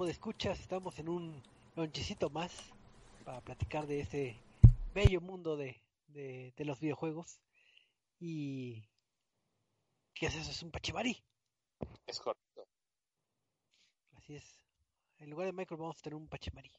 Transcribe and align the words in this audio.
noches, 0.00 0.16
escuchas. 0.16 0.60
Estamos 0.60 0.98
en 0.98 1.08
un 1.08 1.42
lonchecito 1.76 2.30
más 2.30 2.52
para 3.24 3.40
platicar 3.42 3.86
de 3.86 4.00
ese 4.00 4.40
bello 4.94 5.20
mundo 5.20 5.56
de, 5.56 5.80
de, 6.08 6.64
los 6.64 6.80
videojuegos. 6.80 7.38
Y. 8.18 8.88
¿Qué 10.14 10.26
es 10.26 10.34
eso? 10.34 10.50
Es 10.50 10.62
un 10.62 10.70
pachivari. 10.70 11.22
Es 12.06 12.18
correcto. 12.18 12.66
Así 14.16 14.36
es. 14.36 14.64
En 15.18 15.30
lugar 15.30 15.46
de 15.46 15.52
Michael 15.52 15.80
vamos 15.80 15.98
a 15.98 16.02
tener 16.02 16.16
un 16.16 16.28
pachimari. 16.28 16.72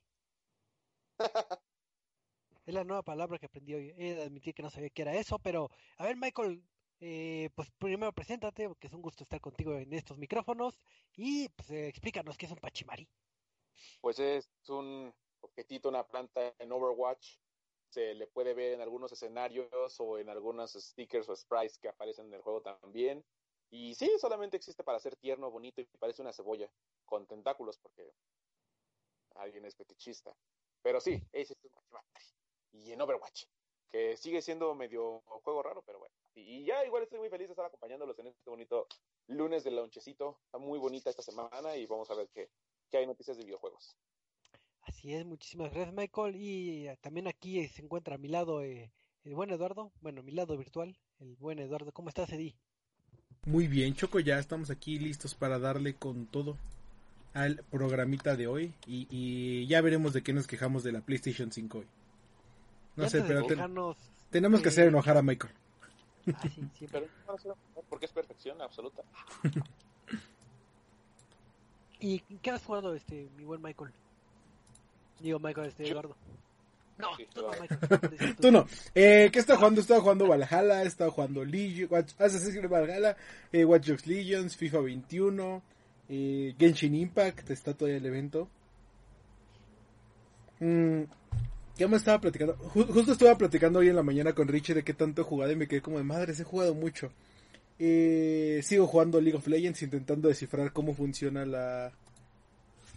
es 2.66 2.74
la 2.74 2.84
nueva 2.84 3.04
palabra 3.04 3.38
que 3.38 3.46
aprendí 3.46 3.76
hoy. 3.76 3.94
He 3.98 4.16
de 4.16 4.24
admitir 4.24 4.56
que 4.56 4.64
no 4.64 4.72
sabía 4.72 4.90
qué 4.90 5.04
era 5.04 5.14
eso, 5.14 5.38
pero 5.38 5.70
a 5.98 6.06
ver 6.06 6.18
Michael, 6.18 6.64
eh, 7.02 7.50
pues 7.56 7.72
primero 7.80 8.14
preséntate, 8.14 8.68
porque 8.68 8.86
es 8.88 8.94
un 8.94 9.02
gusto 9.02 9.24
estar 9.24 9.42
contigo 9.42 9.76
en 9.76 9.92
estos 9.92 10.20
micrófonos 10.20 10.80
y 11.16 11.50
pues 11.50 11.72
eh, 11.72 11.88
explícanos 11.88 12.38
qué 12.38 12.46
es 12.46 12.52
un 12.52 12.60
pachimari. 12.60 13.10
Pues 14.00 14.20
es 14.20 14.48
un 14.70 15.12
objetito, 15.42 15.90
una 15.90 16.08
planta 16.08 16.54
en 16.60 16.72
Overwatch. 16.72 17.38
Se 17.90 18.14
le 18.14 18.28
puede 18.28 18.54
ver 18.54 18.74
en 18.74 18.82
algunos 18.82 19.12
escenarios 19.12 20.00
o 20.00 20.20
en 20.20 20.30
algunos 20.30 20.74
stickers 20.74 21.28
o 21.28 21.36
sprites 21.36 21.80
que 21.80 21.90
aparecen 21.90 22.28
en 22.28 22.36
el 22.36 22.42
juego 22.42 22.62
también. 22.62 23.26
Y 23.72 23.96
sí, 23.96 24.12
solamente 24.20 24.58
existe 24.58 24.84
para 24.84 25.00
ser 25.00 25.16
tierno, 25.16 25.50
bonito 25.50 25.82
y 25.82 25.86
parece 25.98 26.22
una 26.22 26.34
cebolla 26.34 26.72
con 27.06 27.26
tentáculos 27.26 27.80
porque 27.80 28.14
alguien 29.36 29.66
es 29.66 29.76
fetichista. 29.76 30.36
Pero 30.84 31.02
sí, 31.02 31.20
ese 31.32 31.54
es 31.54 31.64
un 31.64 31.72
pachimari. 31.72 32.08
Y 32.74 32.92
en 32.92 33.02
Overwatch, 33.02 33.46
que 33.90 34.16
sigue 34.18 34.42
siendo 34.42 34.76
medio 34.76 35.22
juego 35.26 35.64
raro, 35.64 35.82
pero 35.82 35.98
bueno. 35.98 36.21
Y, 36.36 36.66
ya 36.66 36.86
igual 36.86 37.04
estoy 37.04 37.20
muy 37.20 37.30
feliz 37.30 37.48
de 37.48 37.54
estar 37.54 37.66
acompañándolos 37.66 38.18
en 38.20 38.28
este 38.28 38.50
bonito 38.50 38.88
lunes 39.28 39.64
del 39.64 39.76
lonchecito. 39.76 40.40
Está 40.46 40.58
muy 40.58 40.80
bonita 40.80 41.10
esta 41.10 41.22
semana 41.22 41.76
y 41.76 41.86
vamos 41.86 42.10
a 42.10 42.16
ver 42.16 42.30
qué, 42.34 42.50
hay 42.98 43.06
noticias 43.06 43.38
de 43.38 43.44
videojuegos. 43.44 43.96
Así 44.84 45.14
es, 45.14 45.26
muchísimas 45.26 45.72
gracias 45.72 45.94
Michael. 45.94 46.36
Y 46.36 46.88
eh, 46.88 46.98
también 47.02 47.28
aquí 47.28 47.68
se 47.68 47.82
encuentra 47.84 48.16
a 48.16 48.18
mi 48.18 48.28
lado 48.28 48.64
eh, 48.64 48.92
el 49.24 49.36
buen 49.36 49.52
Eduardo, 49.52 49.92
bueno, 50.02 50.24
mi 50.24 50.32
lado 50.32 50.58
virtual, 50.58 50.98
el 51.20 51.36
buen 51.36 51.60
Eduardo. 51.60 51.92
¿Cómo 51.92 52.10
estás, 52.10 52.32
Eddie? 52.32 52.56
Muy 53.46 53.68
bien, 53.68 53.96
Choco, 53.96 54.20
ya 54.20 54.38
estamos 54.40 54.70
aquí 54.70 55.00
listos 55.00 55.36
para 55.36 55.60
darle 55.60 55.96
con 55.96 56.28
todo 56.28 56.58
al 57.34 57.64
programita 57.72 58.36
de 58.36 58.48
hoy 58.48 58.74
y, 58.86 59.08
y 59.10 59.66
ya 59.68 59.82
veremos 59.82 60.14
de 60.14 60.22
qué 60.22 60.34
nos 60.34 60.48
quejamos 60.48 60.84
de 60.84 60.92
la 60.92 61.02
PlayStation 61.02 61.52
5 61.52 61.78
hoy. 61.78 61.88
No 62.96 63.10
sé, 63.10 63.22
pero 63.22 63.46
tenemos 64.30 64.62
que 64.62 64.70
hacer 64.70 64.88
enojar 64.88 65.18
a 65.18 65.22
Michael. 65.22 65.54
Ah, 66.34 66.42
sí, 66.44 66.64
sí, 66.78 66.88
pero 66.92 67.08
porque 67.90 68.06
es 68.06 68.12
perfección 68.12 68.62
absoluta. 68.62 69.04
¿Y 72.00 72.20
qué 72.20 72.52
has 72.52 72.64
jugado, 72.64 72.96
este, 72.96 73.30
mi 73.38 73.44
buen 73.44 73.62
Michael? 73.62 73.92
Digo, 75.20 75.40
Michael, 75.40 75.68
este, 75.68 75.88
Eduardo. 75.88 76.16
No, 76.98 77.10
tú 77.34 77.42
no, 77.42 77.50
Michael. 77.60 78.36
tú 78.42 78.52
no. 78.52 78.68
Eh, 78.96 79.30
¿Qué 79.32 79.40
está 79.40 79.56
jugando? 79.56 79.82
Estaba 79.82 80.02
jugando 80.02 80.28
Valhalla, 80.28 80.84
estaba 80.84 81.12
jugando 81.12 81.46
Legion, 81.46 81.90
Assassin's 81.94 82.56
Creed 82.56 82.70
Valhalla, 82.70 83.16
eh, 83.52 83.66
Watch 83.66 83.88
Dogs 83.88 84.08
Legions, 84.08 84.58
FIFA 84.58 84.80
21, 84.82 85.62
eh, 86.10 86.56
Genshin 86.58 86.96
Impact, 86.96 87.52
está 87.52 87.74
todavía 87.74 87.98
el 87.98 88.06
evento. 88.06 88.48
Mm, 90.60 91.04
¿Qué 91.82 91.88
me 91.88 91.98
estaba 91.98 92.22
platicando? 92.22 92.54
justo 92.58 93.12
estaba 93.12 93.36
platicando 93.36 93.80
hoy 93.80 93.90
en 93.90 93.96
la 93.96 94.04
mañana 94.04 94.34
con 94.34 94.48
Richie 94.48 94.76
de 94.76 94.84
qué 94.84 94.94
tanto 94.94 95.22
he 95.22 95.26
jugado 95.26 95.52
y 95.52 95.56
me 95.56 95.68
quedé 95.68 95.82
como 95.82 95.98
de 95.98 96.04
madre, 96.04 96.32
he 96.32 96.44
jugado 96.44 96.76
mucho. 96.76 97.12
Eh, 97.80 98.62
sigo 98.62 98.86
jugando 98.86 99.20
League 99.20 99.36
of 99.36 99.48
Legends 99.48 99.82
intentando 99.82 100.28
descifrar 100.28 100.74
cómo 100.74 100.94
funciona 100.94 101.44
la, 101.44 101.92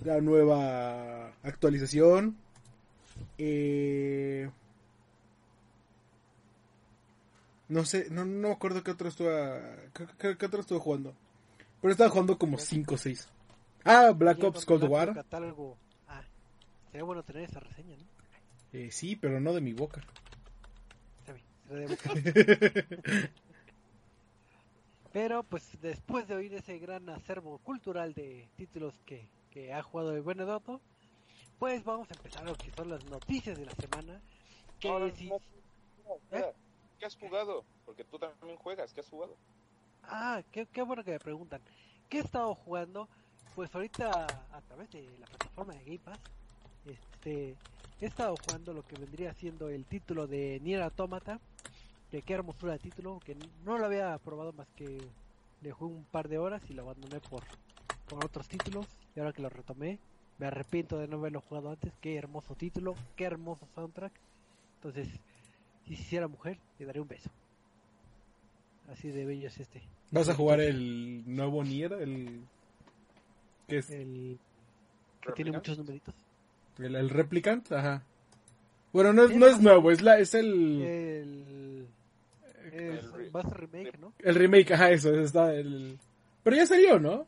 la 0.04 0.20
nueva 0.20 1.28
actualización. 1.42 2.36
Eh, 3.38 4.50
no 7.70 7.86
sé, 7.86 8.08
no, 8.10 8.26
no 8.26 8.48
me 8.48 8.52
acuerdo 8.52 8.84
qué 8.84 8.90
otro 8.90 9.08
estuve, 9.08 9.62
qué, 10.18 10.44
otro 10.44 10.60
estuve 10.60 10.80
jugando. 10.80 11.14
Pero 11.80 11.90
estaba 11.90 12.10
jugando 12.10 12.36
como 12.36 12.58
5 12.58 12.94
o 12.94 12.98
6. 12.98 13.28
Ah, 13.84 14.12
Black 14.14 14.44
Ops 14.44 14.66
Cold 14.66 14.84
War. 14.84 15.24
Ah, 16.06 16.22
sería 16.90 17.04
bueno 17.04 17.22
tener 17.22 17.44
esa 17.44 17.60
reseña, 17.60 17.96
¿no? 17.96 18.13
Eh, 18.74 18.90
sí, 18.90 19.14
pero 19.14 19.40
no 19.40 19.52
de 19.52 19.60
mi 19.60 19.72
boca. 19.72 20.02
pero 25.12 25.44
pues 25.44 25.80
después 25.80 26.26
de 26.26 26.34
oír 26.34 26.52
ese 26.54 26.80
gran 26.80 27.08
acervo 27.08 27.58
cultural 27.58 28.14
de 28.14 28.48
títulos 28.56 28.98
que, 29.06 29.28
que 29.50 29.72
ha 29.72 29.80
jugado 29.84 30.16
el 30.16 30.22
buen 30.22 30.40
Edoto, 30.40 30.80
pues 31.60 31.84
vamos 31.84 32.10
a 32.10 32.14
empezar 32.14 32.44
lo 32.44 32.56
que 32.56 32.72
son 32.72 32.90
las 32.90 33.04
noticias 33.04 33.56
de 33.56 33.64
la 33.64 33.72
semana. 33.76 34.20
Que 34.80 34.88
¿Eh? 36.32 36.52
¿Qué 36.98 37.06
has 37.06 37.16
jugado? 37.16 37.64
Porque 37.86 38.02
tú 38.02 38.18
también 38.18 38.56
juegas, 38.56 38.92
¿qué 38.92 39.00
has 39.00 39.08
jugado? 39.08 39.36
Ah, 40.02 40.42
qué, 40.50 40.66
qué 40.66 40.82
bueno 40.82 41.04
que 41.04 41.12
me 41.12 41.20
preguntan. 41.20 41.62
¿Qué 42.08 42.18
he 42.18 42.22
estado 42.22 42.52
jugando? 42.56 43.08
Pues 43.54 43.72
ahorita 43.72 44.26
a 44.50 44.60
través 44.62 44.90
de 44.90 45.16
la 45.20 45.26
plataforma 45.26 45.74
de 45.74 45.84
Game 45.84 46.00
Pass, 46.00 46.18
este, 46.86 47.56
he 48.04 48.08
estado 48.08 48.34
jugando 48.36 48.74
lo 48.74 48.82
que 48.82 48.96
vendría 48.96 49.32
siendo 49.32 49.70
el 49.70 49.86
título 49.86 50.26
de 50.26 50.60
Nier 50.62 50.82
Automata, 50.82 51.40
que 52.10 52.20
qué 52.20 52.34
hermosura 52.34 52.74
de 52.74 52.78
título, 52.78 53.18
que 53.24 53.34
no 53.64 53.78
lo 53.78 53.86
había 53.86 54.18
probado 54.18 54.52
más 54.52 54.68
que 54.76 55.00
le 55.62 55.72
jugué 55.72 55.94
un 55.94 56.04
par 56.04 56.28
de 56.28 56.36
horas 56.36 56.62
y 56.68 56.74
lo 56.74 56.82
abandoné 56.82 57.20
por, 57.20 57.42
por 58.06 58.22
otros 58.22 58.46
títulos, 58.46 58.86
y 59.16 59.20
ahora 59.20 59.32
que 59.32 59.40
lo 59.40 59.48
retomé, 59.48 59.98
me 60.38 60.46
arrepiento 60.46 60.98
de 60.98 61.08
no 61.08 61.16
haberlo 61.16 61.40
jugado 61.40 61.70
antes, 61.70 61.94
qué 62.02 62.16
hermoso 62.16 62.54
título, 62.54 62.94
qué 63.16 63.24
hermoso 63.24 63.66
soundtrack, 63.74 64.12
entonces, 64.76 65.08
si 65.86 65.94
hiciera 65.94 66.28
mujer, 66.28 66.58
le 66.78 66.84
daré 66.84 67.00
un 67.00 67.08
beso. 67.08 67.30
Así 68.92 69.12
de 69.12 69.24
bello 69.24 69.48
es 69.48 69.58
este. 69.58 69.80
¿Vas 70.10 70.28
a 70.28 70.34
jugar 70.34 70.60
el 70.60 71.24
nuevo 71.26 71.64
Nier? 71.64 71.94
El... 71.94 72.42
¿Qué 73.66 73.78
es? 73.78 73.88
El... 73.88 74.38
Que 75.22 75.32
tiene 75.32 75.52
muchos 75.52 75.78
numeritos. 75.78 76.14
El, 76.78 76.96
el 76.96 77.10
Replicant, 77.10 77.70
ajá. 77.72 78.02
Bueno, 78.92 79.12
no 79.12 79.24
es, 79.24 79.36
no 79.36 79.46
es 79.46 79.60
nuevo, 79.60 79.90
es, 79.90 80.02
la, 80.02 80.18
es 80.18 80.34
el... 80.34 80.82
El... 80.82 81.88
Es, 82.72 83.10
remake, 83.12 83.98
¿no? 83.98 84.12
El 84.20 84.34
remake, 84.36 84.72
ajá, 84.72 84.90
eso, 84.90 85.12
está 85.14 85.52
el... 85.52 85.98
Pero 86.42 86.56
ya 86.56 86.66
salió, 86.66 87.00
¿no? 87.00 87.26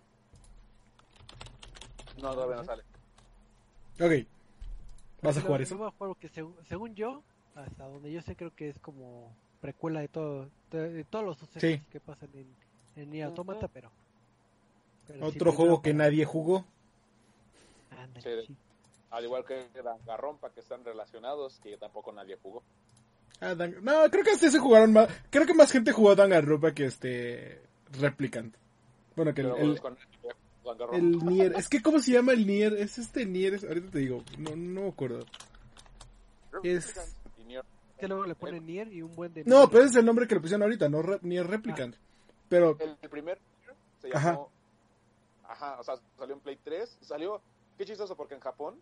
No, 2.22 2.32
todavía 2.32 2.56
no 2.56 2.64
sale. 2.64 2.82
Ok. 4.00 4.26
¿Vas 5.22 5.36
a 5.38 5.40
jugar 5.40 5.62
eso? 5.62 5.76
Voy 5.76 5.88
a 5.88 5.90
jugar 5.90 6.16
que 6.16 6.28
según, 6.28 6.94
yo, 6.94 7.22
hasta 7.54 7.84
donde 7.84 8.12
yo 8.12 8.22
sé, 8.22 8.36
creo 8.36 8.54
que 8.54 8.68
es 8.68 8.78
como 8.78 9.34
precuela 9.60 10.00
de 10.00 10.08
todo 10.08 10.48
de, 10.70 11.04
todos 11.04 11.24
los 11.24 11.38
sucesos 11.38 11.80
que 11.90 12.00
pasan 12.00 12.28
en, 12.34 12.46
en 12.94 13.10
Nier 13.10 13.26
Automata, 13.26 13.68
pero... 13.68 13.90
Otro 15.20 15.52
juego 15.52 15.82
que 15.82 15.94
nadie 15.94 16.24
jugó. 16.24 16.64
Ándale, 17.90 18.46
sí. 18.46 18.56
Al 19.16 19.24
igual 19.24 19.46
que 19.46 19.66
Danganronpa, 19.82 20.50
que 20.50 20.60
están 20.60 20.84
relacionados, 20.84 21.58
que 21.62 21.78
tampoco 21.78 22.12
nadie 22.12 22.36
jugó. 22.36 22.62
Ah, 23.40 23.54
no, 23.54 24.10
creo 24.10 24.22
que 24.22 24.32
este 24.32 24.50
se 24.50 24.58
jugaron 24.58 24.92
más. 24.92 25.08
Creo 25.30 25.46
que 25.46 25.54
más 25.54 25.72
gente 25.72 25.90
jugó 25.90 26.14
Danganronpa 26.14 26.74
que 26.74 26.84
este 26.84 27.62
Replicant. 27.98 28.54
Bueno, 29.16 29.32
que 29.32 29.40
el, 29.40 29.80
el, 30.92 31.18
Nier. 31.24 31.54
Es 31.56 31.66
que, 31.66 31.80
¿cómo 31.80 31.98
se 31.98 32.12
llama 32.12 32.32
el 32.32 32.46
Nier? 32.46 32.74
Es 32.74 32.98
este 32.98 33.24
Nier. 33.24 33.58
ahorita 33.66 33.90
te 33.90 34.00
digo, 34.00 34.22
no, 34.36 34.54
no 34.54 34.82
me 34.82 34.88
acuerdo. 34.88 35.24
Es. 36.62 36.92
Que 37.98 38.08
luego 38.08 38.26
le 38.26 38.34
ponen 38.34 38.66
Nier 38.66 38.92
y 38.92 39.00
un 39.00 39.16
buen 39.16 39.32
de. 39.32 39.44
No, 39.46 39.70
pero 39.70 39.84
ese 39.84 39.92
es 39.92 39.96
el 39.96 40.04
nombre 40.04 40.28
que 40.28 40.34
le 40.34 40.42
pusieron 40.42 40.62
ahorita, 40.62 40.90
no 40.90 41.02
Nier 41.22 41.46
Replicant. 41.46 41.94
Ah. 41.94 42.32
Pero. 42.50 42.76
El, 42.80 43.08
primer 43.08 43.38
se 44.02 44.10
llamó. 44.10 44.50
Ajá. 45.48 45.54
Ajá, 45.54 45.80
o 45.80 45.84
sea, 45.84 45.94
salió 46.18 46.34
en 46.34 46.40
Play 46.42 46.58
3. 46.62 46.98
Salió. 47.00 47.40
Qué 47.78 47.86
chistoso, 47.86 48.14
porque 48.14 48.34
en 48.34 48.40
Japón 48.40 48.78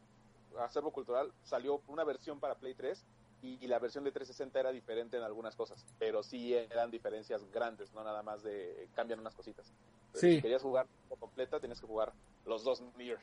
acervo 0.60 0.92
cultural 0.92 1.32
salió 1.44 1.82
una 1.88 2.04
versión 2.04 2.40
para 2.40 2.54
Play 2.54 2.74
3 2.74 3.04
y, 3.42 3.66
la 3.66 3.78
versión 3.78 4.04
de 4.04 4.10
360 4.10 4.58
era 4.58 4.72
diferente 4.72 5.18
en 5.18 5.22
algunas 5.22 5.54
cosas, 5.54 5.84
pero 5.98 6.22
sí 6.22 6.54
eran 6.54 6.90
diferencias 6.90 7.44
grandes, 7.52 7.92
no 7.92 8.02
nada 8.02 8.22
más 8.22 8.42
de 8.42 8.88
cambian 8.94 9.20
unas 9.20 9.34
cositas. 9.34 9.70
Si 10.14 10.40
querías 10.40 10.62
jugar 10.62 10.86
completa, 11.18 11.60
tienes 11.60 11.80
que 11.80 11.86
jugar 11.86 12.12
los 12.46 12.64
dos 12.64 12.82
Nier. 12.96 13.18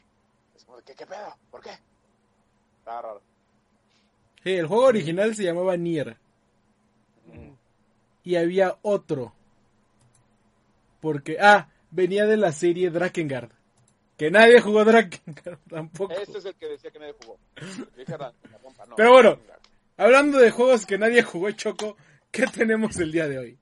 Es 0.55 0.63
como, 0.65 0.77
¿qué, 0.81 0.93
qué 0.93 1.07
pedo? 1.07 1.35
¿Por 1.49 1.61
qué? 1.61 1.71
Está 2.79 3.01
raro. 3.01 3.21
Sí, 4.43 4.51
el 4.51 4.67
juego 4.67 4.85
original 4.85 5.33
se 5.35 5.43
llamaba 5.43 5.75
Nier. 5.77 6.17
Mm. 7.25 7.53
Y 8.23 8.35
había 8.35 8.77
otro. 8.81 9.33
Porque, 10.99 11.37
ah, 11.39 11.69
venía 11.89 12.25
de 12.25 12.37
la 12.37 12.51
serie 12.51 12.91
Drakengard. 12.91 13.51
Que 14.21 14.29
nadie 14.29 14.61
jugó 14.61 14.85
Drakengard 14.85 15.57
tampoco. 15.67 16.13
Este 16.13 16.37
es 16.37 16.45
el 16.45 16.53
que 16.53 16.67
decía 16.67 16.91
que 16.91 16.99
nadie 16.99 17.15
jugó. 17.23 17.39
Pero 18.95 19.13
bueno, 19.13 19.39
hablando 19.97 20.37
de 20.37 20.51
juegos 20.51 20.85
que 20.85 20.99
nadie 20.99 21.23
jugó, 21.23 21.49
Choco, 21.49 21.97
¿qué 22.29 22.45
tenemos 22.45 22.99
el 22.99 23.11
día 23.11 23.27
de 23.27 23.39
hoy? 23.39 23.57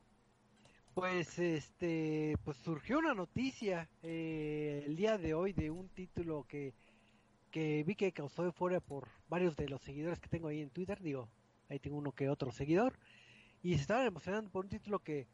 Pues 0.93 1.39
este, 1.39 2.35
pues 2.43 2.57
surgió 2.57 2.99
una 2.99 3.13
noticia 3.13 3.87
eh, 4.03 4.83
el 4.85 4.97
día 4.97 5.17
de 5.17 5.33
hoy 5.33 5.53
de 5.53 5.71
un 5.71 5.87
título 5.87 6.45
que, 6.45 6.73
que 7.51 7.85
vi 7.85 7.95
que 7.95 8.11
causó 8.11 8.43
euforia 8.43 8.81
por 8.81 9.07
varios 9.29 9.55
de 9.55 9.69
los 9.69 9.81
seguidores 9.81 10.19
que 10.19 10.27
tengo 10.27 10.49
ahí 10.49 10.59
en 10.59 10.71
Twitter, 10.71 10.99
digo, 10.99 11.29
ahí 11.69 11.79
tengo 11.79 11.95
uno 11.95 12.11
que 12.11 12.27
otro 12.27 12.51
seguidor, 12.51 12.99
y 13.63 13.75
se 13.75 13.81
estaban 13.83 14.07
emocionando 14.07 14.49
por 14.49 14.65
un 14.65 14.71
título 14.71 14.99
que, 14.99 15.25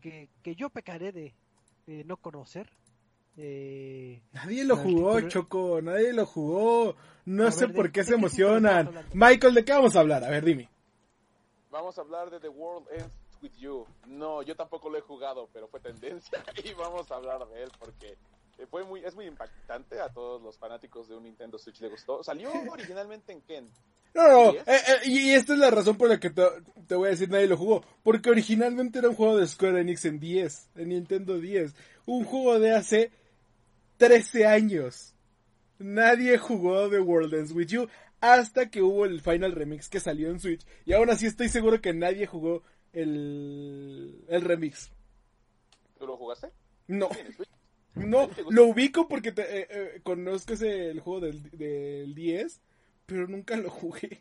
que, 0.00 0.30
que 0.42 0.54
yo 0.54 0.70
pecaré 0.70 1.12
de, 1.12 1.34
de 1.86 2.02
no 2.04 2.16
conocer. 2.16 2.79
Eh, 3.42 4.20
Nadie 4.32 4.64
lo 4.64 4.76
jugó, 4.76 5.18
Choco, 5.22 5.80
nadie 5.80 6.12
lo 6.12 6.26
jugó. 6.26 6.94
No 7.24 7.46
A 7.46 7.50
sé 7.50 7.66
ver, 7.66 7.74
por 7.74 7.86
¿de- 7.86 7.92
qué 7.92 8.00
de 8.00 8.06
se 8.08 8.14
emocionan. 8.14 8.90
Michael, 9.14 9.54
¿de 9.54 9.64
qué 9.64 9.72
vamos 9.72 9.96
a 9.96 10.00
hablar? 10.00 10.22
A 10.24 10.28
ver, 10.28 10.44
dime. 10.44 10.68
Vamos 11.70 11.96
a 11.96 12.02
hablar 12.02 12.30
de 12.30 12.38
The 12.38 12.48
World 12.50 12.86
Ends 12.92 13.10
With 13.42 13.52
You. 13.58 13.86
No, 14.06 14.42
yo 14.42 14.54
tampoco 14.56 14.90
lo 14.90 14.98
he 14.98 15.00
jugado, 15.00 15.48
pero 15.54 15.68
fue 15.68 15.80
tendencia 15.80 16.44
y 16.64 16.74
vamos 16.74 17.10
a 17.10 17.14
hablar 17.16 17.46
de 17.48 17.62
él 17.62 17.70
porque 17.78 18.08
eh, 18.58 18.66
fue 18.70 18.84
muy, 18.84 19.02
es 19.04 19.14
muy 19.14 19.24
impactante. 19.26 20.00
A 20.00 20.10
todos 20.10 20.42
los 20.42 20.58
fanáticos 20.58 21.08
de 21.08 21.16
un 21.16 21.22
Nintendo 21.22 21.56
Switch 21.58 21.80
le 21.80 21.88
gustó. 21.88 22.22
Salió 22.22 22.50
originalmente 22.70 23.32
en 23.32 23.40
Ken. 23.40 23.70
No, 24.12 24.26
no, 24.28 24.50
eh, 24.52 24.64
eh, 24.66 24.80
y 25.06 25.30
esta 25.30 25.52
es 25.52 25.60
la 25.60 25.70
razón 25.70 25.96
por 25.96 26.08
la 26.08 26.18
que 26.18 26.30
te, 26.30 26.42
te 26.88 26.96
voy 26.96 27.06
a 27.06 27.10
decir 27.12 27.30
nadie 27.30 27.46
lo 27.46 27.56
jugó. 27.56 27.84
Porque 28.02 28.28
originalmente 28.28 28.98
era 28.98 29.08
un 29.08 29.14
juego 29.14 29.36
de 29.38 29.46
Square 29.46 29.80
Enix 29.80 30.04
en 30.04 30.18
10, 30.18 30.70
en 30.74 30.88
Nintendo 30.88 31.38
10. 31.38 31.74
Un 32.06 32.24
juego 32.24 32.58
de 32.58 32.72
hace 32.74 33.12
13 34.00 34.46
años. 34.46 35.14
Nadie 35.78 36.38
jugó 36.38 36.88
The 36.88 37.00
World 37.00 37.34
Ends 37.34 37.52
With 37.52 37.66
You 37.66 37.88
hasta 38.22 38.70
que 38.70 38.80
hubo 38.80 39.04
el 39.04 39.20
Final 39.20 39.52
Remix 39.52 39.90
que 39.90 40.00
salió 40.00 40.30
en 40.30 40.40
Switch. 40.40 40.64
Y 40.86 40.94
aún 40.94 41.10
así 41.10 41.26
estoy 41.26 41.50
seguro 41.50 41.82
que 41.82 41.92
nadie 41.92 42.26
jugó 42.26 42.62
el, 42.94 44.24
el 44.28 44.40
remix. 44.42 44.90
¿Tú 45.98 46.06
lo 46.06 46.16
jugaste? 46.16 46.50
No, 46.86 47.10
no, 47.94 48.30
lo 48.48 48.68
ubico 48.68 49.06
porque 49.06 49.32
te, 49.32 49.42
eh, 49.42 49.66
eh, 49.68 50.00
conozco 50.02 50.54
ese, 50.54 50.88
el 50.88 51.00
juego 51.00 51.20
del, 51.20 51.50
del 51.50 52.14
10, 52.14 52.58
pero 53.04 53.28
nunca 53.28 53.54
lo 53.58 53.68
jugué. 53.68 54.18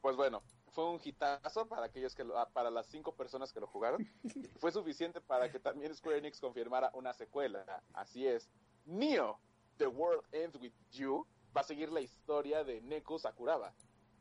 Pues 0.00 0.16
bueno, 0.16 0.42
fue 0.72 0.88
un 0.88 1.00
hitazo 1.02 1.66
para 1.68 1.86
aquellos 1.86 2.14
que 2.14 2.24
lo- 2.24 2.38
ah, 2.38 2.48
para 2.48 2.70
las 2.70 2.86
cinco 2.86 3.14
personas 3.14 3.52
que 3.52 3.60
lo 3.60 3.66
jugaron. 3.66 4.06
Fue 4.60 4.70
suficiente 4.72 5.20
para 5.20 5.50
que 5.50 5.58
también 5.58 5.94
Square 5.94 6.18
Enix 6.18 6.40
confirmara 6.40 6.90
una 6.94 7.12
secuela. 7.12 7.82
Así 7.92 8.26
es. 8.26 8.48
Neo, 8.86 9.38
The 9.78 9.86
World 9.86 10.22
Ends 10.32 10.56
With 10.60 10.72
You, 10.92 11.26
va 11.56 11.62
a 11.62 11.64
seguir 11.64 11.90
la 11.90 12.00
historia 12.00 12.62
de 12.64 12.80
Neko 12.82 13.18
Sakuraba, 13.18 13.74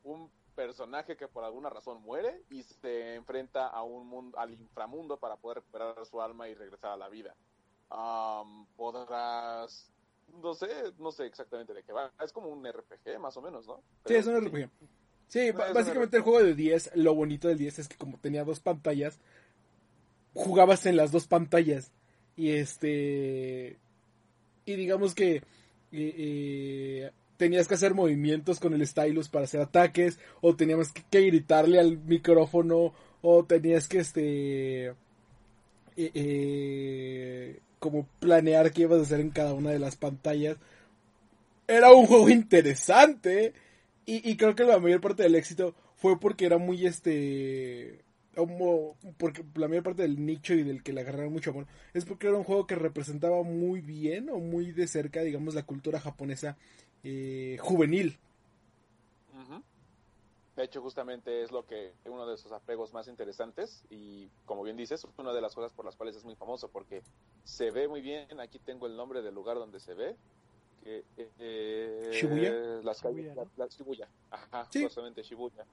un 0.03 0.31
personaje 0.55 1.15
que 1.15 1.27
por 1.27 1.43
alguna 1.43 1.69
razón 1.69 2.01
muere 2.01 2.43
y 2.49 2.63
se 2.63 3.15
enfrenta 3.15 3.67
a 3.67 3.83
un 3.83 4.07
mundo, 4.07 4.37
al 4.37 4.51
inframundo 4.53 5.17
para 5.17 5.37
poder 5.37 5.57
recuperar 5.59 6.05
su 6.05 6.21
alma 6.21 6.49
y 6.49 6.53
regresar 6.55 6.91
a 6.91 6.97
la 6.97 7.07
vida. 7.09 7.35
Am, 7.89 8.65
podrás, 8.75 9.91
no 10.27 10.53
sé, 10.53 10.93
no 10.97 11.11
sé 11.11 11.25
exactamente 11.25 11.73
de 11.73 11.83
qué 11.83 11.93
va. 11.93 12.11
Es 12.19 12.31
como 12.33 12.49
un 12.49 12.65
RPG 12.65 13.19
más 13.19 13.35
o 13.37 13.41
menos, 13.41 13.67
¿no? 13.67 13.81
Sí, 14.05 14.15
es 14.15 14.27
un 14.27 14.35
RPG. 14.35 14.69
Sí, 15.29 15.51
básicamente 15.51 16.17
el 16.17 16.23
juego 16.23 16.43
de 16.43 16.55
10, 16.55 16.91
lo 16.95 17.13
bonito 17.13 17.47
del 17.47 17.59
10 17.59 17.79
es 17.79 17.87
que 17.87 17.97
como 17.97 18.17
tenía 18.17 18.43
dos 18.43 18.59
pantallas, 18.59 19.19
jugabas 20.33 20.87
en 20.87 20.97
las 20.97 21.11
dos 21.11 21.27
pantallas. 21.27 21.91
Y 22.35 22.49
este... 22.49 23.77
Y 24.65 24.75
digamos 24.75 25.13
que 25.13 25.35
eh, 25.35 25.43
eh, 25.91 27.11
tenías 27.37 27.67
que 27.67 27.75
hacer 27.75 27.93
movimientos 27.93 28.59
con 28.59 28.73
el 28.73 28.85
stylus 28.87 29.29
para 29.29 29.45
hacer 29.45 29.61
ataques, 29.61 30.19
o 30.41 30.55
teníamos 30.55 30.91
que, 30.91 31.03
que 31.09 31.21
gritarle 31.21 31.79
al 31.79 31.99
micrófono, 31.99 32.93
o 33.21 33.45
tenías 33.45 33.87
que 33.87 33.99
este... 33.99 34.95
eh, 35.95 37.59
como 37.77 38.07
planear 38.19 38.71
qué 38.71 38.81
ibas 38.83 38.99
a 38.99 39.03
hacer 39.03 39.19
en 39.19 39.29
cada 39.29 39.53
una 39.53 39.69
de 39.69 39.79
las 39.79 39.95
pantallas. 39.95 40.57
Era 41.67 41.91
un 41.93 42.07
juego 42.07 42.29
interesante. 42.29 43.53
Y, 44.05 44.27
y 44.29 44.37
creo 44.37 44.55
que 44.55 44.63
la 44.63 44.79
mayor 44.79 45.01
parte 45.01 45.23
del 45.23 45.35
éxito 45.35 45.75
fue 45.95 46.19
porque 46.19 46.45
era 46.45 46.57
muy 46.57 46.85
este. 46.85 48.03
Porque 49.17 49.43
la 49.55 49.67
mayor 49.67 49.83
parte 49.83 50.03
del 50.03 50.25
nicho 50.25 50.53
y 50.53 50.63
del 50.63 50.81
que 50.81 50.93
le 50.93 51.01
agarraron 51.01 51.33
mucho 51.33 51.49
amor 51.49 51.67
es 51.93 52.05
porque 52.05 52.27
era 52.27 52.37
un 52.37 52.45
juego 52.45 52.67
que 52.67 52.75
representaba 52.75 53.43
muy 53.43 53.81
bien 53.81 54.29
o 54.29 54.37
muy 54.37 54.71
de 54.71 54.87
cerca, 54.87 55.21
digamos, 55.21 55.55
la 55.55 55.65
cultura 55.65 55.99
japonesa 55.99 56.57
eh, 57.03 57.57
juvenil. 57.59 58.17
De 60.59 60.65
hecho, 60.65 60.81
justamente 60.81 61.41
es 61.41 61.53
lo 61.53 61.65
que 61.65 61.93
uno 62.03 62.27
de 62.27 62.37
sus 62.37 62.51
apegos 62.51 62.93
más 62.93 63.07
interesantes 63.07 63.85
y, 63.89 64.27
como 64.45 64.61
bien 64.61 64.75
dices, 64.75 65.07
una 65.17 65.31
de 65.31 65.39
las 65.39 65.55
cosas 65.55 65.71
por 65.71 65.85
las 65.85 65.95
cuales 65.95 66.17
es 66.17 66.25
muy 66.25 66.35
famoso 66.35 66.67
porque 66.67 67.01
se 67.45 67.71
ve 67.71 67.87
muy 67.87 68.01
bien. 68.01 68.27
Aquí 68.41 68.59
tengo 68.59 68.85
el 68.85 68.97
nombre 68.97 69.21
del 69.21 69.33
lugar 69.33 69.55
donde 69.55 69.79
se 69.79 69.93
ve. 69.93 70.17
Que, 70.83 71.03
eh, 71.39 72.09
Shibuya. 72.13 72.51
Las 72.83 73.01
calles, 73.01 73.17
Shibuya, 73.25 73.35
la- 73.35 73.43
¿no? 73.45 73.51
la- 73.57 73.67
Shibuya. 73.67 74.07
Ajá, 74.31 74.67
Sí. 74.71 74.83
justamente 74.83 75.21
Shibuya. 75.23 75.65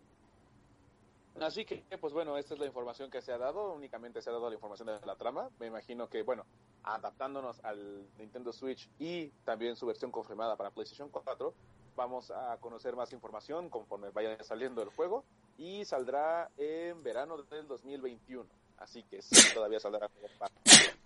Así 1.40 1.66
que, 1.66 1.82
pues 2.00 2.14
bueno, 2.14 2.38
esta 2.38 2.54
es 2.54 2.60
la 2.60 2.66
información 2.66 3.10
que 3.10 3.20
se 3.20 3.30
ha 3.30 3.36
dado. 3.38 3.74
Únicamente 3.74 4.22
se 4.22 4.30
ha 4.30 4.32
dado 4.32 4.48
la 4.48 4.54
información 4.54 4.86
de 4.88 4.98
la 5.06 5.16
trama. 5.16 5.50
Me 5.60 5.66
imagino 5.66 6.08
que, 6.08 6.22
bueno, 6.22 6.46
adaptándonos 6.82 7.62
al 7.62 8.06
Nintendo 8.18 8.52
Switch 8.54 8.88
y 8.98 9.28
también 9.44 9.76
su 9.76 9.84
versión 9.86 10.10
confirmada 10.10 10.56
para 10.56 10.70
PlayStation 10.70 11.10
4, 11.10 11.52
vamos 11.94 12.30
a 12.30 12.56
conocer 12.58 12.96
más 12.96 13.12
información 13.12 13.68
conforme 13.68 14.08
vaya 14.10 14.42
saliendo 14.44 14.82
el 14.82 14.88
juego 14.88 15.24
y 15.58 15.84
saldrá 15.84 16.50
en 16.56 17.02
verano 17.02 17.36
del 17.42 17.68
2021. 17.68 18.48
Así 18.78 19.02
que 19.04 19.20
sí, 19.22 19.36
todavía 19.54 19.78
saldrá. 19.80 20.08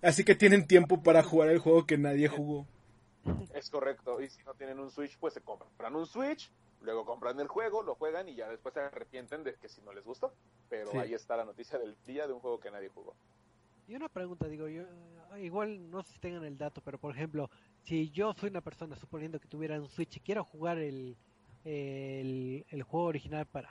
Así 0.02 0.24
que 0.24 0.34
tienen 0.36 0.66
tiempo 0.66 1.02
para 1.02 1.22
jugar 1.24 1.48
el 1.48 1.58
juego 1.58 1.86
que 1.86 1.98
nadie 1.98 2.28
jugó. 2.28 2.66
Es 3.54 3.70
correcto. 3.70 4.20
Y 4.20 4.28
si 4.30 4.42
no 4.44 4.54
tienen 4.54 4.78
un 4.78 4.90
Switch, 4.90 5.18
pues 5.18 5.34
se 5.34 5.40
compran 5.42 5.94
un 5.96 6.06
Switch, 6.06 6.50
luego 6.80 7.04
compran 7.04 7.38
el 7.40 7.48
juego, 7.48 7.82
lo 7.82 7.94
juegan 7.94 8.28
y 8.28 8.34
ya 8.34 8.48
después 8.48 8.74
se 8.74 8.80
arrepienten 8.80 9.44
de 9.44 9.54
que 9.56 9.68
si 9.68 9.80
no 9.82 9.92
les 9.92 10.04
gustó. 10.04 10.32
Pero 10.68 10.90
Sí. 10.92 10.98
ahí 10.98 11.14
está 11.14 11.36
la 11.36 11.44
noticia 11.44 11.78
del 11.78 11.96
día 12.06 12.26
de 12.26 12.32
un 12.32 12.40
juego 12.40 12.60
que 12.60 12.70
nadie 12.70 12.88
jugó. 12.88 13.14
Y 13.88 13.96
una 13.96 14.08
pregunta, 14.08 14.46
digo, 14.46 14.68
yo 14.68 14.82
eh, 14.82 15.42
igual 15.42 15.90
no 15.90 16.02
sé 16.02 16.12
si 16.12 16.18
tengan 16.20 16.44
el 16.44 16.56
dato, 16.56 16.80
pero 16.80 16.96
por 16.98 17.12
ejemplo, 17.14 17.50
si 17.82 18.10
yo 18.10 18.32
soy 18.34 18.50
una 18.50 18.60
persona, 18.60 18.94
suponiendo 18.96 19.40
que 19.40 19.48
tuviera 19.48 19.80
un 19.80 19.88
Switch 19.88 20.16
y 20.16 20.20
quiero 20.20 20.44
jugar 20.44 20.78
el, 20.78 21.16
el, 21.64 22.64
el 22.68 22.82
juego 22.84 23.06
original 23.06 23.46
para, 23.46 23.68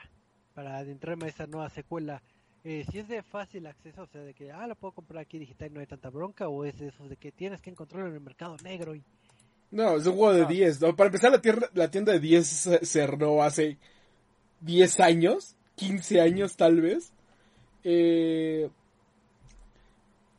para 0.54 0.78
adentrarme 0.78 1.26
a 1.26 1.30
esa 1.30 1.48
nueva 1.48 1.70
secuela, 1.70 2.22
eh, 2.66 2.86
si 2.92 3.00
es 3.00 3.08
de 3.08 3.24
fácil 3.24 3.66
acceso, 3.68 4.02
o 4.04 4.08
sea, 4.08 4.22
de 4.22 4.34
que, 4.34 4.52
ah, 4.52 4.68
lo 4.68 4.76
puedo 4.76 4.92
comprar 4.92 5.22
aquí 5.22 5.40
digital 5.40 5.70
y 5.72 5.74
no 5.74 5.80
hay 5.80 5.88
tanta 5.88 6.10
bronca, 6.10 6.50
o 6.50 6.66
es 6.66 6.78
de 6.78 6.88
esos 6.90 7.10
de 7.10 7.16
que 7.16 7.32
tienes 7.32 7.62
que 7.62 7.70
encontrarlo 7.70 8.10
en 8.10 8.16
el 8.16 8.22
mercado 8.22 8.58
negro 8.62 8.96
y... 8.96 9.04
No, 9.72 9.98
es 9.98 10.06
un 10.08 10.16
juego 10.16 10.34
de 10.34 10.42
No. 10.42 10.48
10. 10.48 10.82
¿no? 10.82 10.96
Para 10.96 11.08
empezar, 11.10 11.32
la, 11.32 11.42
tierra, 11.42 11.70
la 11.74 11.92
tienda 11.92 12.12
de 12.14 12.20
10 12.20 12.48
se- 12.48 12.86
cerró 12.86 13.44
hace 13.44 13.78
10 14.62 15.00
años, 15.00 15.56
15 15.76 16.20
años 16.22 16.56
tal 16.58 16.82
vez. 16.82 17.12
Eh, 17.84 18.70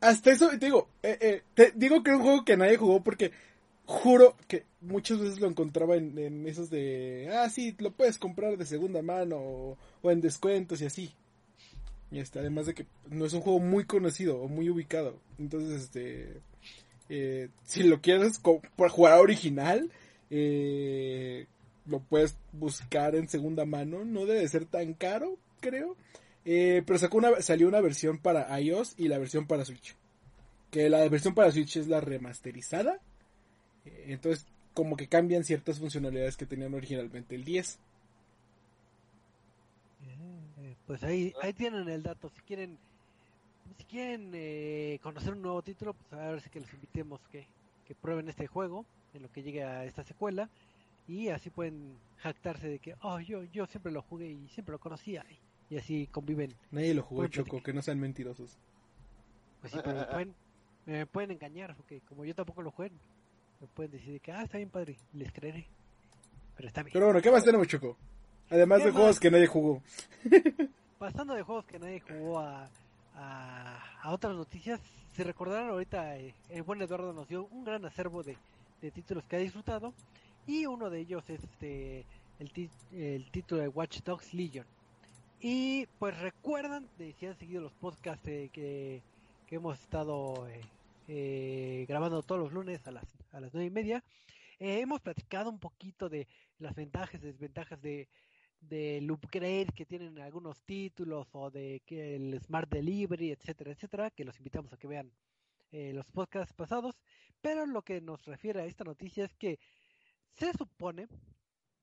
hasta 0.01 0.33
eso, 0.33 0.49
te 0.51 0.67
digo, 0.67 0.89
eh, 1.03 1.19
eh, 1.21 1.43
te 1.55 1.73
digo 1.75 2.03
que 2.03 2.11
era 2.11 2.17
un 2.19 2.25
juego 2.25 2.45
que 2.45 2.57
nadie 2.57 2.77
jugó 2.77 3.03
porque 3.03 3.33
juro 3.85 4.37
que 4.49 4.65
muchas 4.81 5.19
veces 5.21 5.41
lo 5.41 5.47
encontraba 5.49 5.97
en, 5.97 6.19
en 6.19 6.47
esos 6.47 6.71
de, 6.71 7.31
ah, 7.35 7.49
sí, 7.51 7.75
lo 7.79 7.91
puedes 7.93 8.17
comprar 8.19 8.57
de 8.57 8.65
segunda 8.65 9.03
mano 9.03 9.37
o, 9.37 9.79
o 10.03 10.11
en 10.11 10.21
descuentos 10.21 10.81
y 10.81 10.87
así. 10.87 11.13
Y 12.11 12.19
este, 12.19 12.39
además 12.41 12.67
de 12.67 12.75
que 12.75 12.87
no 13.11 13.25
es 13.27 13.33
un 13.35 13.41
juego 13.43 13.61
muy 13.61 13.85
conocido 13.85 14.41
o 14.41 14.49
muy 14.49 14.69
ubicado. 14.71 15.17
Entonces, 15.39 15.83
este, 15.83 16.41
eh, 17.11 17.49
si 17.65 17.83
lo 17.83 18.01
quieres 18.01 18.41
jugar 18.41 19.19
original, 19.19 19.91
eh, 20.31 21.47
lo 21.87 21.99
puedes 22.01 22.37
buscar 22.53 23.15
en 23.17 23.29
segunda 23.29 23.67
mano. 23.67 24.05
No 24.05 24.25
debe 24.27 24.47
ser 24.49 24.65
tan 24.65 24.95
caro, 24.95 25.37
creo. 25.61 25.97
Eh, 26.45 26.83
pero 26.87 26.99
sacó 26.99 27.19
una, 27.19 27.43
salió 27.43 27.69
una 27.69 27.81
versión 27.81 28.19
para 28.19 28.59
iOS 28.61 28.95
y 28.97 29.09
la 29.09 29.19
versión 29.19 29.47
para 29.47 29.65
Switch. 29.65 29.97
Que 30.71 30.89
la 30.89 31.07
versión 31.09 31.35
para 31.35 31.51
Switch 31.51 31.77
es 31.77 31.89
la 31.89 32.01
remasterizada. 32.01 33.01
Eh, 33.85 34.07
entonces, 34.09 34.47
como 34.73 34.97
que 34.97 35.09
cambian 35.09 35.45
ciertas 35.45 35.79
funcionalidades 35.79 36.37
que 36.37 36.47
tenían 36.47 36.75
originalmente 36.75 37.35
el 37.35 37.45
10. 37.45 37.79
Eh, 40.07 40.77
Pues 40.87 41.03
ahí, 41.03 41.35
ahí 41.43 41.53
tienen 41.53 41.89
el 41.89 42.03
dato. 42.03 42.31
Si 42.31 42.41
quieren, 42.43 42.79
si 43.81 43.87
quieren 43.87 44.31
eh, 44.35 44.99
conocer 45.03 45.33
un 45.33 45.41
nuevo 45.41 45.63
título, 45.63 45.95
pues 45.95 46.13
a 46.13 46.31
ver 46.31 46.43
si 46.43 46.51
que 46.51 46.61
los 46.61 46.73
invitemos 46.75 47.19
que, 47.33 47.47
que 47.87 47.95
prueben 47.95 48.29
este 48.29 48.47
juego 48.47 48.85
en 49.15 49.23
lo 49.23 49.33
que 49.33 49.43
llegue 49.43 49.65
a 49.65 49.87
esta 49.87 50.05
secuela 50.05 50.51
y 51.09 51.29
así 51.29 51.49
pueden 51.49 51.97
jactarse 52.19 52.69
de 52.69 52.79
que, 52.79 52.95
oh, 53.01 53.21
yo, 53.21 53.43
yo 53.45 53.65
siempre 53.67 53.91
lo 53.91 54.03
jugué 54.03 54.29
y 54.29 54.49
siempre 54.49 54.73
lo 54.73 54.79
conocía 54.79 55.25
y, 55.31 55.75
y 55.75 55.79
así 55.79 56.07
conviven. 56.09 56.55
Nadie 56.71 56.93
lo 56.93 57.03
jugó, 57.03 57.27
Choco, 57.29 57.63
que 57.63 57.73
no 57.73 57.81
sean 57.81 57.99
mentirosos. 57.99 58.59
Pues 59.63 59.73
sí, 59.73 59.79
pero 59.83 59.99
me 59.99 60.05
pueden, 60.13 60.35
me 60.85 61.07
pueden 61.07 61.31
engañar 61.31 61.75
porque 61.75 62.03
como 62.03 62.27
yo 62.27 62.35
tampoco 62.35 62.61
lo 62.61 62.71
jugué, 62.71 62.91
me 63.63 63.67
pueden 63.67 63.93
decir 63.93 64.13
de 64.13 64.21
que, 64.21 64.31
ah, 64.31 64.43
está 64.43 64.59
bien 64.59 64.69
padre, 64.69 64.99
les 65.15 65.33
creeré. 65.33 65.67
Pero 66.55 66.69
está 66.69 66.83
bien. 66.83 66.93
Pero 66.93 67.07
bueno, 67.07 67.23
¿qué 67.23 67.31
más 67.31 67.45
tenemos, 67.45 67.67
Choco? 67.67 67.97
Además 68.51 68.81
¿Qué 68.81 68.87
de 68.87 68.93
juegos 68.93 69.19
que 69.19 69.31
nadie 69.31 69.47
jugó. 69.47 69.83
pasando 70.99 71.33
de 71.33 71.43
juegos 71.43 71.65
que 71.65 71.79
nadie 71.79 72.01
jugó 72.01 72.41
a, 72.41 72.69
a, 73.21 74.11
otras 74.11 74.35
noticias, 74.35 74.81
si 75.13 75.23
recordarán 75.23 75.69
ahorita, 75.69 76.17
eh, 76.17 76.35
el 76.49 76.63
buen 76.63 76.81
Eduardo 76.81 77.13
nos 77.13 77.29
dio 77.29 77.47
un 77.47 77.65
gran 77.65 77.85
acervo 77.85 78.23
de, 78.23 78.37
de 78.81 78.91
títulos 78.91 79.25
que 79.25 79.37
ha 79.37 79.41
disfrutado 79.41 79.93
y 80.47 80.67
uno 80.67 80.91
de 80.91 81.01
ellos 81.01 81.23
es 81.29 81.43
este 81.45 82.07
el, 82.39 82.71
el 82.93 83.31
título 83.31 83.61
de 83.61 83.69
Watch 83.69 84.01
Dogs 84.03 84.33
Legion. 84.35 84.67
Y 85.41 85.87
pues 85.99 86.19
recuerdan, 86.19 86.89
si 86.99 87.27
han 87.27 87.37
seguido 87.39 87.63
los 87.63 87.73
podcasts 87.73 88.23
que, 88.23 88.51
que, 88.53 89.03
hemos 89.55 89.81
estado 89.81 90.47
eh, 90.49 90.61
eh, 91.09 91.87
grabando 91.89 92.23
todos 92.23 92.41
los 92.41 92.53
lunes 92.53 92.87
a 92.87 92.93
las, 92.93 93.05
a 93.33 93.41
las 93.41 93.53
nueve 93.53 93.67
y 93.67 93.71
media, 93.71 94.05
eh, 94.59 94.81
hemos 94.81 95.01
platicado 95.01 95.51
un 95.51 95.59
poquito 95.59 96.09
de 96.09 96.29
las 96.59 96.75
ventajas 96.75 97.23
y 97.23 97.27
desventajas 97.27 97.81
de 97.81 98.07
del 98.61 99.11
upgrade 99.11 99.73
que 99.75 99.87
tienen 99.87 100.19
algunos 100.19 100.63
títulos 100.63 101.29
o 101.33 101.51
de 101.51 101.83
que 101.87 102.17
el 102.17 102.41
Smart 102.41 102.71
Delivery, 102.71 103.31
etcétera, 103.33 103.73
etcétera, 103.73 104.11
que 104.11 104.25
los 104.25 104.39
invitamos 104.39 104.73
a 104.73 104.77
que 104.77 104.89
vean 104.89 105.13
los 105.73 106.07
podcasts 106.07 106.53
pasados. 106.53 107.01
Pero 107.41 107.65
lo 107.67 107.83
que 107.83 108.01
nos 108.01 108.25
refiere 108.27 108.61
a 108.61 108.65
esta 108.67 108.85
noticia 108.85 109.25
es 109.25 109.35
que 109.37 109.59
se 110.33 110.53
supone 110.53 111.09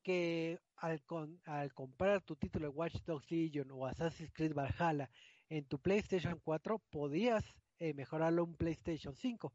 que 0.03 0.59
al, 0.77 1.01
al 1.45 1.73
comprar 1.73 2.21
tu 2.21 2.35
título 2.35 2.69
de 2.69 2.75
Watch 2.75 2.95
Dogs 3.05 3.29
Legion 3.31 3.69
o 3.71 3.85
Assassin's 3.85 4.31
Creed 4.31 4.53
Valhalla 4.53 5.09
en 5.49 5.65
tu 5.65 5.79
PlayStation 5.79 6.39
4, 6.43 6.79
podías 6.89 7.43
eh, 7.79 7.93
mejorarlo 7.93 8.43
un 8.43 8.55
PlayStation 8.55 9.15
5. 9.15 9.53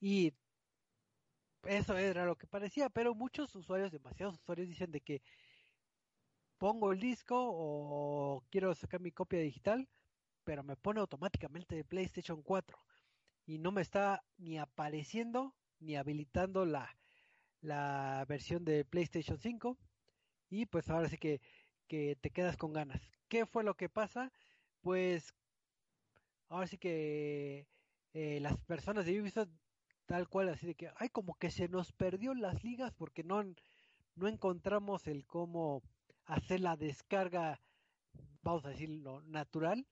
Y 0.00 0.32
eso 1.64 1.96
era 1.96 2.24
lo 2.24 2.36
que 2.36 2.46
parecía, 2.46 2.88
pero 2.88 3.14
muchos 3.14 3.54
usuarios, 3.54 3.92
demasiados 3.92 4.36
usuarios, 4.36 4.68
dicen 4.68 4.90
de 4.90 5.00
que 5.00 5.22
pongo 6.60 6.92
el 6.92 7.00
disco 7.00 7.36
o 7.38 8.44
quiero 8.50 8.74
sacar 8.74 9.00
mi 9.00 9.12
copia 9.12 9.40
digital, 9.40 9.88
pero 10.44 10.62
me 10.62 10.76
pone 10.76 11.00
automáticamente 11.00 11.74
de 11.74 11.84
PlayStation 11.84 12.42
4 12.42 12.78
y 13.46 13.56
no 13.58 13.72
me 13.72 13.80
está 13.80 14.22
ni 14.36 14.58
apareciendo 14.58 15.54
ni 15.78 15.96
habilitando 15.96 16.66
la, 16.66 16.94
la 17.62 18.26
versión 18.28 18.66
de 18.66 18.84
PlayStation 18.84 19.38
5 19.40 19.78
y 20.50 20.66
pues 20.66 20.90
ahora 20.90 21.08
sí 21.08 21.16
que, 21.16 21.40
que 21.88 22.16
te 22.20 22.30
quedas 22.30 22.58
con 22.58 22.74
ganas. 22.74 23.00
¿Qué 23.28 23.46
fue 23.46 23.64
lo 23.64 23.74
que 23.74 23.88
pasa? 23.88 24.30
Pues 24.82 25.34
ahora 26.50 26.66
sí 26.66 26.76
que 26.76 27.68
eh, 28.12 28.38
las 28.40 28.58
personas 28.58 29.06
de 29.06 29.18
Ubisoft 29.18 29.48
tal 30.04 30.28
cual 30.28 30.50
así 30.50 30.66
de 30.66 30.74
que 30.74 30.90
ay 30.96 31.08
como 31.08 31.36
que 31.36 31.50
se 31.50 31.68
nos 31.68 31.92
perdió 31.92 32.34
las 32.34 32.62
ligas 32.64 32.92
porque 32.92 33.24
no 33.24 33.42
no 34.14 34.28
encontramos 34.28 35.06
el 35.06 35.24
cómo 35.26 35.82
hacer 36.34 36.60
la 36.60 36.76
descarga 36.76 37.60
vamos 38.42 38.64
a 38.64 38.70
decirlo 38.70 39.22
natural 39.22 39.86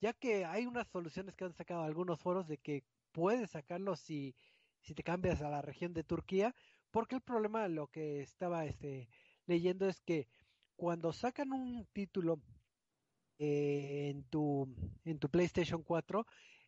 ya 0.00 0.12
que 0.12 0.44
hay 0.44 0.66
unas 0.66 0.88
soluciones 0.88 1.34
que 1.36 1.44
han 1.44 1.54
sacado 1.54 1.82
algunos 1.82 2.20
foros 2.20 2.46
de 2.48 2.58
que 2.58 2.84
puedes 3.12 3.50
sacarlo 3.50 3.96
si 3.96 4.34
si 4.80 4.94
te 4.94 5.02
cambias 5.02 5.42
a 5.42 5.50
la 5.50 5.62
región 5.62 5.92
de 5.94 6.04
Turquía 6.04 6.54
porque 6.96 7.16
el 7.16 7.20
problema, 7.20 7.68
lo 7.68 7.88
que 7.88 8.22
estaba 8.22 8.64
este, 8.64 9.10
leyendo 9.46 9.86
es 9.86 10.00
que 10.00 10.28
cuando 10.76 11.12
sacan 11.12 11.52
un 11.52 11.86
título 11.92 12.40
eh, 13.38 14.08
en, 14.08 14.24
tu, 14.24 14.66
en 15.04 15.18
tu 15.18 15.28
PlayStation 15.28 15.82
4, 15.82 16.26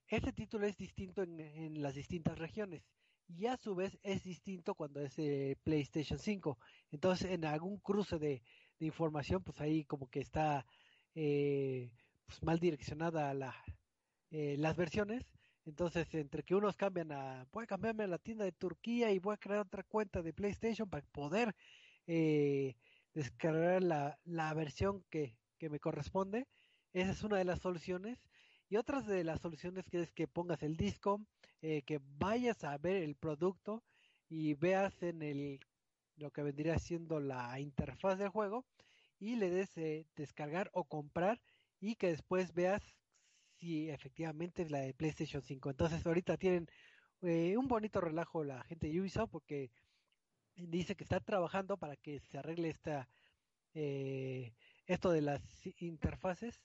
ese 0.09 0.33
título 0.35 0.67
es 0.67 0.77
distinto 0.77 1.23
en, 1.23 1.81
las 1.81 1.95
distintas 1.95 2.37
regiones 2.39 2.85
y 3.27 3.47
a 3.47 3.57
su 3.57 3.75
vez 3.75 3.99
es 4.03 4.23
distinto 4.23 4.75
cuando 4.75 5.01
es 5.01 5.19
eh, 5.19 5.57
PlayStation 5.63 6.19
5. 6.19 6.59
Entonces, 6.91 7.31
en 7.31 7.47
algún 7.47 7.79
cruce 7.79 8.19
de, 8.19 8.43
información, 8.81 9.43
pues 9.43 9.61
ahí 9.61 9.85
como 9.85 10.09
que 10.11 10.21
está 10.21 10.67
eh, 11.15 11.91
pues 12.27 12.43
mal 12.43 12.59
direccionada 12.59 13.35
la, 13.35 13.55
las 14.31 14.77
versiones 14.77 15.25
entonces, 15.69 16.13
entre 16.15 16.43
que 16.45 16.55
unos 16.55 16.77
cambian 16.77 17.13
a, 17.13 17.47
voy 17.53 17.65
a 17.65 17.67
cambiarme 17.67 18.05
a 18.05 18.07
la 18.07 18.19
tienda 18.19 18.45
de 18.45 18.53
Turquía 18.53 19.13
y 19.13 19.19
voy 19.19 19.35
a 19.35 19.37
crear 19.37 19.61
otra 19.61 19.83
cuenta 19.83 20.23
de 20.23 20.33
PlayStation 20.33 20.89
para 20.89 21.05
poder 21.13 21.55
eh, 22.07 22.75
descargar 23.13 23.83
la, 23.83 24.19
la 24.25 24.55
versión 24.55 25.05
que, 25.11 25.37
que, 25.59 25.69
me 25.69 25.79
corresponde. 25.79 26.47
Esa 26.95 27.11
es 27.11 27.23
una 27.23 27.37
de 27.37 27.45
las 27.45 27.61
soluciones. 27.61 28.19
Y 28.71 28.77
otras 28.77 29.07
de 29.07 29.25
las 29.25 29.43
soluciones 29.43 29.91
que 29.91 30.01
es 30.01 30.13
que 30.13 30.27
pongas 30.27 30.63
el 30.63 30.79
disco, 30.79 31.21
eh, 31.61 31.83
que 31.83 32.01
vayas 32.17 32.65
a 32.65 32.79
ver 32.79 33.03
el 33.03 33.15
producto 33.15 33.85
y 34.31 34.55
veas 34.55 35.03
en 35.03 35.21
el 35.23 35.61
lo 36.19 36.31
que 36.31 36.43
vendría 36.43 36.79
siendo 36.79 37.21
la 37.21 37.59
interfaz 37.61 38.19
del 38.19 38.29
juego 38.29 38.65
y 39.19 39.37
le 39.37 39.51
des 39.51 39.77
eh, 39.79 40.07
descargar 40.17 40.71
o 40.73 40.85
comprar 40.85 41.41
y 41.81 41.97
que 41.97 42.09
después 42.09 42.55
veas 42.55 42.83
si 43.59 43.91
efectivamente 43.91 44.63
es 44.63 44.71
la 44.71 44.81
de 44.81 44.95
PlayStation 44.95 45.43
5. 45.43 45.71
Entonces 45.71 46.07
ahorita 46.07 46.37
tienen 46.37 46.69
eh, 47.23 47.57
un 47.57 47.69
bonito 47.69 48.01
relajo 48.01 48.45
la 48.45 48.63
gente 48.65 48.89
de 48.89 49.01
Ubisoft 49.01 49.31
porque 49.31 49.71
dice 50.55 50.97
que 50.97 51.05
está 51.05 51.21
trabajando 51.21 51.77
para 51.77 51.97
que 51.97 52.21
se 52.21 52.39
arregle 52.39 52.71
esta 52.71 53.09
eh, 53.75 54.55
esto 54.87 55.11
de 55.11 55.23
las 55.23 55.43
interfaces. 55.79 56.61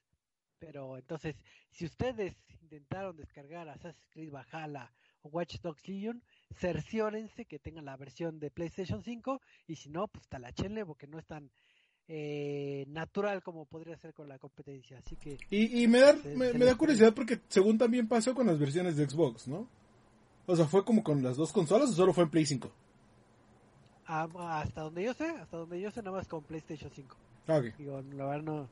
Pero 0.60 0.98
entonces, 0.98 1.36
si 1.72 1.86
ustedes 1.86 2.36
intentaron 2.62 3.18
descargar 3.18 3.68
Assassin's 3.68 4.08
Creed 4.12 4.32
Valhalla 4.32 4.94
Watch 5.24 5.60
Dogs 5.62 5.88
Legion, 5.88 6.22
cerciórense 6.56 7.46
que 7.46 7.60
tengan 7.60 7.86
la 7.86 7.98
versión 7.98 8.40
de 8.40 8.52
PlayStation 8.52 9.04
5 9.04 9.42
y 9.68 9.76
si 9.76 9.90
no, 9.90 10.08
pues 10.08 10.28
talachenle 10.28 10.86
porque 10.86 11.08
no 11.08 11.20
están 11.20 11.52
eh, 12.08 12.86
natural 12.90 13.42
como 13.42 13.66
podría 13.66 13.98
ser 13.98 14.14
con 14.14 14.28
la 14.28 14.38
competencia. 14.38 14.98
Así 14.98 15.16
que 15.16 15.38
y, 15.50 15.88
me 15.88 16.00
da 16.00 16.16
me, 16.36 16.52
da 16.54 16.76
curiosidad 16.76 17.14
porque 17.14 17.40
según 17.48 17.78
también 17.78 18.08
pasó 18.08 18.36
con 18.36 18.48
las 18.48 18.60
versiones 18.60 18.98
de 18.98 19.08
Xbox, 19.08 19.48
¿no? 19.48 19.68
O 20.46 20.56
sea, 20.56 20.66
fue 20.66 20.84
como 20.84 21.04
con 21.04 21.24
las 21.24 21.38
dos 21.38 21.54
consolas 21.54 21.90
o 21.90 21.94
solo 21.94 22.14
fue 22.14 22.26
en 22.26 22.30
Play 22.30 22.46
5. 22.46 22.72
Ah, 24.06 24.28
hasta 24.62 24.82
donde 24.82 25.04
yo 25.04 25.14
sé, 25.14 25.30
hasta 25.30 25.58
donde 25.58 25.80
yo 25.80 25.90
sé 25.90 26.02
nada 26.02 26.18
más 26.18 26.28
con 26.28 26.44
PlayStation 26.44 26.92
5. 26.92 27.16
Ah, 27.48 27.62
Digo, 27.78 28.02
la 28.12 28.26
verdad 28.26 28.44
no, 28.44 28.70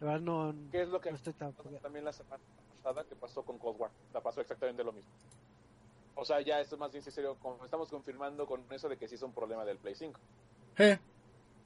la 0.00 0.06
verdad 0.06 0.20
no. 0.20 0.54
¿Qué 0.72 0.82
es 0.82 0.88
lo 0.88 1.00
que 1.00 1.10
estoy 1.10 1.34
también 1.34 2.04
la 2.04 2.12
semana 2.12 2.42
pasada 2.82 3.04
que 3.04 3.14
pasó 3.14 3.44
con 3.44 3.58
Cold 3.58 3.80
War? 3.80 3.90
La 4.12 4.20
pasó 4.20 4.40
exactamente 4.40 4.82
lo 4.82 4.92
mismo. 4.92 5.10
O 6.14 6.24
sea, 6.24 6.40
ya 6.40 6.60
esto 6.60 6.76
es 6.76 6.80
más 6.80 6.92
bien 6.92 7.02
serio, 7.02 7.36
como 7.40 7.64
estamos 7.64 7.88
confirmando 7.88 8.46
con 8.46 8.64
eso 8.70 8.88
de 8.88 8.96
que 8.96 9.08
sí 9.08 9.14
es 9.14 9.22
un 9.22 9.32
problema 9.32 9.64
del 9.64 9.78
Play 9.78 9.94
5. 9.94 10.20
Eh, 10.78 10.98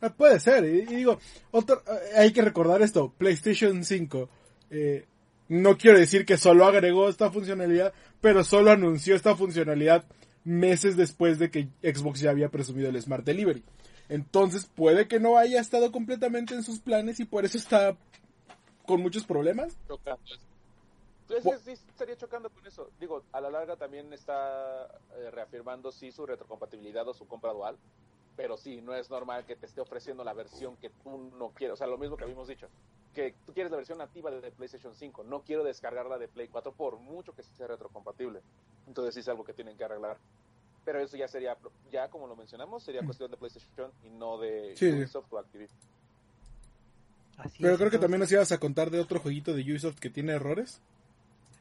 Ah, 0.00 0.11
puede 0.11 0.38
ser, 0.41 0.65
y, 0.65 0.85
digo, 0.85 1.19
otro, 1.53 1.83
eh, 1.87 2.19
hay 2.19 2.33
que 2.33 2.43
recordar 2.43 2.83
esto, 2.83 3.12
PlayStation 3.17 3.83
5, 3.83 4.29
eh, 4.71 5.07
no 5.49 5.79
quiero 5.79 5.99
decir 5.99 6.26
que 6.26 6.37
solo 6.37 6.67
agregó 6.67 7.09
esta 7.09 7.31
funcionalidad, 7.31 7.95
pero 8.21 8.45
solo 8.45 8.71
anunció 8.71 9.15
esta 9.15 9.35
funcionalidad 9.35 10.05
meses 10.45 10.97
después 10.97 11.38
de 11.38 11.50
que 11.50 11.69
Xbox 11.83 12.21
ya 12.21 12.31
había 12.31 12.50
presumido 12.50 12.91
el 12.91 13.00
Smart 13.00 13.25
Delivery. 13.25 13.65
Entonces 14.09 14.67
puede 14.67 15.09
que 15.09 15.19
no 15.19 15.38
haya 15.38 15.61
estado 15.61 15.91
completamente 15.91 16.55
en 16.55 16.62
sus 16.62 16.79
planes 16.79 17.19
y 17.19 17.25
por 17.25 17.45
eso 17.45 17.59
está 17.59 17.97
con 18.85 19.00
muchos 19.00 19.25
problemas. 19.25 19.76
Entonces 21.28 21.61
sí 21.62 21.73
estaría 21.73 22.16
chocando 22.16 22.50
con 22.50 22.66
eso. 22.66 22.90
Digo, 23.00 23.25
a 23.33 23.40
la 23.40 23.50
larga 23.50 23.76
también 23.76 24.12
está 24.12 24.87
eh, 25.16 25.30
reafirmando 25.30 25.90
sí 25.90 26.12
su 26.12 26.25
retrocompatibilidad 26.25 27.06
o 27.09 27.14
su 27.14 27.26
compra 27.26 27.52
dual 27.52 27.76
pero 28.37 28.56
sí, 28.56 28.80
no 28.83 28.95
es 28.95 29.11
normal 29.11 29.45
que 29.47 29.56
te 29.56 29.66
esté 29.66 29.80
ofreciendo 29.80 30.23
la 30.23 30.35
versión 30.35 30.76
que 30.76 30.90
tú 30.90 31.33
no 31.38 31.50
quieres. 31.50 31.75
O 31.75 31.76
sea, 31.76 31.87
lo 31.87 31.97
mismo 31.97 32.16
que 32.16 32.25
habíamos 32.25 32.47
dicho, 32.47 32.68
que 33.14 33.35
tú 33.47 33.54
quieres 33.54 33.71
la 33.71 33.78
versión 33.78 33.99
nativa 33.99 34.30
de 34.30 34.50
PlayStation 34.50 34.95
5, 34.95 35.25
no 35.25 35.40
quiero 35.40 35.64
descargarla 35.64 36.18
de 36.18 36.28
Play 36.28 36.49
4 36.49 36.73
por 36.73 36.99
mucho 36.99 37.35
que 37.35 37.42
sea 37.42 37.66
retrocompatible. 37.66 38.42
Entonces 38.87 39.14
sí 39.14 39.21
es 39.21 39.28
algo 39.28 39.42
que 39.42 39.54
tienen 39.54 39.76
que 39.76 39.85
arreglar. 39.85 40.18
Pero 40.85 41.00
eso 41.00 41.16
ya 41.16 41.26
sería, 41.26 41.56
ya 41.90 42.09
como 42.09 42.26
lo 42.26 42.37
mencionamos, 42.37 42.83
sería 42.83 43.02
mm. 43.02 43.06
cuestión 43.06 43.30
de 43.30 43.37
PlayStation 43.38 43.90
y 44.04 44.11
no 44.11 44.38
de 44.38 44.75
Ubisoft 44.75 45.33
o 45.33 45.38
Activision. 45.38 45.78
pero 47.59 47.76
creo 47.78 47.90
que 47.90 47.99
también 47.99 48.21
nos 48.21 48.30
ibas 48.30 48.52
a 48.52 48.59
contar 48.59 48.90
de 48.90 49.00
otro 49.00 49.18
jueguito 49.18 49.54
de 49.54 49.62
Ubisoft 49.62 49.99
que 49.99 50.11
tiene 50.11 50.33
errores. 50.33 50.80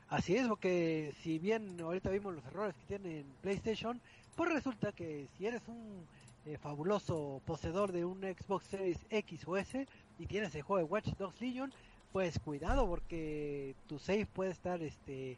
Así 0.09 0.35
es, 0.35 0.47
porque 0.47 1.13
si 1.21 1.39
bien 1.39 1.81
ahorita 1.81 2.09
vimos 2.11 2.35
los 2.35 2.45
errores 2.45 2.75
que 2.75 2.97
tiene 2.97 3.19
en 3.21 3.25
PlayStation, 3.41 3.99
pues 4.35 4.53
resulta 4.53 4.91
que 4.91 5.27
si 5.37 5.47
eres 5.47 5.63
un 5.67 6.05
eh, 6.45 6.57
fabuloso 6.59 7.41
poseedor 7.45 7.91
de 7.91 8.05
un 8.05 8.21
Xbox 8.21 8.65
Series 8.65 8.99
X 9.09 9.47
o 9.47 9.57
S 9.57 9.87
y 10.19 10.25
tienes 10.27 10.53
el 10.53 10.61
juego 10.61 10.85
de 10.85 10.91
Watch 10.91 11.07
Dogs 11.17 11.41
Legion, 11.41 11.73
pues 12.13 12.37
cuidado 12.39 12.87
porque 12.87 13.75
tu 13.87 13.97
save 13.97 14.27
puede 14.27 14.51
estar 14.51 14.81
este 14.83 15.37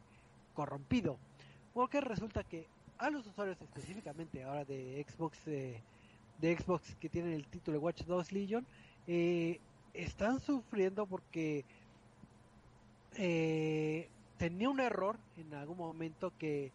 corrompido. 0.53 1.17
Porque 1.73 2.01
resulta 2.01 2.43
que 2.43 2.67
a 2.97 3.09
los 3.09 3.25
usuarios 3.25 3.61
específicamente 3.61 4.43
ahora 4.43 4.65
de 4.65 5.05
Xbox 5.07 5.37
eh, 5.47 5.79
de 6.41 6.57
Xbox 6.57 6.93
que 6.99 7.09
tienen 7.09 7.33
el 7.33 7.47
título 7.47 7.77
de 7.77 7.83
Watch 7.83 8.03
Dogs 8.03 8.31
Legion 8.31 8.65
eh, 9.07 9.59
están 9.93 10.39
sufriendo 10.41 11.05
porque 11.05 11.63
tenía 14.37 14.69
un 14.69 14.79
error 14.79 15.17
en 15.37 15.53
algún 15.53 15.77
momento 15.77 16.31
que 16.37 16.71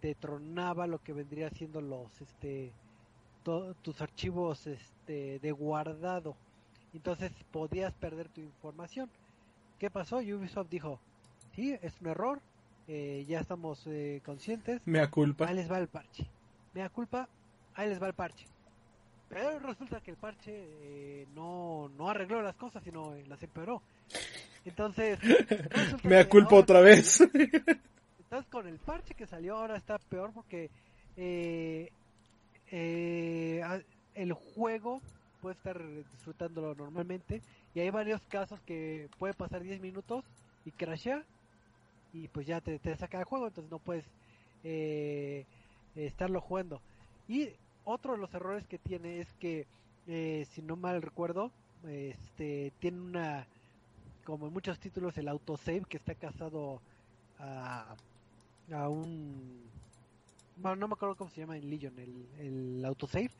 te 0.00 0.14
tronaba 0.14 0.86
lo 0.86 1.02
que 1.02 1.12
vendría 1.12 1.50
siendo 1.50 1.80
los 1.80 2.20
este 2.20 2.72
tus 3.82 4.00
archivos 4.02 4.66
este, 4.66 5.38
de 5.38 5.52
guardado. 5.52 6.36
Entonces 6.92 7.32
podías 7.50 7.94
perder 7.94 8.28
tu 8.28 8.40
información. 8.40 9.08
¿Qué 9.78 9.90
pasó? 9.90 10.18
Ubisoft 10.18 10.68
dijo, 10.68 11.00
sí, 11.54 11.74
es 11.80 12.00
un 12.00 12.08
error, 12.08 12.42
eh, 12.88 13.24
ya 13.26 13.40
estamos 13.40 13.86
eh, 13.86 14.20
conscientes. 14.24 14.82
Mea 14.84 15.10
culpa. 15.10 15.48
Ahí 15.48 15.54
les 15.54 15.70
va 15.70 15.78
el 15.78 15.88
parche. 15.88 16.26
Mea 16.74 16.90
culpa, 16.90 17.28
ahí 17.74 17.88
les 17.88 18.02
va 18.02 18.08
el 18.08 18.14
parche. 18.14 18.46
Pero 19.28 19.58
resulta 19.60 20.00
que 20.00 20.10
el 20.10 20.16
parche 20.16 20.52
eh, 20.52 21.26
no, 21.34 21.90
no 21.96 22.08
arregló 22.08 22.42
las 22.42 22.56
cosas, 22.56 22.82
sino 22.82 23.14
las 23.28 23.42
empeoró. 23.42 23.82
Entonces, 24.64 25.18
Mea 26.04 26.24
que 26.24 26.28
culpa 26.28 26.56
otra 26.56 26.80
vez. 26.80 27.20
Entonces 28.18 28.50
con 28.50 28.66
el 28.66 28.78
parche 28.78 29.14
que 29.14 29.26
salió 29.26 29.56
ahora 29.56 29.76
está 29.76 29.98
peor 29.98 30.32
porque 30.34 30.70
eh, 31.16 31.90
eh, 32.70 33.62
el 34.14 34.32
juego 34.34 35.00
puede 35.40 35.54
estar 35.54 35.82
disfrutándolo 36.12 36.74
normalmente 36.74 37.40
y 37.74 37.80
hay 37.80 37.90
varios 37.90 38.20
casos 38.26 38.60
que 38.62 39.08
puede 39.18 39.34
pasar 39.34 39.62
10 39.62 39.80
minutos 39.80 40.24
y 40.64 40.72
crashea 40.72 41.24
y 42.12 42.28
pues 42.28 42.46
ya 42.46 42.60
te, 42.60 42.78
te 42.78 42.96
saca 42.96 43.18
el 43.18 43.24
juego 43.24 43.46
entonces 43.46 43.70
no 43.70 43.78
puedes 43.78 44.04
eh, 44.64 45.46
estarlo 45.94 46.40
jugando 46.40 46.80
y 47.28 47.50
otro 47.84 48.12
de 48.12 48.18
los 48.18 48.34
errores 48.34 48.66
que 48.66 48.78
tiene 48.78 49.20
es 49.20 49.32
que 49.34 49.66
eh, 50.06 50.46
si 50.50 50.62
no 50.62 50.76
mal 50.76 51.00
recuerdo 51.00 51.50
este 51.86 52.72
tiene 52.80 53.00
una 53.00 53.46
como 54.28 54.46
en 54.46 54.52
muchos 54.52 54.78
títulos 54.78 55.16
el 55.16 55.26
autosave 55.26 55.84
que 55.88 55.96
está 55.96 56.14
casado 56.14 56.82
a, 57.38 57.96
a 58.70 58.88
un 58.90 59.62
bueno 60.56 60.76
no 60.76 60.88
me 60.88 60.92
acuerdo 60.92 61.16
cómo 61.16 61.30
se 61.30 61.40
llama 61.40 61.56
en 61.56 61.70
Legion 61.70 61.98
el, 61.98 62.28
el 62.38 62.84
autosave 62.84 63.30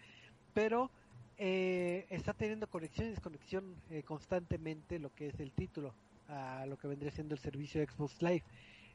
pero 0.54 0.90
eh, 1.36 2.06
está 2.08 2.32
teniendo 2.32 2.66
conexión 2.68 3.08
y 3.08 3.10
desconexión 3.10 3.76
eh, 3.90 4.02
constantemente 4.02 4.98
lo 4.98 5.14
que 5.14 5.28
es 5.28 5.38
el 5.40 5.52
título 5.52 5.92
a 6.26 6.64
lo 6.64 6.78
que 6.78 6.88
vendría 6.88 7.10
siendo 7.10 7.34
el 7.34 7.40
servicio 7.40 7.84
Xbox 7.86 8.22
Live. 8.22 8.44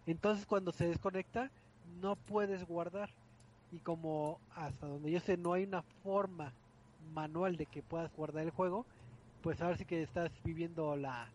Entonces 0.08 0.48
cuando 0.48 0.72
se 0.72 0.88
desconecta 0.88 1.52
no 2.02 2.16
puedes 2.16 2.66
guardar. 2.66 3.12
Y 3.72 3.80
como 3.80 4.40
hasta 4.56 4.88
donde 4.88 5.12
yo 5.12 5.20
sé 5.20 5.38
no 5.38 5.54
hay 5.54 5.66
una 5.66 5.84
forma 6.04 6.54
manual 7.14 7.56
de 7.56 7.68
que 7.68 7.84
puedas 7.84 8.12
guardar 8.16 8.46
el 8.46 8.52
juego 8.52 8.88
pues 9.44 9.62
ahora 9.62 9.78
sí 9.78 9.86
que 9.86 10.02
estás 10.02 10.32
viviendo 10.44 10.96
la 10.96 11.30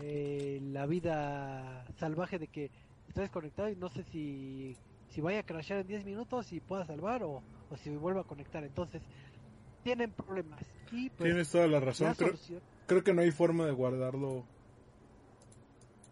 eh, 0.00 0.60
la 0.72 0.86
vida 0.86 1.84
salvaje 1.98 2.38
de 2.38 2.48
que 2.48 2.70
estás 3.08 3.24
desconectado 3.24 3.68
y 3.68 3.76
no 3.76 3.88
sé 3.88 4.04
si 4.04 4.76
si 5.10 5.20
vaya 5.20 5.40
a 5.40 5.42
crashear 5.42 5.80
en 5.80 5.86
10 5.88 6.04
minutos 6.06 6.52
y 6.52 6.60
pueda 6.60 6.86
salvar 6.86 7.22
o, 7.22 7.42
o 7.70 7.76
si 7.76 7.90
vuelva 7.90 8.22
a 8.22 8.24
conectar 8.24 8.64
entonces 8.64 9.02
tienen 9.84 10.10
problemas 10.12 10.60
y 10.90 11.10
pues 11.10 11.28
Tienes 11.28 11.50
toda 11.50 11.66
la 11.66 11.72
la 11.72 11.80
razón. 11.80 12.14
Creo, 12.14 12.28
solución 12.30 12.62
creo 12.86 13.04
que 13.04 13.14
no 13.14 13.22
hay 13.22 13.30
forma 13.30 13.66
de 13.66 13.72
guardarlo. 13.72 14.44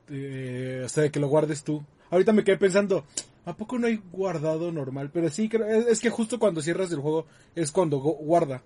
Eh, 0.09 0.83
o 0.85 0.89
sea, 0.89 1.05
de 1.05 1.11
que 1.11 1.21
lo 1.21 1.29
guardes 1.29 1.63
tú. 1.63 1.85
Ahorita 2.11 2.33
me 2.33 2.43
quedé 2.43 2.57
pensando, 2.57 3.05
¿a 3.45 3.57
poco 3.57 3.79
no 3.79 3.87
hay 3.87 4.01
guardado 4.11 4.73
normal? 4.73 5.11
Pero 5.13 5.29
sí, 5.29 5.49
creo, 5.49 5.67
es, 5.67 5.87
es 5.87 6.01
que 6.01 6.11
justo 6.11 6.39
cuando 6.39 6.63
cierras 6.63 6.91
el 6.91 7.01
juego 7.01 7.27
es 7.55 7.71
cuando 7.71 7.99
guarda. 7.99 8.63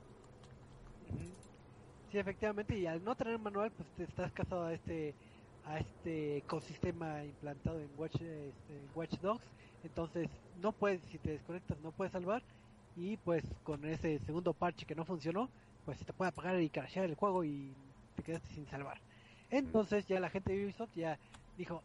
Sí, 2.15 2.21
efectivamente, 2.21 2.79
y 2.79 2.87
al 2.87 3.03
no 3.03 3.17
tener 3.17 3.41
manual, 3.41 3.73
pues 3.73 3.89
te 3.97 4.05
estás 4.05 4.33
casado 4.33 4.67
a 4.67 4.73
este 4.73 5.17
a 5.65 5.81
este 5.81 6.37
ecosistema 6.37 7.25
implantado 7.25 7.81
en 7.81 7.91
Watch, 7.99 8.21
este, 8.21 8.87
Watch 8.95 9.15
Dogs, 9.19 9.45
entonces 9.83 10.31
no 10.55 10.71
puedes, 10.73 11.03
si 11.11 11.19
te 11.19 11.31
desconectas, 11.33 11.81
no 11.81 11.91
puedes 11.91 12.13
salvar, 12.13 12.45
y 12.95 13.17
pues 13.17 13.43
con 13.65 13.85
ese 13.85 14.21
segundo 14.21 14.55
parche 14.55 14.87
que 14.87 14.95
no 14.95 15.05
funcionó, 15.05 15.51
pues 15.85 15.99
se 15.99 16.05
te 16.05 16.13
puede 16.13 16.29
apagar 16.29 16.61
y 16.61 16.71
crashear 16.71 17.07
el 17.07 17.17
juego 17.17 17.43
y 17.45 17.75
te 18.15 18.23
quedaste 18.23 18.47
sin 18.55 18.69
salvar. 18.69 19.01
Entonces 19.51 20.07
ya 20.07 20.21
la 20.21 20.31
gente 20.31 20.53
de 20.53 20.67
Ubisoft 20.67 20.95
ya 20.95 21.19
dijo, 21.57 21.83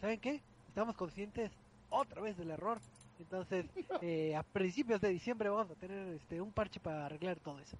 ¿saben 0.00 0.20
qué? 0.20 0.44
Estamos 0.68 0.94
conscientes 0.94 1.50
otra 1.88 2.22
vez 2.22 2.36
del 2.36 2.52
error, 2.52 2.78
entonces 3.18 3.66
eh, 4.02 4.36
a 4.36 4.44
principios 4.44 5.00
de 5.00 5.08
diciembre 5.08 5.48
vamos 5.48 5.72
a 5.72 5.74
tener 5.74 6.14
este 6.14 6.40
un 6.40 6.52
parche 6.52 6.78
para 6.78 7.06
arreglar 7.06 7.40
todo 7.40 7.58
eso. 7.58 7.76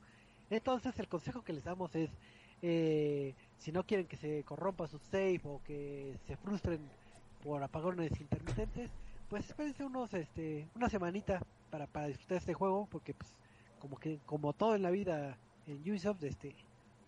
Entonces 0.50 0.98
el 0.98 1.08
consejo 1.08 1.42
que 1.42 1.52
les 1.52 1.64
damos 1.64 1.94
es, 1.94 2.10
eh, 2.62 3.34
si 3.58 3.72
no 3.72 3.84
quieren 3.84 4.06
que 4.06 4.16
se 4.16 4.42
corrompa 4.44 4.86
su 4.86 4.98
save 4.98 5.40
o 5.44 5.60
que 5.64 6.16
se 6.26 6.36
frustren 6.36 6.80
por 7.42 7.62
apagones 7.62 8.18
intermitentes, 8.20 8.90
pues 9.28 9.46
espérense 9.48 9.84
unos, 9.84 10.12
este, 10.14 10.68
una 10.74 10.88
semanita 10.88 11.40
para, 11.70 11.86
para 11.86 12.06
disfrutar 12.06 12.38
este 12.38 12.54
juego, 12.54 12.86
porque 12.90 13.14
pues 13.14 13.30
como 13.80 13.98
que 13.98 14.18
como 14.26 14.52
todo 14.52 14.74
en 14.74 14.82
la 14.82 14.90
vida 14.90 15.36
en 15.66 15.80
Ubisoft, 15.90 16.22
este, 16.22 16.54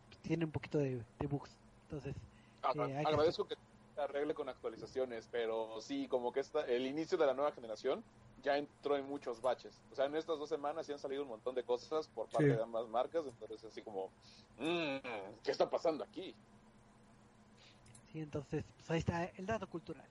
pues, 0.09 0.19
tiene 0.23 0.45
un 0.45 0.51
poquito 0.51 0.79
de, 0.79 1.03
de 1.19 1.27
bugs. 1.27 1.51
Entonces, 1.83 2.15
Agra- 2.63 2.89
Eh, 2.89 2.97
hay 2.97 3.05
que 3.05 3.11
agradezco 3.13 3.47
que 3.47 3.55
se 3.95 4.01
arregle 4.01 4.35
con 4.35 4.49
actualizaciones, 4.49 5.29
pero 5.31 5.81
sí, 5.81 6.09
como 6.09 6.33
que 6.33 6.41
esta, 6.41 6.67
el 6.67 6.87
inicio 6.87 7.17
de 7.17 7.27
la 7.27 7.35
nueva 7.35 7.53
generación 7.53 8.03
ya 8.47 8.57
entró 8.57 8.97
en 8.97 9.05
muchos 9.07 9.43
baches. 9.43 9.75
O 9.91 9.97
sea, 9.97 10.05
en 10.07 10.15
estas 10.15 10.39
dos 10.39 10.49
semanas 10.49 10.87
sí 10.87 10.93
han 10.93 11.01
salido 11.01 11.23
un 11.25 11.29
montón 11.29 11.57
de 11.57 11.65
cosas 11.65 12.07
por 12.07 12.29
parte 12.29 12.49
Sí. 12.51 12.55
de 12.57 12.63
ambas 12.63 12.89
marcas, 12.89 13.25
entonces 13.27 13.65
así 13.65 13.83
como, 13.83 14.09
"Mm, 14.59 14.99
¿qué 15.43 15.51
está 15.51 15.69
pasando 15.69 16.05
aquí? 16.05 16.33
Sí, 18.13 18.21
entonces, 18.21 18.65
pues 18.77 18.91
ahí 18.91 18.99
está 19.01 19.25
el 19.37 19.47
dato 19.47 19.67
cultural. 19.67 20.07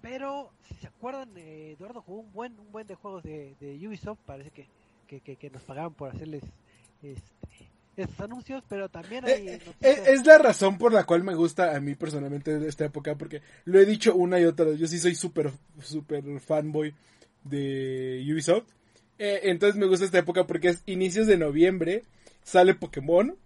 Pero, 0.00 0.50
si 0.68 0.74
se 0.74 0.88
acuerdan, 0.88 1.30
eh, 1.36 1.72
Eduardo 1.78 2.02
jugó 2.02 2.20
un 2.20 2.32
buen, 2.32 2.58
un 2.58 2.70
buen 2.72 2.86
de 2.86 2.96
juegos 2.96 3.22
de, 3.22 3.54
de 3.60 3.86
Ubisoft, 3.88 4.18
parece 4.26 4.50
que, 4.50 4.68
que, 5.06 5.20
que, 5.20 5.36
que 5.36 5.50
nos 5.50 5.62
pagaban 5.62 5.94
por 5.94 6.10
hacerles 6.10 6.42
este, 7.02 7.70
estos 7.96 8.20
anuncios, 8.20 8.62
pero 8.68 8.88
también 8.88 9.24
hay 9.24 9.32
Eh, 9.48 9.54
eh, 9.54 9.60
noticias- 9.64 10.08
es 10.08 10.26
la 10.26 10.38
razón 10.38 10.78
por 10.78 10.92
la 10.92 11.04
cual 11.04 11.22
me 11.22 11.34
gusta 11.34 11.76
a 11.76 11.80
mí 11.80 11.94
personalmente 11.94 12.58
de 12.58 12.68
esta 12.68 12.84
época, 12.84 13.14
porque 13.16 13.40
lo 13.64 13.78
he 13.80 13.86
dicho 13.86 14.14
una 14.16 14.38
y 14.40 14.44
otra 14.44 14.66
vez, 14.66 14.78
yo 14.80 14.86
sí 14.88 14.98
soy 14.98 15.14
súper, 15.14 15.52
súper 15.80 16.40
fanboy 16.40 16.92
de 17.48 18.24
Ubisoft. 18.30 18.66
Eh, 19.18 19.40
entonces 19.44 19.78
me 19.78 19.86
gusta 19.86 20.04
esta 20.04 20.18
época 20.18 20.46
porque 20.46 20.68
es 20.68 20.82
inicios 20.86 21.26
de 21.26 21.36
noviembre, 21.36 22.04
sale 22.42 22.74
Pokémon, 22.74 23.36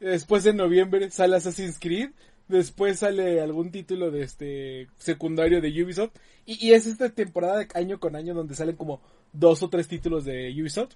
después 0.00 0.42
de 0.44 0.54
noviembre 0.54 1.10
sale 1.10 1.36
Assassin's 1.36 1.78
Creed, 1.78 2.10
después 2.48 3.00
sale 3.00 3.40
algún 3.40 3.70
título 3.70 4.10
de 4.10 4.22
este 4.22 4.88
secundario 4.96 5.60
de 5.60 5.82
Ubisoft, 5.82 6.12
y, 6.46 6.66
y 6.66 6.72
es 6.72 6.86
esta 6.86 7.10
temporada 7.10 7.58
de 7.58 7.68
año 7.74 8.00
con 8.00 8.16
año 8.16 8.34
donde 8.34 8.54
salen 8.54 8.76
como 8.76 9.00
dos 9.32 9.62
o 9.62 9.68
tres 9.68 9.86
títulos 9.86 10.24
de 10.24 10.50
Ubisoft, 10.50 10.94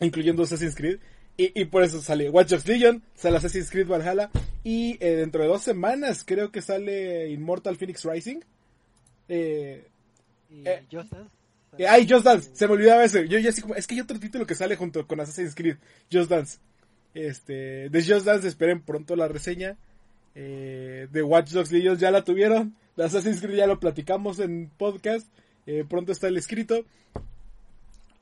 incluyendo 0.00 0.44
Assassin's 0.44 0.76
Creed, 0.76 0.98
y, 1.36 1.60
y 1.60 1.64
por 1.64 1.82
eso 1.82 2.00
sale 2.00 2.30
Watch 2.30 2.50
Dogs 2.50 2.68
Legion, 2.68 3.02
sale 3.14 3.36
Assassin's 3.36 3.70
Creed 3.70 3.88
Valhalla, 3.88 4.30
y 4.62 4.96
eh, 5.00 5.16
dentro 5.16 5.42
de 5.42 5.48
dos 5.48 5.62
semanas 5.62 6.24
creo 6.24 6.52
que 6.52 6.62
sale 6.62 7.30
Immortal 7.30 7.76
Phoenix 7.76 8.04
Rising. 8.04 8.40
Eh, 9.28 9.86
y 10.50 10.68
eh, 10.68 10.84
Just 10.90 11.12
Dance. 11.12 11.39
Eh, 11.78 11.86
ay, 11.86 12.06
Just 12.08 12.24
Dance, 12.24 12.50
se 12.52 12.66
me 12.66 12.74
olvidaba 12.74 13.04
ese. 13.04 13.28
Yo 13.28 13.38
ya 13.38 13.50
así 13.50 13.62
como, 13.62 13.74
es 13.74 13.86
que 13.86 13.94
hay 13.94 14.00
otro 14.00 14.18
título 14.18 14.46
que 14.46 14.54
sale 14.54 14.76
junto 14.76 15.06
con 15.06 15.20
Assassin's 15.20 15.54
Creed, 15.54 15.76
Just 16.12 16.30
Dance. 16.30 16.58
Este, 17.14 17.88
de 17.88 18.04
Just 18.04 18.26
Dance 18.26 18.46
esperen 18.46 18.82
pronto 18.82 19.16
la 19.16 19.28
reseña. 19.28 19.76
Eh, 20.34 21.08
de 21.10 21.22
Watch 21.22 21.50
Dogs 21.50 21.72
Legion 21.72 21.98
ya 21.98 22.10
la 22.10 22.24
tuvieron. 22.24 22.74
De 22.96 23.04
Assassin's 23.04 23.40
Creed 23.40 23.56
ya 23.56 23.66
lo 23.66 23.80
platicamos 23.80 24.38
en 24.38 24.70
podcast. 24.76 25.26
Eh, 25.66 25.84
pronto 25.88 26.12
está 26.12 26.28
el 26.28 26.36
escrito. 26.36 26.84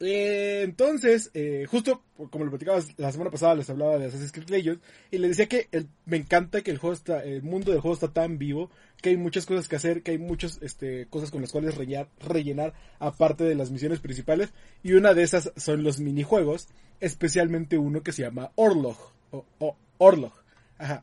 Eh, 0.00 0.62
entonces, 0.62 1.30
eh, 1.34 1.66
justo 1.68 2.02
como 2.30 2.44
lo 2.44 2.50
platicabas 2.50 2.88
la 2.98 3.10
semana 3.10 3.30
pasada, 3.30 3.56
les 3.56 3.70
hablaba 3.70 3.98
de 3.98 4.06
Assassin's 4.06 4.32
Creed 4.32 4.48
Legends 4.48 4.82
y 5.10 5.18
les 5.18 5.36
decía 5.36 5.48
que 5.48 5.68
me 6.04 6.16
encanta 6.16 6.62
que 6.62 6.70
el 6.70 6.78
juego 6.78 6.94
está, 6.94 7.22
el 7.24 7.42
mundo 7.42 7.72
del 7.72 7.80
juego 7.80 7.94
está 7.94 8.12
tan 8.12 8.38
vivo, 8.38 8.70
que 9.00 9.10
hay 9.10 9.16
muchas 9.16 9.46
cosas 9.46 9.68
que 9.68 9.76
hacer, 9.76 10.02
que 10.02 10.12
hay 10.12 10.18
muchas 10.18 10.58
este, 10.62 11.06
cosas 11.06 11.30
con 11.30 11.40
las 11.40 11.52
cuales 11.52 11.76
rellenar, 11.76 12.08
rellenar 12.20 12.74
aparte 12.98 13.44
de 13.44 13.54
las 13.54 13.70
misiones 13.70 14.00
principales 14.00 14.52
y 14.82 14.92
una 14.92 15.14
de 15.14 15.22
esas 15.22 15.52
son 15.56 15.82
los 15.82 16.00
minijuegos, 16.00 16.68
especialmente 17.00 17.78
uno 17.78 18.02
que 18.02 18.12
se 18.12 18.22
llama 18.22 18.52
Orlog 18.56 18.96
o, 19.30 19.76
Orlog. 19.98 20.32
Ajá. 20.78 21.02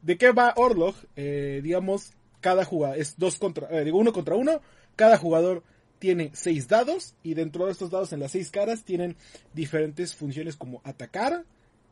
¿De 0.00 0.16
qué 0.16 0.32
va 0.32 0.54
Orlog? 0.56 0.94
Eh, 1.16 1.60
digamos, 1.62 2.12
cada 2.40 2.64
jugador 2.64 2.98
es 2.98 3.18
dos 3.18 3.38
contra, 3.38 3.68
eh, 3.70 3.84
digo 3.84 3.98
uno 3.98 4.12
contra 4.12 4.34
uno, 4.34 4.60
cada 4.96 5.16
jugador 5.16 5.62
tiene 6.02 6.32
seis 6.34 6.66
dados 6.66 7.14
y 7.22 7.34
dentro 7.34 7.66
de 7.66 7.70
estos 7.70 7.92
dados 7.92 8.12
en 8.12 8.18
las 8.18 8.32
seis 8.32 8.50
caras 8.50 8.82
tienen 8.82 9.14
diferentes 9.54 10.16
funciones 10.16 10.56
como 10.56 10.80
atacar, 10.82 11.44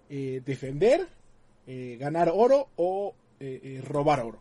eh, 0.09 0.43
defender, 0.45 1.07
eh, 1.69 1.97
ganar 2.01 2.29
oro 2.35 2.71
o 2.75 3.15
eh, 3.39 3.81
robar 3.87 4.19
oro. 4.19 4.41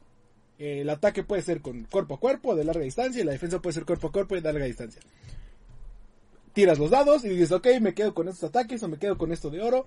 El 0.57 0.89
ataque 0.89 1.21
puede 1.21 1.43
ser 1.43 1.61
con 1.61 1.83
cuerpo 1.83 2.15
a 2.15 2.19
cuerpo 2.19 2.55
de 2.55 2.63
larga 2.63 2.81
distancia 2.81 3.21
y 3.21 3.23
la 3.23 3.33
defensa 3.33 3.61
puede 3.61 3.75
ser 3.75 3.85
cuerpo 3.85 4.07
a 4.07 4.11
cuerpo 4.11 4.33
de 4.33 4.41
larga 4.41 4.65
distancia. 4.65 5.03
Tiras 6.53 6.79
los 6.79 6.89
dados 6.89 7.23
y 7.23 7.29
dices, 7.29 7.51
ok, 7.51 7.67
me 7.79 7.93
quedo 7.93 8.15
con 8.15 8.27
estos 8.27 8.49
ataques 8.49 8.81
o 8.81 8.87
me 8.87 8.97
quedo 8.97 9.19
con 9.19 9.31
esto 9.31 9.51
de 9.51 9.61
oro. 9.61 9.85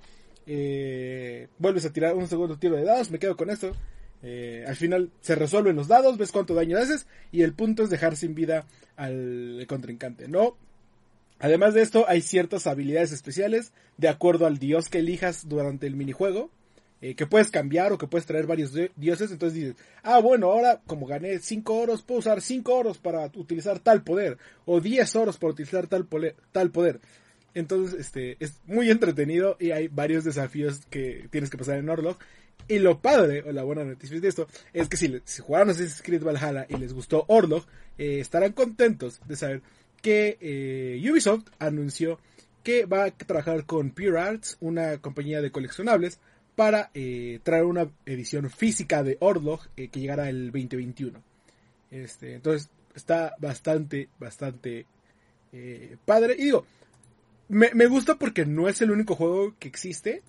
Vuelves 1.59 1.87
a 1.87 1.93
tirar 1.93 2.15
un 2.15 2.29
segundo 2.29 2.57
tiro 2.57 2.77
de 2.77 2.85
dados, 2.85 3.11
me 3.11 3.19
quedo 3.19 3.37
con 3.37 3.51
esto. 3.51 3.73
Eh, 4.23 4.65
al 4.67 4.77
final 4.77 5.11
se 5.21 5.35
resuelven 5.35 5.77
los 5.77 5.89
dados, 5.89 6.17
ves 6.17 6.31
cuánto 6.31 6.55
daño 6.55 6.79
haces 6.79 7.07
y 7.33 7.43
el 7.43 7.55
punto 7.55 7.83
es 7.83 7.91
dejar 7.91 8.17
sin 8.17 8.35
vida 8.35 8.67
al 8.97 9.65
contrincante, 9.69 10.29
¿no? 10.29 10.57
Además 11.41 11.75
de 11.75 11.83
esto, 11.83 12.05
hay 12.09 12.23
ciertas 12.23 12.69
habilidades 12.69 13.11
especiales 13.11 13.73
de 13.97 14.09
acuerdo 14.09 14.47
al 14.47 14.59
dios 14.59 14.89
que 14.89 14.99
elijas 14.99 15.49
durante 15.49 15.87
el 15.87 15.97
minijuego. 15.97 16.51
eh, 17.05 17.17
que 17.17 17.27
puedes 17.27 17.51
cambiar 17.51 17.93
o 17.93 17.99
que 17.99 18.07
puedes 18.07 18.27
traer 18.27 18.47
varios 18.47 18.73
dioses, 18.95 19.33
entonces 19.33 19.59
dices, 19.59 19.75
ah, 20.05 20.21
bueno, 20.21 20.53
ahora 20.53 20.81
como 20.87 21.05
gané 21.07 21.41
5 21.41 21.75
oros, 21.75 22.03
puedo 22.03 22.21
usar 22.21 22.41
5 22.41 22.73
oros 22.73 22.99
para 22.99 23.27
utilizar 23.35 23.81
tal 23.81 24.05
poder, 24.05 24.39
o 24.67 24.81
10 24.81 25.17
oros 25.17 25.37
para 25.37 25.53
utilizar 25.53 25.89
tal, 25.89 26.07
tal 26.53 26.71
poder. 26.71 27.01
Entonces, 27.55 27.99
este, 27.99 28.37
es 28.39 28.61
muy 28.67 28.89
entretenido 28.91 29.57
y 29.59 29.73
hay 29.73 29.89
varios 29.89 30.25
desafíos 30.25 30.87
que 30.91 31.27
tienes 31.31 31.51
que 31.51 31.59
pasar 31.59 31.79
en 31.79 31.91
Orlog. 31.91 32.17
Y 32.69 32.79
lo 32.79 33.01
padre, 33.01 33.43
o 33.43 33.53
la 33.53 33.63
buena 33.63 33.85
noticia 33.85 34.21
de 34.21 34.29
esto, 34.29 34.49
es 34.73 34.89
que 34.89 34.97
si, 34.97 35.21
si 35.25 35.43
jugaron 35.43 35.71
Assassin's 35.71 36.03
Creed 36.03 36.23
Valhalla 36.23 36.67
y 36.69 36.77
les 36.77 36.93
gustó 36.93 37.25
Orlog, 37.29 37.65
eh, 37.99 38.21
estarán 38.21 38.53
contentos 38.53 39.21
de 39.27 39.37
saber 39.37 39.63
que 40.01 40.39
eh, 40.41 41.11
Ubisoft 41.11 41.45
anunció 41.59 42.19
que 42.63 42.87
va 42.87 43.05
a 43.05 43.11
trabajar 43.11 43.67
con 43.67 43.91
Pure 43.91 44.21
Arts, 44.21 44.57
una 44.61 44.99
compañía 44.99 45.43
de 45.43 45.51
coleccionables, 45.51 46.21
para 46.55 46.91
eh, 46.95 47.41
traer 47.43 47.65
una 47.65 47.89
edición 48.07 48.49
física 48.51 49.03
de 49.03 49.17
Orlog 49.21 49.69
que 49.75 49.89
llegará 49.89 50.29
el 50.29 50.53
2021. 50.53 51.21
Este, 51.91 52.35
entonces 52.35 52.71
está 52.95 53.35
bastante, 53.39 54.09
bastante 54.19 54.87
padre. 56.05 56.35
Y 56.39 56.45
digo, 56.45 56.67
me, 57.49 57.71
me, 57.75 57.87
gusta 57.87 58.15
porque 58.17 58.47
no 58.47 58.69
es 58.69 58.81
el 58.81 58.91
único 58.91 59.15
juego 59.17 59.55
que 59.59 59.69
existe. 59.69 60.23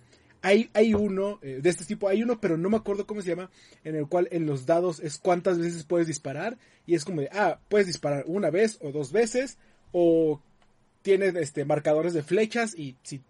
Hay, 0.45 0.69
hay 0.73 0.93
uno 0.93 1.39
eh, 1.41 1.61
de 1.63 1.69
este 1.69 1.85
tipo, 1.85 2.09
hay 2.09 2.21
uno, 2.21 2.41
pero 2.41 2.57
no 2.57 2.69
me 2.69 2.75
acuerdo 2.75 3.07
cómo 3.07 3.21
se 3.21 3.29
llama, 3.29 3.49
en 3.85 3.95
el 3.95 4.07
cual 4.07 4.27
en 4.29 4.45
los 4.45 4.65
dados 4.65 4.99
es 4.99 5.17
cuántas 5.17 5.57
veces 5.57 5.85
puedes 5.85 6.05
disparar. 6.05 6.57
Y 6.85 6.95
es 6.95 7.05
como 7.05 7.21
de, 7.21 7.29
ah, 7.31 7.59
puedes 7.69 7.87
disparar 7.87 8.25
una 8.27 8.49
vez 8.49 8.77
o 8.81 8.91
dos 8.91 9.13
veces. 9.13 9.57
O 9.93 10.41
tienes 11.01 11.33
este, 11.35 11.63
marcadores 11.63 12.13
de 12.13 12.23
flechas 12.23 12.77
y 12.77 12.97
si, 13.03 13.21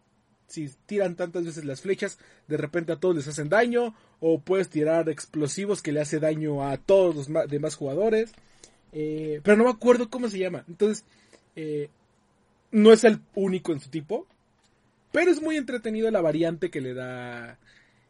tiran 0.88 1.16
tantas 1.16 1.46
veces 1.46 1.66
las 1.66 1.82
flechas, 1.82 2.18
de 2.48 2.58
repente 2.58 2.92
a 2.92 3.00
todos 3.00 3.16
les 3.16 3.28
hacen 3.28 3.48
daño. 3.48 3.94
O 4.20 4.40
puedes 4.40 4.70
tirar 4.70 5.08
explosivos 5.08 5.84
que 5.84 5.92
le 5.92 6.02
hace 6.02 6.20
daño 6.20 6.68
a 6.68 6.78
todos 6.78 7.16
los 7.16 7.48
demás 7.48 7.76
jugadores. 7.76 8.32
Eh, 8.92 9.40
pero 9.44 9.56
no 9.56 9.66
me 9.66 9.70
acuerdo 9.70 10.10
cómo 10.10 10.30
se 10.30 10.40
llama. 10.40 10.66
Entonces, 10.68 11.06
eh, 11.56 11.90
no 12.72 12.92
es 12.92 13.04
el 13.04 13.20
único 13.36 13.72
en 13.72 13.82
su 13.82 13.92
tipo, 13.92 14.26
pero 15.14 15.32
es 15.32 15.42
muy 15.42 15.56
entretenido 15.58 16.12
la 16.12 16.22
variante 16.22 16.70
que 16.72 16.82
le 16.82 16.94
da 16.96 17.58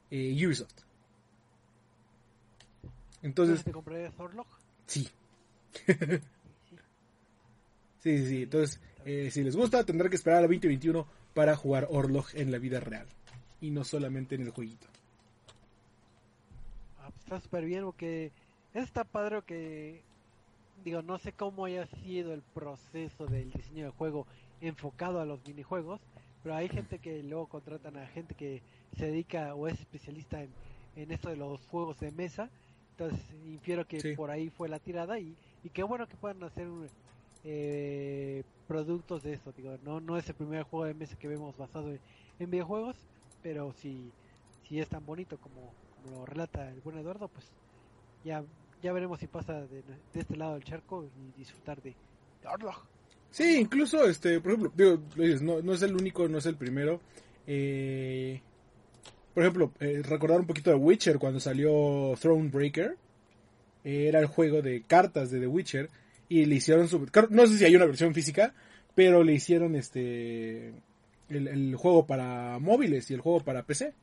eh, 0.09 0.33
Ubisoft. 0.47 0.73
Entonces. 3.21 3.63
¿Te 3.63 3.71
compré 3.71 4.09
Thorlog? 4.11 4.47
Sí. 4.87 5.09
sí, 7.99 8.17
sí, 8.17 8.25
sí. 8.25 8.43
Entonces, 8.43 8.79
eh, 9.05 9.29
si 9.31 9.43
les 9.43 9.55
gusta, 9.55 9.85
tendrán 9.85 10.09
que 10.09 10.15
esperar 10.15 10.39
a 10.39 10.41
2021 10.43 11.05
para 11.33 11.57
jugar 11.57 11.87
Orlog 11.91 12.27
en 12.35 12.51
la 12.51 12.57
vida 12.57 12.79
real. 12.79 13.07
Y 13.59 13.71
no 13.71 13.83
solamente 13.83 14.35
en 14.35 14.43
el 14.43 14.51
jueguito. 14.51 14.87
Ah, 16.99 17.09
pues 17.09 17.23
está 17.23 17.41
súper 17.41 17.65
bien 17.65 17.83
porque 17.83 18.31
está 18.73 19.03
padre 19.03 19.41
que 19.45 20.01
digo, 20.85 21.01
no 21.01 21.17
sé 21.19 21.33
cómo 21.33 21.65
haya 21.65 21.85
sido 21.85 22.33
el 22.33 22.43
proceso 22.53 23.25
del 23.25 23.51
diseño 23.51 23.83
del 23.83 23.93
juego 23.93 24.25
enfocado 24.61 25.19
a 25.19 25.25
los 25.25 25.45
minijuegos, 25.45 25.99
pero 26.43 26.55
hay 26.55 26.69
gente 26.69 26.99
que 26.99 27.23
luego 27.23 27.47
contratan 27.47 27.97
a 27.97 28.05
gente 28.07 28.35
que 28.35 28.61
se 28.97 29.07
dedica 29.07 29.55
o 29.55 29.67
es 29.67 29.79
especialista 29.79 30.43
en, 30.43 30.49
en 30.95 31.11
esto 31.11 31.29
de 31.29 31.37
los 31.37 31.65
juegos 31.67 31.99
de 31.99 32.11
mesa, 32.11 32.49
entonces 32.91 33.19
infiero 33.45 33.87
que 33.87 34.13
por 34.15 34.29
ahí 34.29 34.49
fue 34.49 34.69
la 34.69 34.79
tirada 34.79 35.19
y, 35.19 35.35
y 35.63 35.69
qué 35.69 35.81
bueno 35.83 36.07
que 36.07 36.15
puedan 36.17 36.43
hacer 36.43 36.67
eh, 37.43 38.43
productos 38.67 39.23
de 39.23 39.33
eso, 39.33 39.51
digo, 39.53 39.77
no, 39.83 39.99
no 39.99 40.17
es 40.17 40.27
el 40.29 40.35
primer 40.35 40.63
juego 40.63 40.85
de 40.85 40.93
mesa 40.93 41.17
que 41.17 41.27
vemos 41.27 41.57
basado 41.57 41.91
en, 41.91 42.51
videojuegos, 42.51 42.97
pero 43.41 43.73
si, 43.73 44.11
si 44.67 44.79
es 44.79 44.89
tan 44.89 45.05
bonito 45.05 45.37
como, 45.37 45.73
lo 46.11 46.25
relata 46.25 46.69
el 46.69 46.81
buen 46.81 46.97
Eduardo, 46.97 47.29
pues 47.29 47.49
ya 48.25 48.43
ya 48.83 48.91
veremos 48.91 49.21
si 49.21 49.27
pasa 49.27 49.61
de, 49.61 49.81
este 50.13 50.35
lado 50.35 50.55
del 50.55 50.65
charco 50.65 51.05
y 51.05 51.39
disfrutar 51.39 51.81
de, 51.81 51.95
de 52.41 52.47
Sí, 53.33 53.57
incluso, 53.59 54.05
este, 54.05 54.39
por 54.39 54.51
ejemplo, 54.51 54.71
digo, 54.75 55.01
no, 55.41 55.59
no 55.63 55.73
es 55.73 55.81
el 55.81 55.95
único, 55.95 56.27
no 56.27 56.37
es 56.37 56.45
el 56.45 56.55
primero. 56.55 57.01
Eh, 57.47 58.39
por 59.33 59.41
ejemplo, 59.41 59.71
eh, 59.79 60.03
recordar 60.03 60.39
un 60.39 60.45
poquito 60.45 60.69
de 60.69 60.75
Witcher 60.75 61.17
cuando 61.17 61.39
salió 61.39 62.13
Thronebreaker. 62.21 62.95
Eh, 63.85 64.05
era 64.07 64.19
el 64.19 64.27
juego 64.27 64.61
de 64.61 64.83
cartas 64.83 65.31
de 65.31 65.39
The 65.39 65.47
Witcher. 65.47 65.89
Y 66.29 66.45
le 66.45 66.55
hicieron 66.55 66.87
su... 66.87 67.07
No 67.31 67.47
sé 67.47 67.57
si 67.57 67.65
hay 67.65 67.75
una 67.75 67.87
versión 67.87 68.13
física, 68.13 68.53
pero 68.93 69.23
le 69.23 69.33
hicieron 69.33 69.75
este... 69.75 70.71
El, 71.27 71.75
juego 71.75 72.05
para 72.05 72.59
móviles 72.59 73.09
y 73.09 73.15
el 73.15 73.21
juego 73.21 73.39
para 73.39 73.63
PC. 73.63 73.95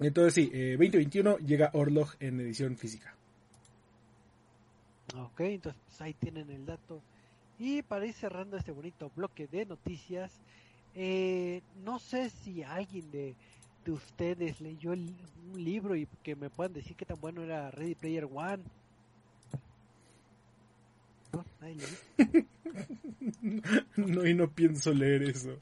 Entonces 0.00 0.34
sí, 0.34 0.50
2021 0.50 1.38
llega 1.38 1.70
Orlog 1.72 2.10
en 2.20 2.40
edición 2.40 2.76
física. 2.76 3.15
Ok, 5.18 5.40
entonces 5.40 5.80
pues, 5.86 6.00
ahí 6.00 6.14
tienen 6.14 6.50
el 6.50 6.66
dato. 6.66 7.02
Y 7.58 7.82
para 7.82 8.06
ir 8.06 8.14
cerrando 8.14 8.56
este 8.56 8.72
bonito 8.72 9.10
bloque 9.16 9.46
de 9.46 9.64
noticias, 9.64 10.32
eh, 10.94 11.62
no 11.84 11.98
sé 11.98 12.30
si 12.30 12.62
alguien 12.62 13.10
de, 13.10 13.34
de 13.84 13.92
ustedes 13.92 14.60
leyó 14.60 14.92
un 14.92 15.16
libro 15.54 15.96
y 15.96 16.06
que 16.22 16.36
me 16.36 16.50
puedan 16.50 16.74
decir 16.74 16.96
qué 16.96 17.06
tan 17.06 17.20
bueno 17.20 17.42
era 17.42 17.70
Ready 17.70 17.94
Player 17.94 18.24
One. 18.24 18.62
No, 23.96 24.26
y 24.26 24.34
no 24.34 24.50
pienso 24.50 24.92
leer 24.92 25.22
eso. 25.22 25.58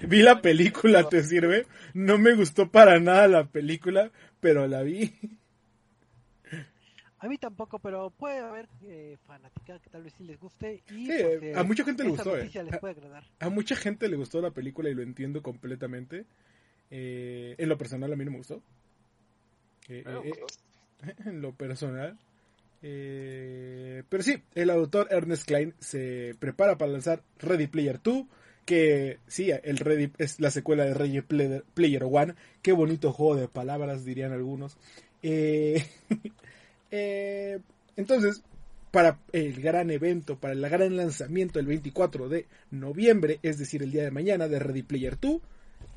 Vi 0.00 0.22
la 0.22 0.42
película, 0.42 1.08
¿te 1.08 1.22
sirve? 1.22 1.66
No 1.94 2.18
me 2.18 2.34
gustó 2.34 2.70
para 2.70 2.98
nada 3.00 3.28
la 3.28 3.44
película, 3.46 4.10
pero 4.40 4.66
la 4.66 4.82
vi. 4.82 5.14
A 7.18 7.28
mí 7.28 7.38
tampoco, 7.38 7.78
pero 7.78 8.10
puede 8.10 8.38
haber 8.38 8.68
eh, 8.84 9.16
fanática 9.26 9.78
que 9.78 9.88
tal 9.88 10.02
vez 10.02 10.12
sí 10.18 10.24
les 10.24 10.38
guste. 10.38 10.82
Y 10.90 11.06
sí, 11.06 11.12
a 11.54 11.62
mucha 11.62 11.84
gente 11.84 12.04
le 12.04 12.10
gustó. 12.10 12.36
Eh. 12.36 12.50
A, 13.38 13.48
mucha 13.48 13.74
gente 13.74 14.08
le 14.08 14.16
gustó 14.16 14.40
la 14.42 14.50
película 14.50 14.90
y 14.90 14.94
lo 14.94 15.02
entiendo 15.02 15.42
completamente. 15.42 16.26
Eh, 16.90 17.54
en 17.56 17.68
lo 17.68 17.78
personal 17.78 18.12
a 18.12 18.16
mí 18.16 18.24
no 18.24 18.32
me 18.32 18.36
gustó. 18.38 18.62
Eh, 19.88 20.04
en 21.24 21.40
lo 21.40 21.52
personal. 21.52 22.18
pero 22.80 24.22
sí, 24.22 24.42
el 24.54 24.68
autor 24.68 25.08
Ernest 25.10 25.46
Klein 25.46 25.74
se 25.80 26.34
prepara 26.38 26.76
para 26.76 26.92
lanzar 26.92 27.22
Ready 27.38 27.66
Player 27.66 28.00
2. 28.02 28.26
Que 28.66 29.20
sí, 29.28 29.50
el 29.50 29.78
Ready 29.78 30.12
es 30.18 30.40
la 30.40 30.50
secuela 30.50 30.84
de 30.84 30.92
Ready 30.92 31.22
Player, 31.22 31.64
Player 31.72 32.04
One. 32.04 32.34
Qué 32.60 32.72
bonito 32.72 33.12
juego 33.12 33.36
de 33.36 33.48
palabras, 33.48 34.04
dirían 34.04 34.32
algunos. 34.32 34.76
Eh, 35.22 35.86
Eh, 36.90 37.58
entonces, 37.96 38.42
para 38.90 39.18
el 39.32 39.60
gran 39.60 39.90
evento, 39.90 40.38
para 40.38 40.54
el 40.54 40.68
gran 40.68 40.96
lanzamiento 40.96 41.58
el 41.58 41.66
24 41.66 42.28
de 42.28 42.46
noviembre, 42.70 43.38
es 43.42 43.58
decir, 43.58 43.82
el 43.82 43.92
día 43.92 44.04
de 44.04 44.10
mañana 44.10 44.48
de 44.48 44.58
Ready 44.58 44.82
Player 44.82 45.18
2, 45.20 45.40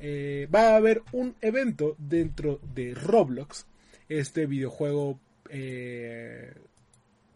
eh, 0.00 0.48
va 0.54 0.70
a 0.70 0.76
haber 0.76 1.02
un 1.12 1.34
evento 1.40 1.96
dentro 1.98 2.60
de 2.74 2.94
Roblox, 2.94 3.66
este 4.08 4.46
videojuego 4.46 5.18
eh, 5.50 6.52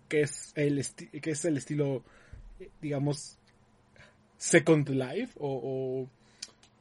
que, 0.08 0.22
es 0.22 0.52
el 0.54 0.84
que 1.20 1.30
es 1.30 1.44
el 1.44 1.56
estilo, 1.56 2.02
digamos, 2.80 3.38
Second 4.38 4.88
Life 4.90 5.32
o, 5.38 6.08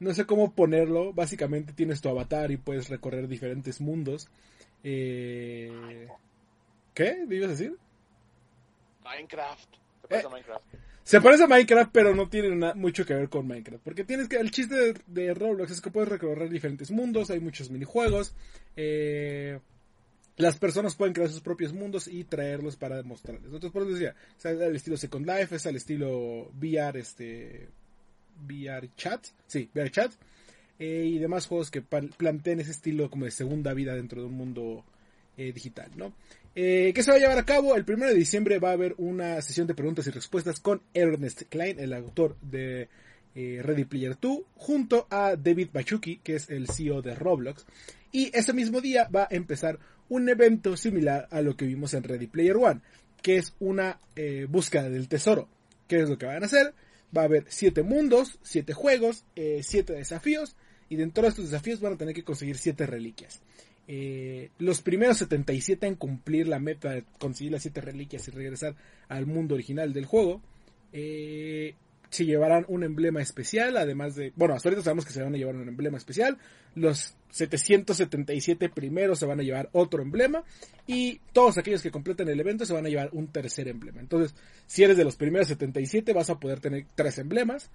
no 0.00 0.12
sé 0.12 0.26
cómo 0.26 0.52
ponerlo, 0.52 1.12
básicamente 1.12 1.72
tienes 1.72 2.00
tu 2.00 2.08
avatar 2.08 2.50
y 2.50 2.56
puedes 2.56 2.88
recorrer 2.88 3.28
diferentes 3.28 3.80
mundos. 3.80 4.28
Eh, 4.82 6.08
¿Qué? 6.94 7.24
¿Me 7.26 7.36
ibas 7.36 7.48
a 7.48 7.52
decir? 7.52 7.76
Minecraft. 9.02 9.68
Se 10.02 10.08
parece 10.08 10.26
a 10.26 10.28
eh, 10.28 10.32
Minecraft. 10.32 10.64
Se 11.02 11.20
parece 11.20 11.44
a 11.44 11.46
Minecraft, 11.46 11.90
pero 11.92 12.14
no 12.14 12.28
tiene 12.28 12.74
mucho 12.74 13.04
que 13.04 13.14
ver 13.14 13.28
con 13.28 13.46
Minecraft. 13.46 13.82
Porque 13.84 14.04
tienes 14.04 14.28
que. 14.28 14.36
El 14.36 14.50
chiste 14.50 14.94
de, 15.06 15.34
Roblox 15.34 15.70
es 15.70 15.80
que 15.80 15.90
puedes 15.90 16.08
recorrer 16.08 16.48
diferentes 16.48 16.90
mundos, 16.90 17.30
hay 17.30 17.40
muchos 17.40 17.70
minijuegos. 17.70 18.34
Eh, 18.76 19.58
las 20.36 20.56
personas 20.58 20.94
pueden 20.94 21.12
crear 21.12 21.28
sus 21.28 21.40
propios 21.40 21.72
mundos 21.72 22.08
y 22.08 22.24
traerlos 22.24 22.76
para 22.76 22.96
demostrarles. 22.96 23.44
Entonces, 23.44 23.70
por 23.70 23.82
eso 23.82 23.92
decía, 23.92 24.14
es 24.38 24.44
el 24.44 24.74
estilo 24.74 24.96
Second 24.96 25.26
Life, 25.26 25.54
es 25.56 25.66
el 25.66 25.76
estilo 25.76 26.50
VR, 26.58 26.98
este. 26.98 27.68
VR 28.46 28.88
Chat. 28.96 29.26
Sí, 29.46 29.68
VR 29.74 29.90
Chat. 29.90 30.12
Eh, 30.78 31.04
y 31.06 31.18
demás 31.18 31.46
juegos 31.46 31.70
que 31.70 31.82
plantean 31.82 32.60
ese 32.60 32.72
estilo 32.72 33.10
como 33.10 33.26
de 33.26 33.30
segunda 33.30 33.74
vida 33.74 33.94
dentro 33.94 34.22
de 34.22 34.28
un 34.28 34.34
mundo 34.34 34.84
digital, 35.36 35.90
¿no? 35.96 36.12
Eh, 36.56 36.92
¿Qué 36.94 37.02
se 37.02 37.10
va 37.10 37.16
a 37.16 37.20
llevar 37.20 37.38
a 37.38 37.44
cabo? 37.44 37.74
El 37.74 37.84
1 37.86 38.06
de 38.06 38.14
diciembre 38.14 38.60
va 38.60 38.70
a 38.70 38.74
haber 38.74 38.94
una 38.98 39.42
sesión 39.42 39.66
de 39.66 39.74
preguntas 39.74 40.06
y 40.06 40.10
respuestas 40.10 40.60
con 40.60 40.82
Ernest 40.94 41.42
Klein, 41.48 41.80
el 41.80 41.92
autor 41.92 42.36
de 42.42 42.88
eh, 43.34 43.60
Ready 43.60 43.84
Player 43.84 44.16
2, 44.20 44.38
junto 44.54 45.08
a 45.10 45.34
David 45.34 45.70
Bachuki, 45.72 46.18
que 46.18 46.36
es 46.36 46.48
el 46.50 46.68
CEO 46.68 47.02
de 47.02 47.16
Roblox. 47.16 47.66
Y 48.12 48.30
ese 48.36 48.52
mismo 48.52 48.80
día 48.80 49.08
va 49.08 49.24
a 49.24 49.34
empezar 49.34 49.80
un 50.08 50.28
evento 50.28 50.76
similar 50.76 51.26
a 51.32 51.40
lo 51.40 51.56
que 51.56 51.66
vimos 51.66 51.92
en 51.94 52.04
Ready 52.04 52.28
Player 52.28 52.56
1, 52.56 52.80
que 53.20 53.36
es 53.38 53.52
una 53.58 53.98
eh, 54.14 54.46
búsqueda 54.48 54.88
del 54.88 55.08
tesoro. 55.08 55.48
¿Qué 55.88 56.02
es 56.02 56.08
lo 56.08 56.18
que 56.18 56.26
van 56.26 56.44
a 56.44 56.46
hacer? 56.46 56.72
Va 57.16 57.22
a 57.22 57.24
haber 57.24 57.46
7 57.48 57.82
mundos, 57.82 58.38
7 58.42 58.72
juegos, 58.74 59.24
7 59.34 59.92
desafíos 59.92 60.56
y 60.88 60.96
dentro 60.96 61.22
de 61.22 61.30
estos 61.30 61.50
desafíos 61.50 61.80
van 61.80 61.94
a 61.94 61.96
tener 61.96 62.14
que 62.14 62.24
conseguir 62.24 62.58
7 62.58 62.86
reliquias. 62.86 63.40
Eh, 63.86 64.50
los 64.58 64.80
primeros 64.80 65.18
77 65.18 65.86
en 65.86 65.94
cumplir 65.96 66.48
la 66.48 66.58
meta 66.58 66.90
de 66.90 67.04
conseguir 67.18 67.52
las 67.52 67.62
7 67.62 67.80
reliquias 67.80 68.26
y 68.28 68.30
regresar 68.30 68.74
al 69.08 69.26
mundo 69.26 69.54
original 69.54 69.92
del 69.92 70.06
juego, 70.06 70.40
eh, 70.92 71.74
se 72.08 72.24
llevarán 72.24 72.64
un 72.68 72.84
emblema 72.84 73.20
especial, 73.20 73.76
además 73.76 74.14
de, 74.14 74.32
bueno, 74.36 74.54
hasta 74.54 74.68
ahorita 74.68 74.84
sabemos 74.84 75.04
que 75.04 75.12
se 75.12 75.22
van 75.22 75.34
a 75.34 75.36
llevar 75.36 75.56
un 75.56 75.68
emblema 75.68 75.98
especial, 75.98 76.38
los 76.76 77.16
777 77.30 78.68
primeros 78.68 79.18
se 79.18 79.26
van 79.26 79.40
a 79.40 79.42
llevar 79.42 79.68
otro 79.72 80.00
emblema 80.00 80.44
y 80.86 81.20
todos 81.32 81.58
aquellos 81.58 81.82
que 81.82 81.90
completen 81.90 82.28
el 82.28 82.38
evento 82.38 82.64
se 82.64 82.72
van 82.72 82.86
a 82.86 82.88
llevar 82.88 83.10
un 83.12 83.26
tercer 83.26 83.66
emblema. 83.66 84.00
Entonces, 84.00 84.36
si 84.66 84.84
eres 84.84 84.96
de 84.96 85.04
los 85.04 85.16
primeros 85.16 85.48
77 85.48 86.12
vas 86.12 86.30
a 86.30 86.38
poder 86.38 86.60
tener 86.60 86.86
tres 86.94 87.18
emblemas, 87.18 87.68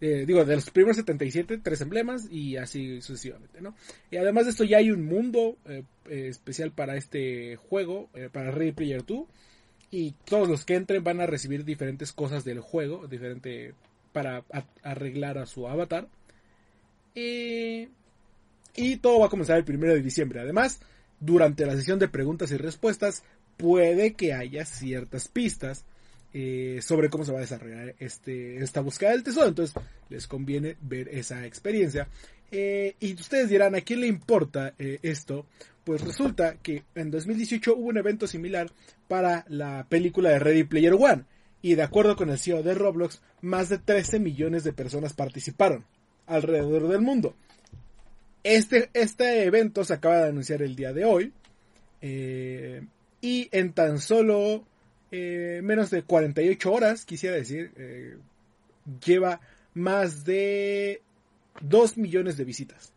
eh, 0.00 0.24
digo, 0.26 0.44
de 0.46 0.54
los 0.54 0.70
primeros 0.70 0.96
77, 0.96 1.58
tres 1.58 1.80
emblemas 1.82 2.26
y 2.30 2.56
así 2.56 3.02
sucesivamente, 3.02 3.60
¿no? 3.60 3.74
Y 4.10 4.16
además 4.16 4.44
de 4.44 4.52
esto 4.52 4.64
ya 4.64 4.78
hay 4.78 4.90
un 4.90 5.04
mundo 5.04 5.58
eh, 5.66 5.82
eh, 6.08 6.28
especial 6.28 6.72
para 6.72 6.96
este 6.96 7.56
juego, 7.56 8.08
para 8.32 8.50
Ready 8.50 8.72
Player 8.72 9.04
2 9.04 9.26
y 9.90 10.12
todos 10.24 10.48
los 10.48 10.64
que 10.64 10.76
entren 10.76 11.04
van 11.04 11.20
a 11.20 11.26
recibir 11.26 11.64
diferentes 11.64 12.12
cosas 12.12 12.44
del 12.44 12.60
juego, 12.60 13.08
diferente 13.08 13.74
para 14.12 14.44
arreglar 14.82 15.36
a 15.36 15.46
su 15.46 15.68
avatar. 15.68 16.08
y 17.14 17.86
todo 19.02 19.20
va 19.20 19.26
a 19.26 19.30
comenzar 19.30 19.58
el 19.58 19.64
primero 19.64 19.92
de 19.92 20.00
diciembre. 20.00 20.40
Además, 20.40 20.80
durante 21.18 21.66
la 21.66 21.76
sesión 21.76 21.98
de 21.98 22.08
preguntas 22.08 22.50
y 22.52 22.56
respuestas 22.56 23.22
puede 23.58 24.14
que 24.14 24.32
haya 24.32 24.64
ciertas 24.64 25.28
pistas 25.28 25.84
eh, 26.32 26.78
sobre 26.80 27.10
cómo 27.10 27.24
se 27.24 27.32
va 27.32 27.38
a 27.38 27.40
desarrollar 27.40 27.96
este, 27.98 28.58
esta 28.58 28.80
búsqueda 28.80 29.10
del 29.10 29.24
tesoro. 29.24 29.48
Entonces 29.48 29.74
les 30.08 30.28
conviene 30.28 30.76
ver 30.80 31.08
esa 31.08 31.44
experiencia. 31.44 32.06
Eh, 32.52 32.94
y 33.00 33.14
ustedes 33.14 33.48
dirán, 33.48 33.74
¿a 33.74 33.80
quién 33.80 34.00
le 34.00 34.06
importa 34.06 34.74
eh, 34.78 35.00
esto? 35.02 35.46
Pues 35.82 36.02
resulta 36.02 36.56
que 36.62 36.84
en 36.94 37.10
2018 37.10 37.74
hubo 37.74 37.88
un 37.88 37.98
evento 37.98 38.28
similar 38.28 38.70
para 39.08 39.44
la 39.48 39.86
película 39.88 40.30
de 40.30 40.38
Ready 40.38 40.64
Player 40.64 40.94
One. 40.94 41.24
Y 41.62 41.74
de 41.74 41.82
acuerdo 41.82 42.14
con 42.14 42.30
el 42.30 42.38
CEO 42.38 42.62
de 42.62 42.74
Roblox, 42.74 43.20
más 43.40 43.68
de 43.68 43.78
13 43.78 44.20
millones 44.20 44.62
de 44.62 44.72
personas 44.72 45.14
participaron 45.14 45.84
alrededor 46.26 46.86
del 46.86 47.00
mundo. 47.00 47.34
Este, 48.44 48.88
este 48.94 49.44
evento 49.44 49.84
se 49.84 49.94
acaba 49.94 50.18
de 50.18 50.28
anunciar 50.28 50.62
el 50.62 50.76
día 50.76 50.92
de 50.92 51.04
hoy. 51.04 51.32
y 53.20 53.48
en 53.52 53.72
tan 53.74 53.98
solo 53.98 54.64
eh, 55.12 55.60
menos 55.64 55.90
de 55.90 56.02
48 56.04 56.72
horas, 56.72 57.04
quisiera 57.04 57.34
decir, 57.34 57.72
eh, 57.76 58.16
lleva 59.04 59.40
más 59.74 60.24
de 60.24 61.02
2 61.62 61.98
millones 61.98 62.36
de 62.36 62.44
visitas. 62.44 62.92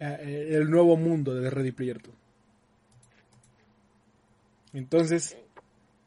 Eh, 0.00 0.50
el 0.52 0.70
nuevo 0.70 0.96
mundo 0.96 1.34
de 1.34 1.48
Ready 1.48 1.72
Player 1.72 2.00
2. 2.02 2.14
Entonces, 4.74 5.36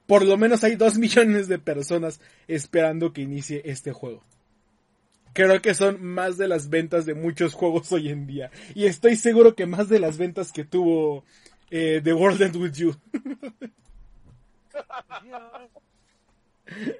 por 0.05 0.23
lo 0.23 0.37
menos 0.37 0.63
hay 0.63 0.75
2 0.75 0.97
millones 0.99 1.47
de 1.47 1.57
personas 1.57 2.21
esperando 2.47 3.11
que 3.11 3.21
inicie 3.21 3.61
este 3.65 3.91
juego. 3.91 4.23
Creo 5.33 5.59
que 5.63 5.73
son 5.73 6.03
más 6.03 6.37
de 6.37 6.47
las 6.47 6.69
ventas 6.69 7.07
de 7.07 7.15
muchos 7.15 7.55
juegos 7.55 7.91
hoy 7.91 8.09
en 8.09 8.27
día. 8.27 8.51
Y 8.75 8.85
estoy 8.85 9.15
seguro 9.15 9.55
que 9.55 9.65
más 9.65 9.89
de 9.89 9.99
las 9.99 10.19
ventas 10.19 10.51
que 10.51 10.63
tuvo 10.63 11.23
The 11.69 12.13
World 12.13 12.39
End 12.39 12.55
With 12.57 12.73
You. 12.73 12.95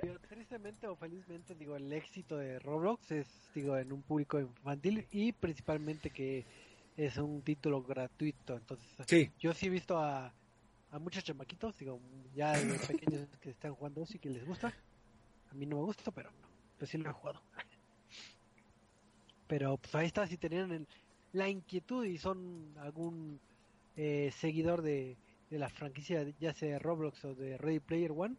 Pero 0.02 0.20
tristemente 0.28 0.88
o 0.88 0.96
felizmente, 0.96 1.56
digo, 1.56 1.76
el 1.76 1.92
éxito 1.94 2.38
de 2.38 2.60
Roblox 2.60 3.12
es, 3.12 3.28
digo, 3.56 3.78
en 3.78 3.92
un 3.94 4.02
público 4.02 4.40
infantil 4.40 5.08
y 5.12 5.32
principalmente 5.32 6.10
que 6.10 6.46
es 6.98 7.18
un 7.18 7.42
título 7.42 7.82
gratuito. 7.82 8.58
Entonces, 8.58 9.32
yo 9.40 9.54
sí 9.54 9.68
he 9.68 9.70
visto 9.70 9.98
a, 9.98 10.34
a 10.92 11.00
muchos 11.00 11.24
chamaquitos, 11.24 11.78
digo, 11.78 12.00
ya 12.36 12.56
los 12.62 12.86
pequeños 12.86 13.28
que 13.42 13.52
están 13.52 13.74
jugando, 13.74 14.06
sí 14.06 14.20
que 14.20 14.30
les 14.30 14.46
gusta. 14.46 14.74
A 15.50 15.54
mí 15.56 15.66
no 15.66 15.78
me 15.78 15.84
gusta, 15.84 16.12
pero 16.12 16.30
pues 16.78 16.92
sí 16.92 16.98
lo 16.98 17.10
he 17.10 17.14
jugado. 17.14 17.42
Pero 19.48 19.78
pues 19.78 19.96
ahí 19.96 20.08
está, 20.08 20.28
si 20.28 20.38
tenían 20.38 20.88
la 21.32 21.50
inquietud 21.50 22.06
y 22.06 22.18
son 22.18 22.74
algún 22.80 23.40
eh, 23.96 24.32
seguidor 24.38 24.82
de, 24.82 25.16
de 25.54 25.60
la 25.60 25.70
franquicia, 25.70 26.26
ya 26.40 26.52
sea 26.52 26.80
Roblox 26.80 27.24
o 27.26 27.36
de 27.36 27.60
Ready 27.60 27.80
Player 27.80 28.12
One, 28.12 28.36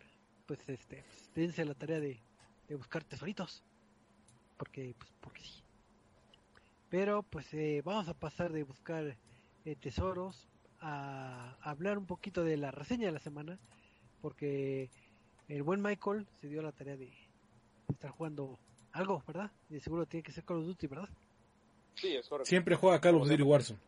pues 0.46 0.68
este, 0.68 1.04
pues, 1.04 1.30
dense 1.32 1.64
la 1.64 1.74
tarea 1.74 2.00
de, 2.00 2.20
de 2.66 2.74
buscar 2.74 3.04
tesoritos. 3.04 3.62
Porque, 4.56 4.96
pues, 4.98 5.12
porque 5.20 5.40
sí. 5.42 5.62
Pero, 6.90 7.22
pues, 7.22 7.54
eh, 7.54 7.82
vamos 7.84 8.08
a 8.08 8.14
pasar 8.14 8.52
de 8.52 8.64
buscar 8.64 9.16
eh, 9.64 9.76
tesoros 9.76 10.48
a, 10.80 11.56
hablar 11.60 11.98
un 11.98 12.06
poquito 12.06 12.42
de 12.42 12.56
la 12.56 12.72
reseña 12.72 13.06
de 13.06 13.12
la 13.12 13.20
semana. 13.20 13.60
Porque 14.20 14.90
el 15.46 15.62
buen 15.62 15.80
Michael 15.80 16.26
se 16.40 16.48
dio 16.48 16.62
la 16.62 16.72
tarea 16.72 16.96
de 16.96 17.12
estar 17.90 18.10
jugando 18.10 18.58
algo, 18.90 19.22
¿verdad? 19.24 19.52
Y 19.70 19.78
seguro 19.78 20.04
tiene 20.06 20.24
que 20.24 20.32
ser 20.32 20.42
Call 20.42 20.58
of 20.58 20.66
Duty, 20.66 20.88
¿verdad? 20.88 21.08
Sí, 21.94 22.16
es 22.16 22.28
correcto. 22.28 22.48
Siempre 22.48 22.74
juega 22.74 23.00
Call 23.00 23.14
of 23.14 23.28
Duty 23.28 23.42
Warzone. 23.44 23.78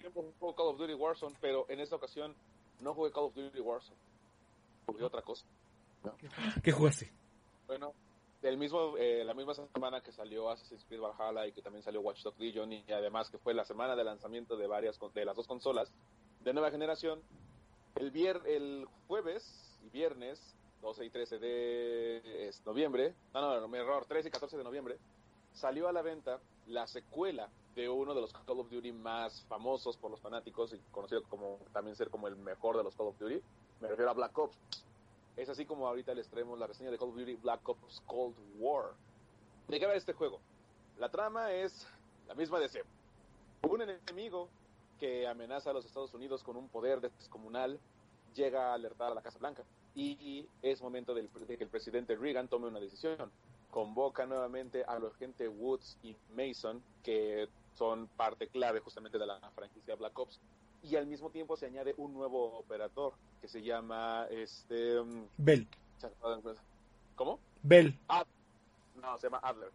Siempre 0.00 0.22
juega 0.40 0.56
Call 0.56 0.66
of 0.66 0.78
Duty 0.78 0.94
Warzone, 0.94 1.36
pero 1.40 1.66
en 1.68 1.78
esta 1.78 1.94
ocasión 1.94 2.34
no 2.80 2.94
jugué 2.94 3.10
Call 3.10 3.24
of 3.24 3.34
Duty 3.34 3.60
Warzone. 3.60 3.98
Jugué 4.86 5.04
otra 5.04 5.22
cosa. 5.22 5.44
¿Qué 6.62 6.72
jugaste? 6.72 7.12
Bueno, 7.66 7.92
del 8.42 8.56
mismo, 8.58 8.96
eh, 8.96 9.24
la 9.24 9.34
misma 9.34 9.54
semana 9.54 10.00
que 10.00 10.12
salió 10.12 10.50
Assassin's 10.50 10.84
Creed 10.84 11.00
Valhalla 11.00 11.46
y 11.46 11.52
que 11.52 11.62
también 11.62 11.82
salió 11.82 12.00
Watch 12.00 12.22
Dogs 12.22 12.38
Legion 12.38 12.72
y 12.72 12.84
además 12.92 13.30
que 13.30 13.38
fue 13.38 13.54
la 13.54 13.64
semana 13.64 13.96
de 13.96 14.04
lanzamiento 14.04 14.56
de 14.56 14.66
varias 14.66 14.98
de 15.14 15.24
las 15.24 15.34
dos 15.34 15.46
consolas 15.46 15.90
de 16.44 16.52
nueva 16.52 16.70
generación, 16.70 17.20
el, 17.96 18.10
vier, 18.10 18.40
el 18.46 18.86
jueves 19.08 19.76
y 19.84 19.90
viernes 19.90 20.40
12 20.82 21.06
y 21.06 21.10
13 21.10 21.38
de 21.38 22.52
noviembre, 22.64 23.14
no, 23.34 23.40
no, 23.40 23.60
no, 23.60 23.68
mi 23.68 23.78
error, 23.78 24.04
13 24.06 24.28
y 24.28 24.30
14 24.30 24.56
de 24.56 24.62
noviembre, 24.62 24.98
salió 25.52 25.88
a 25.88 25.92
la 25.92 26.02
venta 26.02 26.38
la 26.68 26.86
secuela 26.86 27.48
de 27.76 27.90
uno 27.90 28.14
de 28.14 28.22
los 28.22 28.32
Call 28.32 28.58
of 28.58 28.70
Duty 28.70 28.90
más 28.90 29.42
famosos 29.42 29.98
por 29.98 30.10
los 30.10 30.18
fanáticos 30.20 30.72
y 30.72 30.78
conocido 30.90 31.22
como 31.24 31.58
también 31.74 31.94
ser 31.94 32.08
como 32.08 32.26
el 32.26 32.34
mejor 32.34 32.76
de 32.76 32.82
los 32.82 32.96
Call 32.96 33.08
of 33.08 33.18
Duty. 33.18 33.40
Me 33.80 33.88
refiero 33.88 34.10
a 34.10 34.14
Black 34.14 34.36
Ops. 34.36 34.56
Es 35.36 35.50
así 35.50 35.66
como 35.66 35.86
ahorita 35.86 36.14
les 36.14 36.26
traemos 36.28 36.58
la 36.58 36.66
reseña 36.66 36.90
de 36.90 36.96
Call 36.96 37.10
of 37.10 37.16
Duty 37.16 37.34
Black 37.36 37.68
Ops 37.68 38.02
Cold 38.06 38.34
War. 38.58 38.94
¿De 39.68 39.78
qué 39.78 39.86
va 39.86 39.94
este 39.94 40.14
juego? 40.14 40.40
La 40.98 41.10
trama 41.10 41.52
es 41.52 41.86
la 42.26 42.34
misma 42.34 42.58
de 42.58 42.70
siempre. 42.70 42.92
Un 43.68 43.82
enemigo 43.82 44.48
que 44.98 45.28
amenaza 45.28 45.68
a 45.68 45.72
los 45.74 45.84
Estados 45.84 46.14
Unidos 46.14 46.42
con 46.42 46.56
un 46.56 46.68
poder 46.68 47.02
descomunal 47.02 47.78
llega 48.34 48.70
a 48.70 48.74
alertar 48.74 49.12
a 49.12 49.14
la 49.14 49.20
Casa 49.20 49.38
Blanca 49.38 49.64
y 49.94 50.46
es 50.62 50.80
momento 50.80 51.14
de 51.14 51.28
que 51.28 51.64
el 51.64 51.70
presidente 51.70 52.16
Reagan 52.16 52.48
tome 52.48 52.68
una 52.68 52.80
decisión. 52.80 53.30
Convoca 53.70 54.24
nuevamente 54.24 54.84
a 54.84 54.98
los 54.98 55.14
agentes 55.14 55.50
Woods 55.54 55.98
y 56.02 56.16
Mason, 56.34 56.82
que 57.02 57.48
son 57.76 58.08
parte 58.08 58.48
clave 58.48 58.80
justamente 58.80 59.18
de 59.18 59.26
la 59.26 59.38
franquicia 59.54 59.94
Black 59.96 60.18
Ops. 60.18 60.40
Y 60.82 60.96
al 60.96 61.06
mismo 61.06 61.30
tiempo 61.30 61.56
se 61.56 61.66
añade 61.66 61.94
un 61.96 62.12
nuevo 62.12 62.58
operador 62.58 63.14
que 63.40 63.48
se 63.48 63.62
llama 63.62 64.26
este 64.30 64.98
um, 65.00 65.26
Bell. 65.36 65.66
¿Cómo? 67.14 67.40
Bell. 67.62 67.98
no, 69.00 69.18
se 69.18 69.26
llama 69.26 69.40
Adler. 69.42 69.70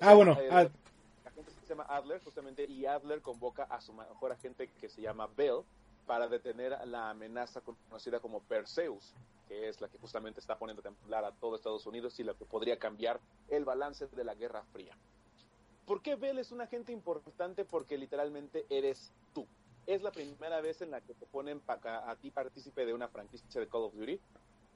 Ah, 0.00 0.14
bueno. 0.14 0.36
La 0.40 1.30
gente 1.30 1.50
se 1.50 1.66
llama 1.66 1.84
Adler 1.88 2.22
justamente 2.22 2.64
y 2.64 2.86
Adler 2.86 3.20
convoca 3.20 3.64
a 3.64 3.80
su 3.80 3.92
mejor 3.92 4.32
agente 4.32 4.68
que 4.80 4.88
se 4.88 5.02
llama 5.02 5.28
Bell 5.36 5.62
para 6.06 6.28
detener 6.28 6.76
la 6.86 7.10
amenaza 7.10 7.60
conocida 7.60 8.20
como 8.20 8.40
Perseus, 8.40 9.12
que 9.48 9.68
es 9.68 9.80
la 9.80 9.88
que 9.88 9.98
justamente 9.98 10.40
está 10.40 10.58
poniendo 10.58 10.80
a 10.80 10.84
temblar 10.84 11.24
a 11.24 11.32
todo 11.32 11.56
Estados 11.56 11.86
Unidos 11.86 12.18
y 12.20 12.24
la 12.24 12.34
que 12.34 12.44
podría 12.44 12.78
cambiar 12.78 13.20
el 13.48 13.64
balance 13.64 14.06
de 14.06 14.24
la 14.24 14.34
Guerra 14.34 14.62
Fría. 14.72 14.96
¿Por 15.86 16.00
qué 16.00 16.16
Bell 16.16 16.38
es 16.38 16.50
un 16.50 16.62
agente 16.62 16.92
importante? 16.92 17.64
Porque 17.64 17.98
literalmente 17.98 18.64
eres 18.70 19.12
tú. 19.34 19.46
Es 19.86 20.02
la 20.02 20.10
primera 20.10 20.60
vez 20.62 20.80
en 20.80 20.90
la 20.90 21.02
que 21.02 21.12
te 21.12 21.26
ponen 21.26 21.60
a, 21.66 22.16
ti 22.16 22.30
partícipe 22.30 22.86
de 22.86 22.94
una 22.94 23.08
franquicia 23.08 23.60
de 23.60 23.68
Call 23.68 23.82
of 23.82 23.94
Duty. 23.94 24.18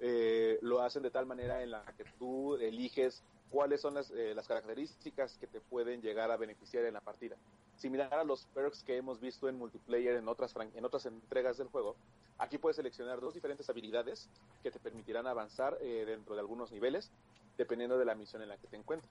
Eh, 0.01 0.59
lo 0.61 0.83
hacen 0.83 1.03
de 1.03 1.11
tal 1.11 1.25
manera 1.25 1.63
en 1.63 1.71
la 1.71 1.83
que 1.97 2.05
tú 2.19 2.57
eliges 2.57 3.23
cuáles 3.51 3.81
son 3.81 3.95
las, 3.95 4.11
eh, 4.11 4.35
las, 4.35 4.47
características 4.47 5.39
que 5.39 5.47
te 5.47 5.61
pueden 5.61 6.03
llegar 6.03 6.31
a 6.31 6.37
beneficiar 6.37 6.85
en 6.85 6.95
la 6.95 7.01
partida. 7.01 7.37
Similar 7.77 8.13
a 8.13 8.25
los 8.25 8.45
perks 8.47 8.85
que 8.85 8.97
hemos 8.97 9.19
visto 9.19 9.49
en 9.49 9.57
multiplayer 9.57 10.17
en 10.17 10.29
otras, 10.29 10.55
en 10.75 10.85
otras 10.85 11.07
entregas 11.07 11.57
del 11.57 11.69
juego, 11.69 11.97
aquí 12.37 12.59
puedes 12.59 12.77
seleccionar 12.77 13.21
dos 13.21 13.35
diferentes 13.35 13.69
habilidades 13.71 14.29
que 14.63 14.71
te 14.71 14.79
permitirán 14.79 15.27
avanzar 15.27 15.79
eh, 15.81 16.05
dentro 16.07 16.35
de 16.35 16.41
algunos 16.41 16.71
niveles, 16.71 17.11
dependiendo 17.57 17.99
de 17.99 18.05
la 18.05 18.15
misión 18.15 18.43
en 18.43 18.51
la 18.51 18.59
que 18.59 18.67
te 18.67 18.77
encuentres. 18.77 19.11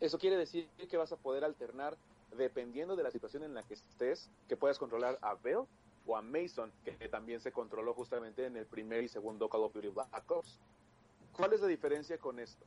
Eso 0.00 0.18
quiere 0.18 0.36
decir 0.36 0.68
que 0.90 0.96
vas 0.96 1.12
a 1.12 1.16
poder 1.16 1.44
alternar 1.44 1.96
dependiendo 2.36 2.96
de 2.96 3.02
la 3.02 3.10
situación 3.10 3.44
en 3.44 3.54
la 3.54 3.62
que 3.62 3.74
estés, 3.74 4.30
que 4.46 4.56
puedas 4.56 4.78
controlar 4.78 5.18
a 5.22 5.34
Bell 5.34 5.64
o 6.06 6.16
a 6.16 6.22
Mason, 6.22 6.70
que 6.84 6.92
también 7.08 7.40
se 7.40 7.50
controló 7.50 7.94
justamente 7.94 8.44
en 8.44 8.56
el 8.56 8.66
primer 8.66 9.02
y 9.02 9.08
segundo 9.08 9.48
Call 9.48 9.62
of 9.62 9.72
Duty 9.72 9.88
Black 9.88 10.30
Ops. 10.30 10.60
¿Cuál 11.32 11.54
es 11.54 11.60
la 11.60 11.66
diferencia 11.66 12.18
con 12.18 12.38
esto? 12.38 12.64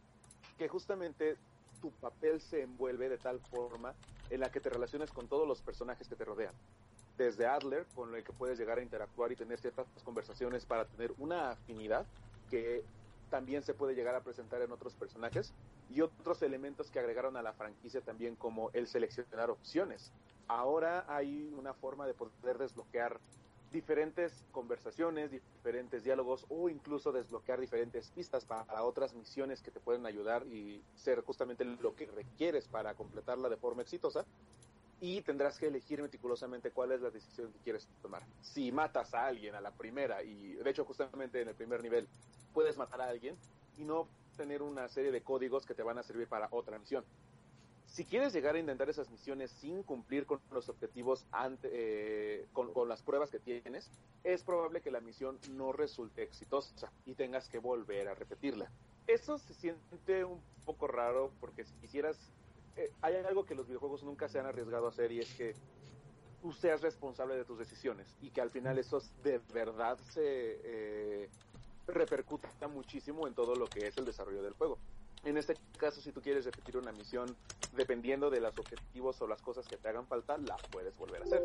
Que 0.58 0.68
justamente 0.68 1.38
tu 1.82 1.92
papel 1.92 2.42
se 2.42 2.64
envuelve 2.64 3.10
de 3.10 3.18
tal 3.18 3.40
forma 3.40 3.94
en 4.30 4.40
la 4.40 4.52
que 4.52 4.60
te 4.60 4.70
relaciones 4.70 5.12
con 5.12 5.28
todos 5.28 5.48
los 5.48 5.62
personajes 5.62 6.08
que 6.08 6.16
te 6.16 6.26
rodean. 6.26 6.54
Desde 7.18 7.46
Adler, 7.46 7.86
con 7.94 8.16
el 8.16 8.24
que 8.24 8.34
puedes 8.34 8.58
llegar 8.58 8.80
a 8.80 8.82
interactuar 8.82 9.32
y 9.32 9.36
tener 9.36 9.60
ciertas 9.60 9.86
conversaciones 10.04 10.66
para 10.66 10.86
tener 10.86 11.14
una 11.18 11.52
afinidad 11.52 12.08
que 12.50 12.84
también 13.30 13.62
se 13.62 13.74
puede 13.74 13.94
llegar 13.94 14.16
a 14.16 14.24
presentar 14.24 14.62
en 14.62 14.72
otros 14.72 14.96
personajes 14.96 15.54
y 15.90 16.02
otros 16.02 16.42
elementos 16.42 16.92
que 16.92 17.00
agregaron 17.00 17.36
a 17.36 17.42
la 17.42 17.54
franquicia 17.54 18.02
también 18.02 18.36
como 18.36 18.70
el 18.74 18.88
seleccionar 18.88 19.50
opciones. 19.50 20.12
Ahora 20.48 21.06
hay 21.08 21.54
una 21.58 21.74
forma 21.74 22.06
de 22.08 22.14
poder 22.14 22.58
desbloquear 22.58 23.20
diferentes 23.72 24.46
conversaciones, 24.52 25.32
diferentes 25.32 26.04
diálogos 26.04 26.46
o 26.50 26.70
incluso 26.70 27.12
desbloquear 27.12 27.60
diferentes 27.60 28.10
pistas 28.12 28.46
para 28.46 28.84
otras 28.84 29.14
misiones 29.14 29.62
que 29.62 29.72
te 29.72 29.80
pueden 29.80 30.06
ayudar 30.06 30.46
y 30.48 30.84
ser 30.96 31.22
justamente 31.22 31.66
lo 31.66 31.96
que 31.96 32.08
requieres 32.08 32.68
para 32.68 32.96
completarla 32.96 33.50
de 33.50 33.58
forma 33.58 33.82
exitosa. 33.82 34.26
Y 35.02 35.22
tendrás 35.22 35.58
que 35.58 35.68
elegir 35.68 36.02
meticulosamente 36.02 36.72
cuál 36.72 36.92
es 36.92 37.02
la 37.02 37.10
decisión 37.10 37.54
que 37.54 37.60
quieres 37.60 37.88
tomar. 38.02 38.24
Si 38.42 38.72
matas 38.72 39.14
a 39.14 39.28
alguien 39.28 39.56
a 39.56 39.62
la 39.62 39.72
primera, 39.72 40.22
y 40.24 40.56
de 40.56 40.70
hecho 40.70 40.84
justamente 40.84 41.42
en 41.42 41.48
el 41.48 41.56
primer 41.56 41.82
nivel 41.82 42.08
puedes 42.54 42.78
matar 42.78 43.02
a 43.02 43.08
alguien 43.08 43.38
y 43.78 43.86
no 43.86 44.10
tener 44.40 44.62
una 44.62 44.88
serie 44.88 45.12
de 45.12 45.22
códigos 45.22 45.66
que 45.66 45.76
te 45.76 45.84
van 45.84 45.98
a 45.98 46.04
servir 46.04 46.28
para 46.28 46.48
otra 46.52 46.80
misión 46.80 47.04
si 47.90 48.06
quieres 48.06 48.34
llegar 48.34 48.56
a 48.56 48.60
intentar 48.60 48.90
esas 48.90 49.10
misiones 49.10 49.52
sin 49.52 49.84
cumplir 49.84 50.26
con 50.26 50.40
los 50.52 50.70
objetivos, 50.70 51.26
ante, 51.32 51.70
eh, 51.72 52.46
con, 52.54 52.88
las 52.88 53.02
pruebas 53.02 53.32
que 53.32 53.40
tienes, 53.40 53.90
es 54.24 54.44
probable 54.44 54.82
que 54.82 54.92
la 54.92 55.02
misión 55.02 55.40
no 55.52 55.72
resulte 55.72 56.24
exitosa 56.24 56.92
y 57.06 57.16
tengas 57.16 57.50
que 57.50 57.60
volver 57.60 58.08
a 58.08 58.16
repetirla. 58.16 58.72
Eso 59.08 59.38
se 59.40 59.54
siente 59.56 60.24
un 60.24 60.40
poco 60.66 60.88
raro 60.88 61.32
porque 61.40 61.66
si 61.66 61.74
quisieras, 61.76 62.18
eh, 62.78 62.92
hay 63.02 63.16
algo 63.16 63.46
que 63.46 63.56
los 63.56 63.68
videojuegos 63.68 64.04
nunca 64.04 64.30
se 64.30 64.40
han 64.40 64.46
arriesgado 64.46 64.86
a 64.86 64.90
hacer 64.90 65.12
y 65.12 65.20
es 65.20 65.34
que 65.34 65.56
tú 66.42 66.54
seas 66.54 66.82
responsable 66.82 67.36
de 67.36 67.44
tus 67.44 67.58
decisiones 67.58 68.16
y 68.22 68.30
que 68.30 68.40
al 68.40 68.52
final 68.52 68.78
eso 68.78 69.02
de 69.24 69.42
verdad 69.52 69.98
se 70.12 70.22
eh, 70.64 71.30
repercuta 71.94 72.50
muchísimo 72.68 73.28
en 73.28 73.34
todo 73.34 73.56
lo 73.56 73.68
que 73.68 73.88
es 73.88 73.98
el 73.98 74.06
desarrollo 74.06 74.42
del 74.42 74.54
juego. 74.54 74.78
En 75.26 75.38
este 75.38 75.56
caso, 75.78 76.00
si 76.00 76.14
tú 76.14 76.22
quieres 76.22 76.46
repetir 76.46 76.78
una 76.78 76.94
misión, 76.94 77.36
dependiendo 77.76 78.30
de 78.30 78.40
los 78.40 78.58
objetivos 78.58 79.22
o 79.22 79.28
las 79.28 79.42
cosas 79.42 79.68
que 79.68 79.76
te 79.76 79.90
hagan 79.90 80.08
falta, 80.08 80.38
la 80.38 80.56
puedes 80.72 80.98
volver 80.98 81.22
a 81.22 81.26
hacer. 81.26 81.44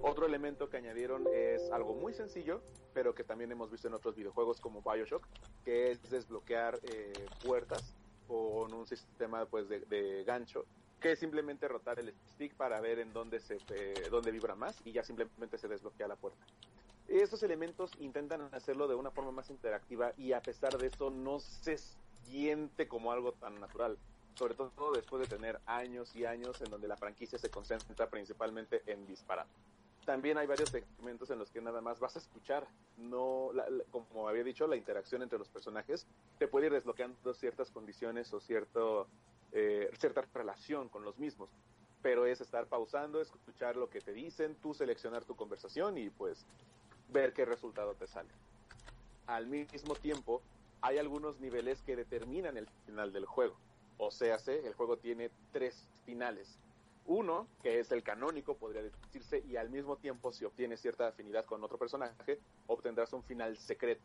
Otro 0.00 0.24
elemento 0.24 0.70
que 0.70 0.78
añadieron 0.78 1.26
es 1.32 1.70
algo 1.70 1.94
muy 1.94 2.14
sencillo, 2.14 2.62
pero 2.94 3.14
que 3.14 3.22
también 3.22 3.52
hemos 3.52 3.70
visto 3.70 3.88
en 3.88 3.94
otros 3.94 4.16
videojuegos 4.16 4.60
como 4.60 4.80
Bioshock, 4.80 5.26
que 5.64 5.90
es 5.90 6.10
desbloquear 6.10 6.80
eh, 6.82 7.12
puertas 7.44 7.94
con 8.26 8.72
un 8.72 8.86
sistema 8.86 9.44
pues 9.44 9.68
de, 9.68 10.24
gancho, 10.26 10.64
que 10.98 11.12
es 11.12 11.18
simplemente 11.18 11.68
rotar 11.68 11.98
el 11.98 12.14
stick 12.32 12.54
para 12.54 12.80
ver 12.80 13.00
en 13.00 13.12
dónde 13.12 13.38
se 13.40 13.58
eh, 13.74 14.08
dónde 14.10 14.30
vibra 14.30 14.54
más 14.54 14.80
y 14.86 14.92
ya 14.92 15.04
simplemente 15.04 15.58
se 15.58 15.68
desbloquea 15.68 16.08
la 16.08 16.16
puerta. 16.16 16.42
Estos 17.08 17.42
elementos 17.42 17.92
intentan 18.00 18.42
hacerlo 18.52 18.88
de 18.88 18.94
una 18.94 19.10
forma 19.10 19.30
más 19.30 19.50
interactiva 19.50 20.12
y 20.16 20.32
a 20.32 20.40
pesar 20.40 20.76
de 20.78 20.86
eso 20.86 21.10
no 21.10 21.38
se 21.38 21.78
siente 22.24 22.88
como 22.88 23.12
algo 23.12 23.32
tan 23.32 23.60
natural. 23.60 23.98
Sobre 24.34 24.54
todo 24.54 24.92
después 24.92 25.28
de 25.28 25.36
tener 25.36 25.60
años 25.66 26.14
y 26.16 26.24
años 26.24 26.60
en 26.60 26.70
donde 26.70 26.88
la 26.88 26.96
franquicia 26.96 27.38
se 27.38 27.50
concentra 27.50 28.08
principalmente 28.08 28.82
en 28.86 29.06
disparar. 29.06 29.46
También 30.04 30.38
hay 30.38 30.46
varios 30.46 30.70
segmentos 30.70 31.30
en 31.30 31.38
los 31.38 31.50
que 31.50 31.60
nada 31.60 31.80
más 31.80 31.98
vas 32.00 32.16
a 32.16 32.18
escuchar, 32.18 32.66
no, 32.98 33.50
como 33.90 34.28
había 34.28 34.44
dicho, 34.44 34.66
la 34.66 34.76
interacción 34.76 35.22
entre 35.22 35.38
los 35.38 35.48
personajes 35.48 36.06
te 36.38 36.46
puede 36.46 36.66
ir 36.66 36.72
desbloqueando 36.72 37.32
ciertas 37.32 37.70
condiciones 37.70 38.32
o 38.34 38.40
cierto, 38.40 39.06
eh, 39.52 39.90
cierta 39.98 40.26
relación 40.34 40.88
con 40.88 41.04
los 41.04 41.18
mismos 41.18 41.48
pero 42.04 42.26
es 42.26 42.42
estar 42.42 42.66
pausando, 42.66 43.22
escuchar 43.22 43.76
lo 43.76 43.88
que 43.88 44.02
te 44.02 44.12
dicen, 44.12 44.56
tú 44.56 44.74
seleccionar 44.74 45.24
tu 45.24 45.36
conversación 45.36 45.96
y 45.96 46.10
pues 46.10 46.44
ver 47.08 47.32
qué 47.32 47.44
resultado 47.44 47.94
te 47.94 48.06
sale. 48.06 48.30
Al 49.26 49.46
mismo 49.46 49.94
tiempo, 49.94 50.42
hay 50.80 50.98
algunos 50.98 51.40
niveles 51.40 51.80
que 51.82 51.96
determinan 51.96 52.56
el 52.56 52.68
final 52.86 53.12
del 53.12 53.24
juego. 53.24 53.56
O 53.96 54.10
sea, 54.10 54.36
el 54.46 54.74
juego 54.74 54.98
tiene 54.98 55.30
tres 55.52 55.86
finales. 56.04 56.58
Uno, 57.06 57.46
que 57.62 57.80
es 57.80 57.92
el 57.92 58.02
canónico, 58.02 58.56
podría 58.56 58.82
decirse, 58.82 59.42
y 59.46 59.56
al 59.56 59.68
mismo 59.68 59.96
tiempo, 59.96 60.32
si 60.32 60.44
obtienes 60.44 60.80
cierta 60.80 61.08
afinidad 61.08 61.44
con 61.44 61.62
otro 61.62 61.78
personaje, 61.78 62.40
obtendrás 62.66 63.12
un 63.12 63.22
final 63.22 63.56
secreto. 63.58 64.02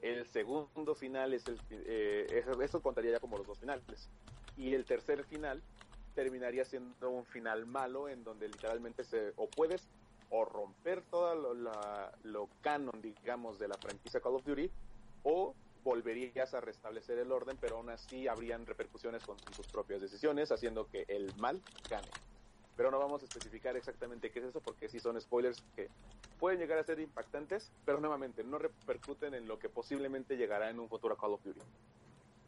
El 0.00 0.26
segundo 0.26 0.94
final 0.94 1.34
es 1.34 1.46
el. 1.46 1.60
Eh, 1.70 2.44
eso, 2.62 2.80
contaría 2.80 3.12
ya 3.12 3.20
como 3.20 3.36
los 3.36 3.46
dos 3.46 3.58
finales. 3.58 4.08
Y 4.56 4.74
el 4.74 4.84
tercer 4.84 5.24
final 5.24 5.62
terminaría 6.14 6.64
siendo 6.64 7.10
un 7.10 7.24
final 7.24 7.66
malo, 7.66 8.08
en 8.08 8.24
donde 8.24 8.48
literalmente 8.48 9.04
se. 9.04 9.32
O 9.36 9.48
puedes 9.48 9.88
o 10.30 10.44
romper 10.44 11.02
todo 11.10 11.54
lo, 12.24 12.48
canon, 12.60 13.00
digamos, 13.00 13.58
de 13.58 13.68
la 13.68 13.76
franquicia 13.76 14.20
Call 14.20 14.34
of 14.34 14.44
Duty, 14.44 14.70
o 15.22 15.54
volverías 15.84 16.54
a 16.54 16.60
restablecer 16.60 17.18
el 17.18 17.32
orden, 17.32 17.56
pero 17.60 17.76
aún 17.76 17.90
así 17.90 18.28
habrían 18.28 18.66
repercusiones 18.66 19.24
con 19.24 19.36
tus 19.38 19.66
propias 19.68 20.00
decisiones, 20.00 20.52
haciendo 20.52 20.86
que 20.88 21.04
el 21.08 21.34
mal 21.36 21.62
gane. 21.88 22.08
Pero 22.76 22.90
no 22.90 22.98
vamos 22.98 23.22
a 23.22 23.24
especificar 23.24 23.76
exactamente 23.76 24.30
qué 24.30 24.40
es 24.40 24.46
eso, 24.46 24.60
porque 24.60 24.88
sí 24.88 25.00
son 25.00 25.20
spoilers 25.20 25.60
que 25.74 25.88
pueden 26.38 26.60
llegar 26.60 26.78
a 26.78 26.84
ser 26.84 27.00
impactantes, 27.00 27.72
pero 27.84 28.00
nuevamente 28.00 28.44
no 28.44 28.58
repercuten 28.58 29.34
en 29.34 29.48
lo 29.48 29.58
que 29.58 29.68
posiblemente 29.68 30.36
llegará 30.36 30.70
en 30.70 30.78
un 30.78 30.88
futuro 30.88 31.16
Call 31.16 31.32
of 31.32 31.42
Duty. 31.42 31.60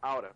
Ahora, 0.01 0.33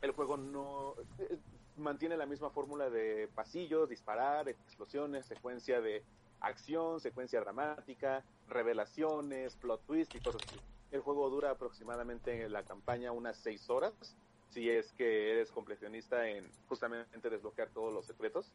el 0.00 0.10
juego 0.12 0.36
no 0.36 0.94
eh, 1.18 1.38
mantiene 1.76 2.16
la 2.16 2.26
misma 2.26 2.50
fórmula 2.50 2.90
de 2.90 3.28
pasillos, 3.34 3.88
disparar, 3.88 4.48
explosiones, 4.48 5.26
secuencia 5.26 5.80
de 5.80 6.02
acción, 6.42 7.00
secuencia 7.00 7.40
dramática, 7.40 8.24
revelaciones, 8.48 9.56
plot 9.56 9.84
twist 9.86 10.14
y 10.14 10.20
cosas 10.20 10.42
así. 10.46 10.60
El 10.90 11.00
juego 11.00 11.30
dura 11.30 11.50
aproximadamente 11.50 12.44
en 12.44 12.52
la 12.52 12.64
campaña 12.64 13.12
unas 13.12 13.38
6 13.38 13.70
horas, 13.70 14.16
si 14.50 14.68
es 14.68 14.92
que 14.92 15.32
eres 15.32 15.50
completionista 15.50 16.28
en 16.28 16.50
justamente 16.68 17.30
desbloquear 17.30 17.70
todos 17.70 17.94
los 17.94 18.04
secretos. 18.04 18.52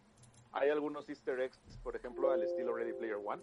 Hay 0.52 0.70
algunos 0.70 1.10
easter 1.10 1.40
eggs, 1.40 1.60
por 1.84 1.96
ejemplo, 1.96 2.32
al 2.32 2.44
estilo 2.44 2.76
Ready 2.76 2.94
Player 2.94 3.18
One, 3.24 3.42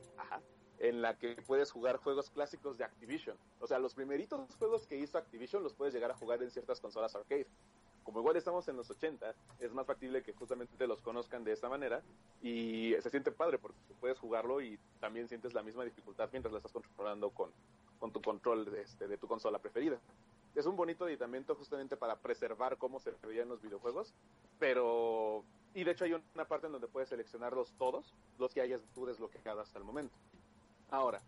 en 0.78 1.03
la 1.03 1.18
que 1.18 1.36
puedes 1.47 1.70
jugar 1.70 1.97
juegos 1.97 2.30
clásicos 2.30 2.78
de 2.78 2.84
Activision. 2.84 3.36
O 3.61 3.66
sea, 3.66 3.78
los 3.78 3.95
primeritos 3.95 4.55
juegos 4.57 4.86
que 4.86 4.97
hizo 4.97 5.18
Activision 5.18 5.62
los 5.62 5.74
puedes 5.74 5.95
llegar 5.95 6.11
a 6.11 6.16
jugar 6.16 6.42
en 6.42 6.51
ciertas 6.51 6.80
consolas 6.80 7.14
arcade 7.14 7.47
como 8.05 8.20
igual 8.20 8.36
estamos 8.36 8.68
en 8.68 8.76
los 8.76 8.88
80, 8.90 9.34
es 9.59 9.72
más 9.72 9.86
factible 9.86 10.22
que 10.22 10.32
justamente 10.34 10.76
te 10.76 10.86
los 10.86 11.00
conozcan 11.00 11.42
de 11.42 11.52
esta 11.52 11.68
manera 11.68 12.02
y 12.42 12.94
se 13.00 13.11
siente 13.11 13.32
padre 13.32 13.59
porque 13.59 13.78
puedes 13.98 14.18
jugarlo 14.18 14.61
y 14.61 14.78
también 15.00 15.28
sientes 15.28 15.55
la 15.55 15.62
misma 15.62 15.84
dificultad 15.84 16.28
mientras 16.30 16.52
la 16.52 16.59
estás 16.59 16.72
controlando 16.72 17.30
con, 17.30 17.50
con 17.98 18.12
tu 18.12 18.20
control 18.20 18.66
de, 18.66 18.82
este, 18.82 19.09
de 19.09 19.16
tu 19.16 19.26
consola 19.26 19.59
preferida. 19.59 19.98
Es 20.55 20.66
un 20.66 20.76
bonito 20.76 21.07
aditamento 21.07 21.57
justamente 21.57 21.96
para 21.96 22.16
preservar 22.16 22.76
cómo 22.76 23.00
se 23.00 23.12
veían 23.26 23.48
los 23.48 23.61
videojuegos, 23.61 24.14
pero... 24.59 25.42
Y 25.74 25.82
de 25.82 25.90
hecho 25.90 26.05
hay 26.05 26.12
una 26.12 26.44
parte 26.44 26.66
en 26.66 26.72
donde 26.72 26.86
puedes 26.86 27.09
seleccionarlos 27.09 27.72
todos, 27.78 28.14
los 28.38 28.55
que 28.55 28.61
hayas 28.61 28.80
tú 28.94 29.07
desbloqueado 29.07 29.61
hasta 29.61 29.78
el 29.78 29.84
momento. 29.84 30.14
Ahora, 30.90 31.20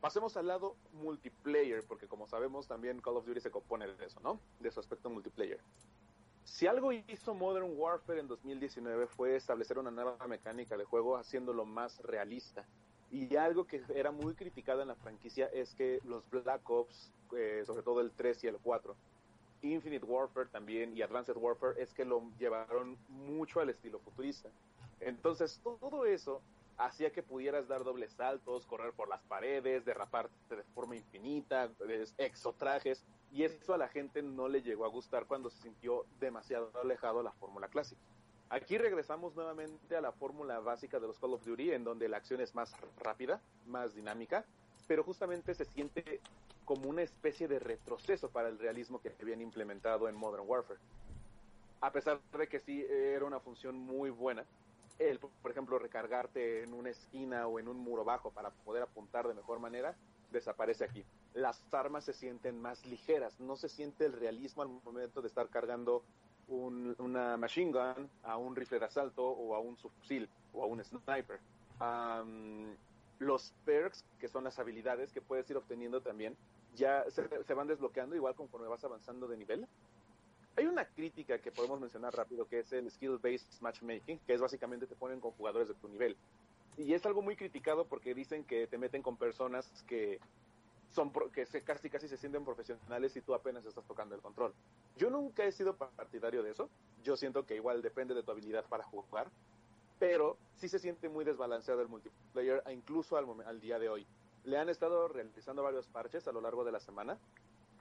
pasemos 0.00 0.36
al 0.36 0.48
lado 0.48 0.74
multiplayer, 0.94 1.84
porque 1.86 2.08
como 2.08 2.26
sabemos 2.26 2.66
también 2.66 3.00
Call 3.00 3.18
of 3.18 3.26
Duty 3.26 3.40
se 3.40 3.52
compone 3.52 3.86
de 3.86 4.04
eso, 4.04 4.18
¿no? 4.18 4.40
De 4.58 4.72
su 4.72 4.80
aspecto 4.80 5.08
multiplayer. 5.08 5.60
Si 6.44 6.66
algo 6.66 6.92
hizo 6.92 7.34
Modern 7.34 7.72
Warfare 7.76 8.20
en 8.20 8.28
2019 8.28 9.06
fue 9.06 9.36
establecer 9.36 9.78
una 9.78 9.90
nueva 9.90 10.16
mecánica 10.26 10.76
de 10.76 10.84
juego 10.84 11.16
haciéndolo 11.16 11.64
más 11.64 11.98
realista. 12.00 12.66
Y 13.10 13.36
algo 13.36 13.66
que 13.66 13.82
era 13.94 14.10
muy 14.10 14.34
criticado 14.34 14.82
en 14.82 14.88
la 14.88 14.94
franquicia 14.94 15.46
es 15.46 15.74
que 15.74 16.00
los 16.04 16.28
Black 16.30 16.68
Ops, 16.68 17.12
eh, 17.36 17.62
sobre 17.66 17.82
todo 17.82 18.00
el 18.00 18.10
3 18.10 18.44
y 18.44 18.46
el 18.48 18.58
4, 18.58 18.96
Infinite 19.62 20.04
Warfare 20.04 20.48
también 20.48 20.96
y 20.96 21.02
Advanced 21.02 21.36
Warfare, 21.36 21.80
es 21.80 21.92
que 21.92 22.04
lo 22.04 22.22
llevaron 22.38 22.96
mucho 23.08 23.60
al 23.60 23.70
estilo 23.70 23.98
futurista. 24.00 24.48
Entonces, 25.00 25.60
todo 25.62 26.06
eso 26.06 26.40
hacía 26.78 27.10
que 27.10 27.22
pudieras 27.22 27.68
dar 27.68 27.84
dobles 27.84 28.12
saltos, 28.12 28.66
correr 28.66 28.92
por 28.92 29.08
las 29.08 29.22
paredes, 29.22 29.84
derraparte 29.84 30.56
de 30.56 30.62
forma 30.74 30.96
infinita, 30.96 31.70
exotrajes, 32.18 33.04
y 33.32 33.44
eso 33.44 33.72
a 33.72 33.78
la 33.78 33.88
gente 33.88 34.22
no 34.22 34.46
le 34.46 34.62
llegó 34.62 34.84
a 34.84 34.88
gustar 34.88 35.26
cuando 35.26 35.48
se 35.48 35.62
sintió 35.62 36.04
demasiado 36.20 36.70
alejado 36.80 37.18
de 37.18 37.24
la 37.24 37.32
fórmula 37.32 37.68
clásica. 37.68 38.00
Aquí 38.50 38.76
regresamos 38.76 39.34
nuevamente 39.34 39.96
a 39.96 40.02
la 40.02 40.12
fórmula 40.12 40.60
básica 40.60 41.00
de 41.00 41.06
los 41.06 41.18
Call 41.18 41.32
of 41.32 41.44
Duty, 41.44 41.72
en 41.72 41.84
donde 41.84 42.08
la 42.08 42.18
acción 42.18 42.42
es 42.42 42.54
más 42.54 42.76
rápida, 42.98 43.40
más 43.66 43.94
dinámica, 43.94 44.44
pero 44.86 45.02
justamente 45.02 45.54
se 45.54 45.64
siente 45.64 46.20
como 46.66 46.90
una 46.90 47.00
especie 47.00 47.48
de 47.48 47.58
retroceso 47.58 48.28
para 48.28 48.48
el 48.48 48.58
realismo 48.58 49.00
que 49.00 49.14
habían 49.20 49.40
implementado 49.40 50.08
en 50.08 50.14
Modern 50.14 50.44
Warfare. 50.46 50.78
A 51.80 51.90
pesar 51.90 52.20
de 52.20 52.46
que 52.46 52.60
sí 52.60 52.84
era 52.88 53.24
una 53.24 53.40
función 53.40 53.76
muy 53.76 54.10
buena, 54.10 54.44
el, 54.98 55.18
por 55.18 55.50
ejemplo, 55.50 55.78
recargarte 55.78 56.62
en 56.62 56.74
una 56.74 56.90
esquina 56.90 57.46
o 57.46 57.58
en 57.58 57.68
un 57.68 57.78
muro 57.78 58.04
bajo 58.04 58.30
para 58.30 58.50
poder 58.50 58.82
apuntar 58.82 59.26
de 59.26 59.34
mejor 59.34 59.58
manera, 59.58 59.96
desaparece 60.32 60.84
aquí. 60.84 61.04
Las 61.34 61.62
armas 61.72 62.04
se 62.04 62.12
sienten 62.12 62.60
más 62.60 62.84
ligeras, 62.86 63.38
no 63.40 63.56
se 63.56 63.68
siente 63.68 64.06
el 64.06 64.12
realismo 64.12 64.62
al 64.62 64.68
momento 64.68 65.22
de 65.22 65.28
estar 65.28 65.48
cargando 65.48 66.02
una 66.48 67.36
machine 67.36 67.72
gun, 67.72 68.10
a 68.22 68.36
un 68.36 68.54
rifle 68.54 68.78
de 68.78 68.86
asalto 68.86 69.24
o 69.24 69.54
a 69.54 69.60
un 69.60 69.76
subfusil 69.78 70.28
o 70.52 70.62
a 70.62 70.66
un 70.66 70.82
sniper. 70.84 71.40
los 73.18 73.52
perks, 73.64 74.04
que 74.18 74.28
son 74.28 74.44
las 74.44 74.58
habilidades 74.58 75.12
que 75.12 75.20
puedes 75.20 75.48
ir 75.50 75.56
obteniendo 75.56 76.00
también, 76.00 76.36
ya 76.74 77.04
se, 77.10 77.28
se, 77.44 77.54
van 77.54 77.68
desbloqueando 77.68 78.16
igual 78.16 78.34
conforme 78.34 78.66
vas 78.66 78.82
avanzando 78.84 79.28
de 79.28 79.36
nivel. 79.36 79.68
Hay 80.56 80.66
una 80.66 80.84
crítica 80.84 81.38
que 81.38 81.52
podemos 81.52 81.80
mencionar 81.80 82.14
rápido, 82.14 82.46
que 82.46 82.60
es 82.60 82.72
el 82.72 82.90
skill-based 82.90 83.60
matchmaking, 83.60 84.18
que 84.26 84.34
es 84.34 84.40
básicamente 84.40 84.86
te 84.86 84.94
ponen 84.94 85.20
con 85.20 85.30
jugadores 85.32 85.68
de 85.68 85.74
tu 85.74 85.88
nivel. 85.88 86.16
Y 86.76 86.94
es 86.94 87.04
algo 87.04 87.22
muy 87.22 87.36
criticado 87.36 87.86
porque 87.86 88.14
dicen 88.14 88.44
que 88.44 88.66
te 88.66 88.78
meten 88.78 89.02
con 89.02 89.16
personas 89.16 89.70
que 89.86 90.20
son 90.92 91.12
que 91.32 91.46
casi 91.64 91.88
casi 91.90 92.08
se 92.08 92.16
sienten 92.16 92.44
profesionales 92.44 93.16
y 93.16 93.22
tú 93.22 93.34
apenas 93.34 93.64
estás 93.64 93.84
tocando 93.86 94.14
el 94.14 94.20
control. 94.20 94.54
Yo 94.96 95.10
nunca 95.10 95.44
he 95.44 95.52
sido 95.52 95.76
partidario 95.76 96.42
de 96.42 96.50
eso. 96.50 96.68
Yo 97.02 97.16
siento 97.16 97.44
que 97.44 97.56
igual 97.56 97.82
depende 97.82 98.14
de 98.14 98.22
tu 98.22 98.30
habilidad 98.30 98.64
para 98.68 98.84
jugar, 98.84 99.30
pero 99.98 100.36
sí 100.56 100.68
se 100.68 100.78
siente 100.78 101.08
muy 101.08 101.24
desbalanceado 101.24 101.80
el 101.80 101.88
multiplayer 101.88 102.62
incluso 102.70 103.16
al, 103.16 103.26
al 103.46 103.60
día 103.60 103.78
de 103.78 103.88
hoy. 103.88 104.06
Le 104.44 104.58
han 104.58 104.68
estado 104.68 105.08
realizando 105.08 105.62
varios 105.62 105.88
parches 105.88 106.26
a 106.28 106.32
lo 106.32 106.40
largo 106.40 106.64
de 106.64 106.72
la 106.72 106.80
semana, 106.80 107.18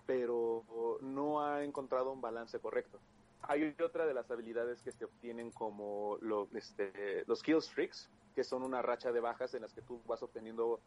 pero 0.06 0.64
no 1.02 1.44
ha 1.44 1.64
encontrado 1.64 2.12
un 2.12 2.22
balance 2.22 2.60
correcto. 2.60 3.00
Hay 3.44 3.76
otra 3.84 4.06
de 4.06 4.14
las 4.14 4.30
habilidades 4.30 4.82
que 4.84 4.92
se 4.92 5.06
obtienen 5.06 5.52
como 5.52 6.18
lo, 6.22 6.48
este, 6.54 7.24
los 7.26 7.42
kill 7.42 7.58
streaks, 7.58 8.10
que 8.36 8.44
son 8.44 8.64
una 8.64 8.82
racha 8.82 9.12
de 9.12 9.20
bajas 9.20 9.54
en 9.54 9.62
las 9.62 9.74
que 9.74 9.82
tú 9.82 10.02
vas 10.06 10.24
obteniendo 10.24 10.80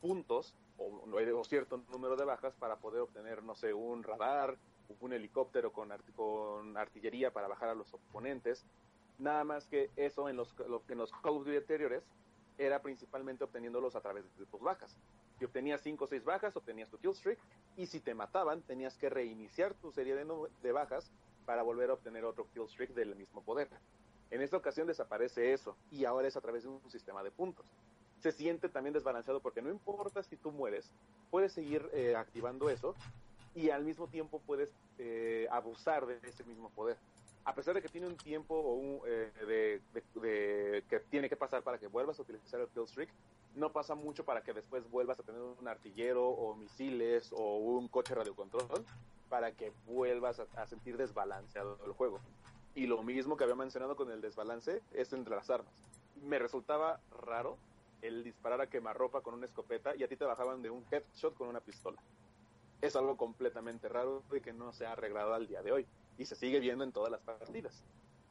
puntos 0.00 0.54
o, 0.76 1.44
cierto 1.44 1.82
número 1.90 2.16
de 2.16 2.24
bajas 2.24 2.54
para 2.56 2.76
poder 2.76 3.02
obtener, 3.02 3.42
no 3.42 3.54
sé, 3.54 3.72
un 3.72 4.02
radar, 4.02 4.56
un 5.00 5.12
helicóptero 5.12 5.72
con, 5.72 5.90
con 6.14 6.76
artillería 6.76 7.32
para 7.32 7.48
bajar 7.48 7.70
a 7.70 7.74
los 7.74 7.92
oponentes. 7.94 8.64
Nada 9.18 9.44
más 9.44 9.66
que 9.66 9.90
eso 9.96 10.28
en 10.28 10.36
los, 10.36 10.54
en 10.88 10.98
los 10.98 11.12
Call 11.12 11.36
of 11.36 11.44
Duty 11.44 11.56
anteriores 11.56 12.02
era 12.58 12.82
principalmente 12.82 13.44
obteniéndolos 13.44 13.96
a 13.96 14.00
través 14.00 14.24
de 14.36 14.46
tus 14.46 14.60
bajas. 14.60 14.96
Si 15.38 15.44
obtenías 15.44 15.80
5 15.80 16.04
o 16.04 16.06
6 16.06 16.24
bajas, 16.24 16.56
obtenías 16.56 16.88
tu 16.90 16.98
kill 16.98 17.14
streak, 17.14 17.38
y 17.76 17.86
si 17.86 18.00
te 18.00 18.14
mataban, 18.14 18.62
tenías 18.62 18.96
que 18.96 19.08
reiniciar 19.08 19.74
tu 19.74 19.92
serie 19.92 20.14
de, 20.14 20.26
de 20.62 20.72
bajas 20.72 21.10
para 21.46 21.62
volver 21.62 21.90
a 21.90 21.94
obtener 21.94 22.24
otro 22.24 22.48
kill 22.52 22.68
streak 22.68 22.90
del 22.90 23.16
mismo 23.16 23.42
poder. 23.42 23.68
En 24.32 24.42
esta 24.42 24.56
ocasión 24.56 24.88
desaparece 24.88 25.52
eso, 25.52 25.76
y 25.92 26.04
ahora 26.04 26.26
es 26.26 26.36
a 26.36 26.40
través 26.40 26.64
de 26.64 26.70
un 26.70 26.90
sistema 26.90 27.22
de 27.22 27.30
puntos 27.30 27.66
se 28.22 28.30
siente 28.30 28.68
también 28.68 28.94
desbalanceado 28.94 29.40
porque 29.40 29.60
no 29.60 29.70
importa 29.70 30.22
si 30.22 30.36
tú 30.36 30.52
mueres, 30.52 30.88
puedes 31.30 31.52
seguir 31.52 31.90
eh, 31.92 32.14
activando 32.14 32.70
eso 32.70 32.94
y 33.54 33.70
al 33.70 33.84
mismo 33.84 34.06
tiempo 34.06 34.40
puedes 34.46 34.70
eh, 34.98 35.48
abusar 35.50 36.06
de 36.06 36.20
ese 36.22 36.44
mismo 36.44 36.70
poder. 36.70 36.96
A 37.44 37.54
pesar 37.54 37.74
de 37.74 37.82
que 37.82 37.88
tiene 37.88 38.06
un 38.06 38.16
tiempo 38.16 39.02
eh, 39.04 39.80
de, 40.14 40.84
que 40.88 41.00
tiene 41.10 41.28
que 41.28 41.34
pasar 41.34 41.62
para 41.62 41.78
que 41.78 41.88
vuelvas 41.88 42.16
a 42.20 42.22
utilizar 42.22 42.60
el 42.60 42.68
kill 42.68 42.86
streak, 42.86 43.10
no 43.56 43.72
pasa 43.72 43.96
mucho 43.96 44.24
para 44.24 44.42
que 44.42 44.52
después 44.52 44.88
vuelvas 44.88 45.18
a 45.18 45.24
tener 45.24 45.40
un 45.40 45.66
artillero 45.66 46.28
o 46.28 46.54
misiles 46.54 47.32
o 47.32 47.58
un 47.58 47.88
coche 47.88 48.14
radiocontrol 48.14 48.84
para 49.28 49.50
que 49.50 49.72
vuelvas 49.84 50.38
a 50.38 50.66
sentir 50.66 50.96
desbalanceado 50.96 51.78
el 51.84 51.92
juego. 51.92 52.20
Y 52.74 52.86
lo 52.86 53.02
mismo 53.02 53.36
que 53.36 53.44
había 53.44 53.56
mencionado 53.56 53.96
con 53.96 54.10
el 54.10 54.20
desbalance 54.20 54.82
es 54.92 55.12
entre 55.12 55.36
las 55.36 55.50
armas. 55.50 55.72
Me 56.22 56.38
resultaba 56.38 57.00
raro 57.26 57.58
el 58.00 58.24
disparar 58.24 58.60
a 58.60 58.68
quemarropa 58.68 59.20
con 59.20 59.34
una 59.34 59.46
escopeta 59.46 59.94
y 59.94 60.02
a 60.02 60.08
ti 60.08 60.16
te 60.16 60.24
bajaban 60.24 60.62
de 60.62 60.70
un 60.70 60.84
headshot 60.90 61.34
con 61.34 61.48
una 61.48 61.60
pistola. 61.60 62.02
Es 62.80 62.96
algo 62.96 63.16
completamente 63.16 63.88
raro 63.88 64.22
y 64.32 64.40
que 64.40 64.52
no 64.52 64.72
se 64.72 64.86
ha 64.86 64.92
arreglado 64.92 65.34
al 65.34 65.46
día 65.46 65.62
de 65.62 65.72
hoy 65.72 65.86
y 66.18 66.24
se 66.26 66.34
sigue 66.34 66.60
viendo 66.60 66.82
en 66.84 66.92
todas 66.92 67.12
las 67.12 67.20
partidas. 67.20 67.84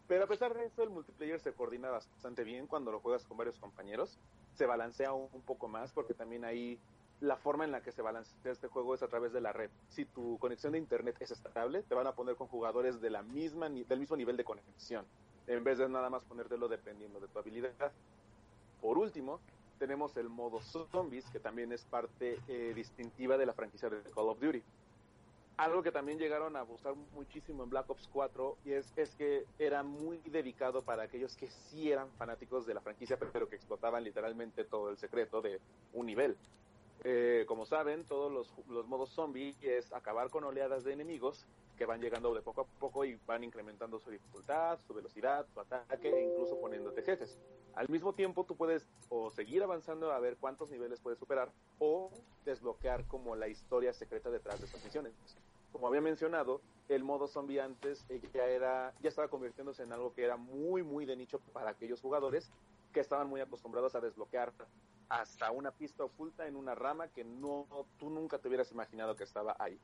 Pero 0.08 0.26
a 0.26 0.28
pesar 0.28 0.54
de 0.54 0.66
eso, 0.66 0.84
el 0.84 0.90
multiplayer 0.90 1.40
se 1.40 1.54
coordina 1.54 1.90
bastante 1.90 2.44
bien 2.44 2.68
cuando 2.68 2.92
lo 2.92 3.00
juegas 3.00 3.24
con 3.24 3.38
varios 3.38 3.58
compañeros. 3.60 4.20
Se 4.56 4.66
balancea 4.66 5.14
un, 5.14 5.42
poco 5.44 5.70
más 5.70 5.94
porque 5.94 6.14
también 6.14 6.44
ahí 6.44 6.78
la 7.22 7.38
forma 7.38 7.64
en 7.64 7.72
la 7.72 7.82
que 7.82 7.92
se 7.92 8.02
balancea 8.02 8.52
este 8.52 8.68
juego 8.68 8.96
es 8.96 9.04
a 9.04 9.08
través 9.08 9.32
de 9.32 9.42
la 9.42 9.54
red. 9.54 9.70
Si 9.90 10.06
tu 10.06 10.38
conexión 10.40 10.74
de 10.74 10.80
internet 10.80 11.16
es 11.20 11.32
estable, 11.32 11.84
te 11.84 11.96
van 11.96 12.08
a 12.08 12.14
poner 12.14 12.36
con 12.36 12.48
jugadores 12.48 13.00
de 13.00 13.12
la 13.12 13.22
misma, 13.22 13.70
del 13.70 14.00
mismo 14.00 14.18
nivel 14.18 14.38
de 14.38 14.44
conexión, 14.44 15.06
en 15.48 15.64
vez 15.64 15.78
de 15.78 15.88
nada 15.88 16.10
más 16.10 16.24
ponértelo 16.24 16.68
dependiendo 16.68 17.20
de 17.20 17.28
tu 17.28 17.38
habilidad. 17.38 17.92
Por 18.82 18.98
último, 18.98 19.40
tenemos 19.78 20.18
el 20.18 20.30
modo 20.30 20.62
zombies, 20.62 21.30
que 21.30 21.40
también 21.40 21.72
es 21.72 21.86
parte 21.86 22.40
eh, 22.48 22.74
distintiva 22.76 23.38
de 23.38 23.46
la 23.46 23.54
franquicia 23.54 23.90
de 23.90 24.02
Call 24.12 24.30
of 24.30 24.40
Duty. 24.40 24.64
Algo 25.58 25.84
que 25.84 25.92
también 25.92 26.18
llegaron 26.18 26.56
a 26.56 26.62
abusar 26.62 26.96
muchísimo 27.14 27.64
en 27.64 27.70
Black 27.70 27.88
Ops 27.88 28.10
4 28.12 28.58
y 28.66 28.72
es, 28.72 28.92
es 28.96 29.14
que 29.16 29.46
era 29.60 29.84
muy 29.84 30.18
dedicado 30.26 30.82
para 30.82 31.04
aquellos 31.04 31.36
que 31.38 31.52
sí 31.52 31.92
eran 31.92 32.10
fanáticos 32.18 32.66
de 32.66 32.74
la 32.74 32.82
franquicia, 32.82 33.18
pero 33.32 33.48
que 33.48 33.58
explotaban 33.58 34.04
literalmente 34.04 34.64
todo 34.64 34.90
el 34.90 34.98
secreto 34.98 35.40
de 35.44 35.60
un 35.94 36.08
nivel. 36.08 36.36
Eh, 37.04 37.46
como 37.48 37.66
saben, 37.66 38.06
todos 38.06 38.32
los, 38.32 38.68
los 38.68 38.88
modos 38.88 39.10
zombie 39.10 39.56
es 39.62 39.92
acabar 39.92 40.30
con 40.30 40.44
oleadas 40.44 40.84
de 40.84 40.94
enemigos 40.94 41.46
que 41.78 41.88
van 41.88 42.00
llegando 42.00 42.32
de 42.36 42.42
poco 42.42 42.62
a 42.62 42.66
poco 42.80 43.06
y 43.06 43.18
van 43.26 43.44
incrementando 43.44 44.00
su 44.00 44.12
dificultad, 44.12 44.78
su 44.86 44.94
velocidad, 44.94 45.48
su 45.52 45.60
ataque 45.60 46.10
e 46.10 46.26
incluso 46.26 46.60
poniéndote 46.62 47.02
jefes. 47.02 47.40
Al 47.74 47.90
mismo 47.90 48.14
tiempo 48.14 48.44
tú 48.44 48.56
puedes 48.56 48.88
o 49.10 49.32
seguir 49.32 49.64
avanzando 49.64 50.12
a 50.12 50.20
ver 50.20 50.38
cuántos 50.38 50.70
niveles 50.70 51.00
puedes 51.00 51.18
superar 51.18 51.52
o 51.80 52.12
desbloquear 52.46 53.06
como 53.08 53.36
la 53.36 53.48
historia 53.48 53.94
secreta 53.94 54.30
detrás 54.30 54.60
de 54.60 54.68
estas 54.68 54.84
misiones. 54.84 55.14
Como 55.72 55.88
había 55.88 56.02
mencionado, 56.02 56.62
el 56.88 57.04
modo 57.04 57.28
zombie 57.28 57.62
antes 57.62 58.06
eh, 58.10 58.22
ya 58.32 58.46
era 58.46 58.94
ya 59.02 59.10
estaba 59.10 59.30
convirtiéndose 59.30 59.82
en 59.82 59.92
algo 59.92 60.14
que 60.14 60.24
era 60.24 60.38
muy 60.38 60.84
muy 60.84 61.08
de 61.08 61.16
nicho 61.16 61.40
para 61.52 61.72
aquellos 61.72 62.00
jugadores 62.00 62.52
que 62.94 63.00
estaban 63.00 63.28
muy 63.28 63.42
acostumbrados 63.42 63.96
a 63.96 64.02
desbloquear 64.02 64.54
hasta 65.12 65.52
una 65.52 65.72
pista 65.72 66.06
oculta 66.06 66.48
en 66.48 66.56
una 66.56 66.74
rama 66.74 67.10
que 67.10 67.24
no 67.24 67.68
tú 68.00 68.10
nunca 68.10 68.40
te 68.40 68.48
hubieras 68.48 68.72
imaginado 68.72 69.16
que 69.16 69.26
estaba 69.26 69.56
ahí. 69.60 69.78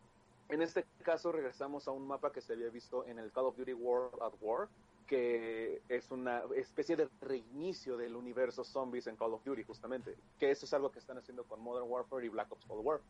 En 0.49 0.61
este 0.61 0.85
caso 1.03 1.33
regresamos 1.33 1.87
a 1.87 1.91
un 1.91 2.07
mapa 2.07 2.31
que 2.31 2.39
se 2.39 2.53
había 2.53 2.69
visto 2.69 3.05
en 3.05 3.19
el 3.19 3.31
Call 3.33 3.47
of 3.47 3.57
Duty 3.57 3.73
World 3.73 4.21
at 4.21 4.33
War, 4.39 4.69
que 5.05 5.81
es 5.89 6.09
una 6.11 6.43
especie 6.55 6.95
de 6.95 7.09
reinicio 7.21 7.97
del 7.97 8.15
universo 8.15 8.63
zombies 8.63 9.07
en 9.07 9.17
Call 9.17 9.33
of 9.33 9.43
Duty, 9.43 9.63
justamente. 9.63 10.15
Que 10.39 10.51
eso 10.51 10.65
es 10.65 10.73
algo 10.73 10.91
que 10.91 10.99
están 10.99 11.17
haciendo 11.17 11.43
con 11.43 11.59
Modern 11.59 11.89
Warfare 11.89 12.25
y 12.25 12.29
Black 12.29 12.49
Ops 12.51 12.65
Cold 12.65 12.85
War. 12.85 13.01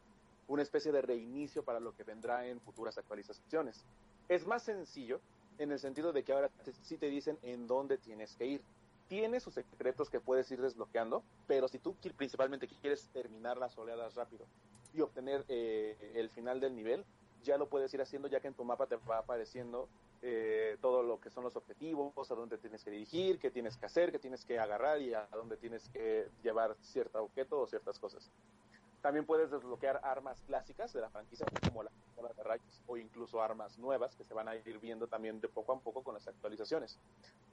Una 0.48 0.64
especie 0.64 0.92
de 0.92 1.02
reinicio 1.02 1.64
para 1.64 1.80
lo 1.80 1.94
que 1.94 2.04
vendrá 2.04 2.48
en 2.48 2.60
futuras 2.62 2.98
actualizaciones. 2.98 3.86
Es 4.28 4.48
más 4.48 4.64
sencillo 4.64 5.20
en 5.60 5.72
el 5.72 5.80
sentido 5.80 6.14
de 6.14 6.24
que 6.24 6.34
ahora 6.34 6.50
sí 6.82 6.98
te 6.98 7.10
dicen 7.10 7.38
en 7.44 7.68
dónde 7.68 8.00
tienes 8.00 8.36
que 8.36 8.48
ir. 8.48 8.62
Tiene 9.08 9.40
sus 9.40 9.54
secretos 9.54 10.10
que 10.10 10.20
puedes 10.20 10.52
ir 10.52 10.62
desbloqueando, 10.62 11.24
pero 11.48 11.68
si 11.68 11.80
tú 11.80 11.96
principalmente 12.16 12.68
quieres 12.68 13.08
terminar 13.10 13.58
las 13.58 13.78
oleadas 13.78 14.16
rápido 14.16 14.46
y 14.94 15.02
obtener 15.02 15.46
eh, 15.48 16.14
el 16.16 16.30
final 16.30 16.60
del 16.60 16.76
nivel, 16.76 17.06
ya 17.44 17.58
lo 17.58 17.70
puedes 17.70 17.94
ir 17.94 18.02
haciendo 18.02 18.28
ya 18.28 18.40
que 18.40 18.48
en 18.48 18.54
tu 18.54 18.64
mapa 18.64 18.88
te 18.88 18.98
va 18.98 19.20
apareciendo 19.20 19.88
eh, 20.22 20.78
todo 20.82 21.04
lo 21.04 21.20
que 21.20 21.30
son 21.30 21.44
los 21.44 21.56
objetivos, 21.56 22.32
a 22.32 22.36
dónde 22.36 22.58
tienes 22.58 22.84
que 22.84 22.92
dirigir, 22.92 23.40
qué 23.40 23.52
tienes 23.52 23.78
que 23.78 23.86
hacer, 23.86 24.12
qué 24.12 24.20
tienes 24.20 24.44
que 24.44 24.60
agarrar 24.60 25.02
y 25.02 25.14
a 25.14 25.28
dónde 25.32 25.58
tienes 25.58 25.88
que 25.90 26.28
llevar 26.44 26.76
cierto 26.82 27.24
objeto 27.24 27.62
o 27.62 27.68
ciertas 27.68 28.00
cosas. 28.00 28.32
También 29.02 29.26
puedes 29.26 29.52
desbloquear 29.52 30.02
armas 30.04 30.42
clásicas 30.42 30.92
de 30.94 31.02
la 31.02 31.10
franquicia 31.10 31.46
como 31.68 31.84
la 31.84 31.92
de 32.34 32.44
rayos 32.44 32.84
o 32.88 32.98
incluso 32.98 33.42
armas 33.42 33.78
nuevas 33.78 34.16
que 34.16 34.24
se 34.24 34.34
van 34.34 34.48
a 34.48 34.56
ir 34.56 34.80
viendo 34.80 35.08
también 35.08 35.40
de 35.40 35.48
poco 35.48 35.74
a 35.74 35.80
poco 35.80 36.04
con 36.04 36.14
las 36.14 36.28
actualizaciones. 36.28 37.00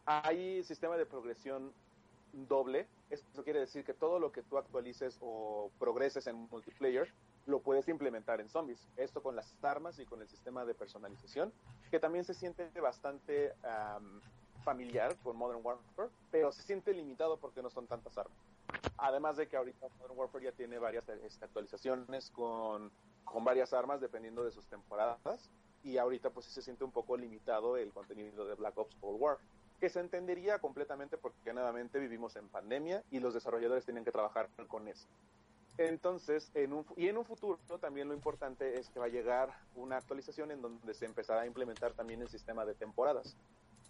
Hay 0.07 0.63
sistema 0.65 0.97
de 0.97 1.07
progresión 1.07 1.73
doble, 2.33 2.89
eso 3.11 3.45
quiere 3.45 3.61
decir 3.61 3.85
que 3.85 3.95
todo 3.95 4.19
lo 4.19 4.33
que 4.33 4.43
tú 4.43 4.59
actualices 4.59 5.19
o 5.21 5.71
progreses 5.79 6.27
en 6.27 6.49
multiplayer 6.51 7.13
lo 7.47 7.61
puedes 7.61 7.89
implementar 7.89 8.41
en 8.41 8.49
zombies. 8.49 8.89
Esto 8.97 9.23
con 9.23 9.37
las 9.37 9.55
armas 9.63 9.99
y 9.99 10.07
con 10.07 10.21
el 10.21 10.29
sistema 10.29 10.65
de 10.65 10.75
personalización, 10.75 11.53
que 11.91 12.01
también 12.01 12.25
se 12.25 12.35
siente 12.35 12.69
bastante 12.81 13.55
familiar 14.65 15.17
con 15.23 15.37
Modern 15.37 15.61
Warfare, 15.63 16.11
pero 16.31 16.51
se 16.51 16.63
siente 16.63 16.93
limitado 16.93 17.37
porque 17.37 17.63
no 17.63 17.71
son 17.71 17.87
tantas 17.87 18.17
armas. 18.19 18.37
Además 18.99 19.37
de 19.37 19.49
que 19.49 19.57
ahorita 19.57 19.89
Modern 19.99 20.19
Warfare 20.19 20.45
ya 20.45 20.53
tiene 20.53 20.79
varias 20.79 21.09
este, 21.09 21.45
actualizaciones 21.45 22.31
con, 22.31 22.91
con 23.25 23.45
varias 23.45 23.73
armas 23.73 24.01
dependiendo 24.01 24.45
de 24.45 24.51
sus 24.51 24.67
temporadas, 24.67 25.51
y 25.83 25.99
ahorita 25.99 26.31
pues 26.31 26.47
sí 26.47 26.53
se 26.53 26.63
siente 26.63 26.85
un 26.85 26.93
poco 26.93 27.17
limitado 27.17 27.77
el 27.77 27.93
contenido 27.93 28.47
de 28.47 28.55
Black 28.55 28.77
Ops 28.79 28.97
Cold 28.97 29.21
War 29.21 29.39
que 29.79 29.91
se 29.91 30.01
entendería 30.01 30.59
completamente 30.61 31.19
porque 31.19 31.53
nuevamente 31.53 31.99
vivimos 31.99 32.37
en 32.37 32.49
pandemia 32.49 33.05
y 33.11 33.21
los 33.21 33.35
desarrolladores 33.35 33.85
tienen 33.85 34.05
que 34.05 34.13
trabajar 34.13 34.49
con 34.69 34.89
eso. 34.89 35.07
Entonces, 35.77 36.51
en 36.55 36.73
un, 36.73 36.87
y 36.97 37.09
en 37.09 37.19
un 37.19 37.25
futuro 37.25 37.59
también 37.81 38.09
lo 38.09 38.15
importante 38.15 38.79
es 38.79 38.89
que 38.89 39.01
va 39.01 39.07
a 39.07 39.09
llegar 39.09 39.53
una 39.75 39.97
actualización 39.97 40.53
en 40.53 40.63
donde 40.63 40.95
se 40.95 41.05
empezará 41.05 41.43
a 41.43 41.47
implementar 41.47 41.93
también 41.93 42.23
el 42.23 42.29
sistema 42.29 42.65
de 42.65 42.75
temporadas. 42.75 43.37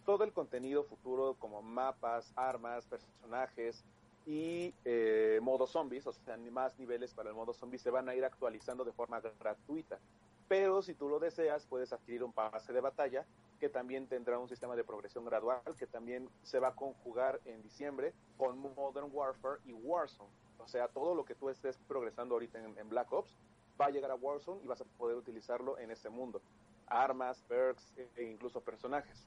Todo 0.07 0.25
el 0.25 0.33
contenido 0.33 0.85
futuro 0.85 1.37
como 1.39 1.62
mapas, 1.62 2.33
armas, 2.37 2.87
personajes 2.87 3.85
y 4.27 4.75
eh, 4.85 5.39
modo 5.43 5.66
zombies, 5.66 6.07
o 6.07 6.12
sea, 6.12 6.37
más 6.37 6.79
niveles 6.79 7.12
para 7.12 7.31
el 7.31 7.35
modo 7.35 7.53
zombies 7.53 7.83
se 7.83 7.91
van 7.91 8.09
a 8.09 8.14
ir 8.14 8.25
actualizando 8.25 8.85
de 8.85 8.93
forma 8.93 9.20
gratuita. 9.20 9.99
pero 10.49 10.83
si 10.83 10.95
tú 10.95 11.09
lo 11.09 11.18
deseas, 11.18 11.66
puedes 11.66 11.93
adquirir 11.93 12.22
un 12.22 12.33
pase 12.33 12.72
de 12.72 12.81
batalla 12.81 13.25
que 13.59 13.68
también 13.68 14.07
tendrá 14.07 14.39
un 14.39 14.49
sistema 14.49 14.77
de 14.77 14.85
progresión 14.85 15.25
gradual, 15.25 15.62
que 15.79 15.87
también 15.87 16.29
se 16.43 16.59
va 16.59 16.68
a 16.68 16.75
conjugar 16.75 17.41
en 17.45 17.62
diciembre 17.62 18.12
con 18.37 18.59
Modern 18.59 19.09
Warfare 19.11 19.61
y 19.64 19.72
Warzone. 19.72 20.31
O 20.59 20.68
sea, 20.68 20.89
todo 20.89 21.14
lo 21.14 21.25
que 21.25 21.35
tú 21.35 21.49
estés 21.49 21.79
progresando 21.89 22.35
ahorita 22.35 22.59
en, 22.59 22.89
Black 22.89 23.12
Ops 23.12 23.37
va 23.81 23.87
a 23.87 23.91
llegar 23.91 24.11
a 24.11 24.16
Warzone 24.16 24.62
y 24.62 24.66
vas 24.66 24.81
a 24.81 24.85
poder 24.85 25.16
utilizarlo 25.16 25.79
en 25.79 25.91
este 25.91 26.09
mundo. 26.09 26.43
Armas, 26.87 27.43
perks 27.49 27.93
e 27.97 28.25
incluso 28.25 28.61
personajes. 28.61 29.27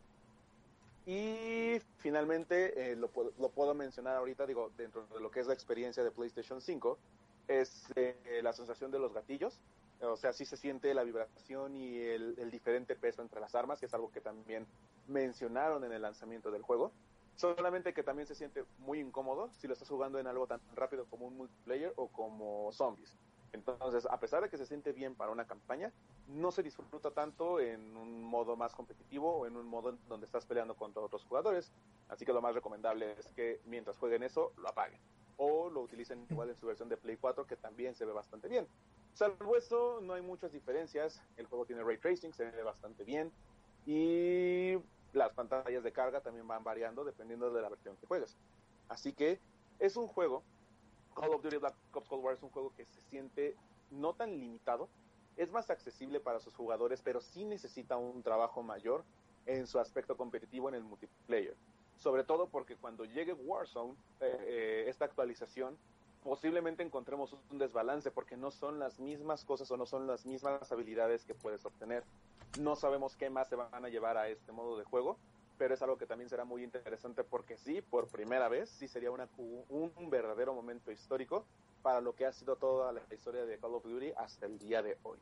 Y 1.07 1.79
finalmente, 1.99 2.91
eh, 2.91 2.97
lo, 2.97 3.09
puedo 3.09 3.73
mencionar 3.73 4.17
ahorita, 4.17 4.45
digo, 4.45 4.73
dentro 4.75 5.07
de 5.07 5.21
lo 5.21 5.31
que 5.31 5.39
es 5.39 5.47
la 5.47 5.53
experiencia 5.53 6.03
de 6.03 6.11
PlayStation 6.11 6.59
5, 6.59 6.99
es 7.47 7.85
eh, 7.95 8.41
la 8.43 8.51
sensación 8.51 8.91
de 8.91 8.99
los 8.99 9.13
gatillos. 9.13 9.61
O 10.01 10.17
sea, 10.17 10.33
sí 10.33 10.43
se 10.43 10.57
siente 10.57 10.93
la 10.93 11.05
vibración 11.05 11.77
y 11.77 11.97
el, 11.97 12.51
diferente 12.51 12.97
peso 12.97 13.21
entre 13.21 13.39
las 13.39 13.55
armas, 13.55 13.79
que 13.79 13.85
es 13.85 13.93
algo 13.93 14.11
que 14.11 14.19
también 14.19 14.67
mencionaron 15.07 15.85
en 15.85 15.93
el 15.93 16.01
lanzamiento 16.01 16.51
del 16.51 16.61
juego. 16.61 16.91
Solamente 17.35 17.93
que 17.93 18.03
también 18.03 18.27
se 18.27 18.35
siente 18.35 18.65
muy 18.79 18.99
incómodo 18.99 19.49
si 19.53 19.67
lo 19.67 19.73
estás 19.73 19.87
jugando 19.87 20.19
en 20.19 20.27
algo 20.27 20.45
tan 20.45 20.59
rápido 20.75 21.05
como 21.05 21.27
un 21.27 21.37
multiplayer 21.37 21.93
o 21.95 22.09
como 22.09 22.69
zombies. 22.73 23.15
Entonces, 23.57 24.07
a 24.09 24.19
pesar 24.19 24.43
de 24.43 24.49
que 24.49 24.57
se 24.57 24.65
siente 24.65 24.93
bien 24.93 25.15
para 25.15 25.31
una 25.31 25.47
campaña, 25.47 25.91
no 26.27 26.51
se 26.51 26.61
disfruta 26.61 27.11
tanto 27.11 27.59
en 27.59 27.97
un 27.97 28.23
modo 28.23 28.55
más 28.55 28.75
competitivo 28.75 29.37
o 29.37 29.47
en 29.47 29.57
un 29.57 29.65
modo 29.65 29.97
donde 30.07 30.25
estás 30.25 30.45
peleando 30.45 30.75
contra 30.75 31.01
otros 31.01 31.23
jugadores. 31.23 31.71
Así 32.07 32.25
que 32.25 32.33
lo 32.33 32.41
más 32.41 32.53
recomendable 32.53 33.13
es 33.19 33.31
que 33.31 33.59
mientras 33.65 33.97
jueguen 33.97 34.23
eso, 34.23 34.53
lo 34.57 34.69
apaguen. 34.69 34.99
O 35.37 35.69
lo 35.69 35.81
utilicen 35.81 36.25
igual 36.29 36.49
en 36.49 36.55
su 36.55 36.67
versión 36.67 36.87
de 36.89 36.97
Play 36.97 37.17
4, 37.17 37.47
que 37.47 37.55
también 37.55 37.95
se 37.95 38.05
ve 38.05 38.11
bastante 38.11 38.47
bien. 38.47 38.67
Salvo 39.13 39.55
eso, 39.55 39.99
no 40.01 40.13
hay 40.13 40.21
muchas 40.21 40.51
diferencias. 40.51 41.21
El 41.37 41.47
juego 41.47 41.65
tiene 41.65 41.83
ray 41.83 41.97
tracing, 41.97 42.33
se 42.33 42.45
ve 42.45 42.63
bastante 42.63 43.03
bien. 43.03 43.31
Y 43.85 44.77
las 45.13 45.33
pantallas 45.33 45.83
de 45.83 45.91
carga 45.91 46.21
también 46.21 46.47
van 46.47 46.63
variando 46.63 47.03
dependiendo 47.03 47.51
de 47.51 47.61
la 47.61 47.69
versión 47.69 47.97
que 47.97 48.05
juegues. 48.05 48.37
Así 48.87 49.13
que 49.13 49.39
es 49.79 49.97
un 49.97 50.07
juego, 50.07 50.43
Call 51.17 51.33
of 51.33 51.41
Duty 51.41 51.57
Black 51.57 51.73
Ops 51.93 52.07
Cold 52.07 52.23
War 52.23 52.35
es 52.35 52.43
un 52.43 52.49
juego 52.49 52.71
que 52.75 52.85
se 52.85 53.01
siente 53.01 53.55
no 53.89 54.13
tan 54.13 54.29
limitado, 54.39 54.87
es 55.35 55.51
más 55.51 55.71
accesible 55.71 56.19
para 56.19 56.39
sus 56.39 56.53
jugadores, 56.53 57.01
pero 57.01 57.21
sí 57.21 57.43
necesita 57.43 57.97
un 57.97 58.21
trabajo 58.21 58.61
mayor 58.61 59.03
en 59.47 59.65
su 59.65 59.79
aspecto 59.79 60.15
competitivo 60.15 60.69
en 60.69 60.75
el 60.75 60.83
multiplayer. 60.83 61.55
Sobre 61.95 62.23
todo 62.23 62.49
porque 62.49 62.75
cuando 62.75 63.03
llegue 63.05 63.33
Warzone, 63.33 63.95
eh, 64.19 64.37
eh, 64.41 64.85
esta 64.87 65.05
actualización 65.05 65.75
posiblemente 66.23 66.83
encontremos 66.83 67.33
un 67.49 67.57
desbalance 67.57 68.11
porque 68.11 68.37
no 68.37 68.51
son 68.51 68.77
las 68.77 68.99
mismas 68.99 69.43
cosas 69.43 69.71
o 69.71 69.77
no 69.77 69.87
son 69.87 70.05
las 70.05 70.25
mismas 70.25 70.71
habilidades 70.71 71.25
que 71.25 71.33
puedes 71.33 71.65
obtener. 71.65 72.03
No 72.59 72.75
sabemos 72.75 73.15
qué 73.15 73.31
más 73.31 73.47
se 73.47 73.55
van 73.55 73.83
a 73.83 73.89
llevar 73.89 74.17
a 74.17 74.29
este 74.29 74.51
modo 74.51 74.77
de 74.77 74.83
juego, 74.83 75.17
pero 75.57 75.73
es 75.73 75.81
algo 75.81 75.97
que 75.97 76.05
también 76.05 76.29
será 76.29 76.45
muy 76.45 76.63
interesante 76.63 77.23
porque 77.23 77.57
sí, 77.57 77.81
por 77.81 78.07
primera 78.07 78.47
vez, 78.47 78.69
sí 78.69 78.87
sería 78.87 79.11
una, 79.11 79.27
un 79.37 80.09
verdadero 80.09 80.53
momento 80.53 80.91
histórico 80.91 81.45
para 81.81 82.01
lo 82.01 82.13
que 82.15 82.25
ha 82.25 82.31
sido 82.31 82.55
toda 82.55 82.91
la 82.91 83.01
historia 83.11 83.45
de 83.45 83.57
Call 83.57 83.75
of 83.75 83.83
Duty 83.83 84.11
hasta 84.17 84.45
el 84.45 84.59
día 84.59 84.81
de 84.81 84.97
hoy. 85.03 85.17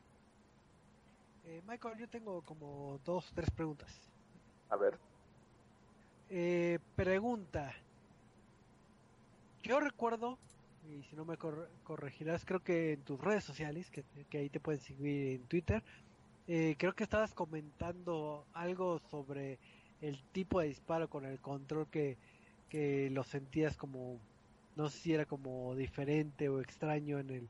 Eh, 1.44 1.62
Michael, 1.66 1.98
yo 1.98 2.08
tengo 2.08 2.42
como 2.42 2.98
dos, 3.04 3.30
tres 3.34 3.50
preguntas. 3.50 4.10
A 4.68 4.76
ver. 4.76 4.98
Eh, 6.28 6.80
pregunta. 6.96 7.72
Yo 9.62 9.78
recuerdo 9.78 10.38
y 10.88 11.02
si 11.04 11.16
no 11.16 11.24
me 11.24 11.36
corregirás, 11.36 12.44
creo 12.44 12.60
que 12.60 12.92
en 12.92 13.02
tus 13.02 13.20
redes 13.20 13.44
sociales, 13.44 13.90
que, 13.90 14.04
ahí 14.38 14.48
te 14.48 14.60
pueden 14.60 14.80
seguir 14.80 15.40
en 15.40 15.46
Twitter, 15.46 15.82
eh, 16.46 16.76
creo 16.78 16.94
que 16.94 17.04
estabas 17.04 17.34
comentando 17.34 18.46
algo 18.52 19.00
sobre 19.10 19.58
el 20.08 20.22
tipo 20.32 20.60
de 20.60 20.68
disparo 20.68 21.08
con 21.08 21.24
el 21.24 21.40
control 21.40 21.88
que, 21.88 22.16
que 22.68 23.10
lo 23.10 23.24
sentías 23.24 23.76
como, 23.76 24.18
no 24.76 24.88
sé 24.88 24.98
si 24.98 25.14
era 25.14 25.26
como 25.26 25.74
diferente 25.74 26.48
o 26.48 26.60
extraño 26.60 27.18
en 27.18 27.30
el, 27.30 27.48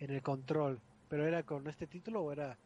en 0.00 0.10
el 0.10 0.22
control, 0.22 0.80
pero 1.08 1.26
era 1.26 1.42
con 1.42 1.66
este 1.68 1.86
título 1.86 2.22
o 2.22 2.32
era... 2.32 2.58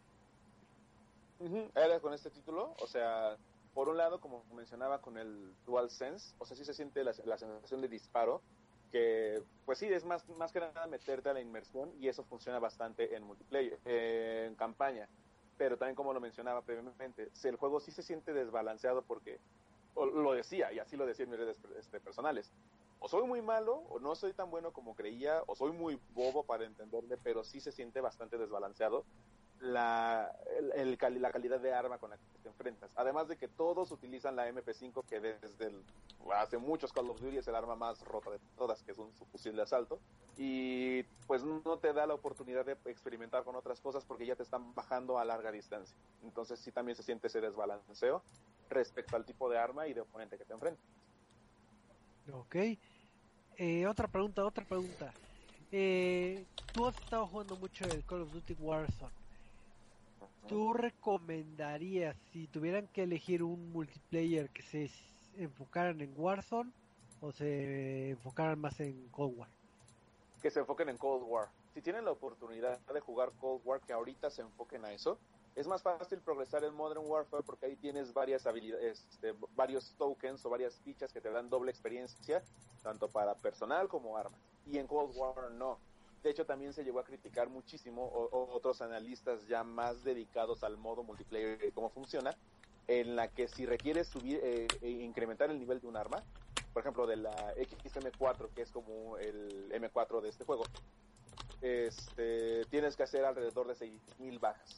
Era 1.77 2.01
con 2.01 2.13
este 2.15 2.31
título, 2.31 2.75
o 2.81 2.87
sea, 2.87 3.37
por 3.75 3.89
un 3.89 3.97
lado, 3.97 4.21
como 4.21 4.43
mencionaba 4.55 5.01
con 5.01 5.19
el 5.19 5.55
DualSense, 5.67 6.35
o 6.39 6.45
sea, 6.45 6.57
sí 6.57 6.65
se 6.65 6.75
siente 6.75 7.05
la, 7.05 7.13
la 7.25 7.39
sensación 7.39 7.81
de 7.81 7.89
disparo, 7.89 8.43
que 8.91 9.43
pues 9.65 9.79
sí, 9.79 9.87
es 9.87 10.05
más, 10.05 10.27
más 10.31 10.51
que 10.51 10.61
nada 10.61 10.87
meterte 10.87 11.29
a 11.29 11.35
la 11.35 11.41
inmersión 11.41 11.93
y 12.01 12.09
eso 12.09 12.25
funciona 12.25 12.59
bastante 12.59 13.15
en 13.15 13.23
multiplayer, 13.23 13.79
en 13.85 14.55
campaña. 14.55 15.09
Pero 15.59 15.77
también 15.77 15.97
como 15.97 16.15
lo 16.15 16.21
mencionaba 16.21 16.63
previamente, 16.63 17.31
el 17.45 17.57
juego 17.57 17.81
sí 17.81 17.91
se 17.91 18.03
siente 18.03 18.33
desbalanceado 18.33 19.03
porque, 19.03 19.41
lo 19.97 20.33
decía, 20.33 20.73
y 20.73 20.79
así 20.79 20.97
lo 20.97 21.05
decía 21.05 21.25
en 21.25 21.31
mis 21.31 21.41
redes 21.41 21.61
este, 21.77 22.01
personales, 22.01 22.53
o 23.01 23.09
soy 23.09 23.27
muy 23.27 23.43
malo, 23.43 23.75
o 23.91 23.99
no 23.99 24.15
soy 24.15 24.33
tan 24.33 24.51
bueno 24.51 24.73
como 24.73 24.95
creía, 24.95 25.43
o 25.47 25.55
soy 25.55 25.73
muy 25.73 26.01
bobo 26.15 26.45
para 26.45 26.65
entenderle, 26.65 27.17
pero 27.19 27.45
sí 27.45 27.61
se 27.61 27.73
siente 27.73 28.01
bastante 28.01 28.39
desbalanceado 28.39 29.05
la, 29.61 30.33
la 30.75 31.33
calidad 31.33 31.61
de 31.61 31.73
arma 31.73 31.99
con 31.99 32.11
la 32.11 32.17
que 32.17 32.39
te 32.43 32.49
enfrentas. 32.49 32.91
Además 32.97 33.29
de 33.29 33.37
que 33.37 33.49
todos 33.49 33.91
utilizan 33.91 34.37
la 34.37 34.49
MP5, 34.49 35.05
que 35.05 35.21
desde 35.21 35.67
el, 35.67 35.83
hace 36.33 36.59
muchos 36.59 36.93
Call 36.93 37.11
of 37.11 37.21
Duty 37.21 37.39
es 37.39 37.49
el 37.49 37.55
arma 37.55 37.75
más 37.75 38.05
rota 38.05 38.31
de 38.31 38.39
todas, 38.57 38.83
que 38.83 38.93
es 38.93 38.99
un 38.99 39.11
fusil 39.33 39.57
de 39.57 39.63
asalto. 39.63 39.99
Y 40.37 41.03
pues 41.27 41.43
no 41.43 41.79
te 41.79 41.93
da 41.93 42.07
la 42.07 42.15
oportunidad 42.15 42.65
de 42.65 42.77
experimentar 42.87 43.45
con 43.45 43.57
otras 43.57 43.81
cosas 43.81 44.05
porque 44.05 44.27
ya 44.27 44.37
te 44.37 44.43
están 44.43 44.75
bajando 44.75 45.19
a 45.19 45.25
larga 45.25 45.51
distancia. 45.51 45.97
Entonces 46.23 46.61
sí 46.61 46.71
también 46.71 46.97
se 46.97 47.03
siente 47.03 47.27
ese 47.27 47.41
desbalanceo 47.41 48.23
respecto 48.71 49.17
al 49.17 49.25
tipo 49.25 49.49
de 49.49 49.59
arma 49.59 49.89
y 49.89 49.95
de 49.95 50.03
oponente 50.03 50.39
que 50.39 50.45
te 50.45 50.53
enfrentas. 50.53 50.85
Ok. 52.33 52.57
Eh, 53.57 53.87
otra 53.87 54.07
pregunta, 54.07 54.45
otra 54.45 54.65
pregunta. 54.65 55.13
Eh, 55.73 56.45
tú 56.73 56.87
has 56.87 56.97
estado 56.99 57.27
jugando 57.27 57.57
mucho 57.57 57.85
el 57.85 58.05
Call 58.05 58.23
of 58.23 58.33
Duty 58.33 58.55
Warzone. 58.61 59.28
¿Tú 60.49 60.73
recomendarías, 60.73 62.17
si 62.33 62.47
tuvieran 62.47 62.89
que 62.89 63.03
elegir 63.03 63.43
un 63.43 63.71
multiplayer 63.71 64.49
que 64.49 64.63
se 64.63 64.91
enfocaran 65.37 66.01
en 66.01 66.15
Warzone 66.17 66.73
o 67.21 67.33
se 67.33 68.11
enfocaran 68.11 68.59
más 68.59 68.81
en 68.81 69.09
Cold 69.09 69.39
War? 69.39 69.49
Que 70.41 70.51
se 70.51 70.61
enfoquen 70.61 70.89
en 70.89 70.97
Cold 70.97 71.25
War. 71.29 71.49
Si 71.75 71.83
tienen 71.83 72.07
la 72.07 72.13
oportunidad 72.13 72.79
de 72.79 73.01
jugar 73.01 73.31
Cold 73.39 73.61
War, 73.67 73.81
que 73.83 73.93
ahorita 73.93 74.31
se 74.31 74.41
enfoquen 74.41 74.87
a 74.87 74.93
eso, 74.93 75.19
es 75.55 75.67
más 75.67 75.83
fácil 75.83 76.21
progresar 76.21 76.65
en 76.65 76.73
Modern 76.73 77.05
Warfare 77.05 77.43
porque 77.43 77.67
ahí 77.67 77.77
tienes 77.77 78.15
varias 78.15 78.47
habilidades, 78.47 79.05
este, 79.11 79.35
varios 79.55 79.93
tokens 79.99 80.43
o 80.47 80.51
varias 80.51 80.81
fichas 80.81 81.13
que 81.13 81.21
te 81.21 81.31
dan 81.31 81.51
doble 81.51 81.71
experiencia, 81.71 82.43
tanto 82.83 83.09
para 83.09 83.35
personal 83.35 83.87
como 83.89 84.17
armas. 84.17 84.41
Y 84.65 84.79
en 84.79 84.87
Cold 84.87 85.15
War 85.15 85.51
no 85.51 85.79
de 86.23 86.31
hecho, 86.31 86.45
también 86.45 86.73
se 86.73 86.85
llegó 86.85 87.01
a 87.01 87.05
criticar 87.05 87.49
muchísimo 87.49 88.11
otros 88.33 88.83
analistas 88.83 89.47
ya 89.47 89.63
más 89.65 90.03
dedicados 90.05 90.65
al 90.65 90.77
modo 90.77 91.03
multiplayer 91.03 91.65
y 91.65 91.73
cómo 91.73 91.91
funciona, 91.91 92.37
en 92.87 93.17
la 93.17 93.29
que 93.29 93.49
si 93.49 93.67
requieres 93.67 94.09
subir 94.09 94.41
eh, 94.43 94.67
e 94.81 94.89
incrementar 94.89 95.51
el 95.51 95.59
nivel 95.59 95.81
de 95.81 95.87
un 95.87 95.97
arma, 95.97 96.23
por 96.73 96.83
ejemplo, 96.83 97.07
de 97.07 97.17
la 97.17 97.55
XM4, 97.55 98.49
que 98.55 98.63
es 98.63 98.71
como 98.71 99.19
el 99.19 99.71
M4 99.71 100.21
de 100.21 100.29
este 100.29 100.45
juego, 100.45 100.65
este, 101.61 102.65
tienes 102.67 102.97
que 102.97 103.03
hacer 103.03 103.25
alrededor 103.25 103.67
de 103.67 103.75
6.000 103.75 104.41
bajas 104.41 104.77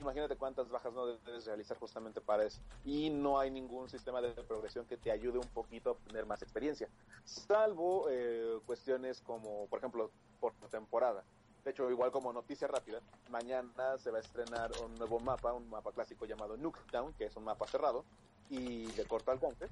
imagínate 0.00 0.36
cuántas 0.36 0.68
bajas 0.68 0.92
no 0.92 1.06
debes 1.06 1.46
realizar 1.46 1.78
justamente 1.78 2.20
para 2.20 2.44
eso. 2.44 2.60
Y 2.84 3.10
no 3.10 3.38
hay 3.38 3.50
ningún 3.50 3.88
sistema 3.88 4.20
de 4.20 4.30
progresión 4.30 4.86
que 4.86 4.96
te 4.96 5.10
ayude 5.10 5.38
un 5.38 5.48
poquito 5.48 5.90
a 5.90 5.92
obtener 5.92 6.26
más 6.26 6.42
experiencia, 6.42 6.88
salvo 7.24 8.06
eh, 8.10 8.58
cuestiones 8.66 9.20
como, 9.20 9.66
por 9.66 9.78
ejemplo, 9.78 10.10
por 10.40 10.52
temporada. 10.70 11.24
De 11.64 11.70
hecho, 11.70 11.90
igual 11.90 12.12
como 12.12 12.32
noticia 12.32 12.68
rápida, 12.68 13.00
mañana 13.30 13.96
se 13.96 14.10
va 14.10 14.18
a 14.18 14.20
estrenar 14.20 14.70
un 14.84 14.94
nuevo 14.96 15.18
mapa, 15.18 15.54
un 15.54 15.68
mapa 15.70 15.92
clásico 15.92 16.26
llamado 16.26 16.58
Nuketown, 16.58 17.14
que 17.14 17.24
es 17.24 17.36
un 17.36 17.44
mapa 17.44 17.66
cerrado 17.66 18.04
y 18.50 18.86
de 18.92 19.04
corto 19.06 19.30
alcance, 19.30 19.68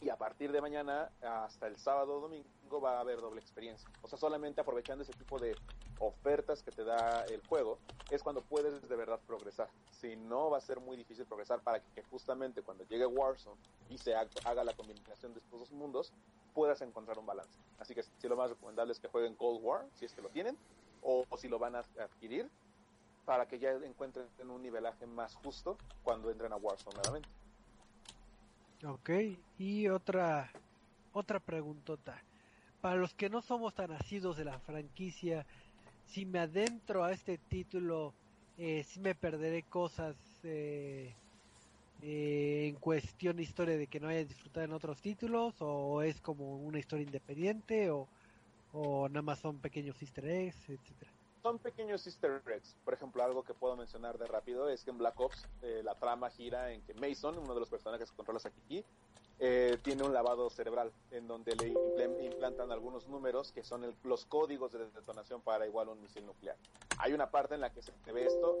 y 0.00 0.08
a 0.08 0.16
partir 0.16 0.50
de 0.52 0.62
mañana 0.62 1.10
hasta 1.20 1.66
el 1.66 1.76
sábado 1.76 2.16
o 2.16 2.20
domingo 2.20 2.80
va 2.80 2.96
a 2.96 3.00
haber 3.00 3.20
doble 3.20 3.40
experiencia. 3.40 3.88
O 4.00 4.08
sea, 4.08 4.18
solamente 4.18 4.60
aprovechando 4.60 5.04
ese 5.04 5.12
tipo 5.12 5.38
de 5.38 5.54
ofertas 5.98 6.62
que 6.62 6.70
te 6.70 6.84
da 6.84 7.24
el 7.26 7.40
juego 7.46 7.78
es 8.10 8.22
cuando 8.22 8.42
puedes 8.42 8.88
de 8.88 8.96
verdad 8.96 9.20
progresar. 9.26 9.68
Si 9.90 10.16
no, 10.16 10.50
va 10.50 10.58
a 10.58 10.60
ser 10.60 10.80
muy 10.80 10.96
difícil 10.96 11.24
progresar 11.26 11.60
para 11.60 11.80
que 11.80 12.02
justamente 12.04 12.62
cuando 12.62 12.84
llegue 12.84 13.06
Warzone 13.06 13.60
y 13.88 13.98
se 13.98 14.14
haga 14.14 14.64
la 14.64 14.74
combinación 14.74 15.32
de 15.32 15.40
estos 15.40 15.60
dos 15.60 15.72
mundos, 15.72 16.12
puedas 16.54 16.80
encontrar 16.82 17.18
un 17.18 17.26
balance. 17.26 17.58
Así 17.78 17.94
que 17.94 18.02
si 18.02 18.28
lo 18.28 18.36
más 18.36 18.50
recomendable 18.50 18.92
es 18.92 19.00
que 19.00 19.08
jueguen 19.08 19.34
Cold 19.36 19.60
War, 19.62 19.86
si 19.94 20.04
es 20.04 20.12
que 20.12 20.22
lo 20.22 20.28
tienen, 20.28 20.56
o, 21.02 21.24
si 21.36 21.48
lo 21.48 21.58
van 21.58 21.76
a 21.76 21.80
adquirir, 22.00 22.48
para 23.24 23.46
que 23.46 23.58
ya 23.58 23.70
encuentren 23.70 24.26
un 24.50 24.62
nivelaje 24.62 25.06
más 25.06 25.34
justo 25.36 25.76
cuando 26.02 26.30
entren 26.30 26.52
a 26.52 26.56
Warzone 26.56 26.96
nuevamente. 26.96 27.28
Ok, 28.84 29.10
y 29.58 29.88
otra, 29.88 30.50
otra 31.12 31.38
preguntota. 31.38 32.20
Para 32.80 32.96
los 32.96 33.14
que 33.14 33.30
no 33.30 33.40
somos 33.40 33.74
tan 33.74 33.90
nacidos 33.90 34.36
de 34.36 34.44
la 34.44 34.58
franquicia, 34.58 35.46
si 36.12 36.26
me 36.26 36.40
adentro 36.40 37.04
a 37.04 37.12
este 37.12 37.38
título, 37.38 38.12
eh, 38.58 38.84
me 39.00 39.14
perderé 39.14 39.62
cosas 39.62 40.14
eh, 40.44 41.14
eh, 42.02 42.66
en 42.68 42.74
cuestión 42.76 43.36
de 43.36 43.44
historia 43.44 43.78
de 43.78 43.86
que 43.86 43.98
no 43.98 44.08
hayas 44.08 44.28
disfrutado 44.28 44.66
en 44.66 44.72
otros 44.72 45.00
títulos 45.00 45.54
o 45.60 46.02
es 46.02 46.20
como 46.20 46.58
una 46.58 46.78
historia 46.78 47.04
independiente 47.04 47.90
o, 47.90 48.06
o 48.72 49.08
nada 49.08 49.22
más 49.22 49.38
son 49.38 49.56
pequeños 49.58 50.00
easter 50.02 50.26
eggs, 50.26 50.68
etcétera. 50.68 51.10
Son 51.42 51.58
pequeños 51.58 52.06
easter 52.06 52.42
eggs. 52.46 52.76
Por 52.84 52.94
ejemplo, 52.94 53.24
algo 53.24 53.42
que 53.42 53.54
puedo 53.54 53.74
mencionar 53.76 54.18
de 54.18 54.26
rápido 54.26 54.68
es 54.68 54.84
que 54.84 54.90
en 54.90 54.98
Black 54.98 55.18
Ops 55.18 55.48
eh, 55.62 55.80
la 55.82 55.94
trama 55.94 56.30
gira 56.30 56.72
en 56.72 56.82
que 56.82 56.94
Mason, 56.94 57.38
uno 57.38 57.54
de 57.54 57.60
los 57.60 57.68
personajes 57.68 58.10
que 58.10 58.16
controlas 58.16 58.46
aquí, 58.46 58.84
eh, 59.44 59.76
tiene 59.82 60.04
un 60.04 60.12
lavado 60.12 60.48
cerebral 60.50 60.92
en 61.10 61.26
donde 61.26 61.56
le 61.56 61.74
implantan 62.24 62.70
algunos 62.70 63.08
números 63.08 63.50
que 63.50 63.64
son 63.64 63.82
el, 63.82 63.92
los 64.04 64.24
códigos 64.24 64.70
de 64.70 64.88
detonación 64.90 65.40
para 65.40 65.66
igual 65.66 65.88
un 65.88 66.00
misil 66.00 66.24
nuclear. 66.24 66.56
Hay 66.98 67.12
una 67.12 67.28
parte 67.28 67.56
en 67.56 67.60
la 67.60 67.72
que 67.72 67.82
se 67.82 67.92
ve 68.12 68.24
esto, 68.24 68.56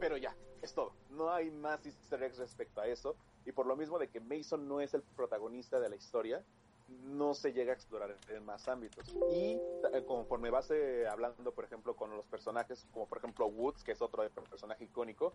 pero 0.00 0.16
ya, 0.16 0.34
es 0.62 0.74
todo. 0.74 0.94
No 1.10 1.30
hay 1.30 1.52
más 1.52 1.86
easter 1.86 2.20
eggs 2.24 2.38
respecto 2.38 2.80
a 2.80 2.88
eso. 2.88 3.14
Y 3.44 3.52
por 3.52 3.66
lo 3.66 3.76
mismo 3.76 4.00
de 4.00 4.08
que 4.08 4.18
Mason 4.18 4.66
no 4.66 4.80
es 4.80 4.94
el 4.94 5.02
protagonista 5.02 5.78
de 5.78 5.90
la 5.90 5.94
historia, 5.94 6.42
no 6.88 7.32
se 7.34 7.52
llega 7.52 7.70
a 7.70 7.74
explorar 7.76 8.16
en 8.28 8.44
más 8.44 8.66
ámbitos. 8.66 9.14
Y 9.30 9.60
eh, 9.92 10.04
conforme 10.04 10.50
vas 10.50 10.72
eh, 10.72 11.06
hablando, 11.06 11.52
por 11.52 11.64
ejemplo, 11.64 11.94
con 11.94 12.10
los 12.16 12.26
personajes, 12.26 12.84
como 12.92 13.06
por 13.06 13.18
ejemplo 13.18 13.46
Woods, 13.46 13.84
que 13.84 13.92
es 13.92 14.02
otro 14.02 14.28
personaje 14.50 14.82
icónico, 14.82 15.32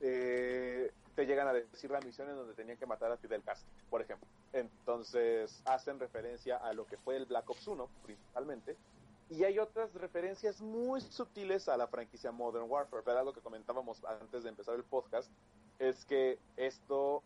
eh, 0.00 0.92
te 1.14 1.26
llegan 1.26 1.48
a 1.48 1.54
decir 1.54 1.90
las 1.90 2.04
misiones 2.04 2.36
donde 2.36 2.54
tenían 2.54 2.76
que 2.76 2.86
matar 2.86 3.10
a 3.10 3.16
Fidel 3.16 3.42
Castro, 3.42 3.68
por 3.88 4.02
ejemplo. 4.02 4.28
Entonces 4.52 5.62
hacen 5.64 5.98
referencia 5.98 6.58
a 6.58 6.72
lo 6.74 6.86
que 6.86 6.98
fue 6.98 7.16
el 7.16 7.24
Black 7.24 7.48
Ops 7.48 7.66
1, 7.66 7.88
principalmente, 8.04 8.76
y 9.30 9.42
hay 9.44 9.58
otras 9.58 9.92
referencias 9.94 10.60
muy 10.60 11.00
sutiles 11.00 11.68
a 11.68 11.76
la 11.76 11.88
franquicia 11.88 12.30
Modern 12.30 12.70
Warfare. 12.70 13.02
Pero 13.02 13.24
lo 13.24 13.32
que 13.32 13.40
comentábamos 13.40 14.04
antes 14.04 14.44
de 14.44 14.50
empezar 14.50 14.74
el 14.74 14.84
podcast 14.84 15.30
es 15.78 16.04
que 16.04 16.38
esto, 16.56 17.22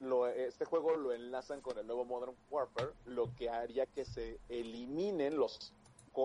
lo, 0.00 0.26
este 0.26 0.64
juego 0.64 0.96
lo 0.96 1.12
enlazan 1.12 1.60
con 1.60 1.78
el 1.78 1.86
nuevo 1.86 2.04
Modern 2.04 2.34
Warfare, 2.50 2.92
lo 3.04 3.32
que 3.36 3.50
haría 3.50 3.86
que 3.86 4.04
se 4.04 4.40
eliminen 4.48 5.36
los, 5.36 5.72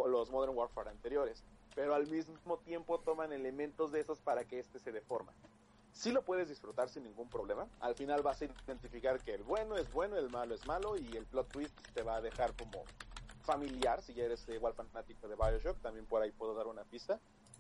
los 0.08 0.32
Modern 0.32 0.56
Warfare 0.56 0.90
anteriores. 0.90 1.44
Pero 1.76 1.94
al 1.94 2.08
mismo 2.08 2.58
tiempo 2.60 3.00
toman 3.02 3.34
elementos 3.34 3.92
de 3.92 4.00
esos 4.00 4.22
para 4.22 4.46
que 4.46 4.60
este 4.60 4.80
se 4.80 4.94
deforma 4.94 5.34
sí 5.96 6.12
lo 6.12 6.22
puedes 6.22 6.50
disfrutar 6.50 6.90
sin 6.90 7.04
ningún 7.04 7.30
problema. 7.30 7.68
Al 7.80 7.96
final 7.96 8.22
vas 8.22 8.42
a 8.42 8.46
identificar 8.46 9.20
que 9.22 9.34
el 9.34 9.44
bueno 9.44 9.76
es 9.78 9.92
bueno, 9.92 10.18
el 10.18 10.30
malo 10.30 10.54
es 10.54 10.68
malo 10.68 10.98
y 10.98 11.16
el 11.16 11.26
plot 11.26 11.52
twist 11.52 11.76
te 11.94 12.04
va 12.04 12.18
a 12.18 12.22
dejar 12.22 12.54
como 12.56 12.84
familiar 13.44 14.02
si 14.02 14.14
ya 14.14 14.26
eres 14.26 14.48
igual 14.50 14.74
fanático 14.74 15.28
de 15.28 15.36
Bioshock, 15.36 15.80
también 15.82 16.06
por 16.06 16.22
ahí 16.22 16.32
puedo 16.32 16.54
dar 16.54 16.68
una 16.68 16.84
pista, 16.84 17.20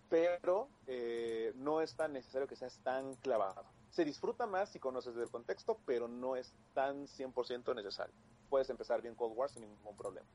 pero 0.09 0.67
eh, 0.87 1.53
no 1.55 1.81
es 1.81 1.95
tan 1.95 2.13
necesario 2.13 2.47
que 2.47 2.55
seas 2.55 2.77
tan 2.83 3.13
clavado. 3.15 3.63
Se 3.91 4.03
disfruta 4.03 4.45
más 4.45 4.69
si 4.69 4.79
conoces 4.79 5.15
el 5.15 5.29
contexto, 5.29 5.79
pero 5.85 6.07
no 6.07 6.35
es 6.35 6.53
tan 6.73 7.07
100% 7.07 7.73
necesario. 7.73 8.13
Puedes 8.49 8.69
empezar 8.69 9.01
bien 9.01 9.15
Cold 9.15 9.37
War 9.37 9.49
sin 9.49 9.61
ningún 9.61 9.95
problema. 9.95 10.27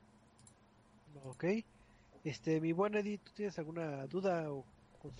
Ok. 1.25 1.45
Este, 2.23 2.59
mi 2.59 2.71
buen 2.71 2.95
Eddie, 2.95 3.19
¿tú 3.19 3.31
tienes 3.35 3.59
alguna 3.59 4.07
duda 4.07 4.51
o 4.51 4.65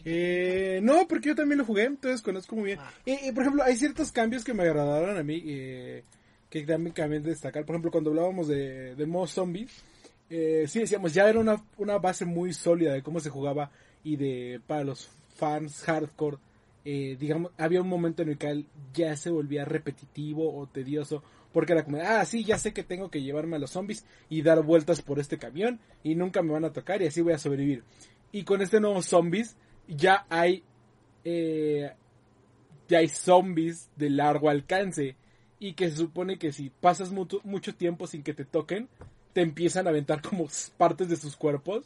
eh, 0.06 0.80
no, 0.84 1.08
porque 1.08 1.30
yo 1.30 1.36
también 1.36 1.60
lo 1.60 1.66
jugué, 1.66 1.84
entonces 1.86 2.22
conozco 2.22 2.56
muy 2.56 2.66
bien. 2.66 2.80
Ah. 2.80 2.92
Y, 3.06 3.32
por 3.32 3.44
ejemplo, 3.44 3.64
hay 3.64 3.76
ciertos 3.76 4.12
cambios 4.12 4.44
que 4.44 4.54
me 4.54 4.64
agradaron 4.64 5.18
a 5.18 5.24
mí, 5.24 5.42
eh, 5.46 6.04
que 6.50 6.64
también 6.64 7.24
de 7.24 7.30
destacar. 7.30 7.66
Por 7.66 7.76
ejemplo, 7.76 7.92
cuando 7.92 8.10
hablábamos 8.12 8.48
de, 8.48 8.96
de 8.96 9.06
modo 9.06 9.28
zombie, 9.28 9.68
eh, 10.30 10.66
sí 10.68 10.80
decíamos, 10.80 11.14
ya 11.14 11.28
era 11.28 11.40
una, 11.40 11.62
una 11.78 11.98
base 11.98 12.24
muy 12.24 12.54
sólida 12.54 12.94
de 12.94 13.04
cómo 13.04 13.20
se 13.20 13.30
jugaba 13.30 13.70
y 14.02 14.16
de 14.16 14.62
para 14.66 14.86
los 14.86 15.10
fans 15.36 15.84
hardcore, 15.84 16.38
eh, 16.86 17.18
digamos, 17.20 17.52
había 17.58 17.82
un 17.82 17.90
momento 17.90 18.22
en 18.22 18.30
el 18.30 18.38
que 18.38 18.66
ya 18.94 19.16
se 19.18 19.30
volvía 19.30 19.66
repetitivo 19.66 20.58
o 20.58 20.68
tedioso, 20.68 21.22
porque 21.52 21.74
era 21.74 21.84
como, 21.84 21.98
ah, 21.98 22.24
sí, 22.24 22.46
ya 22.46 22.58
sé 22.58 22.72
que 22.74 22.84
tengo 22.84 23.10
que 23.12 23.22
llevarme 23.22 23.58
a 23.58 23.60
los 23.60 23.72
zombies 23.72 24.06
y 24.30 24.42
dar 24.42 24.64
vueltas 24.64 25.02
por 25.02 25.20
este 25.20 25.38
camión 25.38 25.80
y 26.02 26.16
nunca 26.16 26.42
me 26.42 26.54
van 26.54 26.64
a 26.64 26.72
tocar 26.72 27.02
y 27.02 27.08
así 27.08 27.22
voy 27.22 27.34
a 27.34 27.38
sobrevivir. 27.38 27.84
Y 28.32 28.44
con 28.44 28.62
este 28.62 28.80
nuevo 28.80 29.02
zombies, 29.02 29.58
ya 29.96 30.26
hay 30.30 30.64
eh, 31.24 31.92
ya 32.88 33.00
hay 33.00 33.08
zombies 33.08 33.90
de 33.96 34.10
largo 34.10 34.50
alcance 34.50 35.16
y 35.60 35.74
que 35.74 35.90
se 35.90 35.98
supone 35.98 36.38
que 36.38 36.52
si 36.52 36.70
pasas 36.70 37.12
mucho, 37.12 37.40
mucho 37.44 37.74
tiempo 37.76 38.08
sin 38.08 38.24
que 38.24 38.34
te 38.34 38.46
toquen, 38.46 38.90
te 39.34 39.42
empiezan 39.42 39.88
a 39.88 39.92
aventar 39.92 40.22
como 40.22 40.48
partes 40.78 41.08
de 41.08 41.16
sus 41.16 41.36
cuerpos, 41.36 41.86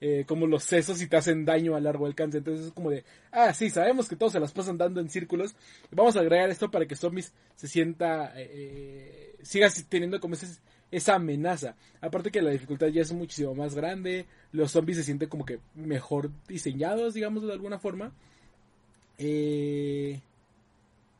eh, 0.00 0.24
como 0.26 0.46
los 0.46 0.64
sesos 0.64 1.00
y 1.00 1.06
te 1.06 1.16
hacen 1.16 1.44
daño 1.44 1.76
a 1.76 1.80
largo 1.80 2.06
alcance. 2.06 2.38
Entonces 2.38 2.66
es 2.66 2.72
como 2.72 2.90
de, 2.90 3.04
ah, 3.30 3.54
sí, 3.54 3.70
sabemos 3.70 4.08
que 4.08 4.16
todos 4.16 4.32
se 4.32 4.40
las 4.40 4.52
pasan 4.52 4.76
dando 4.76 5.00
en 5.00 5.08
círculos. 5.08 5.54
Vamos 5.90 6.16
a 6.16 6.20
agregar 6.20 6.50
esto 6.50 6.70
para 6.70 6.86
que 6.86 6.96
zombies 6.96 7.32
se 7.54 7.68
sienta, 7.68 8.32
eh, 8.38 8.50
eh 8.52 9.36
siga 9.42 9.68
teniendo 9.88 10.20
como 10.20 10.34
ese, 10.34 10.46
esa 10.92 11.16
amenaza. 11.16 11.74
Aparte 12.00 12.30
que 12.30 12.42
la 12.42 12.50
dificultad 12.50 12.88
ya 12.88 13.02
es 13.02 13.12
muchísimo 13.12 13.54
más 13.54 13.74
grande, 13.74 14.26
los 14.52 14.70
zombies 14.70 14.98
se 14.98 15.04
sienten 15.04 15.28
como 15.28 15.44
que 15.44 15.58
mejor 15.74 16.30
diseñados, 16.46 17.14
digamos 17.14 17.42
de 17.42 17.52
alguna 17.52 17.78
forma. 17.78 18.12
Eh, 19.18 20.20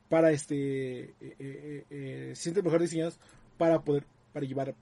para 0.08 0.30
este, 0.30 1.14
eh, 1.20 1.84
eh, 1.90 2.32
se 2.34 2.42
sienten 2.42 2.64
mejor 2.64 2.82
diseñados 2.82 3.18
para 3.56 3.80
poder, 3.80 4.04
para 4.32 4.46
llevar 4.46 4.74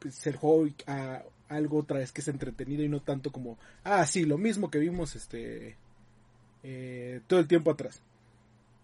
pues, 0.00 0.26
el 0.26 0.36
juego 0.36 0.68
a 0.88 1.22
algo 1.48 1.78
otra 1.78 1.98
vez 1.98 2.10
que 2.10 2.22
es 2.22 2.28
entretenido 2.28 2.82
y 2.82 2.88
no 2.88 3.00
tanto 3.00 3.30
como, 3.30 3.56
ah, 3.84 4.04
sí, 4.04 4.24
lo 4.24 4.36
mismo 4.36 4.68
que 4.68 4.80
vimos 4.80 5.14
este 5.14 5.76
todo 7.28 7.38
el 7.38 7.46
tiempo 7.46 7.70
atrás. 7.70 8.02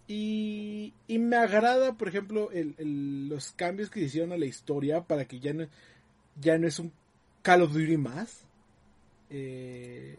Y, 0.09 0.93
me 1.09 1.37
agrada, 1.37 1.97
por 1.97 2.09
ejemplo, 2.09 2.51
los 2.79 3.53
cambios 3.53 3.89
que 3.91 4.01
hicieron 4.01 4.33
a 4.33 4.37
la 4.37 4.47
historia 4.47 5.03
para 5.03 5.27
que 5.27 5.41
ya 5.41 5.53
no, 5.53 5.67
ya 6.41 6.59
no 6.59 6.67
es 6.67 6.79
un 6.79 6.93
Call 7.43 7.63
of 7.63 7.73
Duty 7.73 7.97
más. 7.97 8.45
Eh, 9.31 10.19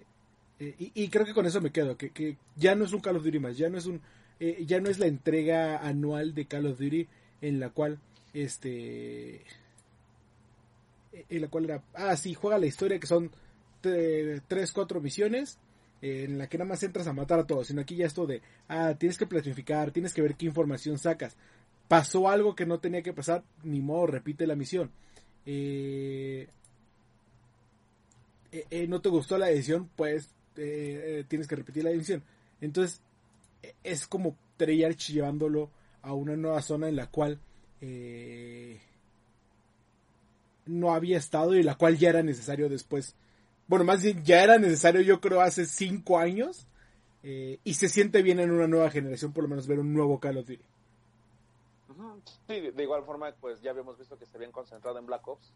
eh, 0.59 0.75
y, 0.77 1.07
creo 1.09 1.25
que 1.25 1.33
con 1.33 1.45
eso 1.45 1.61
me 1.61 1.71
quedo, 1.71 1.97
que, 1.97 2.37
ya 2.55 2.75
no 2.75 2.85
es 2.85 2.93
un 2.93 3.01
Call 3.01 3.17
of 3.17 3.23
Duty 3.23 3.39
más, 3.39 3.57
ya 3.57 3.69
no 3.69 3.77
es 3.77 3.85
un 3.85 4.01
eh, 4.39 4.65
ya 4.65 4.81
no 4.81 4.89
es 4.89 4.97
la 4.99 5.05
entrega 5.05 5.77
anual 5.77 6.33
de 6.33 6.45
Call 6.45 6.65
of 6.65 6.79
Duty 6.79 7.07
en 7.41 7.59
la 7.59 7.69
cual 7.69 7.99
este 8.33 9.43
en 11.29 11.41
la 11.41 11.47
cual 11.47 11.65
era 11.65 11.83
ah 11.93 12.17
sí 12.17 12.33
juega 12.33 12.57
la 12.57 12.65
historia 12.65 12.99
que 12.99 13.07
son 13.07 13.31
tres 13.81 14.71
cuatro 14.71 14.99
misiones 15.01 15.59
en 16.03 16.37
la 16.37 16.47
que 16.47 16.57
nada 16.57 16.67
más 16.67 16.83
entras 16.83 17.07
a 17.07 17.13
matar 17.13 17.39
a 17.39 17.47
todos, 17.47 17.67
sino 17.67 17.79
aquí 17.79 17.95
ya 17.95 18.05
esto 18.05 18.27
de, 18.27 18.41
ah, 18.67 18.93
tienes 18.99 19.17
que 19.17 19.25
planificar, 19.25 19.91
tienes 19.91 20.13
que 20.13 20.21
ver 20.21 20.35
qué 20.35 20.45
información 20.45 20.99
sacas. 20.99 21.37
Pasó 21.87 22.29
algo 22.29 22.55
que 22.55 22.65
no 22.65 22.79
tenía 22.79 23.01
que 23.01 23.13
pasar, 23.13 23.45
ni 23.63 23.79
modo, 23.79 24.07
repite 24.07 24.45
la 24.45 24.57
misión. 24.57 24.91
Eh, 25.45 26.49
eh, 28.51 28.65
eh, 28.69 28.87
no 28.87 28.99
te 28.99 29.07
gustó 29.07 29.37
la 29.37 29.49
edición, 29.49 29.89
pues 29.95 30.29
tienes 30.53 31.47
que 31.47 31.55
repetir 31.55 31.85
la 31.85 31.91
edición. 31.91 32.21
Entonces, 32.59 33.01
es 33.81 34.05
como 34.05 34.35
Treyarch 34.57 35.07
llevándolo 35.07 35.69
a 36.01 36.13
una 36.13 36.35
nueva 36.35 36.61
zona 36.61 36.89
en 36.89 36.97
la 36.97 37.07
cual 37.07 37.39
no 40.65 40.93
había 40.93 41.17
estado 41.17 41.55
y 41.55 41.63
la 41.63 41.75
cual 41.75 41.97
ya 41.97 42.09
era 42.09 42.23
necesario 42.23 42.67
después 42.67 43.15
bueno, 43.73 43.85
más 43.85 44.03
bien 44.03 44.23
ya 44.23 44.43
era 44.43 44.59
necesario 44.59 45.01
yo 45.01 45.19
creo 45.19 45.41
hace 45.41 45.65
cinco 45.65 46.19
años 46.19 46.67
eh, 47.23 47.59
y 47.63 47.73
se 47.73 47.89
siente 47.89 48.21
bien 48.21 48.39
en 48.39 48.51
una 48.51 48.67
nueva 48.67 48.91
generación 48.91 49.33
por 49.33 49.45
lo 49.45 49.49
menos 49.49 49.65
ver 49.65 49.79
un 49.79 49.95
nuevo 49.95 50.19
Call 50.19 50.37
of 50.37 50.45
Duty. 50.45 50.63
Sí, 52.47 52.69
de 52.69 52.83
igual 52.83 53.03
forma 53.03 53.31
pues 53.41 53.63
ya 53.63 53.71
habíamos 53.71 53.97
visto 53.97 54.15
que 54.19 54.27
se 54.27 54.37
habían 54.37 54.51
concentrado 54.51 54.99
en 54.99 55.07
Black 55.07 55.27
Ops, 55.27 55.51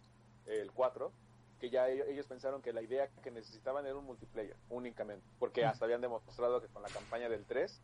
el 0.48 0.72
4, 0.72 1.12
que 1.60 1.70
ya 1.70 1.90
ellos, 1.90 2.26
pensaron 2.26 2.64
que 2.64 2.74
la 2.74 2.82
idea 2.82 3.08
que 3.22 3.30
necesitaban 3.30 3.86
era 3.86 3.96
un 3.96 4.06
multiplayer 4.06 4.56
únicamente, 4.72 5.24
porque 5.38 5.64
hasta 5.64 5.86
habían 5.86 6.02
demostrado 6.02 6.60
que 6.60 6.70
con 6.70 6.82
la 6.82 6.90
campaña 6.90 7.30
del 7.30 7.46
3 7.46 7.80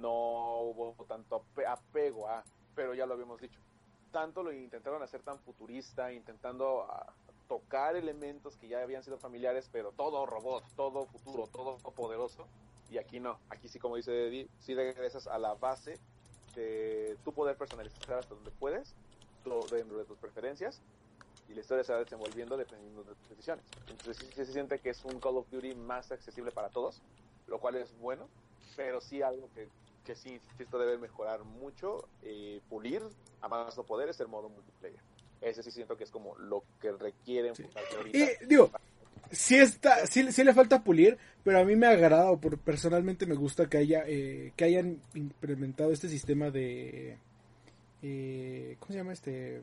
no 0.00 0.60
hubo 0.62 0.96
tanto 1.06 1.44
apego 1.68 2.28
a, 2.28 2.42
pero 2.74 2.94
ya 2.94 3.06
lo 3.06 3.14
habíamos 3.14 3.40
dicho, 3.40 3.60
tanto 4.10 4.42
lo 4.42 4.52
intentaron 4.52 5.04
hacer 5.04 5.22
tan 5.22 5.38
futurista, 5.38 6.12
intentando 6.12 6.84
ah, 6.90 7.14
tocar 7.48 7.96
elementos 7.96 8.56
que 8.56 8.68
ya 8.68 8.82
habían 8.82 9.02
sido 9.02 9.18
familiares, 9.18 9.68
pero 9.72 9.90
todo 9.92 10.26
robot, 10.26 10.62
todo 10.76 11.06
futuro, 11.06 11.48
todo 11.48 11.78
poderoso. 11.78 12.46
Y 12.90 12.98
aquí 12.98 13.20
no, 13.20 13.38
aquí 13.48 13.68
sí, 13.68 13.78
como 13.78 13.96
dice 13.96 14.28
Eddie, 14.28 14.48
sí 14.60 14.74
regresas 14.74 15.26
a 15.26 15.38
la 15.38 15.54
base 15.54 15.98
de 16.54 17.16
tu 17.24 17.32
poder 17.32 17.56
personalizar 17.56 18.18
hasta 18.18 18.34
donde 18.34 18.50
puedes, 18.52 18.94
dentro 19.70 19.96
de 19.98 20.04
tus 20.04 20.18
preferencias, 20.18 20.82
y 21.48 21.54
la 21.54 21.60
historia 21.60 21.82
se 21.82 21.92
va 21.92 22.00
desenvolviendo 22.00 22.56
dependiendo 22.56 23.02
de 23.02 23.14
tus 23.14 23.30
decisiones. 23.30 23.64
Entonces 23.88 24.18
sí, 24.18 24.26
se 24.34 24.44
siente 24.52 24.78
que 24.78 24.90
es 24.90 25.04
un 25.04 25.18
Call 25.18 25.38
of 25.38 25.48
Duty 25.50 25.74
más 25.74 26.12
accesible 26.12 26.50
para 26.50 26.68
todos, 26.68 27.00
lo 27.46 27.58
cual 27.58 27.76
es 27.76 27.96
bueno, 27.98 28.28
pero 28.76 29.00
sí 29.00 29.22
algo 29.22 29.48
que, 29.54 29.68
que 30.04 30.14
sí, 30.14 30.38
esto 30.58 30.78
debe 30.78 30.98
mejorar 30.98 31.44
mucho, 31.44 32.06
eh, 32.22 32.60
pulir 32.68 33.02
a 33.40 33.48
más 33.48 33.76
no 33.76 33.84
poder 33.84 34.10
es 34.10 34.20
el 34.20 34.28
modo 34.28 34.50
multiplayer 34.50 35.07
ese 35.40 35.62
sí 35.62 35.70
siento 35.70 35.96
que 35.96 36.04
es 36.04 36.10
como 36.10 36.36
lo 36.38 36.64
que 36.80 36.92
requieren 36.92 37.52
Y 38.12 38.46
digo, 38.46 38.70
sí 39.30 39.56
está, 39.56 40.06
sí, 40.06 40.30
sí 40.32 40.44
le 40.44 40.54
falta 40.54 40.82
pulir, 40.82 41.18
pero 41.44 41.58
a 41.60 41.64
mí 41.64 41.76
me 41.76 41.86
ha 41.86 41.90
agradado, 41.90 42.38
por, 42.38 42.58
personalmente 42.58 43.26
me 43.26 43.34
gusta 43.34 43.68
que 43.68 43.78
haya, 43.78 44.04
eh, 44.06 44.52
que 44.56 44.64
hayan 44.64 45.00
implementado 45.14 45.92
este 45.92 46.08
sistema 46.08 46.50
de, 46.50 47.16
eh, 48.02 48.76
¿cómo 48.80 48.92
se 48.92 48.98
llama 48.98 49.12
este? 49.12 49.62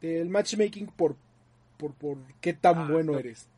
El 0.00 0.28
matchmaking 0.28 0.86
por, 0.88 1.16
por, 1.76 1.92
por 1.94 2.18
qué 2.40 2.52
tan 2.52 2.78
Ah, 2.78 2.88
bueno 2.90 3.12
no. 3.12 3.18
eres. 3.18 3.48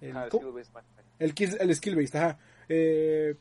El, 0.00 0.16
Ah, 0.16 0.28
skill-based 0.28 0.72
matchmaking. 0.72 1.58
El, 1.58 1.68
el 1.70 1.74
skill 1.76 1.96
based, 1.96 2.16
ajá. 2.16 2.38
Eh, 2.68 3.34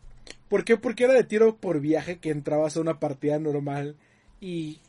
¿Por 0.49 0.63
qué? 0.65 0.77
Porque 0.77 1.03
era 1.03 1.13
de 1.13 1.23
tiro 1.23 1.57
por 1.57 1.79
viaje 1.79 2.19
que 2.19 2.31
entrabas 2.31 2.75
a 2.75 2.81
una 2.81 2.99
partida 2.99 3.37
normal 3.39 3.95
y 4.41 4.79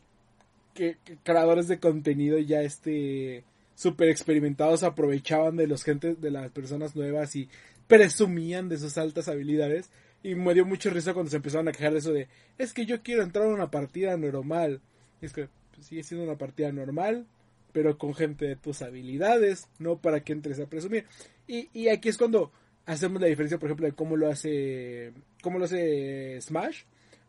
que, 0.78 0.96
creadores 1.24 1.66
de 1.66 1.80
contenido 1.80 2.38
ya 2.38 2.62
este 2.62 3.42
super 3.74 4.08
experimentados 4.08 4.84
aprovechaban 4.84 5.56
de 5.56 5.66
los 5.66 5.82
gentes 5.82 6.20
de 6.20 6.30
las 6.30 6.50
personas 6.52 6.94
nuevas 6.94 7.34
y 7.34 7.48
presumían 7.88 8.68
de 8.68 8.78
sus 8.78 8.96
altas 8.96 9.28
habilidades. 9.28 9.90
Y 10.22 10.36
me 10.36 10.54
dio 10.54 10.64
mucho 10.64 10.90
risa 10.90 11.14
cuando 11.14 11.30
se 11.30 11.36
empezaron 11.36 11.68
a 11.68 11.72
quejar 11.72 11.92
de 11.92 11.98
eso 11.98 12.12
de 12.12 12.28
es 12.58 12.72
que 12.72 12.86
yo 12.86 13.02
quiero 13.02 13.22
entrar 13.22 13.46
a 13.46 13.54
una 13.54 13.70
partida 13.70 14.16
normal 14.16 14.80
Y 15.20 15.26
es 15.26 15.32
que 15.32 15.48
pues, 15.74 15.86
sigue 15.86 16.02
siendo 16.02 16.24
una 16.24 16.38
partida 16.38 16.72
normal 16.72 17.26
pero 17.72 17.98
con 17.98 18.14
gente 18.14 18.46
de 18.46 18.56
tus 18.56 18.82
habilidades 18.82 19.68
no 19.78 19.98
para 19.98 20.20
que 20.20 20.32
entres 20.32 20.58
a 20.58 20.66
presumir. 20.66 21.04
Y, 21.46 21.68
y 21.72 21.88
aquí 21.88 22.08
es 22.08 22.16
cuando 22.16 22.50
hacemos 22.86 23.20
la 23.20 23.28
diferencia, 23.28 23.58
por 23.58 23.68
ejemplo, 23.68 23.86
de 23.86 23.92
cómo 23.92 24.16
lo 24.16 24.28
hace 24.28 25.12
cómo 25.42 25.58
lo 25.58 25.66
hace 25.66 26.40
Smash, 26.40 26.82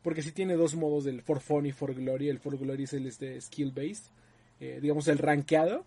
porque 0.10 0.24
sí 0.24 0.32
tiene 0.32 0.56
dos 0.56 0.74
modos 0.74 1.04
del 1.04 1.22
For 1.22 1.40
Fun 1.40 1.68
y 1.68 1.72
For 1.72 1.94
Glory. 1.94 2.30
El 2.30 2.40
For 2.40 2.58
Glory 2.58 2.86
es 2.86 2.94
el 2.94 3.06
este, 3.06 3.40
skill 3.40 3.72
based, 3.72 4.06
eh, 4.60 4.80
digamos 4.82 5.08
el 5.08 5.20
rankeado, 5.20 5.86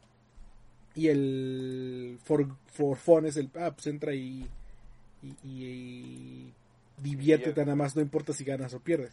y 0.94 1.08
el 1.08 2.18
For, 2.22 2.46
for 2.66 2.96
Fun 2.96 3.26
es 3.26 3.36
el 3.36 3.50
ah, 3.58 3.72
pues 3.74 3.88
entra 3.88 4.14
y 4.14 4.46
y, 5.24 5.26
y- 5.26 5.52
y 5.52 6.52
diviértete 7.02 7.60
nada 7.62 7.74
más, 7.74 7.96
no 7.96 8.02
importa 8.02 8.32
si 8.32 8.44
ganas 8.44 8.74
o 8.74 8.80
pierdes. 8.80 9.10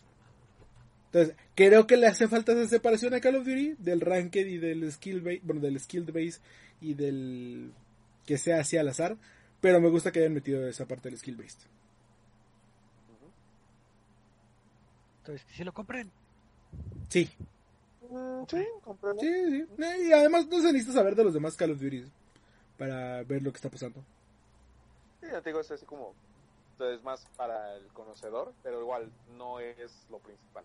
Entonces, 1.07 1.35
creo 1.55 1.87
que 1.87 1.97
le 1.97 2.05
hace 2.05 2.27
falta 2.27 2.51
esa 2.51 2.67
separación 2.67 3.15
a 3.15 3.19
Call 3.19 3.37
of 3.37 3.45
Duty 3.47 3.75
del 3.79 3.99
ranked 4.01 4.45
y 4.45 4.57
del 4.59 4.91
skill 4.91 5.21
base, 5.21 5.41
bueno, 5.43 5.59
del 5.59 5.79
skill 5.79 6.03
base 6.03 6.39
y 6.81 6.93
del 6.93 7.71
que 8.27 8.37
sea 8.37 8.59
así 8.59 8.77
al 8.77 8.87
azar, 8.89 9.17
pero 9.59 9.81
me 9.81 9.89
gusta 9.89 10.11
que 10.11 10.19
hayan 10.19 10.35
metido 10.35 10.67
esa 10.67 10.87
parte 10.87 11.09
del 11.09 11.17
skill 11.17 11.35
based. 11.35 11.61
Entonces, 15.29 15.45
que 15.47 15.53
si 15.57 15.63
lo 15.63 15.73
compren. 15.73 16.09
Sí, 17.09 17.29
Mm, 18.09 18.43
sí, 18.49 18.65
sí, 19.19 19.27
sí. 19.51 19.83
Eh, 19.83 20.07
Y 20.07 20.11
además 20.11 20.47
no 20.47 20.59
se 20.61 20.73
necesita 20.73 20.93
saber 20.93 21.13
de 21.15 21.23
los 21.23 21.33
demás 21.33 21.55
Call 21.55 21.71
of 21.71 21.79
Duty 21.79 22.03
para 22.77 23.21
ver 23.23 23.43
lo 23.43 23.51
que 23.51 23.57
está 23.57 23.69
pasando. 23.69 24.01
Sí, 25.21 25.27
ya 25.31 25.39
te 25.41 25.49
digo, 25.49 25.59
es 25.59 25.69
así 25.69 25.85
como. 25.85 26.15
Es 26.79 27.03
más 27.03 27.23
para 27.37 27.75
el 27.75 27.85
conocedor, 27.89 28.51
pero 28.63 28.81
igual 28.81 29.11
no 29.37 29.59
es 29.59 30.07
lo 30.09 30.17
principal. 30.17 30.63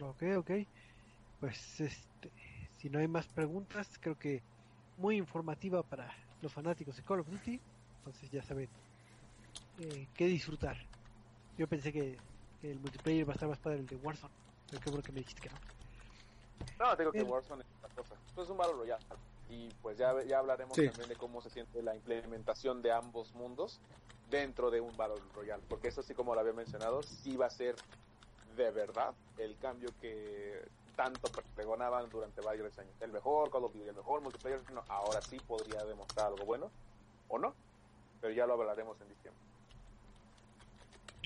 Ok, 0.00 0.22
ok. 0.36 0.50
Pues 1.40 1.80
este, 1.80 2.30
si 2.76 2.90
no 2.90 3.00
hay 3.00 3.08
más 3.08 3.26
preguntas, 3.26 3.88
creo 4.00 4.16
que 4.16 4.40
muy 4.98 5.16
informativa 5.16 5.82
para 5.82 6.14
los 6.42 6.52
fanáticos 6.52 6.96
de 6.96 7.02
Call 7.02 7.20
of 7.20 7.28
Duty. 7.28 7.58
Entonces 7.98 8.30
ya 8.30 8.42
saben 8.44 8.68
eh, 9.80 10.06
qué 10.14 10.26
disfrutar. 10.26 10.76
Yo 11.56 11.66
pensé 11.66 11.92
que 11.92 12.16
el 12.62 12.78
multiplayer 12.80 13.26
va 13.28 13.32
a 13.32 13.34
estar 13.34 13.48
más 13.48 13.58
padre 13.58 13.78
el 13.78 13.86
de 13.86 13.96
Warzone, 13.96 14.32
pero 14.70 14.82
qué 14.82 14.90
bueno 14.90 15.02
que 15.04 15.12
me 15.12 15.20
dijiste 15.20 15.40
que 15.42 15.50
no. 15.50 15.56
No, 16.78 16.96
te 16.96 17.02
digo 17.02 17.12
que 17.12 17.18
El- 17.20 17.24
Warzone 17.24 17.62
es 17.62 17.68
otra 17.78 17.94
cosa. 17.94 18.14
Esto 18.28 18.42
es 18.42 18.48
un 18.50 18.56
Battle 18.56 18.74
Royale. 18.74 19.04
Y 19.50 19.68
pues 19.80 19.96
ya, 19.96 20.22
ya 20.24 20.38
hablaremos 20.40 20.76
Sí. 20.76 20.86
también 20.88 21.08
de 21.08 21.16
cómo 21.16 21.40
se 21.40 21.48
siente 21.50 21.82
la 21.82 21.94
implementación 21.96 22.82
de 22.82 22.92
ambos 22.92 23.32
mundos 23.34 23.80
dentro 24.30 24.70
de 24.70 24.80
un 24.80 24.94
Battle 24.96 25.22
Royale. 25.34 25.62
Porque 25.68 25.88
eso 25.88 26.02
sí, 26.02 26.14
como 26.14 26.34
lo 26.34 26.40
había 26.40 26.52
mencionado, 26.52 27.02
sí 27.02 27.36
va 27.36 27.46
a 27.46 27.50
ser 27.50 27.74
de 28.56 28.70
verdad 28.70 29.14
el 29.38 29.56
cambio 29.58 29.88
que 30.00 30.62
tanto 30.96 31.30
pregonaban 31.54 32.10
durante 32.10 32.40
varios 32.40 32.76
años. 32.78 32.92
El 33.00 33.12
mejor 33.12 33.50
Call 33.50 33.64
of 33.64 33.72
Duty, 33.72 33.88
el 33.88 33.94
mejor 33.94 34.20
multiplayer, 34.20 34.60
no, 34.72 34.82
ahora 34.88 35.22
sí 35.22 35.38
podría 35.46 35.84
demostrar 35.84 36.26
algo 36.26 36.44
bueno, 36.44 36.70
o 37.28 37.38
no, 37.38 37.54
pero 38.20 38.34
ya 38.34 38.46
lo 38.46 38.54
hablaremos 38.54 39.00
en 39.00 39.08
diciembre. 39.08 39.40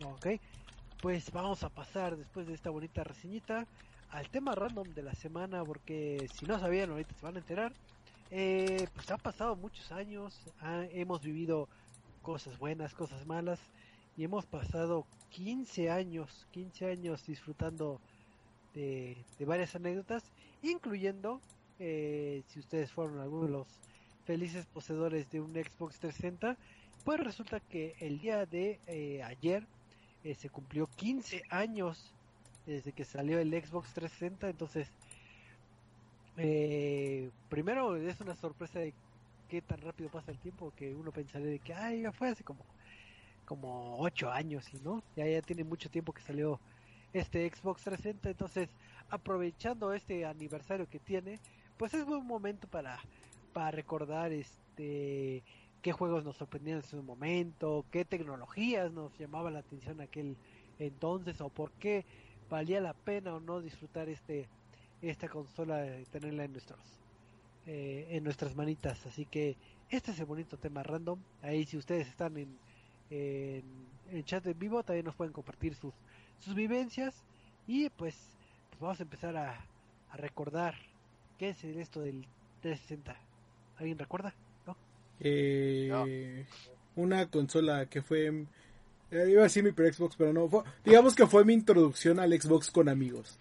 Ok, 0.05 0.27
pues 1.03 1.33
vamos 1.33 1.65
a 1.65 1.69
pasar 1.69 2.17
después 2.17 2.47
de 2.47 2.55
esta 2.55 2.71
bonita 2.71 3.03
reseñita 3.03 3.67
al 4.11 4.29
tema 4.29 4.55
random 4.55 4.95
de 4.95 5.03
la 5.03 5.15
semana, 5.15 5.65
porque 5.65 6.29
si 6.33 6.47
no 6.47 6.61
sabían, 6.61 6.91
ahorita 6.91 7.13
se 7.13 7.27
van 7.27 7.35
a 7.35 7.41
enterar. 7.41 7.73
Eh, 8.31 8.87
pues 8.95 9.11
han 9.11 9.19
pasado 9.19 9.57
muchos 9.57 9.91
años, 9.91 10.41
hemos 10.93 11.21
vivido 11.23 11.69
cosas 12.23 12.57
buenas, 12.57 12.95
cosas 12.95 13.27
malas, 13.27 13.59
y 14.17 14.23
hemos 14.23 14.47
pasado 14.47 15.05
15 15.31 15.91
años, 15.91 16.47
15 16.53 16.93
años 16.93 17.27
disfrutando 17.27 18.01
de, 18.73 19.17
de 19.41 19.45
varias 19.45 19.75
anécdotas, 19.75 20.23
incluyendo, 20.63 21.41
eh, 21.81 22.45
si 22.47 22.61
ustedes 22.61 22.93
fueron 22.93 23.19
algunos 23.19 23.47
de 23.47 23.53
los 23.53 23.67
felices 24.25 24.67
poseedores 24.67 25.29
de 25.33 25.41
un 25.41 25.51
Xbox 25.51 25.99
360, 25.99 26.57
pues 27.05 27.19
resulta 27.19 27.59
que 27.59 27.97
el 27.99 28.21
día 28.21 28.47
de 28.47 28.79
eh, 28.87 29.21
ayer 29.25 29.67
eh, 30.25 30.35
se 30.35 30.51
cumplió 30.51 30.89
15 30.97 31.43
años 31.51 32.13
desde 32.67 32.93
que 32.93 33.05
salió 33.05 33.39
el 33.39 33.51
Xbox 33.51 33.93
360, 33.93 34.49
entonces 34.49 34.89
eh, 36.37 37.31
primero 37.49 37.97
es 37.97 38.21
una 38.21 38.35
sorpresa 38.37 38.79
de 38.79 38.95
qué 39.49 39.61
tan 39.61 39.81
rápido 39.83 40.09
pasa 40.09 40.31
el 40.31 40.39
tiempo 40.39 40.73
que 40.77 40.95
uno 40.95 41.13
pensaría 41.13 41.49
de 41.49 41.59
que 41.59 41.75
ay 41.75 42.03
ya 42.03 42.13
fue 42.13 42.31
hace 42.31 42.43
como 42.43 42.65
como 43.45 43.99
8 43.99 44.31
años 44.31 44.73
y 44.73 44.79
no 44.79 45.03
ya 45.15 45.27
ya 45.27 45.43
tiene 45.43 45.63
mucho 45.63 45.91
tiempo 45.91 46.15
que 46.15 46.23
salió 46.23 46.59
este 47.13 47.47
Xbox 47.51 47.83
360 47.83 48.31
entonces 48.31 48.71
aprovechando 49.11 49.93
este 49.93 50.25
aniversario 50.25 50.89
que 50.89 50.99
tiene 50.99 51.39
pues 51.77 51.93
es 51.93 52.07
buen 52.07 52.25
momento 52.25 52.67
para 52.67 52.99
para 53.53 53.73
recordar 53.73 54.33
este 54.33 55.43
qué 55.83 55.93
juegos 55.93 56.25
nos 56.25 56.37
sorprendían 56.37 56.79
en 56.79 56.83
su 56.85 57.03
momento, 57.03 57.85
qué 57.91 58.05
tecnologías 58.05 58.93
nos 58.93 59.17
llamaba 59.19 59.51
la 59.51 59.59
atención 59.59 60.01
aquel 60.01 60.37
entonces 60.79 61.41
o 61.41 61.49
por 61.49 61.73
qué 61.73 62.05
valía 62.49 62.81
la 62.81 62.95
pena 62.95 63.35
o 63.35 63.41
no 63.41 63.61
disfrutar 63.61 64.09
este 64.09 64.49
esta 65.03 65.29
consola 65.29 65.99
y 65.99 66.05
tenerla 66.05 66.45
en 66.45 66.53
nuestros 66.53 66.81
eh, 67.67 68.07
en 68.11 68.25
nuestras 68.25 68.55
manitas. 68.55 69.05
Así 69.07 69.27
que 69.27 69.57
este 69.91 70.13
es 70.13 70.21
el 70.21 70.27
bonito 70.27 70.57
tema 70.57 70.83
random. 70.83 71.19
Ahí 71.43 71.65
si 71.67 71.77
ustedes 71.77 72.09
están 72.09 72.37
en 72.39 72.57
en, 73.11 73.65
en 74.11 74.25
chat 74.25 74.47
en 74.47 74.59
vivo 74.59 74.83
también 74.85 75.05
nos 75.05 75.17
pueden 75.17 75.33
compartir 75.33 75.75
sus 75.75 75.93
sus 76.39 76.55
vivencias 76.55 77.25
y 77.67 77.91
pues, 77.91 78.17
pues 78.71 78.81
vamos 78.81 79.01
a 79.01 79.03
empezar 79.03 79.37
a, 79.37 79.67
a 80.11 80.17
recordar 80.17 80.75
qué 81.39 81.51
es 81.51 81.65
esto 81.65 82.01
del 82.01 82.27
360. 82.61 83.17
¿Alguien 83.79 83.99
recuerda? 83.99 84.35
¿No? 85.91 86.05
Eh, 86.07 86.45
Una 86.97 87.27
consola 87.31 87.87
que 87.87 88.03
fue... 88.03 88.27
eh, 89.11 89.27
iba 89.31 89.41
a 89.41 89.45
decir 89.45 89.63
mi 89.63 89.73
pre 89.73 89.93
Xbox, 89.93 90.17
pero 90.17 90.33
no. 90.33 90.49
fue- 90.49 90.63
digamos 90.85 91.15
que 91.15 91.27
fue 91.27 91.45
mi 91.45 91.53
introducción 91.55 92.19
al 92.19 92.33
Xbox 92.41 92.71
con 92.71 92.89
amigos. 92.89 93.39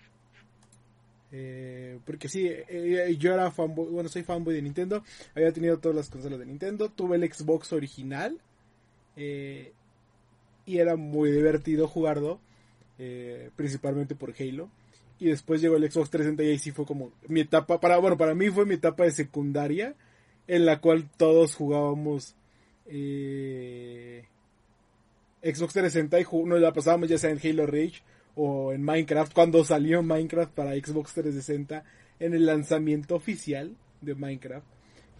Eh, 1.33 1.97
porque 2.05 2.27
sí, 2.27 2.45
eh, 2.47 3.15
yo 3.17 3.33
era 3.33 3.51
fanboy, 3.51 3.87
bueno, 3.87 4.09
soy 4.09 4.23
fanboy 4.23 4.53
de 4.53 4.61
Nintendo. 4.61 5.03
Había 5.35 5.51
tenido 5.53 5.79
todas 5.79 5.95
las 5.95 6.09
consolas 6.09 6.39
de 6.39 6.45
Nintendo. 6.45 6.89
Tuve 6.89 7.15
el 7.17 7.31
Xbox 7.33 7.71
original. 7.73 8.39
eh, 9.15 9.73
y 10.65 10.77
era 10.77 10.95
muy 10.95 11.31
divertido 11.31 11.87
jugarlo. 11.87 12.39
principalmente 13.55 14.13
por 14.15 14.33
Halo. 14.39 14.69
Y 15.19 15.25
después 15.29 15.59
llegó 15.61 15.75
el 15.75 15.91
Xbox 15.91 16.09
360 16.11 16.43
y 16.43 16.47
ahí 16.49 16.59
sí 16.59 16.71
fue 16.71 16.85
como 16.85 17.11
mi 17.27 17.41
etapa, 17.41 17.79
para, 17.79 17.97
bueno, 17.97 18.15
para 18.17 18.33
mí 18.35 18.49
fue 18.49 18.65
mi 18.65 18.75
etapa 18.75 19.03
de 19.05 19.11
secundaria 19.11 19.95
en 20.47 20.65
la 20.65 20.79
cual 20.79 21.09
todos 21.17 21.55
jugábamos 21.55 22.35
eh, 22.85 24.25
Xbox 25.41 25.73
360 25.73 26.19
y 26.19 26.45
nos 26.45 26.59
la 26.59 26.73
pasábamos 26.73 27.09
ya 27.09 27.17
sea 27.17 27.31
en 27.31 27.39
Halo 27.43 27.65
Reach 27.65 28.03
o 28.35 28.73
en 28.73 28.83
Minecraft 28.83 29.33
cuando 29.33 29.63
salió 29.63 30.03
Minecraft 30.03 30.53
para 30.53 30.73
Xbox 30.73 31.13
360 31.13 31.83
en 32.19 32.33
el 32.33 32.45
lanzamiento 32.45 33.15
oficial 33.15 33.75
de 34.01 34.15
Minecraft. 34.15 34.67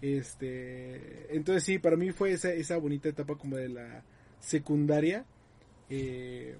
Este, 0.01 1.35
entonces 1.35 1.63
sí, 1.63 1.77
para 1.77 1.95
mí 1.95 2.11
fue 2.11 2.31
esa, 2.31 2.51
esa 2.53 2.77
bonita 2.77 3.09
etapa 3.09 3.35
como 3.35 3.55
de 3.55 3.69
la 3.69 4.03
secundaria 4.39 5.25
eh, 5.89 6.55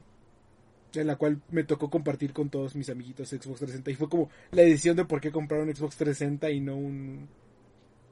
en 0.94 1.08
la 1.08 1.16
cual 1.16 1.42
me 1.50 1.64
tocó 1.64 1.90
compartir 1.90 2.34
con 2.34 2.50
todos 2.50 2.76
mis 2.76 2.90
amiguitos 2.90 3.30
Xbox 3.30 3.60
360 3.60 3.92
y 3.92 3.96
fue 3.96 4.10
como 4.10 4.30
la 4.52 4.62
decisión 4.64 4.96
de 4.96 5.06
por 5.06 5.22
qué 5.22 5.32
comprar 5.32 5.62
un 5.62 5.74
Xbox 5.74 5.96
360 5.98 6.52
y 6.52 6.60
no 6.60 6.76
un 6.76 7.28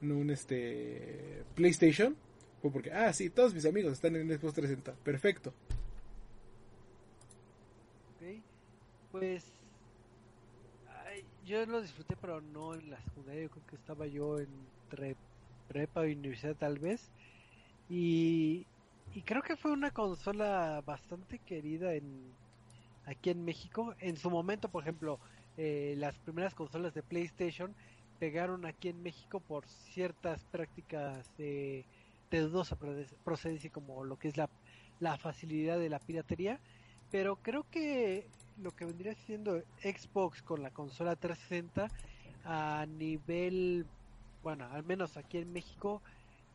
no 0.00 0.16
un 0.16 0.30
este 0.30 1.44
PlayStation 1.54 2.16
fue 2.62 2.70
porque 2.70 2.92
ah 2.92 3.12
sí 3.12 3.30
todos 3.30 3.54
mis 3.54 3.66
amigos 3.66 3.92
están 3.92 4.16
en 4.16 4.28
Xbox 4.28 4.54
360 4.54 4.92
perfecto 5.04 5.52
Ok, 8.16 8.42
pues 9.12 9.44
yo 11.46 11.66
lo 11.66 11.80
disfruté, 11.80 12.16
pero 12.20 12.40
no 12.40 12.74
en 12.74 12.90
la 12.90 13.00
secundaria. 13.00 13.42
Yo 13.42 13.50
creo 13.50 13.66
que 13.66 13.74
estaba 13.74 14.06
yo 14.06 14.38
en 14.38 14.48
entre 14.90 15.16
prepa 15.68 16.06
y 16.06 16.12
universidad 16.14 16.56
tal 16.56 16.78
vez. 16.78 17.10
Y, 17.88 18.66
y 19.14 19.22
creo 19.22 19.42
que 19.42 19.56
fue 19.56 19.72
una 19.72 19.90
consola 19.92 20.82
bastante 20.84 21.38
querida 21.38 21.94
en 21.94 22.32
aquí 23.06 23.30
en 23.30 23.44
México. 23.44 23.94
En 24.00 24.16
su 24.16 24.30
momento, 24.30 24.68
por 24.68 24.82
ejemplo, 24.82 25.18
eh, 25.56 25.94
las 25.96 26.18
primeras 26.18 26.54
consolas 26.54 26.94
de 26.94 27.02
PlayStation 27.02 27.74
pegaron 28.20 28.66
aquí 28.66 28.90
en 28.90 29.02
México 29.02 29.40
por 29.40 29.66
ciertas 29.66 30.44
prácticas 30.44 31.26
de, 31.38 31.84
de 32.30 32.40
dudosa 32.40 32.76
procedencia 33.24 33.70
como 33.70 34.04
lo 34.04 34.18
que 34.18 34.28
es 34.28 34.36
la, 34.36 34.48
la 35.00 35.16
facilidad 35.16 35.78
de 35.78 35.88
la 35.88 35.98
piratería. 35.98 36.60
Pero 37.10 37.36
creo 37.36 37.64
que 37.70 38.28
lo 38.62 38.76
que 38.76 38.84
vendría 38.84 39.14
siendo 39.14 39.60
Xbox 39.82 40.42
con 40.42 40.62
la 40.62 40.70
consola 40.70 41.16
360 41.16 41.88
a 42.44 42.86
nivel, 42.86 43.86
bueno, 44.42 44.66
al 44.70 44.84
menos 44.84 45.16
aquí 45.16 45.38
en 45.38 45.52
México, 45.52 46.02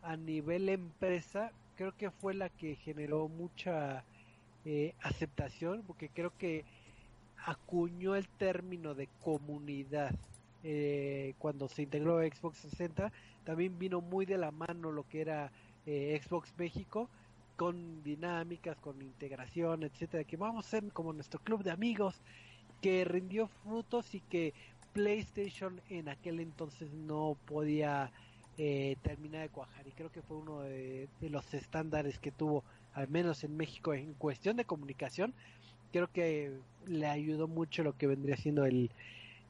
a 0.03 0.16
nivel 0.16 0.70
empresa, 0.70 1.51
creo 1.76 1.97
que 1.97 2.11
fue 2.11 2.36
la 2.36 2.49
que 2.49 2.76
generó 2.76 3.28
mucha 3.28 4.03
eh, 4.66 4.93
aceptación, 5.01 5.84
porque 5.86 6.09
creo 6.09 6.32
que 6.38 6.63
acuñó 7.43 8.16
el 8.16 8.28
término 8.28 8.93
de 8.93 9.07
comunidad. 9.24 10.16
Eh, 10.68 11.36
cuando 11.38 11.68
se 11.68 11.84
integró 11.84 12.20
Xbox 12.22 12.57
60, 12.57 13.11
también 13.43 13.78
vino 13.78 14.01
muy 14.01 14.26
de 14.26 14.39
la 14.39 14.49
mano 14.49 14.91
lo 14.91 15.07
que 15.07 15.22
era 15.22 15.51
eh, 15.86 16.20
Xbox 16.20 16.51
México, 16.57 17.07
con 17.55 18.01
dinámicas, 18.01 18.76
con 18.80 18.99
integración, 18.99 19.84
etcétera, 19.84 20.24
que 20.24 20.38
vamos 20.38 20.66
a 20.66 20.70
ser 20.72 20.91
como 20.91 21.13
nuestro 21.13 21.39
club 21.39 21.61
de 21.61 21.70
amigos, 21.70 22.20
que 22.82 23.05
rindió 23.05 23.47
frutos 23.47 24.16
y 24.16 24.22
que 24.22 24.55
PlayStation 24.93 25.80
en 25.91 26.09
aquel 26.09 26.39
entonces 26.39 26.91
no 26.91 27.38
podía 27.45 28.09
eh, 28.57 28.97
terminar 29.03 29.43
de 29.43 29.49
cuajar. 29.49 29.88
Y 29.88 29.91
creo 29.91 30.11
que 30.11 30.24
fue 30.24 30.38
uno 30.38 30.61
de, 30.61 31.07
los 31.22 31.53
estándares 31.53 32.18
que 32.18 32.32
tuvo 32.32 32.63
al 32.95 33.07
menos 33.07 33.43
en 33.43 33.55
México 33.55 33.93
en 33.93 34.16
cuestión 34.16 34.57
de 34.57 34.66
comunicación. 34.66 35.32
Creo 35.91 36.11
que 36.11 36.57
le 36.88 37.05
ayudó 37.05 37.47
mucho 37.47 37.84
lo 37.84 37.95
que 37.95 38.07
vendría 38.07 38.36
siendo 38.36 38.66
el, 38.66 38.89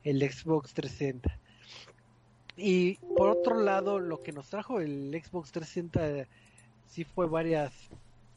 el 0.05 0.21
Xbox 0.21 0.73
360 0.73 1.37
y 2.57 2.95
por 3.17 3.29
otro 3.29 3.59
lado 3.59 3.99
lo 3.99 4.23
que 4.23 4.31
nos 4.31 4.49
trajo 4.49 4.79
el 4.79 5.11
Xbox 5.11 5.51
360 5.51 6.29
sí 6.87 7.03
fue 7.03 7.27
varias 7.27 7.73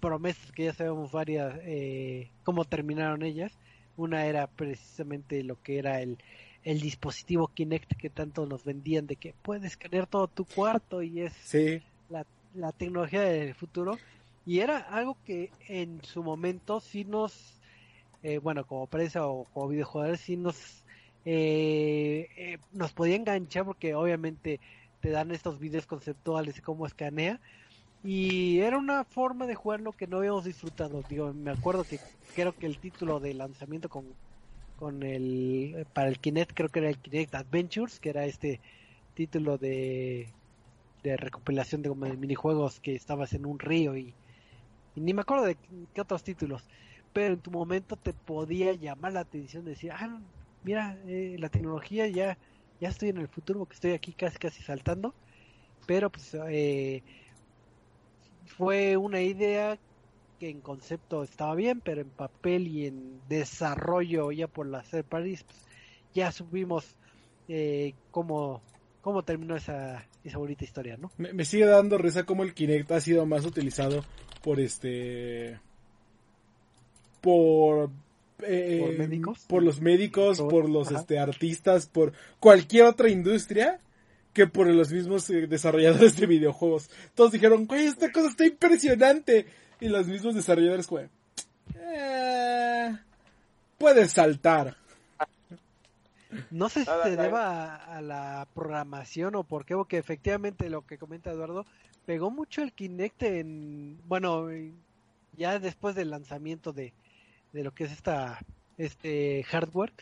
promesas 0.00 0.50
que 0.50 0.64
ya 0.64 0.74
sabemos 0.74 1.12
varias 1.12 1.54
eh, 1.62 2.30
cómo 2.42 2.64
terminaron 2.64 3.22
ellas. 3.22 3.52
Una 3.96 4.26
era 4.26 4.46
precisamente 4.46 5.42
lo 5.42 5.60
que 5.62 5.78
era 5.78 6.00
el 6.00 6.18
el 6.64 6.80
dispositivo 6.80 7.48
Kinect 7.48 7.96
que 7.96 8.10
tanto 8.10 8.46
nos 8.46 8.64
vendían 8.64 9.06
de 9.06 9.16
que 9.16 9.34
puedes 9.42 9.64
escanear 9.64 10.06
todo 10.06 10.28
tu 10.28 10.44
cuarto 10.44 11.02
y 11.02 11.22
es 11.22 11.32
la, 12.10 12.26
la, 12.54 12.72
tecnología 12.72 13.22
del 13.22 13.54
futuro. 13.54 13.96
Y 14.44 14.60
era 14.60 14.78
algo 14.78 15.16
que 15.24 15.50
en 15.68 16.02
su 16.02 16.22
momento 16.22 16.80
sí 16.80 17.04
nos, 17.04 17.58
eh, 18.22 18.38
bueno, 18.38 18.66
como 18.66 18.86
prensa 18.86 19.26
o 19.26 19.44
como 19.44 19.68
videojuegos, 19.68 20.20
sí 20.20 20.36
nos, 20.36 20.84
eh, 21.30 22.26
eh, 22.38 22.58
nos 22.72 22.94
podía 22.94 23.14
enganchar 23.14 23.66
porque 23.66 23.94
obviamente 23.94 24.60
te 25.00 25.10
dan 25.10 25.30
estos 25.30 25.58
videos 25.58 25.86
conceptuales 25.86 26.54
de 26.54 26.62
cómo 26.62 26.86
escanea. 26.86 27.38
Y 28.02 28.60
era 28.60 28.78
una 28.78 29.04
forma 29.04 29.46
de 29.46 29.54
jugarlo 29.54 29.92
que 29.92 30.06
no 30.06 30.18
habíamos 30.18 30.44
disfrutado. 30.46 31.02
Digo, 31.06 31.34
me 31.34 31.50
acuerdo 31.50 31.84
que 31.84 32.00
creo 32.34 32.56
que 32.56 32.64
el 32.64 32.78
título 32.78 33.20
de 33.20 33.34
lanzamiento 33.34 33.90
con 33.90 34.06
con 34.78 35.02
el 35.02 35.86
para 35.92 36.08
el 36.08 36.18
Kinect 36.18 36.52
creo 36.54 36.68
que 36.70 36.78
era 36.78 36.88
el 36.88 36.98
Kinect 36.98 37.34
Adventures 37.34 37.98
que 37.98 38.10
era 38.10 38.24
este 38.24 38.60
título 39.14 39.58
de 39.58 40.32
de 41.02 41.16
recopilación 41.16 41.82
de, 41.82 41.92
minijuegos 42.16 42.78
que 42.78 42.94
estabas 42.94 43.32
en 43.32 43.44
un 43.44 43.58
río 43.58 43.96
y, 43.96 44.14
ni 44.94 45.12
me 45.14 45.22
acuerdo 45.22 45.46
de 45.46 45.56
qué 45.92 46.00
otros 46.00 46.22
títulos 46.22 46.62
pero 47.12 47.34
en 47.34 47.40
tu 47.40 47.50
momento 47.50 47.96
te 47.96 48.12
podía 48.12 48.72
llamar 48.72 49.14
la 49.14 49.20
atención 49.20 49.64
de 49.64 49.72
decir 49.72 49.90
ah 49.90 50.20
mira 50.64 50.98
eh, 51.06 51.36
la 51.38 51.48
tecnología 51.48 52.06
ya 52.08 52.38
ya 52.80 52.88
estoy 52.88 53.08
en 53.10 53.18
el 53.18 53.28
futuro 53.28 53.60
porque 53.60 53.74
estoy 53.74 53.92
aquí 53.92 54.12
casi 54.12 54.38
casi 54.38 54.62
saltando 54.62 55.14
pero 55.86 56.10
pues 56.10 56.36
eh, 56.48 57.02
fue 58.56 58.96
una 58.96 59.22
idea 59.22 59.78
que 60.38 60.48
en 60.48 60.60
concepto 60.60 61.22
estaba 61.22 61.54
bien, 61.54 61.80
pero 61.80 62.00
en 62.00 62.10
papel 62.10 62.68
y 62.68 62.86
en 62.86 63.20
desarrollo 63.28 64.30
ya 64.30 64.46
por 64.46 64.66
la 64.66 64.82
third 64.82 65.04
parties, 65.04 65.42
pues, 65.44 65.66
ya 66.14 66.32
supimos 66.32 66.96
eh, 67.48 67.94
cómo, 68.10 68.62
cómo 69.00 69.22
terminó 69.24 69.56
esa, 69.56 70.06
esa 70.24 70.38
bonita 70.38 70.64
historia, 70.64 70.96
¿no? 70.96 71.10
Me, 71.16 71.44
sigue 71.44 71.66
dando 71.66 71.98
risa 71.98 72.24
como 72.24 72.42
el 72.42 72.54
Kinect 72.54 72.90
ha 72.92 73.00
sido 73.00 73.26
más 73.26 73.44
utilizado 73.44 74.04
por 74.42 74.60
este... 74.60 75.58
por... 77.20 77.90
Eh, 78.42 78.78
¿Por 78.80 78.98
médicos? 78.98 79.44
Por 79.48 79.62
los 79.62 79.80
médicos, 79.80 80.40
por, 80.40 80.68
los 80.68 80.90
este, 80.90 81.18
artistas, 81.18 81.86
por 81.86 82.12
cualquier 82.38 82.84
otra 82.84 83.08
industria 83.08 83.80
que 84.32 84.46
por 84.46 84.68
los 84.68 84.92
mismos 84.92 85.28
eh, 85.30 85.46
desarrolladores 85.46 86.16
de 86.16 86.26
videojuegos. 86.26 86.90
Todos 87.14 87.32
dijeron, 87.32 87.66
güey, 87.66 87.86
esta 87.86 88.12
cosa 88.12 88.28
está 88.28 88.46
impresionante. 88.46 89.46
Y 89.80 89.88
los 89.88 90.06
mismos 90.06 90.34
desarrolladores, 90.34 90.88
güey. 90.88 91.08
Eh, 91.76 92.96
puedes 93.78 94.12
saltar. 94.12 94.76
No 96.50 96.68
sé 96.68 96.84
si 96.84 96.90
se 97.04 97.16
deba 97.16 97.76
a, 97.76 98.02
la 98.02 98.46
programación 98.54 99.34
o 99.34 99.44
por 99.44 99.64
qué, 99.64 99.74
porque 99.74 99.98
efectivamente 99.98 100.68
lo 100.68 100.86
que 100.86 100.98
comenta 100.98 101.30
Eduardo, 101.30 101.64
pegó 102.06 102.30
mucho 102.30 102.62
el 102.62 102.72
Kinect 102.72 103.22
en, 103.22 103.98
bueno, 104.06 104.48
ya 105.36 105.58
después 105.58 105.94
del 105.94 106.10
lanzamiento 106.10 106.72
de, 106.72 106.92
de 107.52 107.64
lo 107.64 107.72
que 107.72 107.84
es 107.84 107.92
esta, 107.92 108.38
este 108.76 109.42
hardware, 109.44 109.92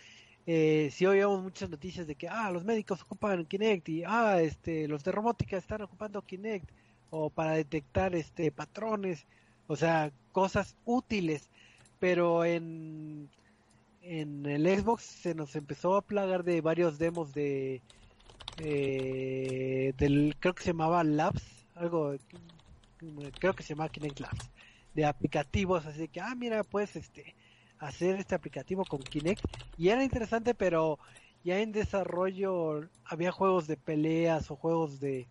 eh, 0.47 0.91
sí 0.93 1.07
oíamos 1.07 1.43
muchas 1.43 1.71
noticias 1.71 2.07
de 2.07 2.15
que, 2.15 2.29
ah, 2.29 2.51
los 2.51 2.65
médicos 2.65 3.03
ocupan 3.03 3.45
Kinect 3.47 3.89
y, 3.89 4.05
ah, 4.05 4.41
este, 4.41 4.89
los 4.89 5.05
de 5.05 5.13
robótica 5.13 5.57
están 5.57 5.83
ocupando 5.83 6.23
Kinect 6.23 6.71
o 7.11 7.31
para 7.31 7.53
detectar, 7.53 8.15
este, 8.15 8.53
patrones 8.53 9.27
o 9.67 9.77
sea, 9.77 10.13
cosas 10.33 10.77
útiles, 10.85 11.51
pero 11.99 12.45
en, 12.45 13.29
en 14.03 14.47
el 14.47 14.67
Xbox 14.67 15.03
se 15.03 15.35
nos 15.35 15.57
empezó 15.57 15.97
a 15.97 16.03
plagar 16.03 16.45
de 16.45 16.61
varios 16.61 16.99
demos 16.99 17.33
de, 17.35 17.83
eh, 18.59 19.93
del, 19.99 20.37
creo 20.39 20.55
que 20.55 20.63
se 20.63 20.71
llamaba 20.71 21.03
Labs, 21.05 21.43
algo, 21.75 22.15
creo 23.41 23.55
que 23.55 23.63
se 23.63 23.75
llamaba 23.75 23.91
Kinect 23.91 24.21
Labs, 24.21 24.51
de 24.97 25.05
aplicativos, 25.05 25.87
así 25.87 26.09
que, 26.09 26.21
ah, 26.21 26.35
mira, 26.35 26.65
puedes 26.65 26.97
este, 26.97 27.37
hacer 27.79 28.17
este 28.17 28.35
aplicativo 28.35 28.85
con 28.85 29.01
Kinect, 29.01 29.45
y 29.77 29.91
era 29.91 30.03
interesante, 30.03 30.55
pero 30.55 30.99
ya 31.45 31.61
en 31.61 31.71
desarrollo 31.71 32.89
había 33.05 33.31
juegos 33.31 33.67
de 33.69 33.77
peleas 33.77 34.51
o 34.51 34.57
juegos 34.57 34.99
de, 34.99 35.29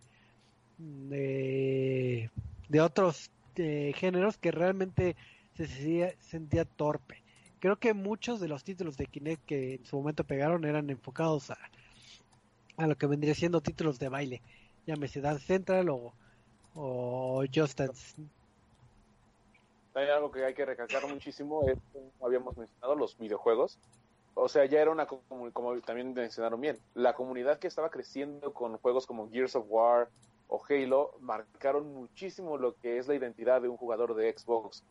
de, 0.78 2.30
de 2.68 2.80
otros 2.80 3.30
este, 3.56 3.92
géneros 3.94 4.36
que 4.36 4.50
realmente 4.50 5.16
se 5.54 6.14
sentía, 6.20 6.64
torpe. 6.64 7.22
Creo 7.58 7.76
que 7.76 7.94
muchos 7.94 8.38
de 8.38 8.48
los 8.48 8.62
títulos 8.64 8.98
de 8.98 9.06
Kinect 9.06 9.44
que 9.46 9.74
en 9.76 9.84
su 9.86 9.96
momento 9.96 10.24
pegaron 10.24 10.64
eran 10.66 10.90
enfocados 10.90 11.50
a, 11.50 11.58
a 12.76 12.86
lo 12.86 12.96
que 12.96 13.06
vendría 13.06 13.34
siendo 13.34 13.62
títulos 13.62 13.98
de 13.98 14.10
baile, 14.10 14.42
llámese 14.86 15.22
Dance 15.22 15.46
Central 15.46 15.88
o, 15.88 16.12
o 16.74 17.44
Just 17.52 17.78
Dance. 17.78 18.14
Hay 19.96 20.10
algo 20.10 20.30
que 20.30 20.44
hay 20.44 20.52
que 20.52 20.66
recalcar 20.66 21.08
muchísimo, 21.08 21.66
es 21.66 21.78
como 21.90 22.26
habíamos 22.26 22.54
mencionado, 22.58 22.94
los 22.94 23.16
videojuegos. 23.16 23.78
O 24.34 24.46
sea, 24.46 24.66
ya 24.66 24.82
era 24.82 24.90
una, 24.90 25.06
como, 25.06 25.50
como 25.54 25.80
también 25.80 26.12
mencionaron 26.12 26.60
bien, 26.60 26.78
la 26.92 27.14
comunidad 27.14 27.58
que 27.58 27.66
estaba 27.66 27.88
creciendo 27.88 28.52
con 28.52 28.76
juegos 28.76 29.06
como 29.06 29.30
Gears 29.30 29.56
of 29.56 29.64
War, 29.70 30.10
o 30.48 30.62
Halo 30.68 31.14
marcaron 31.20 31.94
muchísimo 31.94 32.58
lo 32.58 32.76
que 32.76 32.98
es 32.98 33.08
la 33.08 33.14
identidad 33.14 33.62
de 33.62 33.70
un 33.70 33.78
jugador 33.78 34.14
de 34.14 34.36
Xbox. 34.36 34.84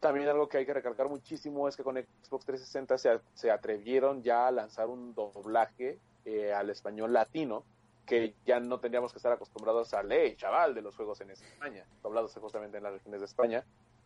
También 0.00 0.28
algo 0.28 0.48
que 0.48 0.58
hay 0.58 0.66
que 0.66 0.74
recalcar 0.74 1.08
muchísimo 1.08 1.68
es 1.68 1.76
que 1.76 1.84
con 1.84 1.94
Xbox 1.94 2.44
360 2.44 2.98
se, 2.98 3.20
se 3.34 3.52
atrevieron 3.52 4.24
ya 4.24 4.48
a 4.48 4.50
lanzar 4.50 4.88
un 4.88 5.14
doblaje 5.14 6.00
eh, 6.24 6.52
al 6.52 6.68
español 6.68 7.12
latino, 7.12 7.62
que 8.04 8.34
ya 8.44 8.58
no 8.58 8.80
tendríamos 8.80 9.12
que 9.12 9.18
estar 9.18 9.30
acostumbrados 9.30 9.94
a 9.94 10.02
ley, 10.02 10.34
chaval, 10.34 10.74
de 10.74 10.82
los 10.82 10.96
juegos 10.96 11.20
en 11.20 11.30
España, 11.30 11.86
doblados 12.02 12.34
justamente 12.34 12.78
en 12.78 12.82
las 12.82 12.94
regiones 12.94 13.20
de 13.20 13.26
España. 13.26 13.64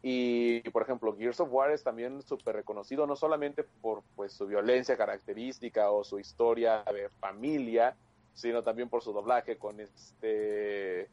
Y, 0.09 0.61
por 0.70 0.82
ejemplo, 0.82 1.16
Gears 1.16 1.40
of 1.40 1.48
War 1.50 1.72
es 1.72 1.82
también 1.82 2.22
súper 2.22 2.54
reconocido, 2.54 3.09
no 3.09 3.16
solamente 3.16 3.64
por 3.64 4.04
pues, 4.14 4.32
su 4.32 4.46
violencia 4.46 4.96
característica 4.96 5.90
o 5.90 6.04
su 6.04 6.20
historia 6.20 6.84
de 6.92 7.09
familia, 7.18 7.96
sino 8.32 8.62
también 8.62 8.88
por 8.88 9.02
su 9.02 9.12
doblaje 9.12 9.57
con 9.57 9.80
este 9.80 11.09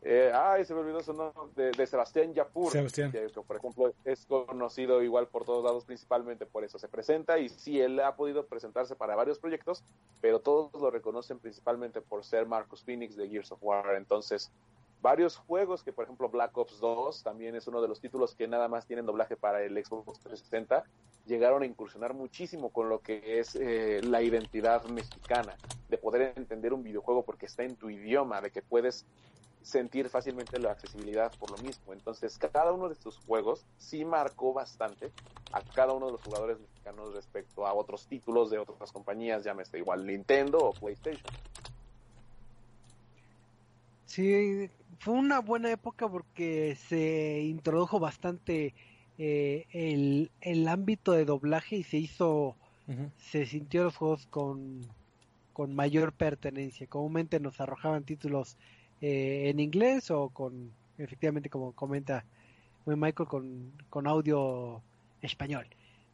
eh, 0.00 0.32
ay, 0.34 0.64
se 0.64 0.72
me 0.72 0.80
olvidó 0.80 1.02
su 1.02 1.12
nombre, 1.12 1.72
de, 1.72 1.86
Sebastián 1.86 2.32
Yapur, 2.32 2.72
Sebastián. 2.72 3.12
Que, 3.12 3.28
por 3.28 3.56
ejemplo 3.58 3.92
es 4.06 4.24
conocido 4.24 5.02
igual 5.02 5.28
por 5.28 5.44
todos 5.44 5.62
lados, 5.62 5.84
principalmente 5.84 6.46
por 6.46 6.64
eso. 6.64 6.78
Se 6.78 6.88
presenta 6.88 7.38
y 7.38 7.50
sí, 7.50 7.82
él 7.82 8.00
ha 8.00 8.16
podido 8.16 8.46
presentarse 8.46 8.96
para 8.96 9.14
varios 9.14 9.38
proyectos, 9.38 9.84
pero 10.22 10.40
todos 10.40 10.72
lo 10.80 10.90
reconocen 10.90 11.38
principalmente 11.38 12.00
por 12.00 12.24
ser 12.24 12.46
Marcus 12.46 12.82
Phoenix 12.82 13.14
de 13.14 13.28
Gears 13.28 13.52
of 13.52 13.62
War. 13.62 13.94
Entonces, 13.94 14.50
varios 15.02 15.36
juegos 15.36 15.82
que, 15.82 15.92
por 15.92 16.04
ejemplo, 16.04 16.28
Black 16.28 16.56
Ops 16.56 16.78
2 16.78 17.22
también 17.24 17.56
es 17.56 17.66
uno 17.66 17.82
de 17.82 17.88
los 17.88 18.00
títulos 18.00 18.34
que 18.34 18.46
nada 18.46 18.68
más 18.68 18.86
tienen 18.86 19.04
doblaje 19.04 19.36
para 19.36 19.62
el 19.62 19.72
Xbox 19.84 20.20
360, 20.20 20.84
llegaron 21.26 21.62
a 21.62 21.66
incursionar 21.66 22.14
muchísimo 22.14 22.70
con 22.70 22.88
lo 22.88 23.00
que 23.00 23.40
es 23.40 23.56
eh, 23.56 24.00
la 24.04 24.22
identidad 24.22 24.84
mexicana, 24.84 25.56
de 25.88 25.98
poder 25.98 26.32
entender 26.36 26.72
un 26.72 26.84
videojuego 26.84 27.24
porque 27.24 27.46
está 27.46 27.64
en 27.64 27.76
tu 27.76 27.90
idioma, 27.90 28.40
de 28.40 28.50
que 28.50 28.62
puedes 28.62 29.04
sentir 29.62 30.08
fácilmente 30.08 30.58
la 30.58 30.72
accesibilidad 30.72 31.32
por 31.38 31.50
lo 31.50 31.58
mismo. 31.58 31.92
Entonces, 31.92 32.38
cada 32.38 32.72
uno 32.72 32.88
de 32.88 32.94
estos 32.94 33.18
juegos 33.18 33.64
sí 33.78 34.04
marcó 34.04 34.52
bastante 34.52 35.10
a 35.52 35.62
cada 35.62 35.92
uno 35.92 36.06
de 36.06 36.12
los 36.12 36.22
jugadores 36.22 36.58
mexicanos 36.60 37.14
respecto 37.14 37.66
a 37.66 37.74
otros 37.74 38.06
títulos 38.06 38.50
de 38.50 38.58
otras 38.58 38.92
compañías, 38.92 39.44
llámese 39.44 39.78
igual 39.78 40.06
Nintendo 40.06 40.58
o 40.58 40.72
PlayStation. 40.72 41.22
Sí, 44.12 44.68
fue 44.98 45.14
una 45.14 45.40
buena 45.40 45.70
época 45.70 46.06
porque 46.06 46.76
se 46.76 47.40
introdujo 47.44 47.98
bastante 47.98 48.74
eh, 49.16 49.64
el, 49.70 50.30
el 50.42 50.68
ámbito 50.68 51.12
de 51.12 51.24
doblaje 51.24 51.76
y 51.76 51.82
se 51.82 51.96
hizo, 51.96 52.54
se 53.16 53.46
sintió 53.46 53.84
los 53.84 53.96
juegos 53.96 54.26
con, 54.26 54.82
con 55.54 55.74
mayor 55.74 56.12
pertenencia. 56.12 56.86
Comúnmente 56.88 57.40
nos 57.40 57.58
arrojaban 57.58 58.04
títulos 58.04 58.58
eh, 59.00 59.48
en 59.48 59.60
inglés 59.60 60.10
o 60.10 60.28
con, 60.28 60.72
efectivamente, 60.98 61.48
como 61.48 61.72
comenta 61.72 62.26
Michael, 62.84 63.30
con, 63.30 63.72
con 63.88 64.06
audio 64.06 64.82
español. 65.22 65.68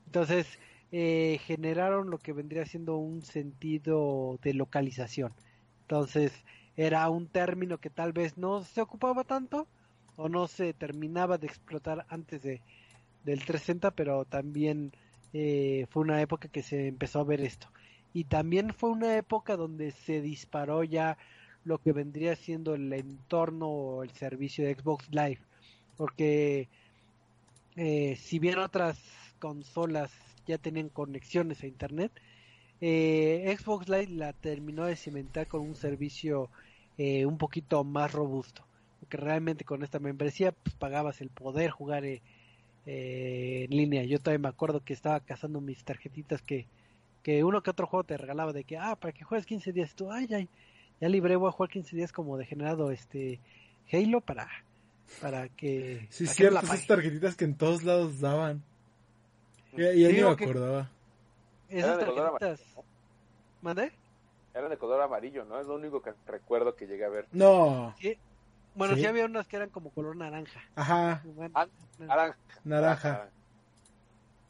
Entonces, 0.07 0.47
eh, 0.93 1.41
generaron 1.47 2.11
lo 2.11 2.19
que 2.19 2.33
vendría 2.33 2.65
siendo 2.65 2.97
un 2.97 3.23
sentido 3.23 4.39
de 4.41 4.55
localización. 4.55 5.33
Entonces, 5.81 6.45
era 6.79 7.11
un 7.11 7.27
término 7.27 7.79
que 7.79 7.91
tal 7.91 8.13
vez 8.13 8.39
no 8.39 8.63
se 8.63 8.81
ocupaba 8.81 9.25
tanto 9.25 9.67
o 10.17 10.29
no 10.29 10.47
se 10.47 10.73
terminaba 10.73 11.37
de 11.37 11.49
explotar 11.49 12.07
antes 12.09 12.41
de, 12.43 12.63
del 13.25 13.41
360, 13.41 13.91
pero 13.91 14.25
también 14.25 14.93
eh, 15.33 15.87
fue 15.91 16.05
una 16.05 16.23
época 16.23 16.49
que 16.49 16.63
se 16.63 16.87
empezó 16.87 17.19
a 17.19 17.25
ver 17.25 17.41
esto. 17.41 17.67
Y 18.15 18.25
también 18.25 18.73
fue 18.73 18.91
una 18.91 19.17
época 19.17 19.57
donde 19.57 19.91
se 19.91 20.21
disparó 20.21 20.85
ya 20.85 21.19
lo 21.65 21.79
que 21.79 21.93
vendría 21.93 22.37
siendo 22.37 22.77
el 22.77 22.93
entorno 22.93 23.67
o 23.69 24.03
el 24.05 24.13
servicio 24.13 24.65
de 24.65 24.77
Xbox 24.77 25.09
Live. 25.11 25.41
Porque 25.97 26.69
eh, 27.75 28.15
si 28.15 28.39
bien 28.39 28.59
otras 28.61 29.01
consolas 29.41 30.13
ya 30.47 30.59
tenían 30.59 30.91
conexiones 30.91 31.61
a 31.65 31.67
Internet, 31.67 32.13
eh, 32.81 33.57
Xbox 33.59 33.89
Live 33.89 34.11
la 34.11 34.33
terminó 34.33 34.85
de 34.85 34.95
cimentar 34.95 35.49
con 35.49 35.63
un 35.63 35.75
servicio 35.75 36.49
eh, 36.99 37.25
un 37.25 37.39
poquito 37.39 37.83
más 37.85 38.13
robusto. 38.13 38.65
Porque 39.01 39.17
realmente 39.17 39.65
con 39.65 39.83
esta 39.83 39.99
membresía 39.99 40.53
pues, 40.53 40.75
pagabas 40.75 41.21
el 41.21 41.31
poder 41.31 41.71
jugar 41.71 42.05
en 42.05 43.71
línea. 43.71 44.05
Yo 44.05 44.19
todavía 44.19 44.43
me 44.43 44.49
acuerdo 44.49 44.85
que 44.85 44.93
estaba 44.93 45.21
cazando 45.21 45.61
mis 45.61 45.85
tarjetitas 45.85 46.43
que, 46.43 46.67
que 47.23 47.45
uno 47.45 47.63
que 47.63 47.71
otro 47.71 47.87
juego 47.87 48.05
te 48.05 48.17
regalaba 48.17 48.53
de 48.53 48.65
que, 48.65 48.77
ah, 48.77 48.97
para 48.97 49.13
que 49.13 49.25
juegues 49.25 49.47
15 49.47 49.73
días. 49.73 49.95
tú, 49.95 50.11
ay, 50.11 50.27
ay, 50.33 50.49
ya 51.01 51.09
libré, 51.09 51.37
voy 51.37 51.49
a 51.49 51.53
jugar 51.53 51.71
15 51.71 51.97
días 51.97 52.13
como 52.13 52.37
degenerado 52.37 52.91
este 52.91 53.41
Halo 53.93 54.21
para 54.21 54.49
para 55.21 55.49
que 55.49 56.07
sí 56.11 56.27
cierto 56.27 56.61
esas 56.61 56.87
tarjetitas 56.87 57.35
que 57.35 57.47
en 57.47 57.55
todos 57.55 57.83
lados 57.83 58.21
daban 58.21 58.63
ya 59.77 59.93
ni 59.93 60.15
me 60.15 60.29
acordaba 60.29 60.91
esas 61.69 61.99
tarjetitas 61.99 62.61
¿Mande? 63.63 63.93
Eran 64.59 64.71
de 64.71 64.79
color 64.79 65.01
amarillo 65.01 65.45
no 65.45 65.61
es 65.61 65.67
lo 65.67 65.75
único 65.75 66.03
que 66.03 66.13
recuerdo 66.27 66.75
que 66.75 66.87
llegué 66.87 67.05
a 67.05 67.09
ver. 67.09 67.27
No. 67.33 67.95
Bueno 68.75 68.95
¿Sí? 68.95 69.07
había 69.07 69.25
unas 69.25 69.47
que 69.47 69.57
eran 69.57 69.71
como 69.71 69.91
color 69.91 70.17
naranja. 70.17 70.61
Ajá. 70.75 71.23
Ah, 71.55 71.67
naranja. 71.99 72.39
Naranja. 72.65 73.31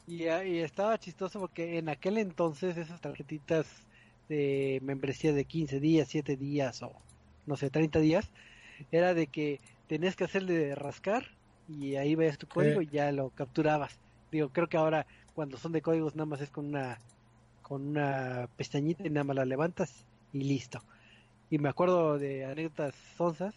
Y, 0.07 0.23
y 0.23 0.59
estaba 0.59 0.97
chistoso 0.97 1.39
porque 1.39 1.77
en 1.77 1.89
aquel 1.89 2.17
entonces 2.17 2.77
esas 2.77 2.99
tarjetitas 3.01 3.67
de 4.27 4.79
membresía 4.83 5.33
de 5.33 5.45
15 5.45 5.79
días, 5.79 6.07
7 6.09 6.35
días 6.35 6.81
o 6.83 6.91
no 7.45 7.57
sé, 7.57 7.69
30 7.69 7.99
días, 7.99 8.29
era 8.91 9.13
de 9.13 9.27
que 9.27 9.59
tenías 9.87 10.15
que 10.15 10.23
hacerle 10.23 10.75
rascar 10.75 11.25
y 11.67 11.95
ahí 11.95 12.15
veías 12.15 12.37
tu 12.37 12.47
código 12.47 12.81
y 12.81 12.87
ya 12.87 13.11
lo 13.11 13.29
capturabas. 13.31 13.99
Digo, 14.31 14.49
creo 14.49 14.67
que 14.67 14.77
ahora 14.77 15.05
cuando 15.33 15.57
son 15.57 15.71
de 15.71 15.81
códigos 15.81 16.15
nada 16.15 16.25
más 16.27 16.41
es 16.41 16.51
con 16.51 16.67
una 16.67 16.99
con 17.69 17.87
una 17.87 18.49
pestañita 18.57 19.05
y 19.05 19.11
nada 19.11 19.23
más 19.23 19.37
la 19.37 19.45
levantas 19.45 20.03
y 20.33 20.39
listo. 20.43 20.83
Y 21.51 21.59
me 21.59 21.69
acuerdo 21.69 22.17
de 22.17 22.43
anécdotas 22.45 22.95
sonzas. 23.15 23.53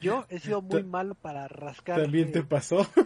Yo 0.00 0.24
he 0.30 0.38
sido 0.38 0.62
muy 0.62 0.84
malo 0.84 1.16
para 1.16 1.48
rascar. 1.48 2.00
¿También 2.00 2.30
te 2.30 2.44
pasó? 2.44 2.88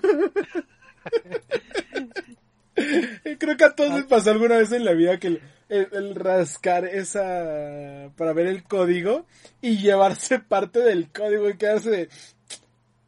Creo 3.38 3.56
que 3.56 3.64
a 3.64 3.74
todos 3.74 3.94
les 3.94 4.04
pasó 4.04 4.30
alguna 4.30 4.58
vez 4.58 4.72
en 4.72 4.84
la 4.84 4.92
vida 4.92 5.18
que 5.18 5.40
el, 5.70 6.14
rascar 6.14 6.84
esa 6.84 8.10
para 8.16 8.34
ver 8.34 8.46
el 8.46 8.62
código 8.62 9.24
y 9.62 9.78
llevarse 9.78 10.38
parte 10.38 10.80
del 10.80 11.10
código 11.10 11.48
y 11.48 11.56
quedarse 11.56 11.90
de 11.90 12.08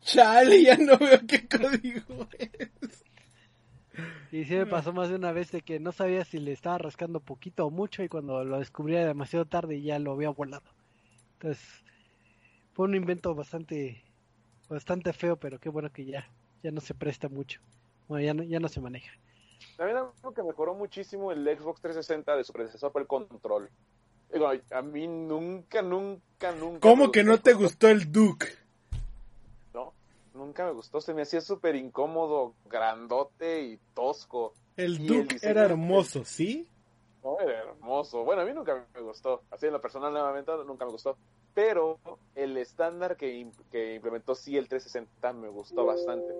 chale, 0.00 0.62
ya 0.62 0.78
no 0.78 0.96
veo 0.98 1.20
qué 1.26 1.46
código 1.46 2.26
es. 2.38 3.03
Y 4.34 4.46
sí 4.46 4.56
me 4.56 4.66
pasó 4.66 4.92
más 4.92 5.08
de 5.08 5.14
una 5.14 5.30
vez 5.30 5.52
de 5.52 5.62
que 5.62 5.78
no 5.78 5.92
sabía 5.92 6.24
si 6.24 6.40
le 6.40 6.50
estaba 6.50 6.76
rascando 6.76 7.20
poquito 7.20 7.66
o 7.66 7.70
mucho 7.70 8.02
y 8.02 8.08
cuando 8.08 8.44
lo 8.44 8.58
descubría 8.58 9.06
demasiado 9.06 9.44
tarde 9.44 9.80
ya 9.80 10.00
lo 10.00 10.10
había 10.10 10.30
volado. 10.30 10.64
Entonces, 11.34 11.64
fue 12.72 12.86
un 12.86 12.96
invento 12.96 13.32
bastante 13.36 14.02
bastante 14.68 15.12
feo, 15.12 15.36
pero 15.36 15.60
qué 15.60 15.68
bueno 15.68 15.92
que 15.92 16.04
ya 16.04 16.28
ya 16.64 16.72
no 16.72 16.80
se 16.80 16.94
presta 16.94 17.28
mucho. 17.28 17.60
Bueno, 18.08 18.24
ya 18.24 18.34
no, 18.34 18.42
ya 18.42 18.58
no 18.58 18.66
se 18.66 18.80
maneja. 18.80 19.12
También 19.76 19.98
algo 19.98 20.34
que 20.34 20.42
mejoró 20.42 20.74
muchísimo 20.74 21.30
el 21.30 21.44
Xbox 21.56 21.80
360 21.82 22.36
de 22.36 22.42
su 22.42 22.52
predecesor 22.52 22.90
fue 22.90 23.02
el 23.02 23.06
control. 23.06 23.70
Digo, 24.32 24.48
a 24.48 24.82
mí 24.82 25.06
nunca, 25.06 25.80
nunca, 25.80 26.50
nunca. 26.50 26.80
¿Cómo 26.80 27.12
que 27.12 27.22
no 27.22 27.38
te 27.38 27.52
gustó 27.52 27.86
el 27.86 28.10
Duke? 28.10 28.48
Nunca 30.34 30.66
me 30.66 30.72
gustó. 30.72 31.00
Se 31.00 31.14
me 31.14 31.22
hacía 31.22 31.40
súper 31.40 31.76
incómodo, 31.76 32.54
grandote 32.66 33.62
y 33.62 33.78
tosco. 33.94 34.52
El 34.76 35.06
Duke 35.06 35.38
era 35.42 35.64
hermoso, 35.64 36.24
¿sí? 36.24 36.68
No, 37.22 37.38
era 37.40 37.60
hermoso. 37.60 38.24
Bueno, 38.24 38.42
a 38.42 38.44
mí 38.44 38.52
nunca 38.52 38.86
me 38.92 39.00
gustó. 39.00 39.42
Así 39.50 39.66
en 39.66 39.72
lo 39.72 39.80
personal, 39.80 40.12
nuevamente, 40.12 40.52
nunca 40.66 40.84
me 40.84 40.90
gustó. 40.90 41.16
Pero 41.54 41.98
el 42.34 42.56
estándar 42.56 43.16
que, 43.16 43.48
que 43.70 43.94
implementó 43.94 44.34
sí 44.34 44.56
el 44.56 44.68
360 44.68 45.32
me 45.32 45.48
gustó 45.48 45.86
bastante 45.86 46.34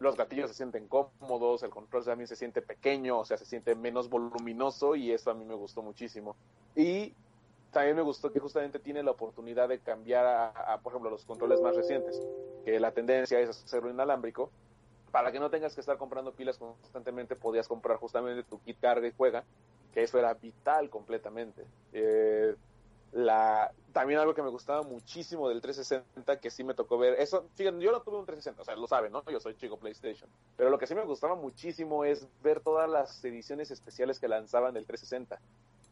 los 0.00 0.16
gatillos 0.16 0.50
se 0.50 0.56
sienten 0.56 0.86
cómodos, 0.86 1.62
el 1.62 1.70
control 1.70 2.04
también 2.04 2.28
se 2.28 2.36
siente 2.36 2.62
pequeño, 2.62 3.18
o 3.18 3.24
sea, 3.24 3.36
se 3.36 3.44
siente 3.44 3.74
menos 3.74 4.08
voluminoso 4.08 4.94
y 4.94 5.10
eso 5.12 5.30
a 5.30 5.34
mí 5.34 5.44
me 5.44 5.54
gustó 5.54 5.82
muchísimo. 5.82 6.36
Y 6.76 7.14
también 7.72 7.96
me 7.96 8.02
gustó 8.02 8.32
que 8.32 8.40
justamente 8.40 8.78
tiene 8.78 9.02
la 9.02 9.10
oportunidad 9.10 9.68
de 9.68 9.80
cambiar 9.80 10.26
a, 10.26 10.80
por 10.82 10.92
ejemplo, 10.92 11.10
los 11.10 11.24
controles 11.24 11.60
más 11.60 11.74
recientes, 11.74 12.20
que 12.64 12.80
la 12.80 12.92
tendencia 12.92 13.38
es 13.40 13.50
hacerlo 13.50 13.90
inalámbrico, 13.90 14.50
para 15.10 15.32
que 15.32 15.40
no 15.40 15.50
tengas 15.50 15.74
que 15.74 15.80
estar 15.80 15.96
comprando 15.96 16.32
pilas 16.32 16.58
constantemente, 16.58 17.36
podías 17.36 17.66
comprar 17.66 17.96
justamente 17.98 18.42
tu 18.42 18.60
kit 18.60 18.78
carga 18.80 19.06
y 19.06 19.12
juega, 19.16 19.44
que 19.92 20.02
eso 20.02 20.18
era 20.18 20.34
vital 20.34 20.90
completamente. 20.90 21.64
Eh, 21.92 22.54
la 23.12 23.72
también 23.92 24.20
algo 24.20 24.34
que 24.34 24.42
me 24.42 24.50
gustaba 24.50 24.82
muchísimo 24.82 25.48
del 25.48 25.62
360 25.62 26.40
que 26.40 26.50
sí 26.50 26.62
me 26.62 26.74
tocó 26.74 26.98
ver 26.98 27.14
eso 27.18 27.48
fíjense 27.54 27.82
yo 27.82 27.90
no 27.90 28.02
tuve 28.02 28.18
un 28.18 28.26
360 28.26 28.60
o 28.60 28.64
sea 28.64 28.76
lo 28.76 28.86
saben 28.86 29.12
no 29.12 29.24
yo 29.30 29.40
soy 29.40 29.54
chico 29.56 29.78
PlayStation 29.78 30.28
pero 30.56 30.68
lo 30.68 30.78
que 30.78 30.86
sí 30.86 30.94
me 30.94 31.04
gustaba 31.04 31.34
muchísimo 31.34 32.04
es 32.04 32.28
ver 32.42 32.60
todas 32.60 32.88
las 32.88 33.24
ediciones 33.24 33.70
especiales 33.70 34.20
que 34.20 34.28
lanzaban 34.28 34.74
del 34.74 34.84
360 34.84 35.40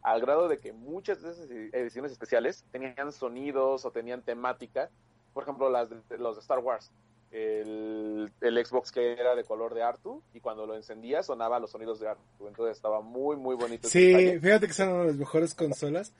al 0.02 0.20
grado 0.20 0.46
de 0.46 0.58
que 0.58 0.72
muchas 0.72 1.22
de 1.22 1.30
esas 1.30 1.50
ediciones 1.50 2.12
especiales 2.12 2.64
tenían 2.70 3.12
sonidos 3.12 3.84
o 3.86 3.90
tenían 3.90 4.20
temática 4.20 4.90
por 5.36 5.42
ejemplo 5.42 5.68
las 5.68 5.90
de, 5.90 6.18
los 6.18 6.36
de 6.36 6.40
Star 6.40 6.60
Wars 6.60 6.90
el, 7.30 8.32
el, 8.40 8.64
Xbox 8.64 8.90
que 8.90 9.12
era 9.12 9.34
de 9.34 9.44
color 9.44 9.74
de 9.74 9.82
Artu 9.82 10.22
y 10.32 10.40
cuando 10.40 10.64
lo 10.64 10.74
encendía 10.74 11.22
sonaba 11.22 11.60
los 11.60 11.70
sonidos 11.70 12.00
de 12.00 12.08
Artu 12.08 12.48
entonces 12.48 12.76
estaba 12.76 13.02
muy 13.02 13.36
muy 13.36 13.54
bonito 13.54 13.86
sí 13.86 14.38
fíjate 14.40 14.66
que 14.66 14.72
son 14.72 14.88
una 14.88 15.00
de 15.00 15.06
las 15.08 15.16
mejores 15.16 15.54
consolas 15.54 16.14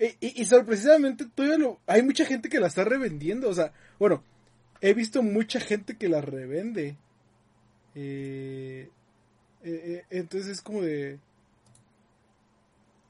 y, 0.00 0.40
y, 0.40 0.44
sorpresivamente 0.46 1.26
todavía 1.26 1.58
lo, 1.58 1.78
hay 1.86 2.02
mucha 2.02 2.24
gente 2.24 2.48
que 2.48 2.58
la 2.58 2.68
está 2.68 2.84
revendiendo. 2.84 3.50
O 3.50 3.54
sea, 3.54 3.72
bueno, 3.98 4.24
he 4.80 4.94
visto 4.94 5.22
mucha 5.22 5.60
gente 5.60 5.98
que 5.98 6.08
la 6.08 6.22
revende. 6.22 6.96
Eh, 7.94 8.88
eh, 9.62 9.70
eh, 9.84 10.04
entonces 10.08 10.52
es 10.52 10.62
como 10.62 10.80
de... 10.80 11.18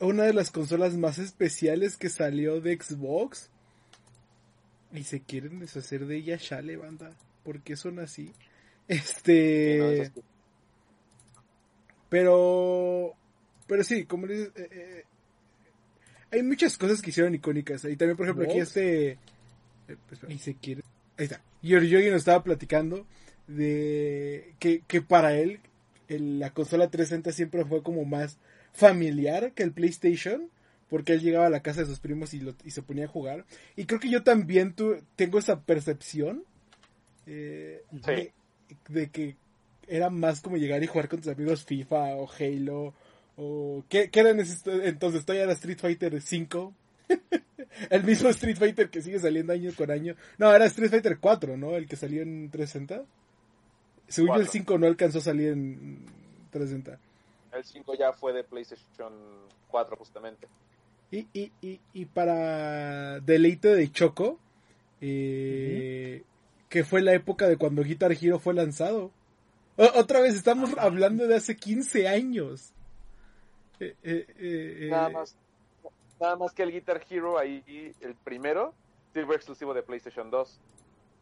Una 0.01 0.25
de 0.25 0.33
las 0.33 0.51
consolas 0.51 0.97
más 0.97 1.19
especiales 1.19 1.97
que 1.97 2.09
salió 2.09 2.61
de 2.61 2.77
Xbox. 2.77 3.50
Y 4.93 5.05
se 5.05 5.21
quieren 5.21 5.61
deshacer 5.61 6.07
de 6.07 6.17
ella, 6.17 6.39
chale, 6.39 6.77
banda. 6.77 7.11
¿Por 7.45 7.61
qué 7.63 7.77
son 7.77 7.99
así? 8.01 8.33
Este. 8.89 10.11
Pero. 12.09 13.15
Pero 13.67 13.85
sí, 13.85 14.05
como 14.05 14.27
dices. 14.27 14.51
Eh, 14.57 14.69
eh, 14.71 15.05
hay 16.33 16.43
muchas 16.43 16.77
cosas 16.79 17.01
que 17.03 17.11
hicieron 17.11 17.35
icónicas. 17.35 17.85
Y 17.85 17.97
también, 17.97 18.17
por 18.17 18.27
ejemplo, 18.27 18.45
aquí 18.49 18.59
este. 18.59 19.11
eh, 19.13 19.97
pues, 20.09 20.21
y 20.29 20.39
se 20.39 20.55
quiere. 20.55 20.83
Ahí 21.19 21.25
está. 21.25 21.43
Giorgiogi 21.63 22.07
nos 22.09 22.19
estaba 22.19 22.43
platicando 22.43 23.07
de 23.47 24.55
que, 24.59 24.83
que 24.87 25.03
para 25.03 25.35
él 25.37 25.61
el- 26.09 26.39
la 26.39 26.51
consola 26.51 26.89
360 26.91 27.33
siempre 27.33 27.65
fue 27.65 27.83
como 27.83 28.05
más 28.05 28.39
familiar 28.73 29.53
que 29.53 29.63
el 29.63 29.73
PlayStation. 29.73 30.49
Porque 30.91 31.13
él 31.15 31.21
llegaba 31.21 31.47
a 31.47 31.51
la 31.51 31.63
casa 31.63 31.81
de 31.81 31.87
sus 31.87 32.01
primos 32.01 32.35
y, 32.35 32.41
lo- 32.41 32.55
y 32.65 32.73
se 32.73 32.83
ponía 32.83 33.05
a 33.07 33.09
jugar. 33.09 33.47
Y 33.77 33.87
creo 33.87 34.01
que 34.01 34.11
yo 34.11 34.23
también 34.25 34.75
tu- 34.75 35.03
tengo 35.17 35.39
esa 35.39 35.61
percepción 35.61 36.45
eh, 37.27 37.83
Sí. 37.93 37.99
de, 38.11 38.33
de 38.89 39.11
que 39.11 39.37
era 39.87 40.11
más 40.11 40.41
como 40.41 40.57
llegar 40.57 40.83
y 40.83 40.87
jugar 40.89 41.09
con 41.09 41.21
tus 41.21 41.33
amigos 41.33 41.65
FIFA 41.65 42.17
o 42.17 42.29
Halo. 42.31 42.93
O, 43.37 43.85
¿qué, 43.89 44.11
qué 44.11 44.21
era 44.21 44.31
en 44.31 44.41
ese 44.41 44.55
esto- 44.55 44.83
entonces? 44.83 45.25
Todavía 45.25 45.45
era 45.45 45.53
Street 45.53 45.79
Fighter 45.79 46.21
5. 46.21 46.75
el 47.91 48.05
mismo 48.05 48.29
Street 48.31 48.57
Fighter 48.57 48.91
que 48.91 49.01
sigue 49.03 49.19
saliendo 49.19 49.53
año 49.53 49.71
con 49.77 49.91
año. 49.91 50.17
No, 50.39 50.53
era 50.55 50.67
Street 50.67 50.91
Fighter 50.91 51.19
4, 51.19 51.57
¿no? 51.57 51.77
El 51.77 51.87
que 51.87 51.97
salió 51.97 52.23
en 52.23 52.51
360. 52.51 53.05
Según 54.09 54.29
yo, 54.31 54.35
el 54.35 54.41
Cuatro. 54.41 54.53
5 54.53 54.79
no 54.79 54.87
alcanzó 54.89 55.19
a 55.19 55.23
salir 55.23 55.49
en 55.53 56.05
360. 56.51 56.99
El 57.57 57.65
5 57.65 57.95
ya 57.99 58.13
fue 58.13 58.33
de 58.33 58.45
PlayStation 58.45 59.13
4 59.69 59.97
justamente. 59.97 60.47
Y, 61.13 61.27
y, 61.33 61.53
y, 61.61 61.81
y 61.93 62.05
para 62.07 63.19
deleite 63.21 63.75
de 63.75 63.91
Choco, 63.91 64.39
eh, 65.01 66.23
que 66.69 66.85
fue 66.85 67.03
la 67.03 67.15
época 67.15 67.49
de 67.49 67.57
cuando 67.57 67.83
Guitar 67.83 68.13
Hero 68.13 68.39
fue 68.39 68.55
lanzado. 68.55 69.11
O- 69.77 69.99
otra 69.99 70.21
vez, 70.21 70.35
estamos 70.35 70.71
hablando 70.79 71.27
de 71.27 71.35
hace 71.37 71.57
15 71.57 72.07
años. 72.09 72.73
Eh, 73.81 73.95
eh, 74.05 74.27
eh, 74.39 74.89
Nada 74.91 75.09
más, 75.09 75.37
nada 76.21 76.37
más 76.37 76.53
que 76.53 76.63
el 76.63 76.71
Guitar 76.73 77.01
Hero 77.11 77.39
ahí, 77.39 77.93
el 78.01 78.15
primero, 78.15 78.75
sí 79.15 79.21
fue 79.25 79.35
exclusivo 79.37 79.75
de 79.75 79.83
PlayStation 79.83 80.31
2. 80.31 80.61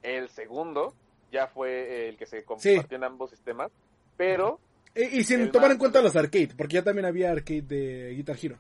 El 0.03 0.29
segundo 0.29 0.93
ya 1.33 1.47
fue 1.47 2.09
el 2.09 2.17
que 2.17 2.27
se 2.27 2.45
compartió 2.45 2.97
en 2.97 3.05
ambos 3.05 3.31
sistemas, 3.31 3.71
pero 4.17 4.59
y 4.95 5.23
sin 5.25 5.51
tomar 5.53 5.69
más- 5.69 5.75
en 5.75 5.79
cuenta 5.79 6.03
los 6.03 6.17
arcade, 6.17 6.51
porque 6.57 6.75
ya 6.75 6.83
también 6.83 7.07
había 7.07 7.31
arcade 7.31 7.63
de 7.63 8.15
Guitar 8.17 8.37
Hero. 8.43 8.59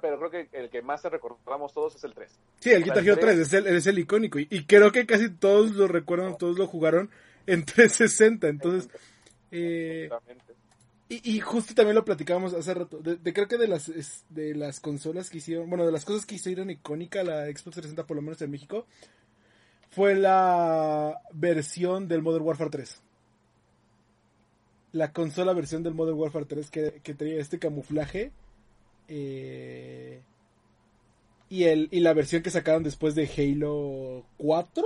Pero, 0.00 0.18
creo 0.18 0.30
que 0.30 0.48
el 0.52 0.70
que 0.70 0.82
más 0.82 1.02
te 1.02 1.08
recordamos 1.10 1.72
todos 1.72 1.96
es 1.96 2.04
el 2.04 2.14
3. 2.14 2.30
Sí, 2.60 2.70
el 2.70 2.84
Guitar 2.84 2.98
Hero 3.04 3.16
3 3.18 3.34
tres- 3.36 3.38
es 3.48 3.52
el, 3.52 3.66
es 3.66 3.86
el 3.86 3.98
icónico. 3.98 4.38
Y, 4.38 4.46
y 4.50 4.64
creo 4.64 4.92
que 4.92 5.06
casi 5.06 5.28
todos 5.30 5.72
lo 5.72 5.88
recuerdan, 5.88 6.38
todos 6.38 6.58
lo 6.58 6.66
jugaron 6.66 7.10
en 7.46 7.64
360. 7.64 8.48
Entonces, 8.48 8.90
eh. 9.50 10.08
Y, 11.08 11.36
y 11.36 11.40
justo 11.40 11.74
también 11.74 11.96
lo 11.96 12.04
platicábamos 12.04 12.54
hace 12.54 12.72
rato. 12.72 12.98
De, 12.98 13.16
de- 13.16 13.32
creo 13.32 13.48
que 13.48 13.58
de 13.58 13.66
las 13.66 13.90
de 14.28 14.54
las 14.54 14.78
consolas 14.78 15.28
que 15.30 15.38
hicieron, 15.38 15.68
bueno, 15.68 15.84
de 15.84 15.90
las 15.92 16.04
cosas 16.04 16.24
que 16.24 16.36
hicieron 16.36 16.70
icónica 16.70 17.24
la 17.24 17.46
Xbox 17.46 17.62
360, 17.74 18.06
por 18.06 18.16
lo 18.16 18.22
menos 18.22 18.40
en 18.42 18.50
México, 18.52 18.86
fue 19.90 20.14
la 20.14 21.20
versión 21.32 22.06
del 22.06 22.22
Modern 22.22 22.44
Warfare 22.44 22.70
3. 22.70 23.00
La 24.92 25.12
consola 25.12 25.52
versión 25.52 25.82
del 25.82 25.94
Modern 25.94 26.18
Warfare 26.18 26.46
3 26.46 26.70
que, 26.70 27.00
que 27.02 27.14
tenía 27.14 27.40
este 27.40 27.58
camuflaje. 27.58 28.30
Eh, 29.10 30.22
y, 31.50 31.64
el, 31.64 31.88
y 31.90 32.00
la 32.00 32.14
versión 32.14 32.42
que 32.42 32.50
sacaron 32.50 32.82
después 32.84 33.14
de 33.14 33.28
Halo 33.36 34.24
4. 34.38 34.84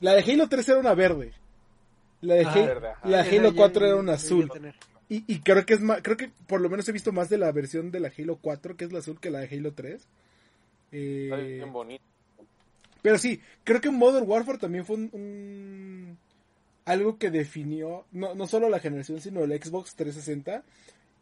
La 0.00 0.14
de 0.14 0.32
Halo 0.32 0.48
3 0.48 0.68
era 0.68 0.78
una 0.78 0.94
verde. 0.94 1.32
La 2.20 2.34
de, 2.34 2.44
Ah, 2.44 2.52
Halo- 2.52 2.66
verde, 2.66 2.88
ajá. 2.88 3.08
la 3.08 3.20
Esa 3.22 3.36
Halo 3.36 3.50
ya- 3.50 3.56
4 3.56 3.84
era 3.86 3.94
ya 3.94 4.00
un 4.00 4.06
debía 4.06 4.14
azul. 4.16 4.50
Y, 5.08 5.24
y 5.32 5.40
creo 5.40 5.64
que 5.66 5.74
es 5.74 5.80
más, 5.80 6.00
creo 6.02 6.16
que 6.16 6.30
por 6.48 6.60
lo 6.60 6.68
menos 6.70 6.88
he 6.88 6.92
visto 6.92 7.12
más 7.12 7.28
de 7.28 7.38
la 7.38 7.50
versión 7.52 7.90
de 7.90 8.00
la 8.00 8.10
Halo 8.16 8.36
4, 8.40 8.76
que 8.76 8.84
es 8.84 8.92
la 8.92 8.98
azul, 9.00 9.20
que 9.20 9.30
la 9.30 9.40
de 9.40 9.56
Halo 9.56 9.72
3. 9.72 10.06
Eh, 10.92 11.24
Está 11.30 11.36
bien 11.36 11.72
bonito. 11.72 12.04
pero 13.02 13.18
sí, 13.18 13.40
creo 13.64 13.80
que 13.80 13.90
Modern 13.90 14.28
Warfare 14.28 14.58
también 14.58 14.84
fue 14.86 14.96
un, 14.96 15.10
un- 15.12 16.18
algo 16.84 17.18
que 17.18 17.30
definió 17.30 18.04
no, 18.12 18.34
no 18.36 18.46
solo 18.46 18.68
la 18.68 18.78
generación, 18.80 19.20
sino 19.20 19.42
el 19.42 19.50
Xbox 19.62 19.94
360. 19.96 20.62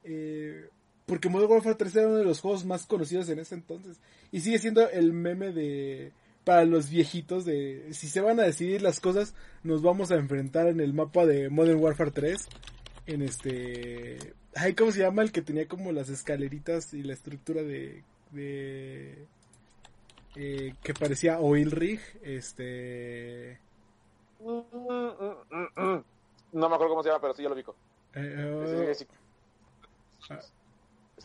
eh, 0.04 0.68
porque 1.06 1.28
Modern 1.28 1.50
Warfare 1.52 1.74
3 1.76 1.96
era 1.96 2.06
uno 2.08 2.16
de 2.16 2.24
los 2.24 2.40
juegos 2.40 2.64
más 2.64 2.86
conocidos 2.86 3.28
en 3.28 3.38
ese 3.38 3.54
entonces. 3.54 3.98
Y 4.32 4.40
sigue 4.40 4.58
siendo 4.58 4.88
el 4.88 5.12
meme 5.12 5.52
de 5.52 6.12
para 6.44 6.64
los 6.66 6.90
viejitos 6.90 7.44
de 7.46 7.88
si 7.92 8.06
se 8.08 8.20
van 8.20 8.38
a 8.38 8.42
decidir 8.44 8.82
las 8.82 9.00
cosas, 9.00 9.34
nos 9.62 9.80
vamos 9.82 10.10
a 10.10 10.16
enfrentar 10.16 10.66
en 10.68 10.80
el 10.80 10.92
mapa 10.92 11.24
de 11.26 11.48
Modern 11.48 11.80
Warfare 11.80 12.10
3. 12.10 12.48
En 13.06 13.22
este... 13.22 14.34
Ay, 14.54 14.74
¿cómo 14.74 14.92
se 14.92 15.00
llama? 15.00 15.22
El 15.22 15.32
que 15.32 15.42
tenía 15.42 15.66
como 15.68 15.90
las 15.92 16.08
escaleritas 16.10 16.92
y 16.94 17.02
la 17.02 17.12
estructura 17.14 17.62
de... 17.62 18.02
de 18.30 19.26
eh, 20.36 20.74
que 20.82 20.94
parecía 20.94 21.38
Oil 21.40 21.70
Rig, 21.70 22.00
este... 22.22 23.58
No 26.52 26.68
me 26.68 26.74
acuerdo 26.74 26.88
cómo 26.88 27.02
se 27.02 27.08
llama, 27.08 27.20
pero 27.20 27.34
sí 27.34 27.42
yo 27.42 27.48
lo 27.48 27.54
ubico. 27.54 27.74
eh, 28.14 28.62
Ese- 28.64 28.90
ese- 28.90 29.06
Ah, 30.30 30.40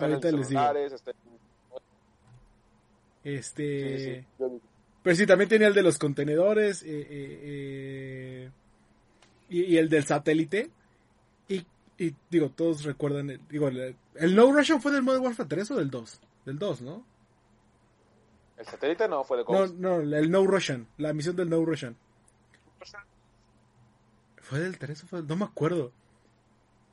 en 0.08 0.14
ahorita 0.14 0.32
los 0.32 0.40
les 0.42 0.50
digo. 0.50 0.62
celulares, 0.62 0.92
en- 0.94 1.14
este... 3.24 3.98
sí, 3.98 4.06
sí, 4.22 4.28
yo. 4.40 4.60
Pero 5.04 5.16
sí, 5.16 5.26
también 5.26 5.50
tenía 5.50 5.68
el 5.68 5.74
de 5.74 5.84
los 5.84 5.98
contenedores 5.98 6.84
eh, 6.84 6.88
eh, 6.90 7.40
eh, 7.44 8.52
y, 9.50 9.64
y 9.64 9.78
el 9.78 9.90
del 9.90 10.04
satélite. 10.04 10.70
Y, 11.48 11.66
y, 11.98 12.14
digo, 12.30 12.50
todos 12.52 12.84
recuerdan, 12.84 13.30
el, 13.30 13.48
digo, 13.48 13.70
el, 13.70 13.96
el 14.16 14.36
No 14.36 14.52
Russian 14.52 14.82
fue 14.82 14.92
del 14.92 15.04
Modern 15.04 15.24
Warfare 15.24 15.48
3 15.50 15.72
o 15.72 15.76
del 15.78 15.90
2? 15.90 16.22
Del 16.46 16.60
2, 16.60 16.82
¿no? 16.82 17.06
El 18.58 18.66
satélite 18.66 19.08
no 19.08 19.24
fue 19.24 19.38
de 19.38 19.44
No, 19.44 19.50
Ghost. 19.50 19.76
no, 19.76 20.00
el 20.02 20.32
No 20.32 20.46
Russian, 20.46 20.88
la 20.98 21.14
misión 21.14 21.36
del 21.36 21.50
No 21.50 21.64
Russian. 21.64 21.96
¿Fue 24.38 24.60
del 24.60 24.78
3 24.78 25.04
o 25.04 25.08
fue 25.08 25.20
del 25.20 25.28
No 25.28 25.36
me 25.38 25.46
acuerdo. 25.46 25.92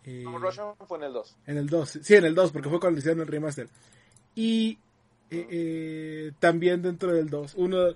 Eh, 0.06 0.22
No, 0.24 0.38
Russian 0.38 0.68
fue 0.86 0.98
en 0.98 1.04
el 1.04 1.12
2. 1.12 1.36
En 1.46 1.56
el 1.58 1.66
2, 1.68 1.98
sí, 2.02 2.14
en 2.14 2.24
el 2.24 2.34
2, 2.34 2.52
porque 2.52 2.68
fue 2.68 2.80
cuando 2.80 2.98
hicieron 2.98 3.20
el 3.20 3.26
remaster. 3.26 3.68
Y 4.34 4.78
eh, 5.30 5.46
eh, 5.50 6.32
también 6.38 6.80
dentro 6.82 7.12
del 7.12 7.28
2, 7.28 7.54
uno, 7.56 7.90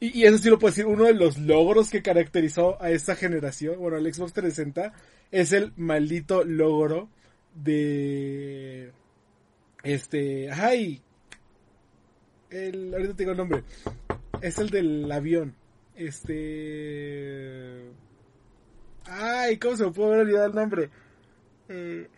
y, 0.00 0.20
y 0.20 0.24
eso 0.24 0.38
sí 0.38 0.48
lo 0.48 0.58
puedo 0.58 0.72
decir, 0.72 0.86
uno 0.86 1.04
de 1.04 1.14
los 1.14 1.38
logros 1.38 1.90
que 1.90 2.02
caracterizó 2.02 2.80
a 2.82 2.90
esta 2.90 3.14
generación, 3.14 3.78
bueno, 3.78 3.98
el 3.98 4.12
Xbox 4.12 4.32
360, 4.32 4.92
es 5.30 5.52
el 5.52 5.72
maldito 5.76 6.44
logro 6.44 7.08
de... 7.54 8.92
Este... 9.82 10.50
¡Ay! 10.50 11.02
El, 12.50 12.92
ahorita 12.94 13.14
tengo 13.14 13.32
el 13.32 13.36
nombre. 13.36 13.64
Es 14.40 14.58
el 14.58 14.70
del 14.70 15.10
avión. 15.10 15.54
Este... 15.96 17.90
¡Ay! 19.04 19.58
¿Cómo 19.58 19.76
se 19.76 19.84
me 19.84 19.90
puede 19.90 20.08
haber 20.08 20.20
olvidado 20.20 20.46
el 20.46 20.54
nombre? 20.54 20.90
Eh, 21.68 22.08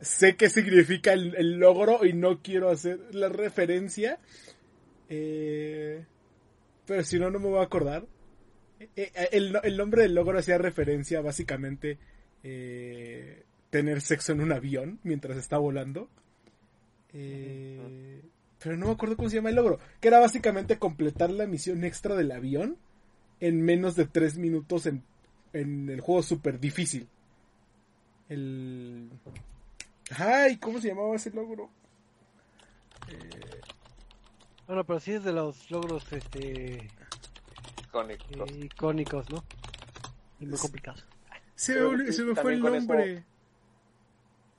sé 0.00 0.36
qué 0.36 0.48
significa 0.48 1.12
el, 1.12 1.58
logro 1.58 2.04
y 2.04 2.12
no 2.12 2.42
quiero 2.42 2.70
hacer 2.70 3.00
la 3.12 3.28
referencia. 3.28 4.18
Eh, 5.08 6.04
pero 6.86 7.04
si 7.04 7.18
no, 7.18 7.30
no 7.30 7.38
me 7.38 7.48
voy 7.48 7.60
a 7.60 7.64
acordar. 7.64 8.06
Eh, 8.80 9.12
eh, 9.14 9.28
el, 9.32 9.76
nombre 9.76 10.02
del 10.02 10.14
logro 10.14 10.38
hacía 10.38 10.58
referencia 10.58 11.20
básicamente 11.20 11.98
eh, 12.42 13.44
tener 13.70 14.00
sexo 14.00 14.32
en 14.32 14.40
un 14.40 14.52
avión 14.52 14.98
mientras 15.04 15.36
está 15.36 15.58
volando. 15.58 16.08
Pero 17.12 18.76
no 18.76 18.86
me 18.86 18.92
acuerdo 18.92 19.16
cómo 19.16 19.28
se 19.28 19.36
llama 19.36 19.50
el 19.50 19.56
logro. 19.56 19.78
Que 20.00 20.08
era 20.08 20.18
básicamente 20.18 20.78
completar 20.78 21.30
la 21.30 21.46
misión 21.46 21.84
extra 21.84 22.16
del 22.16 22.32
avión 22.32 22.78
en 23.40 23.60
menos 23.60 23.96
de 23.96 24.06
3 24.06 24.38
minutos 24.38 24.86
en, 24.86 25.02
en 25.52 25.88
el 25.90 26.00
juego 26.00 26.22
súper 26.22 26.58
difícil. 26.58 27.08
El... 28.32 29.10
Ay, 30.18 30.56
¿cómo 30.58 30.80
se 30.80 30.88
llamaba 30.88 31.14
ese 31.16 31.30
logro? 31.30 31.70
Eh, 33.08 33.60
Bueno, 34.66 34.84
pero 34.84 35.00
sí 35.00 35.12
es 35.12 35.24
de 35.24 35.32
los 35.32 35.70
logros 35.70 36.10
este 36.12 36.88
Icónico. 37.82 38.24
eh, 38.46 38.64
icónicos, 38.64 39.30
¿no? 39.30 39.44
Y 40.40 40.46
muy 40.46 40.58
complicados. 40.58 41.04
se 41.54 41.74
me, 41.80 42.12
se 42.12 42.24
me 42.24 42.34
fue 42.34 42.54
el 42.54 42.58
eso- 42.64 42.70
nombre. 42.70 43.24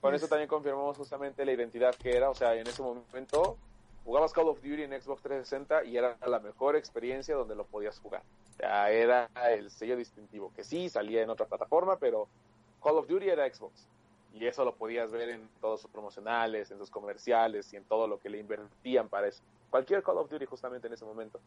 Con 0.01 0.13
eso 0.13 0.27
también 0.27 0.49
confirmamos 0.49 0.97
justamente 0.97 1.45
la 1.45 1.53
identidad 1.53 1.95
que 1.95 2.15
era. 2.15 2.29
O 2.29 2.35
sea, 2.35 2.53
en 2.55 2.67
ese 2.67 2.81
momento 2.81 3.57
jugabas 4.03 4.33
Call 4.33 4.49
of 4.49 4.57
Duty 4.61 4.83
en 4.83 5.01
Xbox 5.01 5.21
360 5.23 5.85
y 5.85 5.95
era 5.97 6.17
la 6.27 6.39
mejor 6.39 6.75
experiencia 6.75 7.35
donde 7.35 7.55
lo 7.55 7.65
podías 7.65 7.97
jugar. 7.99 8.21
O 8.53 8.57
sea, 8.57 8.91
era 8.91 9.29
el 9.49 9.71
sello 9.71 9.95
distintivo. 9.95 10.51
Que 10.53 10.63
sí, 10.65 10.89
salía 10.89 11.21
en 11.23 11.29
otra 11.29 11.45
plataforma, 11.45 11.97
pero 11.97 12.27
Call 12.84 12.97
of 12.97 13.07
Duty 13.07 13.30
era 13.30 13.51
Xbox. 13.51 13.88
Y 14.34 14.45
eso 14.45 14.65
lo 14.65 14.76
podías 14.76 15.11
ver 15.11 15.30
en 15.30 15.47
todos 15.61 15.81
sus 15.81 15.91
promocionales, 15.91 16.72
en 16.72 16.80
sus 16.80 16.89
comerciales 16.89 17.72
y 17.72 17.77
en 17.77 17.84
todo 17.84 18.07
lo 18.07 18.19
que 18.19 18.30
le 18.30 18.39
invertían 18.39 19.07
para 19.07 19.27
eso. 19.27 19.43
Cualquier 19.69 20.03
Call 20.03 20.18
of 20.18 20.30
Duty 20.30 20.45
justamente 20.45 20.88
en 20.88 20.93
ese 20.93 21.05
momento. 21.05 21.39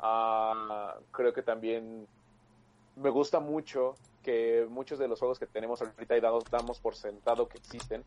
Ah, 0.00 0.96
creo 1.12 1.32
que 1.32 1.42
también 1.42 2.06
me 2.96 3.10
gusta 3.10 3.40
mucho 3.40 3.94
que 4.22 4.66
muchos 4.68 4.98
de 4.98 5.06
los 5.06 5.18
juegos 5.18 5.38
que 5.38 5.46
tenemos 5.46 5.80
ahorita 5.80 6.16
y 6.16 6.20
damos, 6.20 6.44
damos 6.50 6.80
por 6.80 6.96
sentado 6.96 7.48
que 7.48 7.58
existen, 7.58 8.04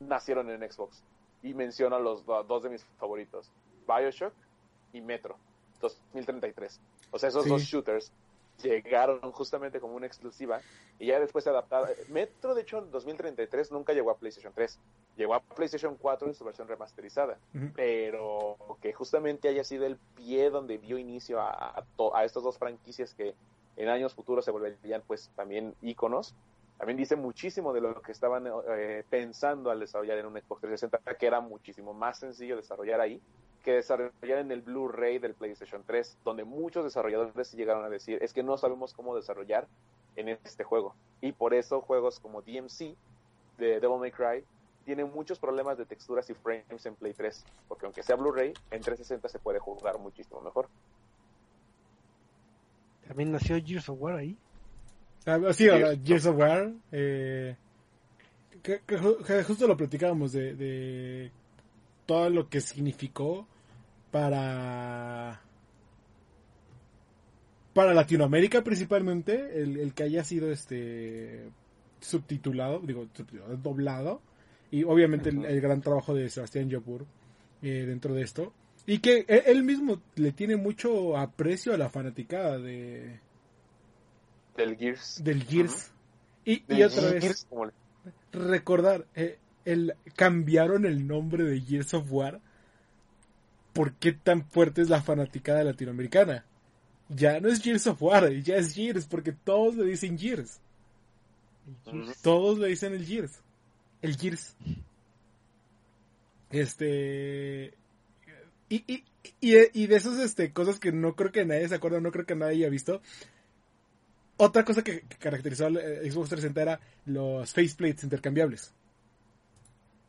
nacieron 0.00 0.50
en 0.50 0.70
Xbox. 0.70 1.02
Y 1.42 1.54
menciono 1.54 1.98
los 1.98 2.24
dos 2.24 2.62
de 2.62 2.70
mis 2.70 2.84
favoritos, 2.98 3.50
Bioshock 3.86 4.32
y 4.92 5.00
Metro, 5.00 5.36
2033. 5.80 6.80
O 7.10 7.18
sea, 7.18 7.28
esos 7.28 7.46
dos 7.46 7.62
shooters 7.62 8.12
llegaron 8.62 9.20
justamente 9.32 9.80
como 9.80 9.94
una 9.94 10.06
exclusiva 10.06 10.60
y 10.98 11.06
ya 11.06 11.20
después 11.20 11.44
se 11.44 11.50
adaptaron. 11.50 11.88
Metro, 12.08 12.54
de 12.54 12.62
hecho, 12.62 12.78
en 12.78 12.90
2033 12.90 13.72
nunca 13.72 13.92
llegó 13.92 14.10
a 14.10 14.16
PlayStation 14.16 14.52
3. 14.54 14.78
Llegó 15.16 15.34
a 15.34 15.40
PlayStation 15.40 15.96
4 15.96 16.28
en 16.28 16.34
su 16.34 16.44
versión 16.44 16.68
remasterizada. 16.68 17.38
Pero 17.74 18.56
que 18.80 18.92
justamente 18.92 19.48
haya 19.48 19.64
sido 19.64 19.86
el 19.86 19.96
pie 20.16 20.50
donde 20.50 20.78
dio 20.78 20.98
inicio 20.98 21.40
a, 21.40 21.50
a, 21.50 21.84
a 22.14 22.24
estas 22.24 22.42
dos 22.42 22.58
franquicias 22.58 23.14
que 23.14 23.34
en 23.76 23.88
años 23.88 24.14
futuros 24.14 24.44
se 24.44 24.50
volverían 24.50 25.02
pues 25.06 25.30
también 25.34 25.74
íconos. 25.82 26.34
También 26.78 26.96
dice 26.96 27.16
muchísimo 27.16 27.72
de 27.72 27.80
lo 27.80 28.02
que 28.02 28.12
estaban 28.12 28.48
eh, 28.76 29.04
pensando 29.08 29.70
al 29.70 29.78
desarrollar 29.78 30.18
en 30.18 30.26
un 30.26 30.32
Xbox 30.34 30.62
360, 30.62 31.14
que 31.14 31.26
era 31.26 31.40
muchísimo 31.40 31.94
más 31.94 32.18
sencillo 32.18 32.56
desarrollar 32.56 33.00
ahí 33.00 33.20
que 33.62 33.72
desarrollar 33.72 34.38
en 34.38 34.50
el 34.52 34.60
Blu-ray 34.60 35.18
del 35.18 35.34
PlayStation 35.34 35.82
3, 35.86 36.18
donde 36.24 36.44
muchos 36.44 36.84
desarrolladores 36.84 37.52
llegaron 37.52 37.84
a 37.84 37.88
decir, 37.88 38.18
es 38.22 38.32
que 38.32 38.42
no 38.42 38.58
sabemos 38.58 38.92
cómo 38.92 39.16
desarrollar 39.16 39.66
en 40.16 40.28
este 40.28 40.64
juego. 40.64 40.94
Y 41.20 41.32
por 41.32 41.54
eso 41.54 41.80
juegos 41.80 42.20
como 42.20 42.42
DMC 42.42 42.96
de 43.58 43.80
Devil 43.80 43.98
May 44.00 44.10
Cry 44.10 44.44
tienen 44.84 45.10
muchos 45.12 45.38
problemas 45.38 45.78
de 45.78 45.86
texturas 45.86 46.28
y 46.28 46.34
frames 46.34 46.84
en 46.84 46.94
Play 46.96 47.14
3, 47.14 47.44
porque 47.68 47.86
aunque 47.86 48.02
sea 48.02 48.16
Blu-ray, 48.16 48.52
en 48.70 48.80
360 48.80 49.28
se 49.28 49.38
puede 49.38 49.58
jugar 49.58 49.98
muchísimo 49.98 50.40
mejor. 50.40 50.68
También 53.06 53.32
nació 53.32 53.56
Gears 53.64 53.88
of 53.88 54.00
War 54.00 54.16
ahí. 54.16 54.36
Ah, 55.26 55.38
sí, 55.52 55.68
ahora, 55.68 55.94
Gears 56.02 56.26
of 56.26 56.36
War. 56.36 56.72
Eh, 56.90 57.56
que, 58.62 58.80
que, 58.80 59.42
justo 59.44 59.66
lo 59.66 59.76
platicábamos 59.76 60.32
de, 60.32 60.54
de 60.54 61.32
todo 62.06 62.30
lo 62.30 62.48
que 62.48 62.60
significó 62.60 63.46
para 64.12 65.40
para 67.74 67.94
Latinoamérica 67.94 68.62
principalmente 68.62 69.60
el, 69.60 69.78
el, 69.78 69.94
que 69.94 70.04
haya 70.04 70.22
sido 70.22 70.52
este 70.52 71.50
subtitulado 72.00 72.78
digo 72.80 73.08
subtitulado, 73.14 73.56
doblado 73.56 74.20
y 74.70 74.84
obviamente 74.84 75.30
el, 75.30 75.44
el, 75.44 75.60
gran 75.60 75.80
trabajo 75.80 76.14
de 76.14 76.28
Sebastián 76.28 76.68
Yopur 76.68 77.06
eh, 77.62 77.84
dentro 77.86 78.14
de 78.14 78.22
esto 78.22 78.52
y 78.86 78.98
que 78.98 79.24
él 79.28 79.62
mismo 79.62 80.00
le 80.16 80.32
tiene 80.32 80.56
mucho 80.56 81.16
aprecio 81.16 81.72
a 81.72 81.78
la 81.78 81.88
fanaticada 81.88 82.58
de 82.58 83.18
del 84.56 84.76
Gears. 84.76 85.24
del 85.24 85.44
Gears 85.44 85.90
y, 86.44 86.64
y, 86.68 86.82
otra 86.82 87.10
vez 87.12 87.22
Gears, 87.22 87.46
recordar 88.32 89.06
eh, 89.14 89.38
el 89.64 89.94
cambiaron 90.16 90.84
el 90.84 91.06
nombre 91.06 91.44
de 91.44 91.60
Gears 91.60 91.94
of 91.94 92.12
War 92.12 92.40
¿por 93.72 93.94
qué 93.94 94.12
tan 94.12 94.44
fuerte 94.44 94.82
es 94.82 94.88
la 94.88 95.02
fanaticada 95.02 95.64
latinoamericana? 95.64 96.44
Ya 97.08 97.40
no 97.40 97.48
es 97.48 97.62
Gears 97.62 97.86
of 97.86 98.02
War, 98.02 98.30
ya 98.30 98.56
es 98.56 98.74
Gears, 98.74 99.06
porque 99.06 99.32
todos 99.32 99.76
le 99.76 99.84
dicen 99.84 100.18
Gears. 100.18 100.60
Todos 102.22 102.58
le 102.58 102.68
dicen 102.68 102.92
el 102.94 103.04
Gears. 103.04 103.40
El 104.00 104.16
Gears. 104.16 104.56
Este. 106.50 107.74
Y, 108.68 108.84
y, 108.86 109.04
y, 109.40 109.82
y 109.82 109.86
de 109.86 109.96
esas 109.96 110.18
este, 110.18 110.52
cosas 110.52 110.78
que 110.78 110.92
no 110.92 111.14
creo 111.14 111.32
que 111.32 111.44
nadie 111.44 111.68
se 111.68 111.74
acuerda, 111.74 112.00
no 112.00 112.10
creo 112.10 112.26
que 112.26 112.34
nadie 112.34 112.56
haya 112.56 112.68
visto. 112.68 113.02
Otra 114.38 114.64
cosa 114.64 114.82
que, 114.82 115.02
que 115.02 115.16
caracterizó 115.16 115.66
al 115.66 115.74
Xbox 115.74 116.30
360 116.30 116.62
era 116.62 116.80
los 117.06 117.52
faceplates 117.52 118.04
intercambiables. 118.04 118.72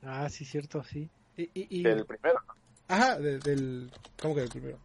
Ah, 0.02 0.30
sí, 0.30 0.46
cierto, 0.46 0.84
sí. 0.84 1.10
Y, 1.38 1.44
y, 1.54 1.68
y... 1.70 1.88
El 1.88 2.06
primero. 2.06 2.43
Ajá, 2.88 3.18
de, 3.20 3.40
del. 3.40 3.92
¿Cómo 4.22 4.36
que 4.36 4.42
del 4.42 4.50
primero? 4.50 4.80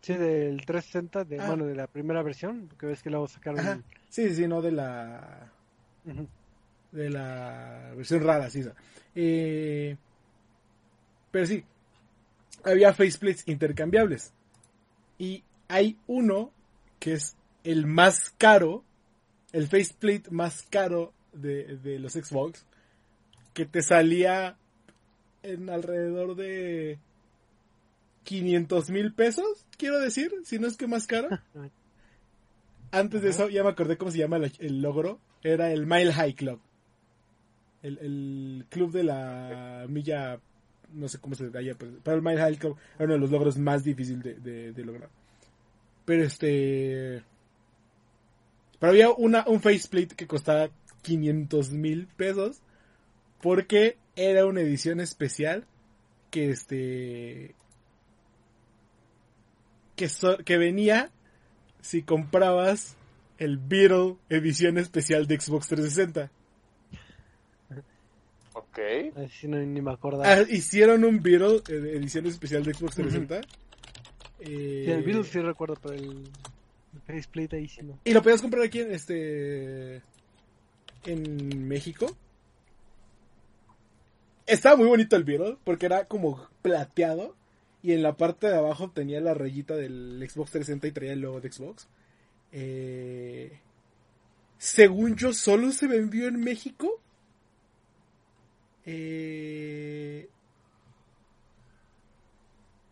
Sí, 0.00 0.14
del 0.14 0.64
360, 0.64 1.24
de, 1.24 1.40
ah. 1.40 1.46
bueno, 1.46 1.64
de 1.64 1.74
la 1.74 1.86
primera 1.86 2.22
versión, 2.22 2.68
que 2.78 2.86
ves 2.86 3.02
que 3.02 3.10
luego 3.10 3.26
sacaron. 3.26 3.60
Ajá. 3.60 3.80
Sí, 4.08 4.34
sí, 4.34 4.46
no 4.46 4.62
de 4.62 4.72
la. 4.72 5.50
De 6.92 7.10
la 7.10 7.92
versión 7.96 8.22
rara, 8.22 8.50
sí. 8.50 8.62
Eh, 9.14 9.96
pero 11.30 11.46
sí, 11.46 11.64
había 12.64 12.92
faceplates 12.92 13.48
intercambiables. 13.48 14.32
Y 15.18 15.42
hay 15.68 15.98
uno 16.06 16.52
que 17.00 17.14
es 17.14 17.36
el 17.64 17.86
más 17.86 18.30
caro, 18.38 18.84
el 19.52 19.66
faceplate 19.66 20.30
más 20.30 20.62
caro 20.62 21.12
de, 21.32 21.76
de 21.78 21.98
los 21.98 22.12
Xbox, 22.12 22.64
que 23.54 23.66
te 23.66 23.82
salía 23.82 24.56
en 25.44 25.70
alrededor 25.70 26.34
de 26.34 26.98
500 28.24 28.90
mil 28.90 29.12
pesos, 29.12 29.66
quiero 29.76 30.00
decir, 30.00 30.32
si 30.44 30.58
no 30.58 30.66
es 30.66 30.76
que 30.76 30.86
más 30.86 31.06
caro. 31.06 31.28
Antes 32.90 33.22
de 33.22 33.30
eso, 33.30 33.48
ya 33.48 33.62
me 33.62 33.70
acordé 33.70 33.96
cómo 33.96 34.10
se 34.10 34.18
llama 34.18 34.36
el, 34.36 34.52
el 34.58 34.80
logro. 34.80 35.20
Era 35.42 35.72
el 35.72 35.86
Mile 35.86 36.12
High 36.12 36.34
Club. 36.34 36.60
El, 37.82 37.98
el, 37.98 38.66
club 38.70 38.92
de 38.92 39.04
la 39.04 39.84
milla, 39.88 40.40
no 40.92 41.08
sé 41.08 41.18
cómo 41.18 41.34
se 41.34 41.50
llama, 41.50 41.78
pero 42.02 42.16
el 42.16 42.22
Mile 42.22 42.38
High 42.38 42.56
Club 42.56 42.76
era 42.94 43.04
uno 43.04 43.14
de 43.14 43.20
los 43.20 43.30
logros 43.30 43.58
más 43.58 43.84
difíciles 43.84 44.22
de, 44.22 44.34
de, 44.36 44.72
de 44.72 44.84
lograr. 44.84 45.10
Pero 46.04 46.24
este... 46.24 47.22
Pero 48.78 48.90
había 48.90 49.10
una, 49.10 49.44
un 49.46 49.60
faceplate 49.60 50.14
que 50.16 50.26
costaba 50.26 50.70
500 51.02 51.72
mil 51.72 52.06
pesos 52.06 52.62
porque 53.40 53.98
era 54.16 54.46
una 54.46 54.60
edición 54.60 55.00
especial 55.00 55.66
que 56.30 56.50
este 56.50 57.54
que, 59.96 60.08
so, 60.08 60.38
que 60.38 60.58
venía 60.58 61.10
si 61.80 62.02
comprabas 62.02 62.96
el 63.38 63.58
Beatle 63.58 64.16
edición 64.28 64.78
especial 64.78 65.26
de 65.26 65.40
Xbox 65.40 65.68
360. 65.68 66.30
Ok. 68.54 68.78
Así 69.16 69.48
no, 69.48 69.58
ni 69.58 69.80
me 69.80 69.92
acordaba. 69.92 70.32
Ah, 70.32 70.42
hicieron 70.48 71.04
un 71.04 71.22
Beatle 71.22 71.62
edición 71.68 72.26
especial 72.26 72.64
de 72.64 72.74
Xbox 72.74 72.94
360. 72.96 73.40
eh... 74.40 74.82
Sí, 74.86 74.90
el 74.90 75.02
Beatle 75.02 75.24
sí 75.24 75.40
recuerdo, 75.40 75.76
pero 75.82 75.94
el, 75.94 76.24
el 76.94 77.00
faceplate 77.06 77.56
ahí 77.56 77.68
sí 77.68 77.82
no. 77.82 77.98
Y 78.04 78.12
lo 78.12 78.22
podías 78.22 78.40
comprar 78.40 78.64
aquí 78.64 78.80
en 78.80 78.92
este 78.92 80.02
en 81.04 81.68
México. 81.68 82.16
Estaba 84.46 84.76
muy 84.76 84.86
bonito 84.86 85.16
el 85.16 85.24
Beatle 85.24 85.56
porque 85.64 85.86
era 85.86 86.06
como 86.06 86.48
plateado 86.62 87.34
y 87.82 87.92
en 87.92 88.02
la 88.02 88.16
parte 88.16 88.46
de 88.46 88.56
abajo 88.56 88.90
tenía 88.90 89.20
la 89.20 89.34
rayita 89.34 89.74
del 89.74 90.18
Xbox 90.28 90.52
360 90.52 90.86
y 90.86 90.92
traía 90.92 91.12
el 91.12 91.20
logo 91.20 91.40
de 91.40 91.50
Xbox. 91.50 91.88
Eh, 92.52 93.58
según 94.58 95.16
yo, 95.16 95.32
solo 95.32 95.72
se 95.72 95.86
vendió 95.86 96.28
en 96.28 96.40
México. 96.40 97.00
Eh, 98.86 100.28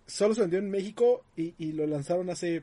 solo 0.06 0.34
se 0.34 0.42
vendió 0.42 0.58
en 0.58 0.70
México 0.70 1.24
y, 1.36 1.54
y, 1.58 1.72
lo 1.72 1.86
lanzaron 1.86 2.30
hace 2.30 2.62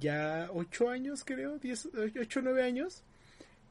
ya 0.00 0.48
8 0.52 0.90
años, 0.90 1.24
creo, 1.24 1.58
10, 1.58 1.88
8 2.20 2.40
o 2.40 2.42
9 2.42 2.62
años. 2.62 3.02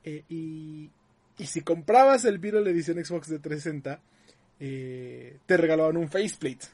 Eh, 0.03 0.23
y, 0.30 0.90
y 1.38 1.45
si 1.45 1.62
comprabas 1.62 2.26
el 2.26 2.40
Beatle 2.40 2.70
edición 2.70 3.03
Xbox 3.03 3.30
de 3.30 3.40
360, 3.40 3.99
eh, 4.60 5.38
te 5.45 5.58
regalaban 5.58 5.98
un 5.98 6.10
faceplate. 6.10 6.68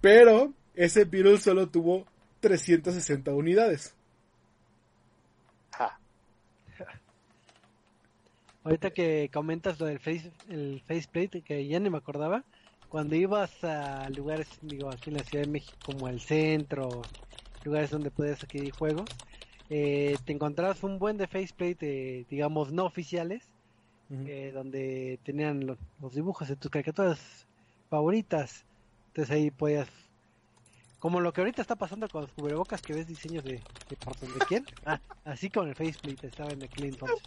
Pero 0.00 0.52
ese 0.74 1.04
Beatle 1.04 1.38
solo 1.38 1.68
tuvo 1.68 2.06
360 2.40 3.32
unidades. 3.32 3.94
Ja. 5.72 5.98
Ahorita 8.64 8.90
que 8.90 9.30
comentas 9.32 9.78
lo 9.78 9.86
del 9.86 10.00
face, 10.00 10.32
el 10.48 10.82
faceplate, 10.86 11.42
que 11.42 11.66
ya 11.66 11.78
ni 11.80 11.90
me 11.90 11.98
acordaba, 11.98 12.44
cuando 12.88 13.14
ibas 13.14 13.62
a 13.62 14.08
lugares, 14.10 14.48
digo, 14.62 14.90
aquí 14.90 15.10
en 15.10 15.18
la 15.18 15.22
Ciudad 15.22 15.44
de 15.44 15.50
México, 15.50 15.76
como 15.84 16.08
el 16.08 16.20
centro, 16.20 17.02
lugares 17.64 17.90
donde 17.90 18.10
podías 18.10 18.42
adquirir 18.42 18.72
juegos, 18.72 19.08
eh, 19.70 20.16
te 20.24 20.32
encontrabas 20.32 20.82
un 20.82 20.98
buen 20.98 21.16
de 21.16 21.26
faceplate, 21.28 21.78
eh, 22.20 22.26
digamos, 22.28 22.72
no 22.72 22.84
oficiales, 22.84 23.44
uh 24.10 24.14
-huh. 24.14 24.28
eh, 24.28 24.52
donde 24.52 25.18
tenían 25.24 25.66
los, 25.66 25.78
los, 26.00 26.14
dibujos 26.14 26.48
de 26.48 26.56
tus 26.56 26.70
caricaturas 26.70 27.46
favoritas. 27.88 28.64
Entonces 29.08 29.34
ahí 29.34 29.50
podías, 29.50 29.88
como 30.98 31.20
lo 31.20 31.32
que 31.32 31.40
ahorita 31.40 31.62
está 31.62 31.76
pasando 31.76 32.08
con 32.08 32.22
los 32.22 32.32
cubrebocas, 32.32 32.82
que 32.82 32.92
ves 32.94 33.06
diseños 33.06 33.44
de, 33.44 33.60
de 33.88 33.96
por 34.04 34.18
donde 34.18 34.38
quiera, 34.48 34.64
ah, 34.84 35.00
así 35.24 35.48
con 35.50 35.68
el 35.68 35.74
faceplate 35.74 36.26
estaba 36.26 36.50
en 36.50 36.62
aquel 36.62 36.84
entonces. 36.86 37.22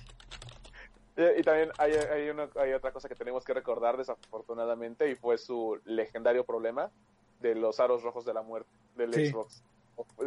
Eh, 1.15 1.35
Y 1.39 1.43
también 1.43 1.69
hay, 1.77 1.93
hay, 1.93 2.29
una- 2.29 2.49
hay 2.55 2.73
otra 2.73 2.91
cosa 2.91 3.07
que 3.07 3.15
tenemos 3.15 3.43
que 3.45 3.53
recordar 3.53 3.97
desafortunadamente 3.97 5.09
y 5.09 5.15
fue 5.15 5.37
su 5.37 5.79
legendario 5.85 6.43
problema 6.43 6.89
de 7.39 7.55
los 7.55 7.79
aros 7.79 8.01
rojos 8.03 8.25
de 8.25 8.33
la 8.33 8.41
muerte 8.41 8.69
del 8.95 9.13
Sí. 9.13 9.27
Xbox. 9.27 9.63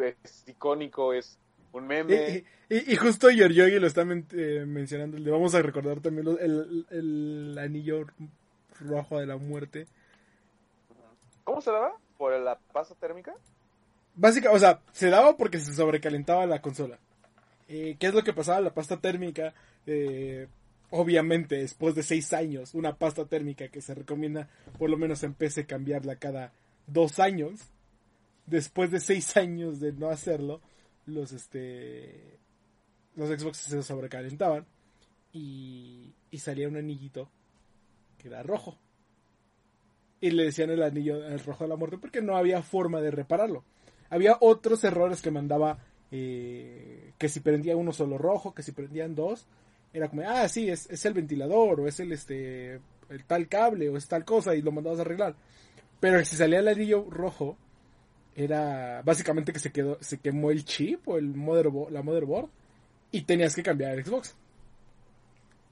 Es 0.01 0.45
icónico, 0.47 1.13
es 1.13 1.39
un 1.77 1.87
meme. 1.87 2.45
Y, 2.69 2.75
y- 2.75 2.93
y 2.93 2.97
justo 2.97 3.31
Yoryogi 3.31 3.79
lo 3.79 3.87
está 3.87 4.05
men- 4.05 4.27
eh, 4.33 4.65
mencionando. 4.67 5.19
Le 5.19 5.31
vamos 5.31 5.55
a 5.55 5.63
recordar 5.63 6.01
también 6.01 6.27
el, 6.41 6.87
el 6.91 7.59
anillo 7.59 8.07
rojo 8.81 9.19
de 9.19 9.27
la 9.27 9.37
muerte. 9.37 9.87
¿Cómo 11.45 11.61
se 11.61 11.71
daba? 11.71 11.93
¿Por 12.19 12.39
la 12.41 12.59
pasta 12.73 12.95
térmica? 12.95 13.35
Básicamente, 14.15 14.57
o 14.57 14.61
sea, 14.61 14.81
se 14.93 15.11
daba 15.11 15.37
porque 15.37 15.59
se 15.59 15.75
sobrecalentaba 15.75 16.47
la 16.47 16.61
consola. 16.63 16.99
Eh, 17.69 17.97
¿Qué 17.99 18.07
es 18.07 18.15
lo 18.15 18.23
que 18.23 18.33
pasaba? 18.33 18.61
La 18.61 18.75
pasta 18.75 19.01
térmica, 19.01 19.53
eh, 19.87 20.49
obviamente, 20.91 21.57
después 21.57 21.95
de 21.95 22.03
seis 22.03 22.33
años, 22.33 22.75
una 22.75 22.97
pasta 22.97 23.27
térmica 23.27 23.69
que 23.69 23.81
se 23.83 23.95
recomienda, 23.95 24.49
por 24.79 24.89
lo 24.91 24.97
menos 24.97 25.23
en 25.23 25.35
PC, 25.35 25.67
cambiarla 25.67 26.17
cada 26.17 26.53
dos 26.87 27.19
años. 27.21 27.61
Después 28.47 28.91
de 28.91 29.01
seis 29.01 29.37
años 29.37 29.81
de 29.81 29.93
no 29.93 30.09
hacerlo, 30.09 30.61
los 31.07 31.33
este 31.33 32.39
los 33.15 33.29
Xbox 33.29 33.59
se 33.59 33.83
sobrecalentaban 33.83 34.67
y, 35.33 36.15
y 36.31 36.39
salía 36.39 36.69
un 36.69 36.77
anillito 36.77 37.31
que 38.19 38.29
era 38.29 38.43
rojo. 38.43 38.79
Y 40.21 40.31
le 40.31 40.45
decían 40.45 40.71
el 40.71 40.83
anillo 40.83 41.25
el 41.27 41.41
rojo 41.41 41.65
de 41.65 41.69
la 41.69 41.77
muerte 41.77 41.99
porque 41.99 42.23
no 42.23 42.37
había 42.37 42.63
forma 42.63 43.01
de 43.01 43.11
repararlo. 43.11 43.65
Había 44.11 44.37
otros 44.41 44.85
errores 44.85 45.23
que 45.23 45.31
mandaba 45.31 45.79
eh, 46.11 47.13
que 47.19 47.29
si 47.29 47.41
prendía 47.41 47.77
uno 47.77 47.93
solo 47.93 48.19
rojo, 48.19 48.55
que 48.55 48.63
si 48.63 48.73
prendían 48.73 49.15
dos, 49.15 49.47
era 49.93 50.09
como, 50.09 50.23
ah, 50.27 50.49
sí, 50.49 50.69
es, 50.69 50.89
es 50.91 51.05
el 51.07 51.15
ventilador, 51.15 51.81
o 51.81 51.89
es 51.89 52.01
el 52.01 52.13
este 52.13 52.81
el 53.09 53.25
tal 53.27 53.49
cable, 53.49 53.89
o 53.89 53.97
es 53.97 54.09
tal 54.09 54.25
cosa, 54.25 54.55
y 54.55 54.63
lo 54.63 54.73
mandabas 54.73 54.99
a 54.99 55.03
arreglar. 55.03 55.37
Pero 56.01 56.25
si 56.25 56.37
salía 56.37 56.59
el 56.59 56.69
anillo 56.69 57.07
rojo, 57.09 57.57
era 58.37 59.01
básicamente 59.03 59.53
que 59.53 59.59
se 59.59 59.73
quedó, 59.73 59.97
se 60.01 60.19
quemó 60.19 60.51
el 60.51 60.65
chip 60.65 61.09
o 61.09 61.17
el 61.17 61.35
motherboard, 61.35 61.91
la 61.91 62.03
motherboard, 62.03 62.49
y 63.11 63.23
tenías 63.23 63.57
que 63.57 63.63
cambiar 63.63 63.93
el 63.93 64.05
Xbox. 64.05 64.37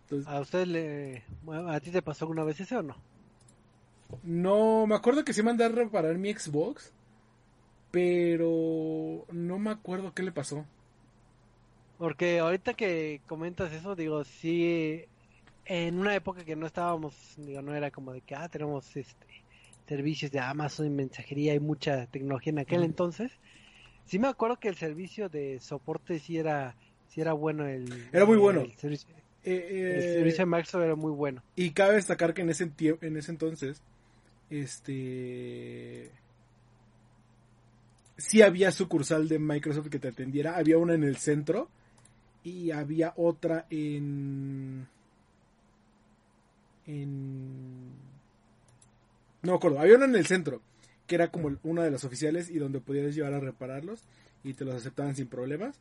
Entonces, 0.04 0.32
¿A 0.32 0.40
usted 0.40 0.66
le... 0.66 1.22
¿A 1.68 1.78
ti 1.80 1.90
te 1.90 2.02
pasó 2.02 2.24
alguna 2.24 2.42
vez 2.42 2.58
ese 2.60 2.76
o 2.76 2.82
no? 2.82 2.96
No, 4.22 4.86
me 4.86 4.94
acuerdo 4.94 5.24
que 5.24 5.34
sí 5.34 5.42
mandé 5.42 5.64
a 5.64 5.68
reparar 5.68 6.16
mi 6.16 6.32
Xbox, 6.32 6.92
pero 7.90 9.26
no 9.30 9.58
me 9.58 9.70
acuerdo 9.70 10.14
qué 10.14 10.22
le 10.22 10.32
pasó. 10.32 10.64
Porque 11.98 12.38
ahorita 12.38 12.74
que 12.74 13.20
comentas 13.26 13.72
eso, 13.72 13.94
digo, 13.94 14.24
sí, 14.24 15.04
en 15.66 15.98
una 15.98 16.14
época 16.14 16.44
que 16.44 16.56
no 16.56 16.66
estábamos, 16.66 17.14
digo, 17.36 17.60
no 17.60 17.74
era 17.74 17.90
como 17.90 18.12
de 18.12 18.22
que, 18.22 18.34
ah, 18.34 18.48
tenemos 18.48 18.96
este 18.96 19.33
servicios 19.86 20.30
de 20.30 20.40
Amazon 20.40 20.86
y 20.86 20.90
mensajería 20.90 21.54
y 21.54 21.60
mucha 21.60 22.06
tecnología 22.06 22.52
en 22.52 22.58
aquel 22.60 22.82
entonces. 22.84 23.32
Sí 24.06 24.18
me 24.18 24.28
acuerdo 24.28 24.58
que 24.58 24.68
el 24.68 24.76
servicio 24.76 25.28
de 25.28 25.60
soporte 25.60 26.18
sí 26.18 26.38
era, 26.38 26.76
sí 27.08 27.20
era 27.20 27.32
bueno 27.32 27.66
el... 27.66 28.08
Era 28.12 28.24
muy 28.26 28.36
bueno. 28.36 28.60
El 28.60 28.74
servicio, 28.76 29.08
Eh, 29.44 29.68
el 29.70 29.98
eh, 29.98 30.14
servicio 30.14 30.38
de 30.40 30.46
Microsoft 30.46 30.82
era 30.82 30.94
muy 30.94 31.12
bueno. 31.12 31.42
y 31.54 31.70
cabe 31.70 31.94
destacar 31.94 32.32
que 32.32 32.42
en 32.42 32.50
ese, 32.50 32.70
en 32.78 33.16
ese 33.16 33.30
entonces, 33.30 33.82
este... 34.50 36.10
Sí 38.16 38.42
había 38.42 38.70
sucursal 38.70 39.28
de 39.28 39.38
Microsoft 39.38 39.88
que 39.88 39.98
te 39.98 40.08
atendiera. 40.08 40.56
Había 40.56 40.78
una 40.78 40.94
en 40.94 41.02
el 41.02 41.16
centro 41.16 41.68
y 42.44 42.70
había 42.70 43.12
otra 43.16 43.66
en... 43.70 44.86
En... 46.86 48.13
No 49.44 49.52
me 49.52 49.56
acuerdo. 49.56 49.78
Había 49.78 49.96
una 49.96 50.06
en 50.06 50.16
el 50.16 50.26
centro 50.26 50.60
que 51.06 51.14
era 51.16 51.30
como 51.30 51.54
una 51.62 51.82
de 51.84 51.90
las 51.90 52.04
oficiales 52.04 52.48
y 52.50 52.58
donde 52.58 52.80
podías 52.80 53.14
llevar 53.14 53.34
a 53.34 53.40
repararlos 53.40 54.02
y 54.42 54.54
te 54.54 54.64
los 54.64 54.74
aceptaban 54.74 55.14
sin 55.14 55.26
problemas. 55.28 55.76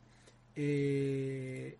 Eh, 0.54 1.76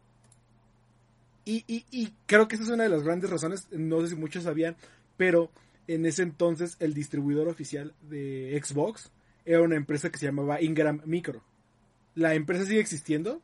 y, 1.44 1.62
y- 1.66 1.84
y 1.90 2.12
creo 2.26 2.48
que 2.48 2.54
esa 2.56 2.64
es 2.64 2.70
una 2.70 2.84
de 2.84 2.88
las 2.88 3.02
grandes 3.02 3.28
razones, 3.30 3.68
no 3.70 4.00
sé 4.00 4.08
si 4.08 4.14
muchos 4.16 4.44
sabían, 4.44 4.76
pero 5.18 5.50
en 5.86 6.06
ese 6.06 6.22
entonces 6.22 6.76
el 6.80 6.94
distribuidor 6.94 7.48
oficial 7.48 7.92
de 8.08 8.58
Xbox 8.64 9.10
era 9.44 9.60
una 9.60 9.76
empresa 9.76 10.10
que 10.10 10.16
se 10.18 10.24
llamaba 10.26 10.62
Ingram 10.62 11.02
Micro. 11.04 11.42
La 12.14 12.34
empresa 12.34 12.64
sigue 12.64 12.80
existiendo, 12.80 13.42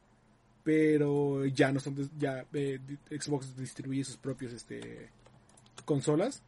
pero 0.65 1.45
ya 1.45 1.73
no 1.73 1.81
son, 1.81 2.09
ya 2.19 2.47
eh, 2.55 2.79
Xbox 3.11 3.55
distribuye 3.55 4.03
sus 4.05 4.17
propios 4.17 4.55
este, 4.55 5.11
consolas. 5.85 6.43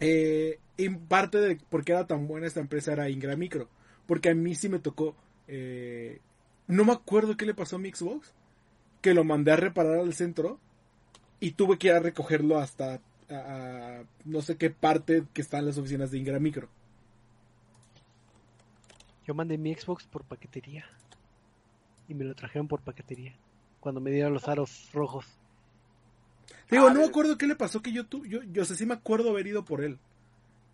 Eh, 0.00 0.58
en 0.76 0.98
parte 1.06 1.38
de 1.38 1.56
por 1.56 1.84
qué 1.84 1.92
era 1.92 2.06
tan 2.06 2.26
buena 2.26 2.46
esta 2.46 2.60
empresa 2.60 2.92
era 2.92 3.08
Ingram 3.08 3.38
Micro. 3.38 3.68
Porque 4.06 4.30
a 4.30 4.34
mí 4.34 4.54
sí 4.54 4.68
me 4.68 4.78
tocó. 4.78 5.14
eh, 5.48 6.20
no 6.66 6.84
me 6.84 6.92
acuerdo 6.92 7.36
qué 7.36 7.44
le 7.46 7.54
pasó 7.54 7.76
a 7.76 7.78
mi 7.78 7.90
Xbox. 7.90 8.32
Que 9.02 9.14
lo 9.14 9.24
mandé 9.24 9.52
a 9.52 9.56
reparar 9.56 9.98
al 9.98 10.14
centro. 10.14 10.58
Y 11.40 11.52
tuve 11.52 11.78
que 11.78 11.88
ir 11.88 11.92
a 11.94 12.00
recogerlo 12.00 12.58
hasta. 12.58 13.00
a- 13.30 14.02
no 14.24 14.42
sé 14.42 14.56
qué 14.56 14.70
parte 14.70 15.24
que 15.32 15.40
está 15.42 15.58
en 15.58 15.66
las 15.66 15.78
oficinas 15.78 16.10
de 16.10 16.18
Ingram 16.18 16.42
Micro. 16.42 16.68
Yo 19.26 19.34
mandé 19.34 19.56
mi 19.58 19.74
Xbox 19.74 20.04
por 20.06 20.24
paquetería. 20.24 20.84
Y 22.08 22.14
me 22.14 22.24
lo 22.24 22.34
trajeron 22.34 22.68
por 22.68 22.80
paquetería. 22.82 23.34
Cuando 23.80 24.00
me 24.00 24.10
dieron 24.10 24.34
los 24.34 24.48
aros 24.48 24.90
rojos. 24.92 25.26
Digo, 26.70 26.86
Ah, 26.86 26.90
no 26.90 26.94
me 26.96 27.00
de- 27.00 27.08
acuerdo 27.08 27.38
qué 27.38 27.46
le 27.46 27.56
pasó 27.56 27.82
que 27.82 27.92
yo 27.92 28.06
tuve. 28.06 28.28
Yo, 28.28 28.42
yo 28.44 28.64
sé, 28.64 28.74
sí 28.76 28.86
me 28.86 28.94
acuerdo 28.94 29.30
haber 29.30 29.46
ido 29.46 29.64
por 29.64 29.82
él. 29.82 29.98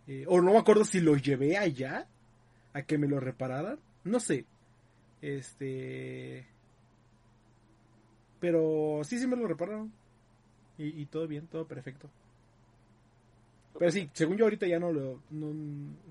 Eh, 0.06 0.24
o 0.28 0.40
no 0.40 0.52
me 0.52 0.58
acuerdo 0.58 0.84
si 0.84 1.00
lo 1.00 1.16
llevé 1.16 1.56
allá. 1.58 2.06
A 2.72 2.82
que 2.82 2.98
me 2.98 3.08
lo 3.08 3.18
repararan. 3.20 3.78
No 4.04 4.20
sé. 4.20 4.44
Este. 5.20 6.46
Pero 8.40 9.00
sí, 9.04 9.18
sí 9.18 9.26
me 9.26 9.36
lo 9.36 9.46
repararon. 9.46 9.92
Y, 10.78 11.00
y 11.02 11.06
todo 11.06 11.26
bien, 11.26 11.46
todo 11.46 11.66
perfecto. 11.66 12.08
Pero 13.78 13.90
sí, 13.90 14.08
según 14.12 14.36
yo 14.36 14.44
ahorita 14.44 14.66
ya 14.66 14.78
no 14.78 14.92
lo, 14.92 15.20
no, 15.30 15.52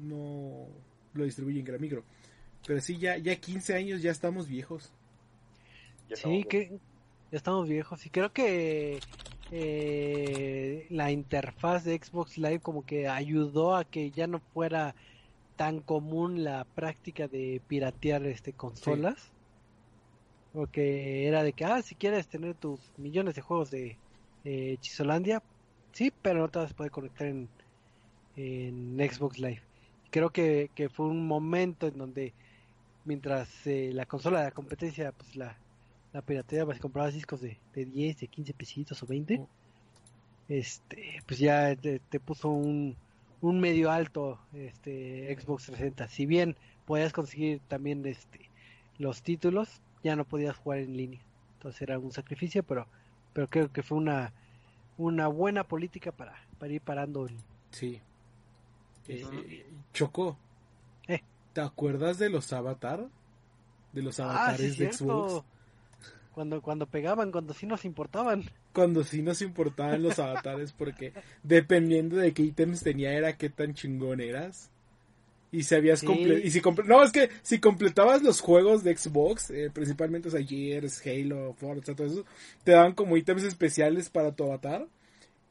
no 0.02 0.68
lo 1.14 1.24
distribuyen 1.24 1.68
en 1.68 1.82
Micro. 1.82 2.04
Pero 2.68 2.80
sí, 2.82 2.98
ya, 2.98 3.18
ya 3.18 3.36
15 3.36 3.74
años 3.76 4.02
ya 4.02 4.12
estamos 4.12 4.48
viejos. 4.48 4.92
Ya 6.10 6.16
Sí, 6.16 6.44
que 6.50 6.70
ya 7.32 7.38
estamos 7.38 7.68
viejos. 7.68 8.06
Y 8.06 8.10
creo 8.10 8.32
que 8.32 9.00
eh, 9.52 10.86
la 10.90 11.12
interfaz 11.12 11.84
de 11.84 11.98
Xbox 11.98 12.38
Live 12.38 12.60
como 12.60 12.86
que 12.86 13.08
ayudó 13.08 13.76
a 13.76 13.84
que 13.84 14.12
ya 14.12 14.28
no 14.28 14.40
fuera 14.54 14.96
tan 15.56 15.82
común 15.82 16.44
la 16.44 16.64
práctica 16.64 17.28
de 17.28 17.62
piratear 17.68 18.26
este 18.26 18.54
consolas. 18.54 19.32
Porque 20.54 21.28
era 21.28 21.44
de 21.44 21.54
que, 21.54 21.66
ah, 21.66 21.82
si 21.82 21.96
quieres 21.96 22.28
tener 22.28 22.56
tus 22.56 22.80
millones 22.98 23.36
de 23.36 23.42
juegos 23.42 23.70
de 23.70 23.98
eh, 24.46 24.78
Chisolandia, 24.80 25.44
sí, 25.92 26.12
pero 26.22 26.40
no 26.40 26.48
te 26.50 26.60
vas 26.60 26.72
a 26.72 26.76
poder 26.76 26.92
conectar 26.92 27.28
en, 27.28 27.50
en 28.36 28.98
Xbox 28.98 29.38
Live. 29.38 29.62
Creo 30.12 30.32
que, 30.32 30.72
que 30.74 30.90
fue 30.90 31.08
un 31.08 31.28
momento 31.28 31.88
en 31.88 31.98
donde, 31.98 32.34
mientras 33.06 33.68
eh, 33.68 33.92
la 33.94 34.06
consola 34.06 34.40
de 34.40 34.46
la 34.46 34.52
competencia, 34.52 35.12
pues 35.12 35.36
la, 35.36 35.56
la 36.14 36.22
piratería, 36.22 36.66
pues 36.66 36.80
comprabas 36.80 37.14
discos 37.14 37.42
de, 37.42 37.58
de 37.74 37.86
10, 37.86 38.20
de 38.20 38.28
15 38.28 38.54
pesitos 38.54 39.02
o 39.04 39.06
20, 39.06 39.38
Oh. 39.40 39.48
este, 40.48 41.22
pues 41.28 41.40
ya 41.40 41.76
te, 41.76 42.00
te 42.00 42.20
puso 42.20 42.50
un, 42.50 42.96
un 43.42 43.60
medio 43.60 43.92
alto 43.92 44.40
este 44.54 45.28
Xbox 45.40 45.66
360. 45.68 46.08
Si 46.08 46.26
bien 46.26 46.56
podías 46.86 47.14
conseguir 47.14 47.62
también 47.68 48.06
este 48.06 48.50
los 48.98 49.22
títulos, 49.22 49.82
ya 50.04 50.16
no 50.16 50.26
podías 50.26 50.58
jugar 50.58 50.80
en 50.80 50.98
línea. 50.98 51.20
Entonces 51.58 51.82
era 51.82 52.00
un 52.00 52.12
sacrificio, 52.12 52.64
pero 52.64 52.88
pero 53.34 53.48
creo 53.48 53.72
que 53.72 53.84
fue 53.84 53.98
una 53.98 54.34
una 54.98 55.28
buena 55.28 55.64
política 55.64 56.12
para, 56.12 56.36
para 56.58 56.74
ir 56.74 56.82
parando 56.82 57.26
el, 57.28 57.36
Sí. 57.72 58.02
Eh, 59.08 59.24
Ujú. 59.24 59.34
eh. 59.38 59.66
Eh. 61.08 61.22
¿Te 61.54 61.62
acuerdas 61.62 62.18
de 62.18 62.30
los 62.30 62.52
avatar? 62.52 63.08
De 63.94 64.02
los 64.02 64.20
Ah, 64.20 64.24
sí, 64.24 64.30
avatares 64.64 64.78
de. 64.78 64.92
Xbox. 64.94 65.44
Cuando, 66.34 66.62
cuando 66.62 66.86
pegaban, 66.86 67.32
cuando 67.32 67.54
sí 67.54 67.66
nos 67.66 67.84
importaban. 67.86 68.44
Cuando 68.74 69.04
sí 69.04 69.22
nos 69.22 69.42
importaban 69.42 70.02
los 70.04 70.20
avatares, 70.20 70.72
porque 70.74 71.14
dependiendo 71.44 72.16
de 72.18 72.34
qué 72.34 72.44
ítems 72.44 72.82
tenía, 72.82 73.12
era 73.14 73.36
qué 73.36 73.50
tan 73.50 73.74
chingón 73.74 74.22
eras. 74.22 74.70
Y 75.52 75.64
si 75.64 75.74
habías 75.74 76.02
Sí. 76.02 76.06
comple- 76.06 76.42
y 76.44 76.52
si 76.52 76.62
comple- 76.62 76.86
no, 76.86 77.04
es 77.04 77.12
que 77.12 77.30
si 77.42 77.60
completabas 77.60 78.22
los 78.22 78.40
juegos 78.40 78.84
de 78.84 78.96
Xbox, 78.96 79.50
eh, 79.50 79.72
principalmente 79.74 80.28
o 80.28 80.32
sea, 80.32 80.44
Gears, 80.46 81.02
Halo, 81.06 81.54
Forza, 81.54 81.96
todo 81.96 82.06
eso, 82.06 82.26
te 82.64 82.72
daban 82.74 82.94
como 82.94 83.18
ítems 83.18 83.44
especiales 83.44 84.10
para 84.12 84.32
tu 84.36 84.44
avatar. 84.44 84.88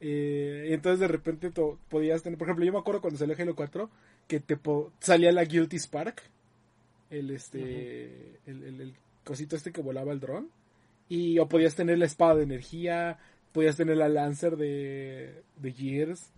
Eh, 0.01 0.69
entonces 0.71 1.01
de 1.01 1.09
repente 1.09 1.51
podías 1.89 2.23
tener, 2.23 2.39
por 2.39 2.47
ejemplo, 2.47 2.65
yo 2.65 2.73
me 2.73 2.79
acuerdo 2.79 3.01
cuando 3.01 3.19
salió 3.19 3.35
Halo 3.37 3.57
4 3.57 3.91
que 4.29 4.39
te 4.39 4.57
po- 4.57 4.93
salía 5.01 5.33
la 5.33 5.45
Guilty 5.45 5.77
Spark, 5.81 6.23
el 7.11 7.31
este, 7.33 8.39
el, 8.47 8.63
el- 8.63 8.81
el 8.81 8.95
cosito 9.25 9.57
este 9.57 9.73
que 9.73 9.83
volaba 9.83 10.13
el 10.13 10.21
dron. 10.21 10.49
Y 11.09 11.39
o 11.39 11.49
podías 11.49 11.75
tener 11.75 11.99
la 11.99 12.07
espada 12.07 12.37
de 12.37 12.43
energía, 12.43 13.19
podías 13.53 13.77
tener 13.77 13.97
la 13.97 14.09
Lancer 14.09 14.57
de, 14.57 15.43
de 15.57 15.73
Gears. 15.73 16.31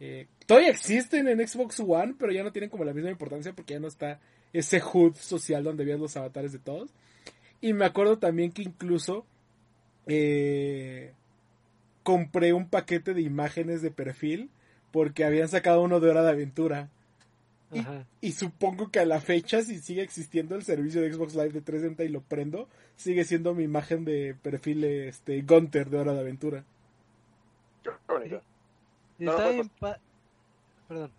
Eh, 0.00 0.26
todavía 0.46 0.70
existen 0.70 1.28
en 1.28 1.46
Xbox 1.46 1.80
One, 1.80 2.14
pero 2.18 2.32
ya 2.32 2.42
no 2.42 2.52
tienen 2.52 2.70
como 2.70 2.84
la 2.84 2.92
misma 2.92 3.10
importancia 3.10 3.52
porque 3.52 3.74
ya 3.74 3.80
no 3.80 3.88
está 3.88 4.20
ese 4.52 4.80
HUD 4.80 5.14
social 5.14 5.64
donde 5.64 5.84
veías 5.84 6.00
los 6.00 6.16
avatares 6.16 6.52
de 6.52 6.58
todos. 6.58 6.90
Y 7.60 7.72
me 7.72 7.84
acuerdo 7.84 8.18
también 8.18 8.52
que 8.52 8.62
incluso 8.62 9.24
eh, 10.06 11.12
compré 12.02 12.52
un 12.52 12.68
paquete 12.68 13.14
de 13.14 13.22
imágenes 13.22 13.82
de 13.82 13.90
perfil 13.90 14.50
porque 14.92 15.24
habían 15.24 15.48
sacado 15.48 15.82
uno 15.82 16.00
de 16.00 16.10
Hora 16.10 16.22
de 16.22 16.30
Aventura. 16.30 16.88
Y, 18.20 18.32
supongo 18.32 18.90
que 18.90 19.00
a 19.00 19.04
la 19.04 19.20
fecha, 19.20 19.60
si 19.62 19.80
sigue 19.80 20.02
existiendo 20.02 20.54
el 20.54 20.62
servicio 20.62 21.00
de 21.02 21.12
Xbox 21.12 21.34
Live 21.34 21.50
de 21.50 21.60
360 21.60 22.04
y 22.04 22.08
lo 22.08 22.20
prendo, 22.20 22.68
sigue 22.94 23.24
siendo 23.24 23.54
mi 23.54 23.64
imagen 23.64 24.04
de 24.04 24.36
perfil 24.40 24.84
este 24.84 25.42
Gunter 25.42 25.90
de 25.90 25.98
Hora 25.98 26.14
de 26.14 26.20
Aventura. 26.20 26.64
está 29.18 29.48
bien, 29.50 29.70
perdón, 30.88 31.10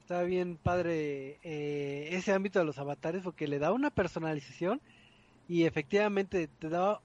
está 0.00 0.22
bien 0.22 0.56
padre 0.56 1.38
eh, 1.42 2.08
ese 2.12 2.32
ámbito 2.32 2.58
de 2.58 2.64
los 2.64 2.78
avatares 2.78 3.22
porque 3.22 3.46
le 3.46 3.58
da 3.58 3.72
una 3.72 3.90
personalización 3.90 4.80
y 5.48 5.64
efectivamente 5.64 6.48
te 6.58 6.68
da 6.68 7.00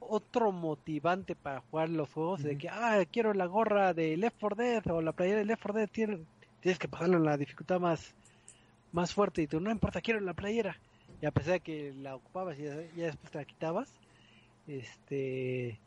otro 0.00 0.52
motivante 0.52 1.34
para 1.34 1.60
jugar 1.60 1.88
los 1.88 2.10
juegos 2.10 2.42
de 2.42 2.58
que 2.58 2.68
ah 2.68 3.02
quiero 3.10 3.32
la 3.32 3.46
gorra 3.46 3.94
de 3.94 4.16
Left 4.16 4.36
4 4.38 4.56
Dead 4.56 4.86
o 4.90 5.00
la 5.00 5.12
playera 5.12 5.38
de 5.38 5.44
Left 5.46 5.62
4 5.62 5.80
Dead 5.80 6.18
tienes 6.64 6.78
que 6.78 6.88
pasarlo 6.88 7.18
en 7.18 7.24
la 7.24 7.36
dificultad 7.36 7.78
más 7.78 8.14
más 8.90 9.12
fuerte. 9.12 9.42
Y 9.42 9.46
tú 9.46 9.60
no 9.60 9.70
importa 9.70 10.00
quiero 10.00 10.18
la 10.20 10.32
playera 10.32 10.78
y 11.20 11.26
a 11.26 11.30
pesar 11.30 11.54
de 11.54 11.60
que 11.60 11.92
la 11.92 12.16
ocupabas 12.16 12.58
y 12.58 12.62
ya, 12.62 12.74
después 13.06 13.30
te 13.30 13.38
la 13.38 13.44
quitabas 13.44 13.92
este 14.66 15.78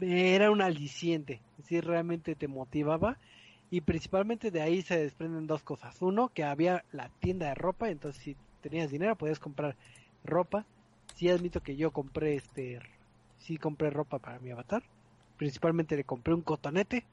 era 0.00 0.50
un 0.50 0.60
aliciente. 0.60 1.40
Si 1.64 1.80
realmente 1.80 2.34
te 2.34 2.46
motivaba. 2.46 3.16
Y 3.70 3.80
principalmente 3.80 4.50
de 4.50 4.60
ahí 4.60 4.82
se 4.82 4.98
desprenden 4.98 5.46
dos 5.46 5.62
cosas. 5.62 6.02
Uno 6.02 6.28
que 6.28 6.44
había 6.44 6.84
la 6.92 7.08
tienda 7.20 7.46
de 7.46 7.54
ropa. 7.54 7.88
Entonces 7.88 8.22
si 8.22 8.36
tenías 8.60 8.90
dinero 8.90 9.16
podías 9.16 9.40
comprar 9.40 9.76
ropa. 10.24 10.66
Sí 11.14 11.30
admito 11.30 11.62
que 11.62 11.76
yo 11.76 11.90
compré 11.90 12.34
este 12.34 12.80
sí 13.38 13.56
compré 13.56 13.88
ropa 13.88 14.18
para 14.18 14.40
mi 14.40 14.50
avatar. 14.50 14.82
Principalmente 15.38 15.96
le 15.96 16.04
compré 16.04 16.34
un 16.34 16.42
cotonete, 16.42 17.06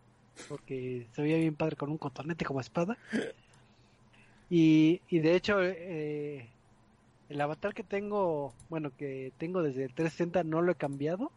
porque 0.48 1.08
se 1.12 1.22
veía 1.22 1.38
bien 1.38 1.56
padre 1.56 1.76
con 1.76 1.90
un 1.90 1.98
cotonete 1.98 2.46
como 2.46 2.62
espada. 2.62 2.98
Y, 4.50 5.02
y 5.10 5.20
de 5.20 5.36
hecho, 5.36 5.62
eh, 5.62 6.50
el 7.30 7.42
avatar 7.42 7.74
que 7.74 7.84
tengo, 7.84 8.54
bueno, 8.70 8.92
que 8.98 9.32
tengo 9.38 9.62
desde 9.62 9.84
el 9.84 9.94
360 9.94 10.44
no 10.44 10.62
lo 10.62 10.72
he 10.72 10.76
cambiado. 10.76 11.32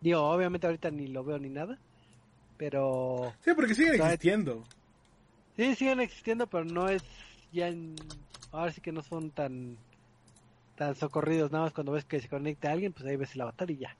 Digo, 0.00 0.20
obviamente 0.20 0.66
ahorita 0.66 0.90
ni 0.90 1.08
lo 1.08 1.24
veo 1.24 1.38
ni 1.38 1.48
nada, 1.48 1.78
pero... 2.56 3.32
Sí, 3.44 3.52
porque 3.54 3.74
siguen 3.74 3.94
existiendo. 3.94 4.64
Sí, 5.56 5.74
siguen 5.74 6.00
existiendo, 6.00 6.46
pero 6.46 6.64
no 6.64 6.88
es 6.88 7.02
ya 7.52 7.68
en... 7.68 7.96
Ahora 8.52 8.70
sí 8.70 8.80
que 8.80 8.92
no 8.92 9.02
son 9.02 9.30
tan 9.30 9.78
tan 10.78 10.94
socorridos 10.94 11.50
nada 11.50 11.64
más 11.64 11.72
cuando 11.72 11.92
ves 11.92 12.04
que 12.04 12.20
se 12.20 12.28
conecta 12.28 12.68
a 12.68 12.72
alguien, 12.72 12.92
pues 12.92 13.04
ahí 13.04 13.16
ves 13.16 13.34
el 13.34 13.40
avatar 13.40 13.70
y 13.70 13.78
ya. 13.78 13.96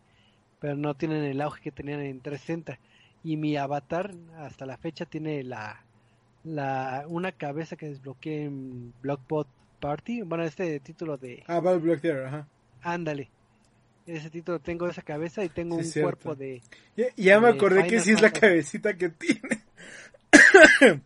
Pero 0.60 0.76
no 0.76 0.94
tienen 0.94 1.24
el 1.24 1.40
auge 1.40 1.60
que 1.60 1.72
tenían 1.72 2.00
en 2.00 2.20
360. 2.20 2.78
Y 3.24 3.36
mi 3.36 3.56
avatar 3.56 4.14
hasta 4.36 4.66
la 4.66 4.76
fecha 4.76 5.04
tiene 5.04 5.42
la, 5.42 5.82
la 6.44 7.04
una 7.08 7.32
cabeza 7.32 7.76
que 7.76 7.88
desbloqueé 7.88 8.44
en 8.44 8.92
Blockbot 9.02 9.48
Party. 9.80 10.22
Bueno, 10.22 10.44
este 10.44 10.80
título 10.80 11.16
de... 11.16 11.42
Ah, 11.46 11.60
Battle 11.60 11.80
Block 11.80 12.04
ajá. 12.04 12.48
Ándale. 12.82 13.30
Ese 14.06 14.30
título 14.30 14.58
tengo 14.58 14.88
esa 14.88 15.02
cabeza 15.02 15.44
y 15.44 15.50
tengo 15.50 15.76
un 15.76 15.90
cuerpo 15.90 16.34
de... 16.34 16.62
Ya, 17.16 17.40
me 17.40 17.48
acordé 17.48 17.86
que 17.86 18.00
sí 18.00 18.12
es 18.12 18.22
la 18.22 18.32
cabecita 18.32 18.96
que 18.96 19.10
tiene. 19.10 19.64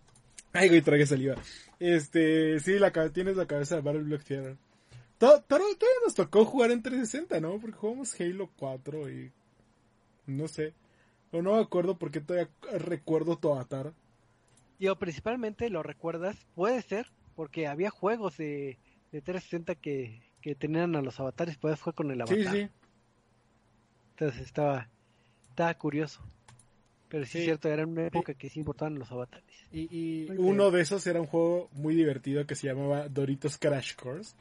Ay, 0.52 0.68
güey, 0.68 0.82
tragué 0.82 1.06
saliva. 1.06 1.34
Este, 1.80 2.60
sí, 2.60 2.78
la 2.78 2.92
tienes 3.10 3.36
la 3.36 3.46
cabeza 3.46 3.74
de 3.74 3.80
Battle 3.80 4.02
Block 4.02 4.22
Theater. 4.22 4.56
Todavía 5.18 5.66
nos 6.04 6.14
tocó 6.14 6.44
jugar 6.44 6.70
en 6.70 6.82
360, 6.82 7.40
¿no? 7.40 7.58
Porque 7.58 7.76
jugamos 7.76 8.20
Halo 8.20 8.50
4 8.56 9.10
y... 9.10 9.32
No 10.26 10.46
sé. 10.46 10.74
O 11.32 11.42
no 11.42 11.56
me 11.56 11.62
acuerdo 11.62 11.98
porque 11.98 12.20
todavía 12.20 12.50
recuerdo 12.78 13.36
tu 13.36 13.52
avatar. 13.52 13.92
Yo 14.78 14.96
principalmente 14.96 15.70
lo 15.70 15.82
recuerdas, 15.82 16.36
puede 16.54 16.82
ser, 16.82 17.10
porque 17.34 17.66
había 17.66 17.90
juegos 17.90 18.36
de, 18.36 18.78
de 19.12 19.20
360 19.20 19.74
que, 19.76 20.22
que 20.40 20.54
tenían 20.54 20.94
a 20.96 21.02
los 21.02 21.18
avatares, 21.20 21.56
puedes 21.56 21.80
jugar 21.80 21.94
con 21.94 22.10
el 22.10 22.20
avatar. 22.20 22.38
Sí, 22.38 22.46
sí. 22.46 22.68
Entonces 24.10 24.42
estaba, 24.42 24.88
estaba 25.48 25.74
curioso. 25.74 26.20
Pero 27.08 27.26
sí, 27.26 27.38
es 27.38 27.44
cierto, 27.44 27.68
era 27.68 27.86
una 27.86 28.06
época 28.06 28.34
que 28.34 28.48
sí 28.48 28.60
importaban 28.60 28.98
los 28.98 29.10
avatares. 29.10 29.54
Y, 29.70 29.88
y 29.90 30.30
uno 30.38 30.70
de 30.70 30.80
esos 30.80 31.06
era 31.06 31.20
un 31.20 31.26
juego 31.26 31.68
muy 31.72 31.94
divertido 31.94 32.46
que 32.46 32.54
se 32.54 32.66
llamaba 32.66 33.08
Doritos 33.08 33.58
Crash 33.58 33.94
Course 33.94 34.34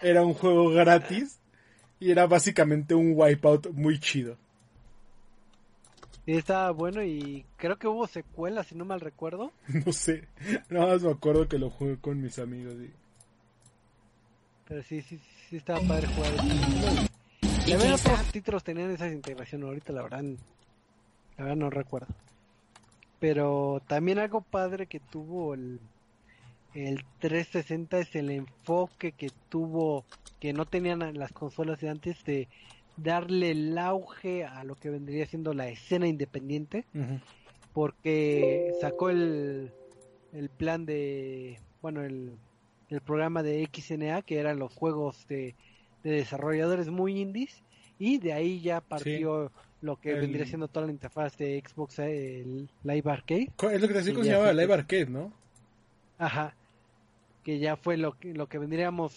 era 0.00 0.24
un 0.24 0.34
juego 0.34 0.70
gratis 0.70 1.38
y 2.00 2.10
era 2.10 2.26
básicamente 2.26 2.94
un 2.94 3.12
wipeout 3.14 3.70
muy 3.72 3.98
chido. 3.98 4.36
Y 6.26 6.36
estaba 6.36 6.70
bueno 6.70 7.02
y 7.02 7.44
creo 7.56 7.76
que 7.76 7.86
hubo 7.86 8.06
secuelas, 8.06 8.68
si 8.68 8.74
no 8.74 8.84
mal 8.84 9.00
recuerdo. 9.00 9.52
No 9.86 9.92
sé, 9.92 10.28
nada 10.70 10.92
más 10.92 11.02
me 11.02 11.10
acuerdo 11.10 11.48
que 11.48 11.58
lo 11.58 11.70
jugué 11.70 11.98
con 11.98 12.20
mis 12.20 12.38
amigos. 12.38 12.74
Pero 14.66 14.82
sí, 14.82 15.02
sí, 15.02 15.20
sí 15.48 15.56
estaba 15.56 15.80
padre 15.80 16.06
jugar. 16.08 16.32
Y 17.66 17.70
también 17.70 17.92
otros 17.92 18.32
títulos 18.32 18.64
tenían 18.64 18.90
esa 18.90 19.08
integración, 19.08 19.62
ahorita 19.62 19.92
la 19.92 20.02
verdad, 20.02 20.22
la 21.36 21.44
verdad 21.44 21.56
no 21.56 21.70
recuerdo. 21.70 22.08
Pero 23.20 23.82
también 23.86 24.18
algo 24.18 24.40
padre 24.40 24.86
que 24.86 25.00
tuvo 25.00 25.54
el, 25.54 25.80
el 26.74 27.04
360 27.20 27.98
es 27.98 28.14
el 28.16 28.30
enfoque 28.30 29.12
que 29.12 29.30
tuvo, 29.48 30.04
que 30.40 30.52
no 30.52 30.64
tenían 30.66 31.18
las 31.18 31.32
consolas 31.32 31.80
de 31.80 31.90
antes, 31.90 32.24
de 32.24 32.48
darle 32.96 33.50
el 33.50 33.76
auge 33.78 34.44
a 34.44 34.64
lo 34.64 34.76
que 34.76 34.90
vendría 34.90 35.26
siendo 35.26 35.54
la 35.54 35.68
escena 35.68 36.06
independiente, 36.06 36.84
porque 37.72 38.72
sacó 38.80 39.10
el, 39.10 39.72
el 40.32 40.48
plan 40.48 40.86
de, 40.86 41.58
bueno, 41.82 42.02
el, 42.02 42.32
el 42.88 43.00
programa 43.00 43.42
de 43.42 43.68
XNA, 43.72 44.22
que 44.22 44.38
eran 44.38 44.58
los 44.58 44.72
juegos 44.72 45.26
de, 45.28 45.54
desarrolladores 46.02 46.88
muy 46.90 47.20
indies, 47.20 47.62
y 47.98 48.18
de 48.18 48.32
ahí 48.32 48.60
ya 48.60 48.80
partió 48.80 49.50
lo 49.80 49.96
que 49.96 50.14
vendría 50.14 50.46
siendo 50.46 50.68
toda 50.68 50.86
la 50.86 50.92
interfaz 50.92 51.36
de 51.38 51.62
Xbox, 51.66 51.98
el 51.98 52.68
Live 52.82 53.10
Arcade. 53.10 53.50
Es 53.72 53.80
lo 53.80 53.88
que 53.88 53.94
te 53.94 54.14
que 54.14 54.24
se 54.24 54.30
llama 54.30 54.52
Live 54.52 54.74
Arcade, 54.74 55.06
¿no? 55.06 55.32
Ajá 56.18 56.54
que 57.44 57.58
ya 57.58 57.76
fue 57.76 57.96
lo 57.96 58.18
que, 58.18 58.34
lo 58.34 58.48
que 58.48 58.58
vendríamos, 58.58 59.14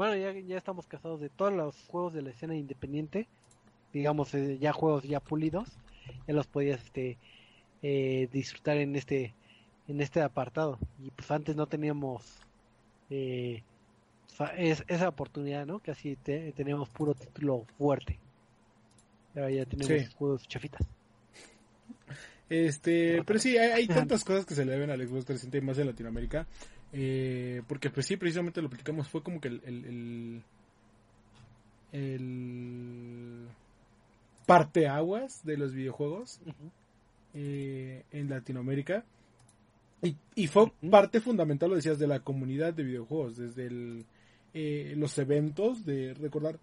bueno, 0.00 0.16
ya, 0.16 0.32
ya 0.32 0.56
estamos 0.56 0.86
casados 0.86 1.20
de 1.20 1.28
todos 1.28 1.52
los 1.52 1.76
juegos 1.88 2.14
de 2.14 2.22
la 2.22 2.30
escena 2.30 2.56
independiente, 2.56 3.28
digamos, 3.92 4.32
eh, 4.32 4.56
ya 4.58 4.72
juegos 4.72 5.02
ya 5.02 5.20
pulidos, 5.20 5.68
ya 6.26 6.32
los 6.32 6.46
podías 6.46 6.82
este, 6.82 7.18
eh, 7.82 8.26
disfrutar 8.32 8.78
en 8.78 8.96
este, 8.96 9.34
en 9.88 10.00
este 10.00 10.22
apartado. 10.22 10.78
Y 11.04 11.10
pues 11.10 11.30
antes 11.30 11.54
no 11.54 11.66
teníamos 11.66 12.24
eh, 13.10 13.62
esa 14.56 15.06
oportunidad, 15.06 15.66
¿no? 15.66 15.80
Casi 15.80 16.16
teníamos 16.16 16.88
puro 16.88 17.12
título 17.12 17.66
fuerte. 17.76 18.18
Ahora 19.34 19.50
ya 19.50 19.66
tenemos 19.66 20.14
juegos 20.14 20.48
chafitas. 20.48 20.80
Este, 22.48 23.22
pero 23.24 23.38
sí, 23.38 23.58
hay, 23.58 23.70
hay 23.72 23.86
tantas 23.86 24.24
cosas 24.24 24.46
que 24.46 24.54
se 24.54 24.64
le 24.64 24.72
deben 24.72 24.88
al 24.88 25.06
Xbox 25.06 25.26
360 25.26 25.58
y 25.58 25.60
más 25.60 25.76
en 25.76 25.88
Latinoamérica. 25.88 26.46
Eh, 26.92 27.62
porque 27.68 27.90
pues 27.90 28.06
sí, 28.06 28.16
precisamente 28.16 28.62
lo 28.62 28.68
platicamos, 28.68 29.08
fue 29.08 29.22
como 29.22 29.40
que 29.40 29.48
el, 29.48 29.62
el, 29.64 30.42
el, 31.92 33.46
parteaguas 34.46 35.44
de 35.44 35.56
los 35.56 35.72
videojuegos 35.72 36.40
eh, 37.34 38.04
en 38.10 38.28
Latinoamérica. 38.28 39.04
Y, 40.02 40.16
y 40.34 40.46
fue 40.46 40.72
parte 40.90 41.20
fundamental, 41.20 41.70
lo 41.70 41.76
decías, 41.76 41.98
de 41.98 42.06
la 42.06 42.20
comunidad 42.20 42.72
de 42.72 42.84
videojuegos, 42.84 43.36
desde 43.36 43.66
el, 43.66 44.06
eh, 44.54 44.94
los 44.96 45.16
eventos, 45.18 45.84
de 45.84 46.14
recordar, 46.14 46.58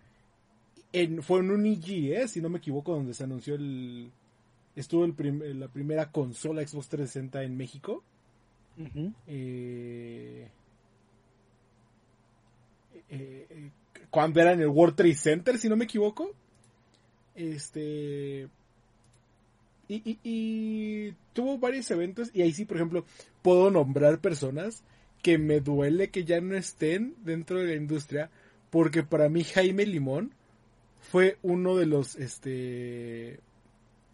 en, 0.91 1.21
fue 1.21 1.39
en 1.39 1.51
un 1.51 1.65
IG, 1.65 2.27
si 2.27 2.41
no 2.41 2.49
me 2.49 2.57
equivoco, 2.57 2.93
donde 2.93 3.13
se 3.13 3.23
anunció 3.23 3.55
el... 3.55 4.11
Estuvo 4.75 5.05
el 5.05 5.59
la 5.59 5.69
primera 5.69 6.11
consola 6.11 6.61
Xbox 6.61 6.89
360 6.89 7.43
en 7.43 7.57
México. 7.57 8.03
Eh, 8.77 10.47
eh, 13.09 13.47
eh, 13.49 13.71
cuando 14.09 14.39
era 14.39 14.53
en 14.53 14.61
el 14.61 14.67
World 14.67 14.95
Trade 14.95 15.15
Center, 15.15 15.57
si 15.57 15.69
no 15.69 15.75
me 15.75 15.85
equivoco. 15.85 16.31
Este. 17.35 18.47
Y, 19.89 21.13
tuvo 21.33 21.57
varios 21.57 21.89
eventos. 21.91 22.29
Y 22.33 22.41
ahí 22.41 22.51
sí, 22.53 22.65
por 22.65 22.77
ejemplo, 22.77 23.05
puedo 23.41 23.71
nombrar 23.71 24.19
personas 24.19 24.83
que 25.21 25.37
me 25.37 25.59
duele 25.61 26.09
que 26.09 26.25
ya 26.25 26.41
no 26.41 26.55
estén 26.55 27.15
dentro 27.23 27.59
de 27.59 27.67
la 27.67 27.75
industria. 27.75 28.29
Porque 28.69 29.03
para 29.03 29.29
mí 29.29 29.43
Jaime 29.43 29.85
Limón 29.85 30.33
fue 30.99 31.37
uno 31.41 31.77
de 31.77 31.85
los, 31.85 32.15
este, 32.17 33.39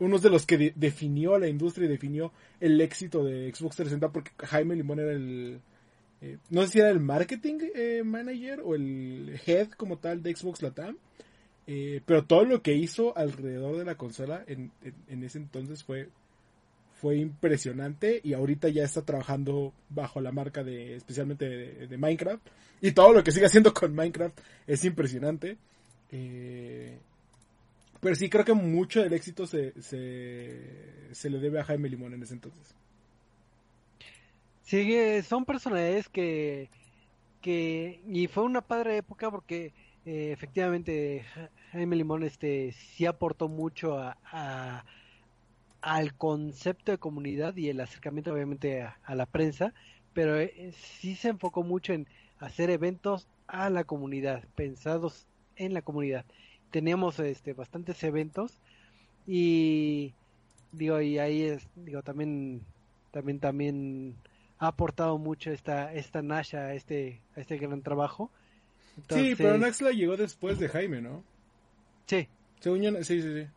uno 0.04 0.20
de 0.20 0.30
los 0.30 0.46
que 0.46 0.74
definió 0.76 1.38
la 1.38 1.48
industria 1.48 1.86
y 1.86 1.90
definió 1.90 2.32
el 2.60 2.80
éxito 2.82 3.24
de 3.24 3.54
Xbox 3.54 3.78
360 3.78 4.12
porque 4.12 4.32
Jaime 4.46 4.76
Limón 4.76 5.00
era 5.00 5.12
el, 5.12 5.62
eh, 6.22 6.38
no 6.50 6.62
sé 6.64 6.68
si 6.70 6.80
era 6.80 6.90
el 6.90 7.00
marketing 7.00 7.60
eh, 7.76 8.02
manager 8.06 8.62
o 8.64 8.76
el 8.76 9.40
head 9.46 9.70
como 9.72 9.98
tal 9.98 10.24
de 10.24 10.36
Xbox 10.36 10.62
Latam, 10.62 10.98
eh, 11.68 12.02
pero 12.06 12.26
todo 12.26 12.46
lo 12.46 12.62
que 12.62 12.74
hizo 12.74 13.18
alrededor 13.18 13.78
de 13.78 13.86
la 13.86 13.96
consola 13.96 14.44
en, 14.48 14.72
en, 15.08 15.24
ese 15.24 15.38
entonces 15.38 15.84
fue 15.84 16.10
fue 17.04 17.18
impresionante 17.18 18.22
y 18.24 18.34
ahorita 18.34 18.70
ya 18.70 18.84
está 18.86 19.02
trabajando 19.02 19.74
bajo 19.90 20.22
la 20.22 20.32
marca 20.32 20.64
de 20.64 20.96
especialmente 20.96 21.46
de, 21.88 21.98
Minecraft 21.98 22.42
y 22.80 22.94
todo 22.94 23.12
lo 23.12 23.24
que 23.24 23.34
sigue 23.34 23.46
haciendo 23.46 23.74
con 23.74 23.94
Minecraft 23.94 24.40
es 24.68 24.86
impresionante 24.86 25.58
eh, 26.12 26.98
pero 28.04 28.16
sí 28.16 28.30
creo 28.30 28.46
que 28.46 28.54
mucho 28.54 29.02
del 29.02 29.14
éxito 29.14 29.48
se, 29.48 29.82
se, 29.82 31.30
le 31.30 31.40
debe 31.40 31.60
a 31.60 31.64
Jaime 31.64 31.90
Limón 31.90 32.14
en 32.14 32.24
ese 32.24 32.34
entonces 32.34 32.76
sí 34.62 35.22
son 35.24 35.46
personalidades 35.46 36.10
que 36.10 36.70
que 37.42 38.02
y 38.08 38.28
fue 38.28 38.44
una 38.44 38.62
padre 38.62 38.98
época 38.98 39.32
porque 39.32 39.74
eh, 40.06 40.32
efectivamente 40.32 41.26
Jaime 41.72 41.96
Limón 41.96 42.24
este 42.24 42.74
sí 42.74 43.06
aportó 43.06 43.48
mucho 43.48 43.98
a 43.98 44.86
al 45.84 46.16
concepto 46.16 46.94
de 46.94 46.98
comunidad 46.98 47.58
y 47.58 47.68
el 47.68 47.82
acercamiento 47.82 48.34
obviamente 48.34 48.82
a, 48.82 49.16
la 49.16 49.26
prensa, 49.26 49.74
pero 50.14 50.40
eh, 50.40 50.72
sí 50.78 51.16
se 51.16 51.28
enfocó 51.28 51.62
mucho 51.62 51.92
en 51.92 52.08
hacer 52.40 52.70
eventos 52.70 53.28
a 53.48 53.70
la 53.70 53.84
comunidad, 53.84 54.46
pensados 54.56 55.28
en 55.58 55.74
la 55.74 55.82
comunidad. 55.82 56.26
Teníamos 56.74 57.20
este 57.20 57.54
bastantes 57.54 58.04
eventos 58.04 58.52
y 59.28 60.14
digo 60.72 61.00
y 61.00 61.20
ahí 61.20 61.44
es 61.44 61.68
digo 61.76 62.02
también 62.02 62.64
también 63.12 63.40
también 63.40 64.16
ha 64.58 64.68
aportado 64.68 65.20
mucho 65.20 65.52
esta 65.52 65.94
esta 65.94 66.24
Nasha 66.24 66.66
a 66.66 66.74
este 66.74 67.22
a 67.38 67.42
este 67.42 67.58
gran 67.58 67.84
trabajo. 67.84 68.32
sí, 69.08 69.36
pero 69.38 69.58
Naxla 69.60 69.92
llegó 69.92 70.18
después 70.18 70.58
de 70.58 70.68
Jaime, 70.68 71.00
¿no? 71.00 71.24
Sí. 72.08 72.28
Según 72.60 72.82
sí, 73.04 73.22
sí, 73.22 73.22
sí 73.22 73.48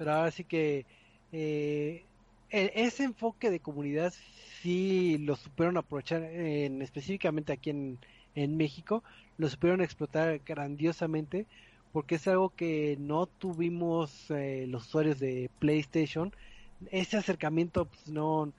pero 0.00 0.14
ahora 0.14 0.30
sí 0.30 0.44
que 0.44 0.86
eh, 1.30 2.04
e-, 2.48 2.72
ese 2.74 3.04
enfoque 3.04 3.50
de 3.50 3.60
comunidad 3.60 4.14
sí 4.62 5.18
lo 5.18 5.36
supieron 5.36 5.76
aprovechar 5.76 6.22
en, 6.22 6.80
específicamente 6.80 7.52
aquí 7.52 7.68
en, 7.68 7.98
en 8.34 8.56
México, 8.56 9.04
lo 9.40 9.48
supieron 9.48 9.80
explotar 9.80 10.38
grandiosamente 10.44 11.46
porque 11.92 12.16
es 12.16 12.28
algo 12.28 12.50
que 12.50 12.96
no 13.00 13.26
tuvimos 13.26 14.30
eh, 14.30 14.66
los 14.68 14.86
usuarios 14.86 15.18
de 15.18 15.50
PlayStation. 15.58 16.32
Ese 16.90 17.16
acercamiento 17.16 17.86
pues, 17.86 18.08
no, 18.08 18.52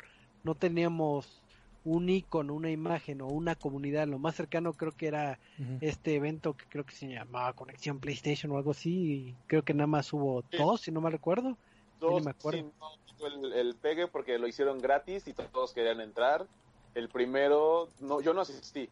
no 0.43 0.55
teníamos 0.55 1.41
un 1.85 2.09
icono, 2.09 2.53
una 2.53 2.71
imagen 2.71 3.21
o 3.21 3.27
una 3.27 3.55
comunidad. 3.55 4.07
Lo 4.07 4.19
más 4.19 4.35
cercano 4.35 4.73
creo 4.73 4.91
que 4.91 5.07
era 5.07 5.39
este 5.79 6.15
evento 6.15 6.53
que 6.57 6.65
creo 6.65 6.85
que 6.85 6.93
se 6.93 7.07
llamaba 7.07 7.53
Conexión 7.53 7.99
PlayStation 7.99 8.51
o 8.51 8.57
algo 8.57 8.71
así. 8.71 8.89
Y 8.89 9.35
creo 9.47 9.63
que 9.63 9.73
nada 9.73 9.87
más 9.87 10.11
hubo 10.13 10.43
dos, 10.51 10.81
si 10.81 10.91
no 10.91 10.99
me 10.99 11.09
recuerdo. 11.09 11.57
Dos, 11.99 12.23
me 12.23 12.31
acuerdo. 12.31 12.71
el, 13.19 13.53
el, 13.53 13.75
pegue 13.75 14.07
porque 14.07 14.39
lo 14.39 14.47
hicieron 14.47 14.79
gratis 14.79 15.27
y 15.27 15.33
todos 15.33 15.73
querían 15.73 16.01
entrar. 16.01 16.47
El 16.95 17.07
primero, 17.07 17.87
no, 17.99 18.19
yo 18.19 18.33
no 18.33 18.41
asistí. 18.41 18.89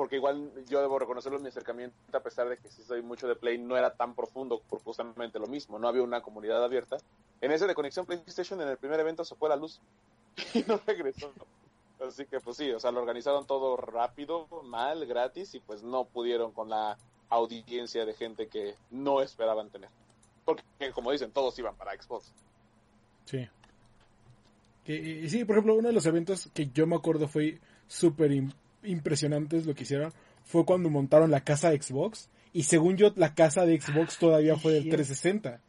Porque 0.00 0.16
igual 0.16 0.50
yo 0.66 0.80
debo 0.80 0.98
reconocerlo 0.98 1.38
mi 1.40 1.48
acercamiento, 1.48 1.94
a 2.14 2.22
pesar 2.22 2.48
de 2.48 2.56
que 2.56 2.70
si 2.70 2.82
soy 2.82 3.02
mucho 3.02 3.28
de 3.28 3.36
Play, 3.36 3.58
no 3.58 3.76
era 3.76 3.92
tan 3.92 4.14
profundo 4.14 4.62
por 4.66 4.80
justamente 4.82 5.38
lo 5.38 5.46
mismo. 5.46 5.78
No 5.78 5.88
había 5.88 6.02
una 6.02 6.22
comunidad 6.22 6.64
abierta. 6.64 6.96
En 7.42 7.52
ese 7.52 7.66
de 7.66 7.74
Conexión 7.74 8.06
PlayStation, 8.06 8.62
en 8.62 8.68
el 8.68 8.78
primer 8.78 8.98
evento 8.98 9.26
se 9.26 9.34
fue 9.34 9.50
la 9.50 9.56
luz 9.56 9.78
y 10.54 10.62
no 10.66 10.80
regresó. 10.86 11.30
Así 12.00 12.24
que 12.24 12.40
pues 12.40 12.56
sí, 12.56 12.70
o 12.70 12.80
sea, 12.80 12.92
lo 12.92 13.00
organizaron 13.00 13.46
todo 13.46 13.76
rápido, 13.76 14.48
mal, 14.64 15.04
gratis 15.04 15.54
y 15.54 15.60
pues 15.60 15.82
no 15.82 16.06
pudieron 16.06 16.52
con 16.52 16.70
la 16.70 16.96
audiencia 17.28 18.06
de 18.06 18.14
gente 18.14 18.48
que 18.48 18.76
no 18.90 19.20
esperaban 19.20 19.68
tener. 19.68 19.90
Porque 20.46 20.64
como 20.94 21.12
dicen, 21.12 21.30
todos 21.30 21.58
iban 21.58 21.76
para 21.76 21.92
Xbox. 21.92 22.32
Sí. 23.26 23.46
Que, 24.82 25.28
sí, 25.28 25.44
por 25.44 25.56
ejemplo, 25.56 25.74
uno 25.74 25.88
de 25.88 25.94
los 25.94 26.06
eventos 26.06 26.48
que 26.54 26.70
yo 26.70 26.86
me 26.86 26.96
acuerdo 26.96 27.28
fue 27.28 27.60
súper 27.86 28.32
impresionante 28.82 29.62
lo 29.62 29.74
que 29.74 29.82
hicieron 29.82 30.12
fue 30.44 30.64
cuando 30.64 30.90
montaron 30.90 31.30
la 31.30 31.42
casa 31.42 31.70
de 31.70 31.80
Xbox 31.80 32.28
y 32.52 32.64
según 32.64 32.96
yo 32.96 33.12
la 33.16 33.34
casa 33.34 33.64
de 33.66 33.80
Xbox 33.80 34.18
todavía 34.18 34.56
fue 34.56 34.72
del 34.72 34.88
360. 34.88 35.60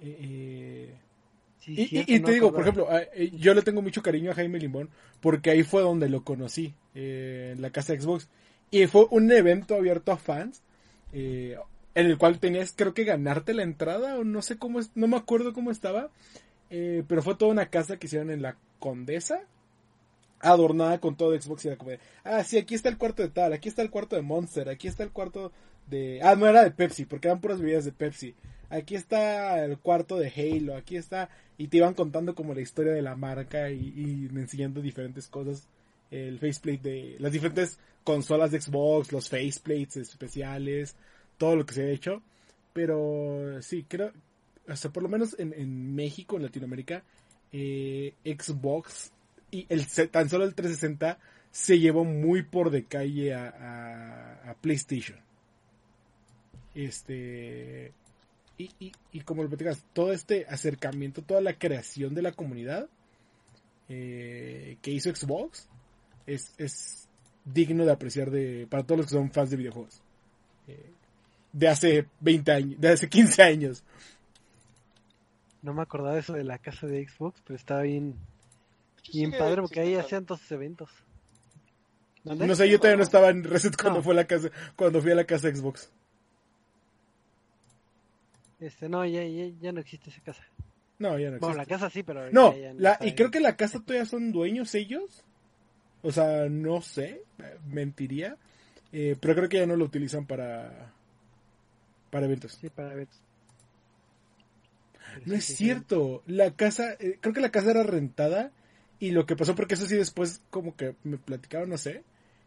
Eh, 0.00 0.06
eh, 0.06 0.94
y, 1.70 2.20
te 2.20 2.32
digo, 2.32 2.52
por 2.52 2.62
ejemplo, 2.62 2.88
eh, 3.14 3.30
yo 3.36 3.52
le 3.52 3.62
tengo 3.62 3.82
mucho 3.82 4.02
cariño 4.02 4.30
a 4.30 4.34
Jaime 4.34 4.58
Limón 4.58 4.88
porque 5.20 5.50
ahí 5.50 5.62
fue 5.62 5.82
donde 5.82 6.08
lo 6.08 6.24
conocí, 6.24 6.74
eh, 6.94 7.52
en 7.54 7.62
la 7.62 7.70
casa 7.70 7.92
de 7.92 8.00
Xbox. 8.00 8.28
Y 8.70 8.86
fue 8.86 9.06
un 9.10 9.30
evento 9.30 9.74
abierto 9.74 10.12
a 10.12 10.16
fans, 10.16 10.62
eh, 11.12 11.56
en 11.94 12.06
el 12.06 12.16
cual 12.16 12.38
tenías, 12.38 12.72
creo 12.74 12.94
que 12.94 13.04
ganarte 13.04 13.54
la 13.54 13.62
entrada, 13.62 14.18
o 14.18 14.24
no 14.24 14.40
sé 14.42 14.56
cómo, 14.56 14.80
no 14.94 15.08
me 15.08 15.16
acuerdo 15.16 15.52
cómo 15.52 15.70
estaba, 15.70 16.10
pero 16.68 17.22
fue 17.22 17.34
toda 17.34 17.50
una 17.50 17.66
casa 17.66 17.96
que 17.96 18.06
hicieron 18.06 18.30
en 18.30 18.42
la 18.42 18.56
Condesa, 18.78 19.40
adornada 20.40 21.00
con 21.00 21.16
todo 21.16 21.38
Xbox 21.40 21.64
y 21.64 21.68
era 21.68 21.76
como 21.76 21.90
de, 21.90 22.00
ah, 22.24 22.44
sí, 22.44 22.58
aquí 22.58 22.74
está 22.74 22.88
el 22.88 22.98
cuarto 22.98 23.22
de 23.22 23.28
tal, 23.28 23.52
aquí 23.52 23.68
está 23.68 23.82
el 23.82 23.90
cuarto 23.90 24.16
de 24.16 24.22
Monster, 24.22 24.68
aquí 24.68 24.88
está 24.88 25.02
el 25.02 25.10
cuarto 25.10 25.52
de, 25.88 26.20
ah, 26.22 26.36
no 26.36 26.46
era 26.46 26.64
de 26.64 26.70
Pepsi, 26.70 27.04
porque 27.04 27.28
eran 27.28 27.40
puras 27.40 27.60
bebidas 27.60 27.84
de 27.84 27.92
Pepsi. 27.92 28.34
Aquí 28.70 28.96
está 28.96 29.64
el 29.64 29.78
cuarto 29.78 30.18
de 30.18 30.28
Halo, 30.28 30.76
aquí 30.76 30.96
está, 30.96 31.30
y 31.56 31.68
te 31.68 31.78
iban 31.78 31.94
contando 31.94 32.34
como 32.34 32.52
la 32.54 32.60
historia 32.60 32.92
de 32.92 33.00
la 33.00 33.16
marca 33.16 33.70
y, 33.70 34.28
enseñando 34.34 34.82
diferentes 34.82 35.26
cosas, 35.26 35.66
el 36.10 36.38
faceplate 36.38 36.88
de 36.88 37.16
las 37.18 37.32
diferentes 37.32 37.78
consolas 38.04 38.50
de 38.50 38.60
Xbox, 38.60 39.10
los 39.10 39.28
faceplates 39.28 39.96
especiales, 39.96 40.96
todo 41.38 41.56
lo 41.56 41.64
que 41.64 41.74
se 41.74 41.82
ha 41.82 41.90
hecho, 41.90 42.22
pero 42.74 43.60
sí, 43.62 43.86
creo, 43.88 44.12
hasta 44.66 44.90
por 44.90 45.02
lo 45.02 45.08
menos 45.08 45.34
en, 45.38 45.94
México, 45.94 46.36
en 46.36 46.42
Latinoamérica, 46.42 47.02
eh, 47.52 48.14
Xbox 48.24 49.12
y 49.50 49.66
el 49.68 49.86
tan 50.10 50.28
solo 50.28 50.44
el 50.44 50.54
360 50.54 51.18
se 51.50 51.78
llevó 51.78 52.04
muy 52.04 52.42
por 52.42 52.70
de 52.70 52.84
calle 52.84 53.34
a, 53.34 54.54
PlayStation. 54.60 55.18
Este, 56.74 57.92
y, 58.56 58.92
y, 59.12 59.20
como 59.20 59.42
lo 59.42 59.48
platicas, 59.48 59.84
todo 59.92 60.12
este 60.12 60.46
acercamiento, 60.48 61.22
toda 61.22 61.40
la 61.40 61.54
creación 61.54 62.14
de 62.14 62.22
la 62.22 62.32
comunidad 62.32 62.88
eh, 63.88 64.76
que 64.82 64.90
hizo 64.90 65.14
Xbox 65.14 65.66
es, 66.26 66.52
es 66.58 67.08
digno 67.44 67.84
de 67.84 67.92
apreciar 67.92 68.30
de, 68.30 68.66
para 68.68 68.82
todos 68.82 68.98
los 68.98 69.06
que 69.06 69.14
son 69.14 69.30
fans 69.30 69.50
de 69.50 69.56
videojuegos. 69.56 70.02
Eh, 70.66 70.90
de 71.52 71.68
hace 71.68 72.06
20 72.20 72.52
años, 72.52 72.80
de 72.80 72.88
hace 72.88 73.08
15 73.08 73.42
años. 73.42 73.84
No 75.62 75.72
me 75.72 75.82
acordaba 75.82 76.18
eso 76.18 76.34
de 76.34 76.44
la 76.44 76.58
casa 76.58 76.86
de 76.86 77.06
Xbox, 77.08 77.40
pero 77.44 77.56
estaba 77.56 77.82
bien, 77.82 78.14
bien 79.12 79.32
padre 79.32 79.62
porque 79.62 79.80
ahí 79.80 79.94
hacían 79.94 80.24
todos 80.24 80.40
esos 80.40 80.52
eventos. 80.52 80.90
No 82.24 82.54
sé, 82.54 82.68
yo 82.68 82.78
todavía 82.78 82.98
no 82.98 83.02
estaba 83.02 83.30
en 83.30 83.44
Reset 83.44 83.76
cuando 83.80 84.02
fue 84.02 84.14
la 84.14 84.26
casa, 84.26 84.50
cuando 84.76 85.00
fui 85.00 85.12
a 85.12 85.14
la 85.14 85.24
casa 85.24 85.48
de 85.48 85.56
Xbox. 85.56 85.90
Este, 88.60 88.88
no, 88.88 89.04
ya, 89.06 89.22
ya, 89.24 89.72
no 89.72 89.80
existe 89.80 90.10
esa 90.10 90.20
casa. 90.20 90.42
No, 90.98 91.10
ya 91.18 91.30
no 91.30 91.36
existe. 91.36 91.38
Bueno, 91.40 91.56
la 91.56 91.66
casa 91.66 91.90
sí, 91.90 92.02
pero. 92.02 92.30
No, 92.32 92.54
la, 92.76 92.98
y 93.00 93.14
creo 93.14 93.30
que 93.30 93.40
la 93.40 93.56
casa 93.56 93.80
todavía 93.80 94.04
son 94.04 94.32
dueños 94.32 94.74
ellos. 94.74 95.24
O 96.02 96.12
sea, 96.12 96.48
no 96.48 96.80
sé, 96.80 97.22
mentiría. 97.66 98.36
Eh, 98.92 99.16
pero 99.20 99.34
creo 99.34 99.48
que 99.48 99.58
ya 99.58 99.66
no 99.66 99.76
lo 99.76 99.84
utilizan 99.84 100.26
para. 100.26 100.92
Para 102.10 102.26
eventos. 102.26 102.52
Sí, 102.60 102.68
para 102.68 102.92
eventos. 102.92 103.20
no 105.24 105.34
es 105.34 105.44
cierto. 105.44 106.22
La 106.26 106.52
casa, 106.52 106.94
eh, 106.98 107.18
creo 107.20 107.34
que 107.34 107.40
la 107.40 107.50
casa 107.50 107.70
era 107.70 107.84
rentada. 107.84 108.50
Y 109.00 109.12
lo 109.12 109.26
que 109.26 109.36
pasó, 109.36 109.54
porque 109.54 109.74
eso 109.74 109.86
sí 109.86 109.96
después 109.96 110.40
como 110.50 110.76
que 110.76 110.94
me 111.04 111.18
platicaron, 111.18 111.70
no 111.70 111.78
sé. 111.78 112.02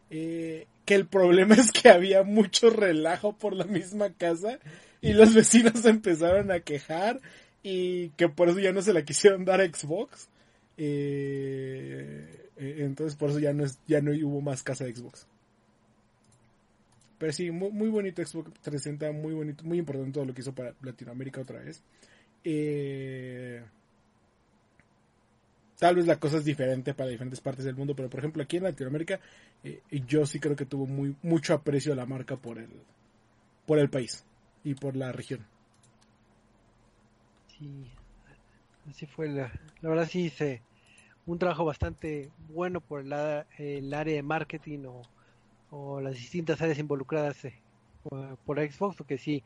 Eh, 0.09 0.67
que 0.85 0.95
el 0.95 1.07
problema 1.07 1.55
es 1.55 1.71
que 1.71 1.89
había 1.89 2.23
mucho 2.23 2.69
relajo 2.69 3.33
por 3.37 3.55
la 3.55 3.65
misma 3.65 4.11
casa 4.11 4.59
y 5.01 5.13
los 5.13 5.33
vecinos 5.33 5.85
empezaron 5.85 6.51
a 6.51 6.59
quejar 6.59 7.21
y 7.63 8.09
que 8.11 8.27
por 8.27 8.49
eso 8.49 8.59
ya 8.59 8.73
no 8.73 8.81
se 8.81 8.93
la 8.93 9.03
quisieron 9.03 9.45
dar 9.45 9.61
a 9.61 9.65
Xbox. 9.65 10.29
Eh, 10.77 12.49
eh, 12.57 12.75
entonces 12.79 13.15
por 13.15 13.29
eso 13.29 13.39
ya 13.39 13.53
no, 13.53 13.65
es, 13.65 13.79
ya 13.87 14.01
no 14.01 14.11
hubo 14.11 14.41
más 14.41 14.63
casa 14.63 14.85
de 14.85 14.95
Xbox. 14.95 15.27
Pero 17.17 17.33
sí, 17.33 17.51
muy, 17.51 17.89
bonito 17.89 18.25
Xbox 18.25 18.51
360, 18.61 19.11
muy 19.11 19.33
bonito, 19.33 19.63
muy 19.63 19.77
importante 19.77 20.11
todo 20.11 20.25
lo 20.25 20.33
que 20.33 20.41
hizo 20.41 20.55
para 20.55 20.73
Latinoamérica 20.81 21.41
otra 21.41 21.59
vez. 21.59 21.83
Eh, 22.43 23.61
tal 25.81 25.95
vez 25.95 26.05
la 26.05 26.19
cosa 26.19 26.37
es 26.37 26.45
diferente 26.45 26.93
para 26.93 27.09
diferentes 27.09 27.41
partes 27.41 27.65
del 27.65 27.75
mundo, 27.75 27.95
pero 27.95 28.07
por 28.07 28.19
ejemplo 28.19 28.43
aquí 28.43 28.57
en 28.57 28.63
Latinoamérica 28.63 29.19
yo 29.89 30.27
sí 30.27 30.39
creo 30.39 30.55
que 30.55 30.67
tuvo 30.67 30.85
muy 30.85 31.15
mucho 31.23 31.55
aprecio 31.55 31.95
la 31.95 32.05
marca 32.05 32.37
por 32.37 32.59
el 32.59 32.69
por 33.65 33.79
el 33.79 33.89
país 33.89 34.23
y 34.63 34.75
por 34.75 34.95
la 34.95 35.11
región. 35.11 35.43
Sí, 37.47 37.89
así 38.87 39.07
fue. 39.07 39.27
La, 39.27 39.51
la 39.81 39.89
verdad 39.89 40.07
sí 40.07 40.25
hice 40.25 40.61
un 41.25 41.39
trabajo 41.39 41.65
bastante 41.65 42.29
bueno 42.49 42.79
por 42.79 43.03
la, 43.03 43.47
el 43.57 43.91
área 43.91 44.13
de 44.13 44.21
marketing 44.21 44.85
o, 44.85 45.01
o 45.71 45.99
las 45.99 46.13
distintas 46.13 46.61
áreas 46.61 46.77
involucradas 46.77 47.43
eh, 47.45 47.55
por, 48.03 48.37
por 48.37 48.59
Xbox, 48.59 48.95
porque 48.97 49.17
sí 49.17 49.43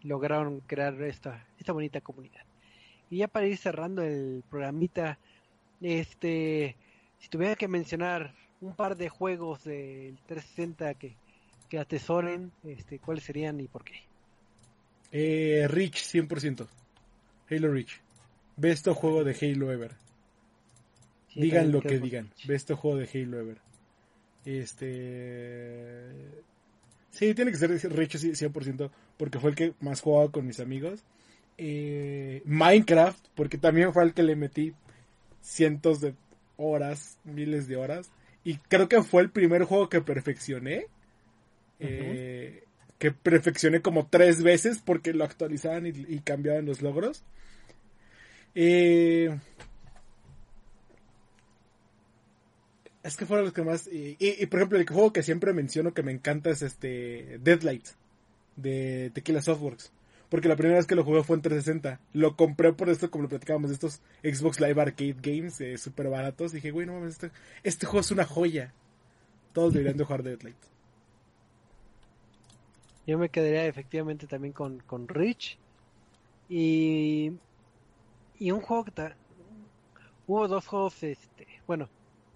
lograron 0.00 0.60
crear 0.60 0.94
esta, 1.02 1.46
esta 1.58 1.74
bonita 1.74 2.00
comunidad. 2.00 2.44
Y 3.10 3.18
ya 3.18 3.28
para 3.28 3.46
ir 3.46 3.58
cerrando 3.58 4.02
el 4.02 4.44
programita, 4.48 5.18
este, 5.84 6.76
si 7.18 7.28
tuviera 7.28 7.56
que 7.56 7.68
mencionar 7.68 8.34
un 8.62 8.74
par 8.74 8.96
de 8.96 9.10
juegos 9.10 9.64
del 9.64 10.16
360 10.26 10.94
que, 10.94 11.14
que 11.68 11.78
atesoren, 11.78 12.52
este, 12.64 12.98
¿cuáles 12.98 13.24
serían 13.24 13.60
y 13.60 13.68
por 13.68 13.84
qué? 13.84 13.94
Eh, 15.12 15.66
Reach 15.68 15.96
100%. 15.96 16.66
Halo 17.50 17.70
Reach. 17.70 18.00
Best 18.56 18.88
juego 18.88 19.24
de 19.24 19.36
Halo 19.38 19.70
ever. 19.70 19.92
Sí, 21.28 21.42
digan 21.42 21.70
lo 21.70 21.82
que 21.82 21.98
digan. 21.98 22.30
Reach. 22.30 22.46
Best 22.46 22.72
juego 22.72 22.96
de 22.96 23.08
Halo 23.12 23.40
ever. 23.40 23.58
Este. 24.46 26.42
Sí, 27.10 27.34
tiene 27.34 27.50
que 27.50 27.58
ser 27.58 27.70
Reach 27.92 28.16
sí, 28.16 28.30
100%, 28.30 28.90
porque 29.18 29.38
fue 29.38 29.50
el 29.50 29.56
que 29.56 29.74
más 29.80 30.00
jugaba 30.00 30.32
con 30.32 30.46
mis 30.46 30.60
amigos. 30.60 31.04
Eh, 31.58 32.42
Minecraft, 32.46 33.22
porque 33.34 33.58
también 33.58 33.92
fue 33.92 34.02
el 34.04 34.14
que 34.14 34.22
le 34.22 34.34
metí 34.34 34.72
cientos 35.44 36.00
de 36.00 36.14
horas, 36.56 37.18
miles 37.24 37.68
de 37.68 37.76
horas. 37.76 38.10
Y 38.42 38.56
creo 38.56 38.88
que 38.88 39.02
fue 39.02 39.22
el 39.22 39.30
primer 39.30 39.64
juego 39.64 39.88
que 39.88 40.00
perfeccioné. 40.00 40.86
Eh, 41.80 42.64
que 42.98 43.10
perfeccioné 43.12 43.82
como 43.82 44.06
tres 44.06 44.42
veces 44.42 44.80
porque 44.84 45.12
lo 45.12 45.24
actualizaban 45.24 45.86
y, 45.86 45.90
y 45.90 46.20
cambiaban 46.20 46.64
los 46.64 46.80
logros. 46.80 47.22
Eh, 48.54 49.36
es 53.02 53.16
que 53.16 53.26
fueron 53.26 53.44
los 53.46 53.54
que 53.54 53.62
más. 53.62 53.86
Y, 53.86 54.16
y- 54.18 54.42
y, 54.42 54.46
por 54.46 54.60
ejemplo, 54.60 54.78
el 54.78 54.86
juego 54.88 55.12
que 55.12 55.22
siempre 55.22 55.52
menciono 55.52 55.92
que 55.92 56.02
me 56.02 56.12
encanta 56.12 56.50
es 56.50 56.62
este 56.62 57.38
Deadlight 57.42 57.86
de 58.56 59.10
Tequila 59.14 59.42
Softworks. 59.42 59.92
Porque 60.34 60.48
la 60.48 60.56
primera 60.56 60.78
vez 60.78 60.86
que 60.88 60.96
lo 60.96 61.04
jugué 61.04 61.22
fue 61.22 61.36
en 61.36 61.42
360. 61.42 62.00
Lo 62.12 62.34
compré 62.34 62.72
por 62.72 62.88
esto, 62.88 63.08
como 63.08 63.22
lo 63.22 63.28
platicábamos, 63.28 63.70
de 63.70 63.74
estos 63.74 64.00
Xbox 64.24 64.58
Live 64.58 64.82
Arcade 64.82 65.14
Games 65.22 65.60
eh, 65.60 65.78
súper 65.78 66.08
baratos. 66.08 66.50
Dije, 66.50 66.72
güey, 66.72 66.88
no 66.88 66.94
mames, 66.94 67.12
este, 67.12 67.30
este 67.62 67.86
juego 67.86 68.00
es 68.00 68.10
una 68.10 68.24
joya. 68.24 68.74
Todos 69.52 69.74
deberían 69.74 69.96
de 69.96 70.02
jugar 70.02 70.24
Deadlight. 70.24 70.56
Yo 73.06 73.16
me 73.16 73.28
quedaría 73.28 73.64
efectivamente 73.66 74.26
también 74.26 74.52
con, 74.52 74.80
con 74.80 75.06
Rich. 75.06 75.56
Y, 76.48 77.30
y 78.40 78.50
un 78.50 78.60
juego 78.60 78.86
que 78.86 78.90
ta- 78.90 79.16
hubo 80.26 80.48
dos 80.48 80.66
juegos, 80.66 81.00
este, 81.04 81.46
bueno, 81.68 81.88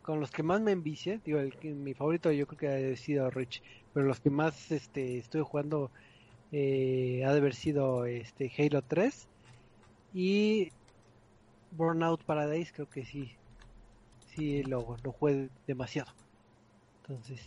con 0.02 0.20
los 0.20 0.30
que 0.30 0.44
más 0.44 0.60
me 0.60 0.70
envicié, 0.70 1.20
digo, 1.24 1.40
el, 1.40 1.52
mi 1.74 1.94
favorito 1.94 2.30
yo 2.30 2.46
creo 2.46 2.58
que 2.60 2.92
ha 2.92 2.96
sido 2.96 3.28
Rich, 3.28 3.60
pero 3.92 4.06
los 4.06 4.20
que 4.20 4.30
más 4.30 4.70
este, 4.70 5.18
estuve 5.18 5.42
jugando 5.42 5.90
eh, 6.52 7.24
ha 7.26 7.32
de 7.32 7.38
haber 7.38 7.54
sido 7.54 8.06
este, 8.06 8.52
Halo 8.58 8.82
3 8.82 9.28
y 10.12 10.72
Burnout 11.70 12.24
Paradise, 12.24 12.72
creo 12.74 12.88
que 12.88 13.04
sí, 13.04 13.38
sí 14.34 14.62
lo, 14.64 14.96
lo 15.02 15.12
jugué 15.12 15.50
demasiado. 15.66 16.12
Entonces, 17.02 17.40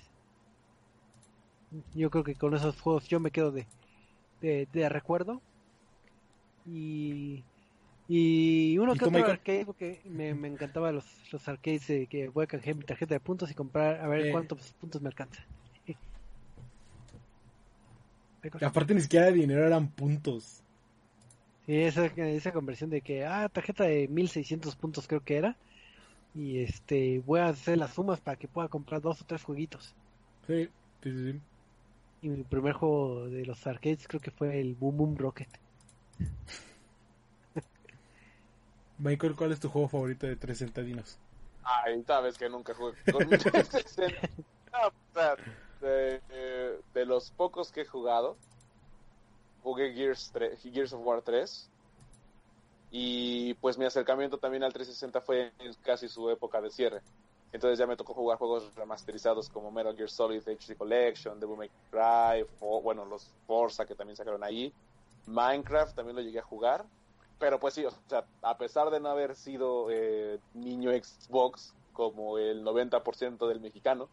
yo 1.94 2.10
creo 2.10 2.24
que 2.24 2.36
con 2.36 2.54
esos 2.56 2.80
juegos 2.82 3.08
yo 3.08 3.20
me 3.20 3.32
quedo 3.32 3.52
de, 3.52 3.68
de, 4.42 4.68
de 4.72 4.90
recuerdo. 4.90 5.42
Y, 6.66 7.44
y 8.08 8.78
uno 8.78 8.94
¿Y 8.94 8.98
que 8.98 9.06
otro 9.06 9.26
arcade, 9.26 9.66
porque 9.66 10.02
me, 10.06 10.34
me 10.36 10.48
encantaban 10.48 10.96
los, 10.96 11.06
los 11.32 11.48
arcades 11.48 11.88
de 11.88 12.08
que 12.08 12.30
voy 12.30 12.44
a 12.44 12.48
canjear 12.48 12.76
mi 12.76 12.84
tarjeta 12.86 13.16
de 13.16 13.20
puntos 13.20 13.50
y 13.52 13.56
comprar 13.56 14.02
a 14.02 14.08
ver 14.08 14.28
Eh. 14.28 14.32
cuántos 14.32 14.74
puntos 14.74 15.02
me 15.02 15.10
alcanza. 15.10 15.44
Y 18.44 18.66
aparte 18.66 18.94
ni 18.94 19.02
siquiera 19.02 19.28
de 19.28 19.34
dinero 19.34 19.66
eran 19.66 19.88
puntos. 19.88 20.62
Sí, 21.66 21.76
esa, 21.76 22.06
esa 22.06 22.52
conversión 22.52 22.90
de 22.90 23.02
que, 23.02 23.26
ah, 23.26 23.48
tarjeta 23.50 23.84
de 23.84 24.08
1600 24.08 24.76
puntos 24.76 25.08
creo 25.08 25.24
que 25.24 25.38
era. 25.38 25.56
Y 26.34 26.60
este, 26.60 27.20
voy 27.26 27.42
a 27.42 27.48
hacer 27.48 27.78
las 27.78 27.94
sumas 27.94 28.20
para 28.20 28.38
que 28.38 28.48
pueda 28.48 28.68
comprar 28.68 29.02
dos 29.02 29.22
o 29.22 29.26
tres 29.26 29.44
jueguitos. 29.44 29.94
Sí, 30.48 30.70
sí, 31.04 31.12
sí, 31.12 31.32
sí. 31.34 31.40
Y 32.24 32.30
mi 32.30 32.44
primer 32.44 32.74
juego 32.74 33.28
de 33.28 33.46
los 33.46 33.66
arcades 33.68 34.08
creo 34.08 34.22
que 34.22 34.32
fue 34.32 34.60
el 34.60 34.76
Boom 34.76 34.98
Boom 34.98 35.18
Rocket. 35.18 35.50
Michael, 38.98 39.36
¿cuál 39.36 39.52
es 39.52 39.60
tu 39.60 39.70
juego 39.70 39.88
favorito 39.88 40.28
de 40.28 40.36
360 40.36 40.82
dinos? 40.82 41.20
Ay, 41.64 42.04
sabes 42.06 42.38
que 42.38 42.50
nunca 42.50 42.74
jugué 42.74 42.94
con 43.12 43.28
mi 43.28 43.38
360. 43.38 44.30
De, 45.82 46.22
de- 46.30 46.80
de 46.94 47.06
los 47.06 47.32
pocos 47.32 47.72
que 47.72 47.82
he 47.82 47.86
jugado, 47.86 48.38
jugué 49.64 49.94
Gears, 49.94 50.32
3 50.32 50.62
Gears 50.62 50.94
of 50.94 51.02
War 51.06 51.22
3. 51.22 51.70
Y 52.92 53.54
pues 53.56 53.78
mi 53.78 53.86
acercamiento 53.86 54.38
también 54.38 54.64
al 54.64 54.74
360 54.74 55.22
fue 55.22 55.54
en 55.60 55.74
casi 55.82 56.08
su 56.10 56.30
época 56.30 56.62
de 56.62 56.70
cierre. 56.70 57.02
Entonces 57.54 57.80
ya 57.80 57.88
me 57.88 57.96
tocó 57.98 58.14
jugar 58.14 58.38
juegos 58.38 58.74
remasterizados 58.76 59.50
como 59.50 59.72
Metal 59.72 59.96
Gear 59.96 60.10
Solid 60.10 60.42
HD 60.48 60.76
Collection, 60.78 61.40
Devil 61.40 61.58
May 61.58 61.70
Cry, 61.90 62.46
o, 62.60 62.82
bueno, 62.82 63.06
los 63.06 63.34
Forza 63.46 63.86
que 63.86 63.96
también 63.96 64.16
sacaron 64.18 64.44
ahí. 64.44 64.74
Minecraft 65.26 65.96
también 65.96 66.16
lo 66.16 66.22
llegué 66.22 66.40
a 66.40 66.44
jugar. 66.44 66.86
Pero 67.40 67.60
pues 67.60 67.74
sí, 67.74 67.84
o 67.86 67.92
sea, 68.08 68.26
a 68.42 68.58
pesar 68.58 68.90
de 68.92 69.00
no 69.00 69.10
haber 69.10 69.36
sido 69.36 69.88
eh, 69.90 70.40
niño 70.54 70.92
Xbox 70.92 71.74
como 71.94 72.38
el 72.38 72.64
90% 72.64 73.48
del 73.48 73.60
mexicano, 73.60 74.10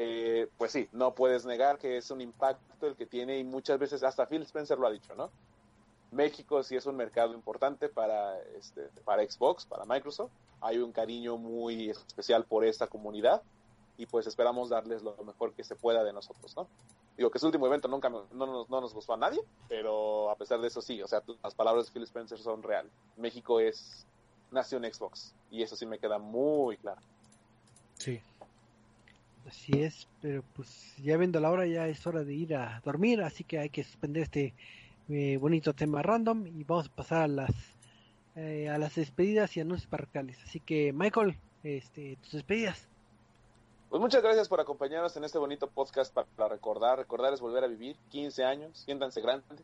eh, 0.00 0.48
pues 0.56 0.70
sí, 0.70 0.88
no 0.92 1.12
puedes 1.12 1.44
negar 1.44 1.76
que 1.76 1.96
es 1.96 2.10
un 2.12 2.20
impacto 2.20 2.86
el 2.86 2.94
que 2.94 3.04
tiene 3.04 3.36
y 3.38 3.44
muchas 3.44 3.80
veces 3.80 4.04
hasta 4.04 4.26
Phil 4.26 4.42
Spencer 4.42 4.78
lo 4.78 4.86
ha 4.86 4.92
dicho, 4.92 5.14
¿no? 5.16 5.28
México 6.12 6.62
sí 6.62 6.76
es 6.76 6.86
un 6.86 6.96
mercado 6.96 7.34
importante 7.34 7.88
para, 7.88 8.40
este, 8.56 8.82
para 9.04 9.28
Xbox, 9.28 9.66
para 9.66 9.84
Microsoft. 9.84 10.30
Hay 10.60 10.78
un 10.78 10.92
cariño 10.92 11.36
muy 11.36 11.90
especial 11.90 12.44
por 12.44 12.64
esta 12.64 12.86
comunidad 12.86 13.42
y 13.96 14.06
pues 14.06 14.28
esperamos 14.28 14.68
darles 14.68 15.02
lo 15.02 15.16
mejor 15.24 15.52
que 15.52 15.64
se 15.64 15.74
pueda 15.74 16.04
de 16.04 16.12
nosotros, 16.12 16.56
¿no? 16.56 16.68
Digo 17.16 17.30
que 17.30 17.38
ese 17.38 17.46
último 17.46 17.66
evento 17.66 17.88
nunca 17.88 18.08
no, 18.08 18.24
nos, 18.32 18.70
no 18.70 18.80
nos 18.80 18.94
gustó 18.94 19.14
a 19.14 19.16
nadie, 19.16 19.40
pero 19.68 20.30
a 20.30 20.36
pesar 20.36 20.60
de 20.60 20.68
eso 20.68 20.80
sí, 20.80 21.02
o 21.02 21.08
sea, 21.08 21.24
las 21.42 21.56
palabras 21.56 21.86
de 21.86 21.92
Phil 21.92 22.04
Spencer 22.04 22.38
son 22.38 22.62
real. 22.62 22.88
México 23.16 23.58
es 23.58 24.06
nación 24.52 24.84
Xbox 24.84 25.34
y 25.50 25.64
eso 25.64 25.74
sí 25.74 25.86
me 25.86 25.98
queda 25.98 26.18
muy 26.18 26.76
claro. 26.76 27.00
Sí. 27.96 28.22
Así 29.48 29.82
es, 29.82 30.06
pero 30.20 30.44
pues 30.54 30.94
ya 30.98 31.16
viendo 31.16 31.40
la 31.40 31.50
hora 31.50 31.66
ya 31.66 31.88
es 31.88 32.06
hora 32.06 32.22
de 32.22 32.34
ir 32.34 32.54
a 32.54 32.82
dormir, 32.84 33.22
así 33.22 33.44
que 33.44 33.58
hay 33.58 33.70
que 33.70 33.82
suspender 33.82 34.24
este 34.24 34.54
eh, 35.08 35.38
bonito 35.38 35.72
tema 35.72 36.02
random 36.02 36.46
y 36.46 36.64
vamos 36.64 36.88
a 36.88 36.94
pasar 36.94 37.22
a 37.22 37.28
las 37.28 37.54
eh, 38.36 38.68
a 38.68 38.78
las 38.78 38.94
despedidas 38.94 39.56
y 39.56 39.60
anuncios 39.60 39.88
parroquiales. 39.88 40.38
Así 40.44 40.60
que 40.60 40.92
Michael, 40.92 41.36
este, 41.64 42.16
tus 42.22 42.32
despedidas. 42.32 42.86
Pues 43.90 44.00
muchas 44.00 44.22
gracias 44.22 44.48
por 44.48 44.60
acompañarnos 44.60 45.16
en 45.16 45.24
este 45.24 45.38
bonito 45.38 45.66
podcast 45.66 46.14
para, 46.14 46.48
recordar. 46.48 46.98
Recordar 46.98 47.32
es 47.32 47.40
volver 47.40 47.64
a 47.64 47.66
vivir 47.66 47.96
15 48.10 48.44
años, 48.44 48.78
siéntanse 48.78 49.22
grandes. 49.22 49.60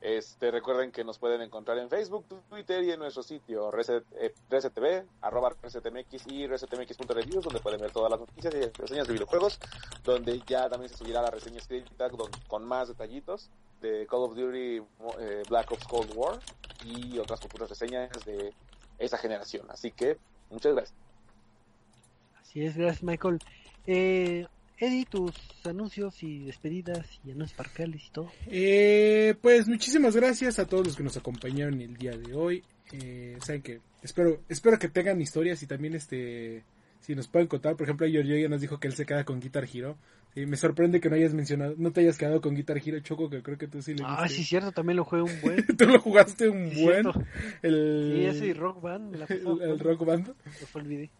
Este, 0.00 0.50
recuerden 0.50 0.92
que 0.92 1.04
nos 1.04 1.18
pueden 1.18 1.40
encontrar 1.40 1.78
en 1.78 1.88
Facebook, 1.88 2.26
Twitter 2.48 2.82
y 2.84 2.92
en 2.92 2.98
nuestro 2.98 3.22
sitio 3.22 3.70
Reset, 3.70 4.04
eh, 4.20 5.04
arroba 5.22 5.54
ResetMX 5.62 6.26
y 6.26 6.46
ResetMX.reviews, 6.46 7.44
donde 7.44 7.60
pueden 7.60 7.80
ver 7.80 7.90
todas 7.90 8.10
las 8.10 8.20
noticias 8.20 8.54
y 8.54 8.80
reseñas 8.80 9.06
de 9.06 9.14
videojuegos, 9.14 9.58
donde 10.04 10.40
ya 10.46 10.68
también 10.68 10.90
se 10.90 10.98
subirá 10.98 11.22
la 11.22 11.30
reseña 11.30 11.58
escrita 11.58 12.10
con, 12.10 12.30
con 12.46 12.64
más 12.64 12.88
detallitos 12.88 13.50
de 13.80 14.06
Call 14.06 14.20
of 14.20 14.36
Duty 14.36 14.82
eh, 15.18 15.42
Black 15.48 15.72
Ops 15.72 15.86
Cold 15.86 16.12
War 16.14 16.40
y 16.84 17.18
otras 17.18 17.40
futuras 17.40 17.68
reseñas 17.68 18.10
de 18.24 18.52
esa 18.98 19.18
generación. 19.18 19.66
Así 19.70 19.92
que, 19.92 20.18
muchas 20.50 20.74
gracias. 20.74 20.98
Así 22.40 22.64
es, 22.64 22.76
gracias 22.76 23.02
Michael. 23.02 23.38
Eh, 23.86 24.46
Eddie, 24.78 25.06
tus 25.06 25.32
anuncios 25.64 26.22
y 26.22 26.40
despedidas 26.44 27.06
y 27.24 27.30
anuncios 27.30 27.56
parroquiales 27.56 28.04
y 28.06 28.10
todo. 28.10 28.30
Eh, 28.46 29.34
pues 29.40 29.66
muchísimas 29.68 30.14
gracias 30.16 30.58
a 30.58 30.66
todos 30.66 30.86
los 30.86 30.96
que 30.96 31.02
nos 31.02 31.16
acompañaron 31.16 31.80
el 31.80 31.96
día 31.96 32.16
de 32.16 32.34
hoy. 32.34 32.62
Eh, 32.92 33.36
saben 33.44 33.62
que 33.62 33.80
espero 34.02 34.42
espero 34.48 34.78
que 34.78 34.88
tengan 34.88 35.20
historias 35.20 35.62
y 35.62 35.66
también 35.66 35.94
este 35.94 36.62
si 37.00 37.14
nos 37.14 37.28
pueden 37.28 37.46
contar, 37.48 37.76
por 37.76 37.84
ejemplo, 37.86 38.06
Giorgio 38.08 38.36
ya 38.36 38.48
nos 38.48 38.60
dijo 38.60 38.78
que 38.80 38.88
él 38.88 38.94
se 38.94 39.06
queda 39.06 39.24
con 39.24 39.40
Guitar 39.40 39.66
Hero. 39.72 39.96
Sí, 40.34 40.44
me 40.44 40.56
sorprende 40.56 41.00
que 41.00 41.08
no 41.08 41.14
hayas 41.16 41.32
mencionado, 41.34 41.74
no 41.78 41.92
te 41.92 42.00
hayas 42.00 42.18
quedado 42.18 42.40
con 42.40 42.54
Guitar 42.54 42.76
Hero 42.84 42.98
Choco, 43.00 43.30
que 43.30 43.42
creo 43.42 43.56
que 43.56 43.68
tú 43.68 43.80
sí 43.80 43.94
le 43.94 44.02
Ah, 44.04 44.22
diste. 44.24 44.38
sí, 44.38 44.44
cierto, 44.44 44.72
también 44.72 44.96
lo 44.96 45.04
jugué 45.04 45.22
un 45.22 45.40
buen. 45.40 45.64
Tú 45.78 45.86
lo 45.86 46.00
jugaste 46.00 46.48
un 46.48 46.70
Sí, 46.70 46.82
buen 46.84 47.02
cierto. 47.04 47.22
el 47.62 48.12
Sí, 48.14 48.24
ese 48.26 48.54
Rock 48.54 48.82
Band. 48.82 49.12
me 49.12 49.18
la 49.18 49.24
el, 49.30 49.62
el 49.62 49.78
Rock 49.78 50.04
Band. 50.04 50.26
lo 50.28 50.80
olvidé. 50.80 51.10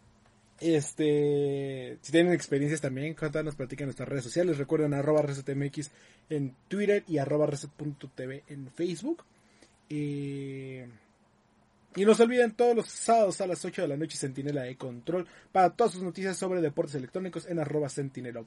Este, 0.60 1.98
si 2.00 2.12
tienen 2.12 2.32
experiencias 2.32 2.80
también, 2.80 3.14
nos 3.44 3.56
platican 3.56 3.84
en 3.84 3.88
nuestras 3.88 4.08
redes 4.08 4.24
sociales. 4.24 4.58
Recuerden 4.58 4.94
arroba 4.94 5.22
resetmx 5.22 5.90
en 6.30 6.54
Twitter 6.68 7.04
y 7.06 7.18
arroba 7.18 7.46
reset.tv 7.46 8.44
en 8.48 8.70
Facebook. 8.70 9.24
Eh, 9.90 10.88
y 11.94 12.04
no 12.04 12.14
se 12.14 12.22
olviden 12.22 12.52
todos 12.52 12.74
los 12.76 12.88
sábados 12.88 13.40
a 13.40 13.46
las 13.46 13.64
8 13.64 13.82
de 13.82 13.88
la 13.88 13.96
noche 13.96 14.16
Sentinela 14.16 14.62
de 14.62 14.76
Control 14.76 15.26
para 15.52 15.70
todas 15.70 15.92
sus 15.92 16.02
noticias 16.02 16.36
sobre 16.36 16.60
deportes 16.60 16.94
electrónicos 16.94 17.46
en 17.46 17.58
arroba 17.58 17.88
sentinelop. 17.88 18.46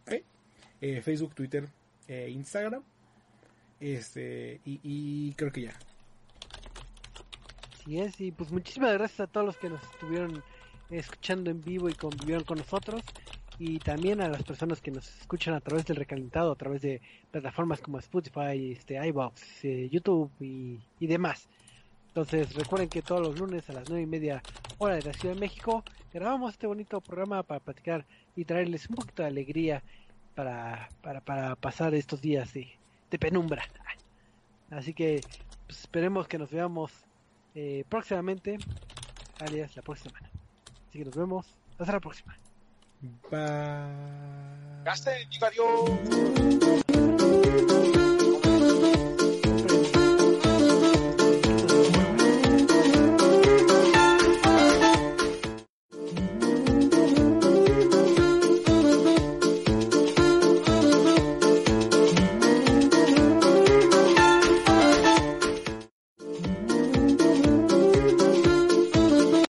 Eh, 0.81 1.01
Facebook, 1.01 1.35
Twitter 1.35 1.67
e 2.07 2.29
Instagram. 2.29 2.83
Este, 3.79 4.61
y, 4.65 4.79
y 4.83 5.33
creo 5.33 5.51
que 5.51 5.61
ya. 5.63 5.79
Así 7.73 7.99
es, 7.99 8.19
y 8.19 8.31
pues 8.31 8.51
muchísimas 8.51 8.93
gracias 8.93 9.21
a 9.21 9.27
todos 9.27 9.47
los 9.47 9.57
que 9.57 9.69
nos 9.69 9.81
estuvieron 9.83 10.43
escuchando 10.89 11.51
en 11.51 11.61
vivo 11.61 11.89
y 11.89 11.93
convivieron 11.93 12.43
con 12.43 12.57
nosotros 12.57 13.03
y 13.59 13.77
también 13.79 14.21
a 14.21 14.29
las 14.29 14.43
personas 14.43 14.79
que 14.79 14.89
nos 14.89 15.07
escuchan 15.19 15.53
a 15.53 15.59
través 15.59 15.85
del 15.85 15.97
recalentado, 15.97 16.53
a 16.53 16.55
través 16.55 16.81
de 16.81 17.01
plataformas 17.29 17.81
como 17.81 17.99
Spotify, 17.99 18.71
este, 18.71 19.05
iBox, 19.07 19.65
eh, 19.65 19.89
YouTube 19.91 20.31
y, 20.39 20.79
demás. 20.99 21.49
Entonces 22.07 22.55
recuerden 22.55 22.87
que 22.87 23.01
todos 23.01 23.21
los 23.21 23.37
lunes 23.37 23.69
a 23.69 23.73
las 23.73 23.89
nueve 23.89 24.03
y 24.03 24.07
media 24.07 24.41
hora 24.77 24.95
de 24.95 25.03
la 25.03 25.13
Ciudad 25.13 25.35
de 25.35 25.41
México 25.41 25.83
grabamos 26.13 26.53
este 26.53 26.67
bonito 26.67 27.01
programa 27.01 27.43
para 27.43 27.59
platicar 27.59 28.05
y 28.35 28.45
traerles 28.45 28.89
un 28.89 28.95
poquito 28.95 29.23
de 29.23 29.27
alegría 29.27 29.83
para, 30.35 30.89
para, 31.01 31.19
para 31.19 31.55
pasar 31.57 31.93
estos 31.93 32.21
días 32.21 32.53
de, 32.53 32.67
de 33.11 33.19
penumbra. 33.19 33.63
Así 34.71 34.93
que 34.93 35.21
pues, 35.67 35.81
esperemos 35.81 36.27
que 36.27 36.37
nos 36.37 36.49
veamos 36.49 36.93
eh, 37.55 37.83
próximamente, 37.89 38.57
alias 39.39 39.75
la 39.75 39.81
próxima 39.81 40.17
semana. 40.17 40.38
Así 40.89 40.99
que 40.99 41.05
nos 41.05 41.15
vemos. 41.15 41.45
Hasta 41.77 41.93
la 41.93 41.99
próxima. 41.99 42.35
Bye. 43.29 44.83
Gaste, 44.83 45.27
adiós. 45.41 45.89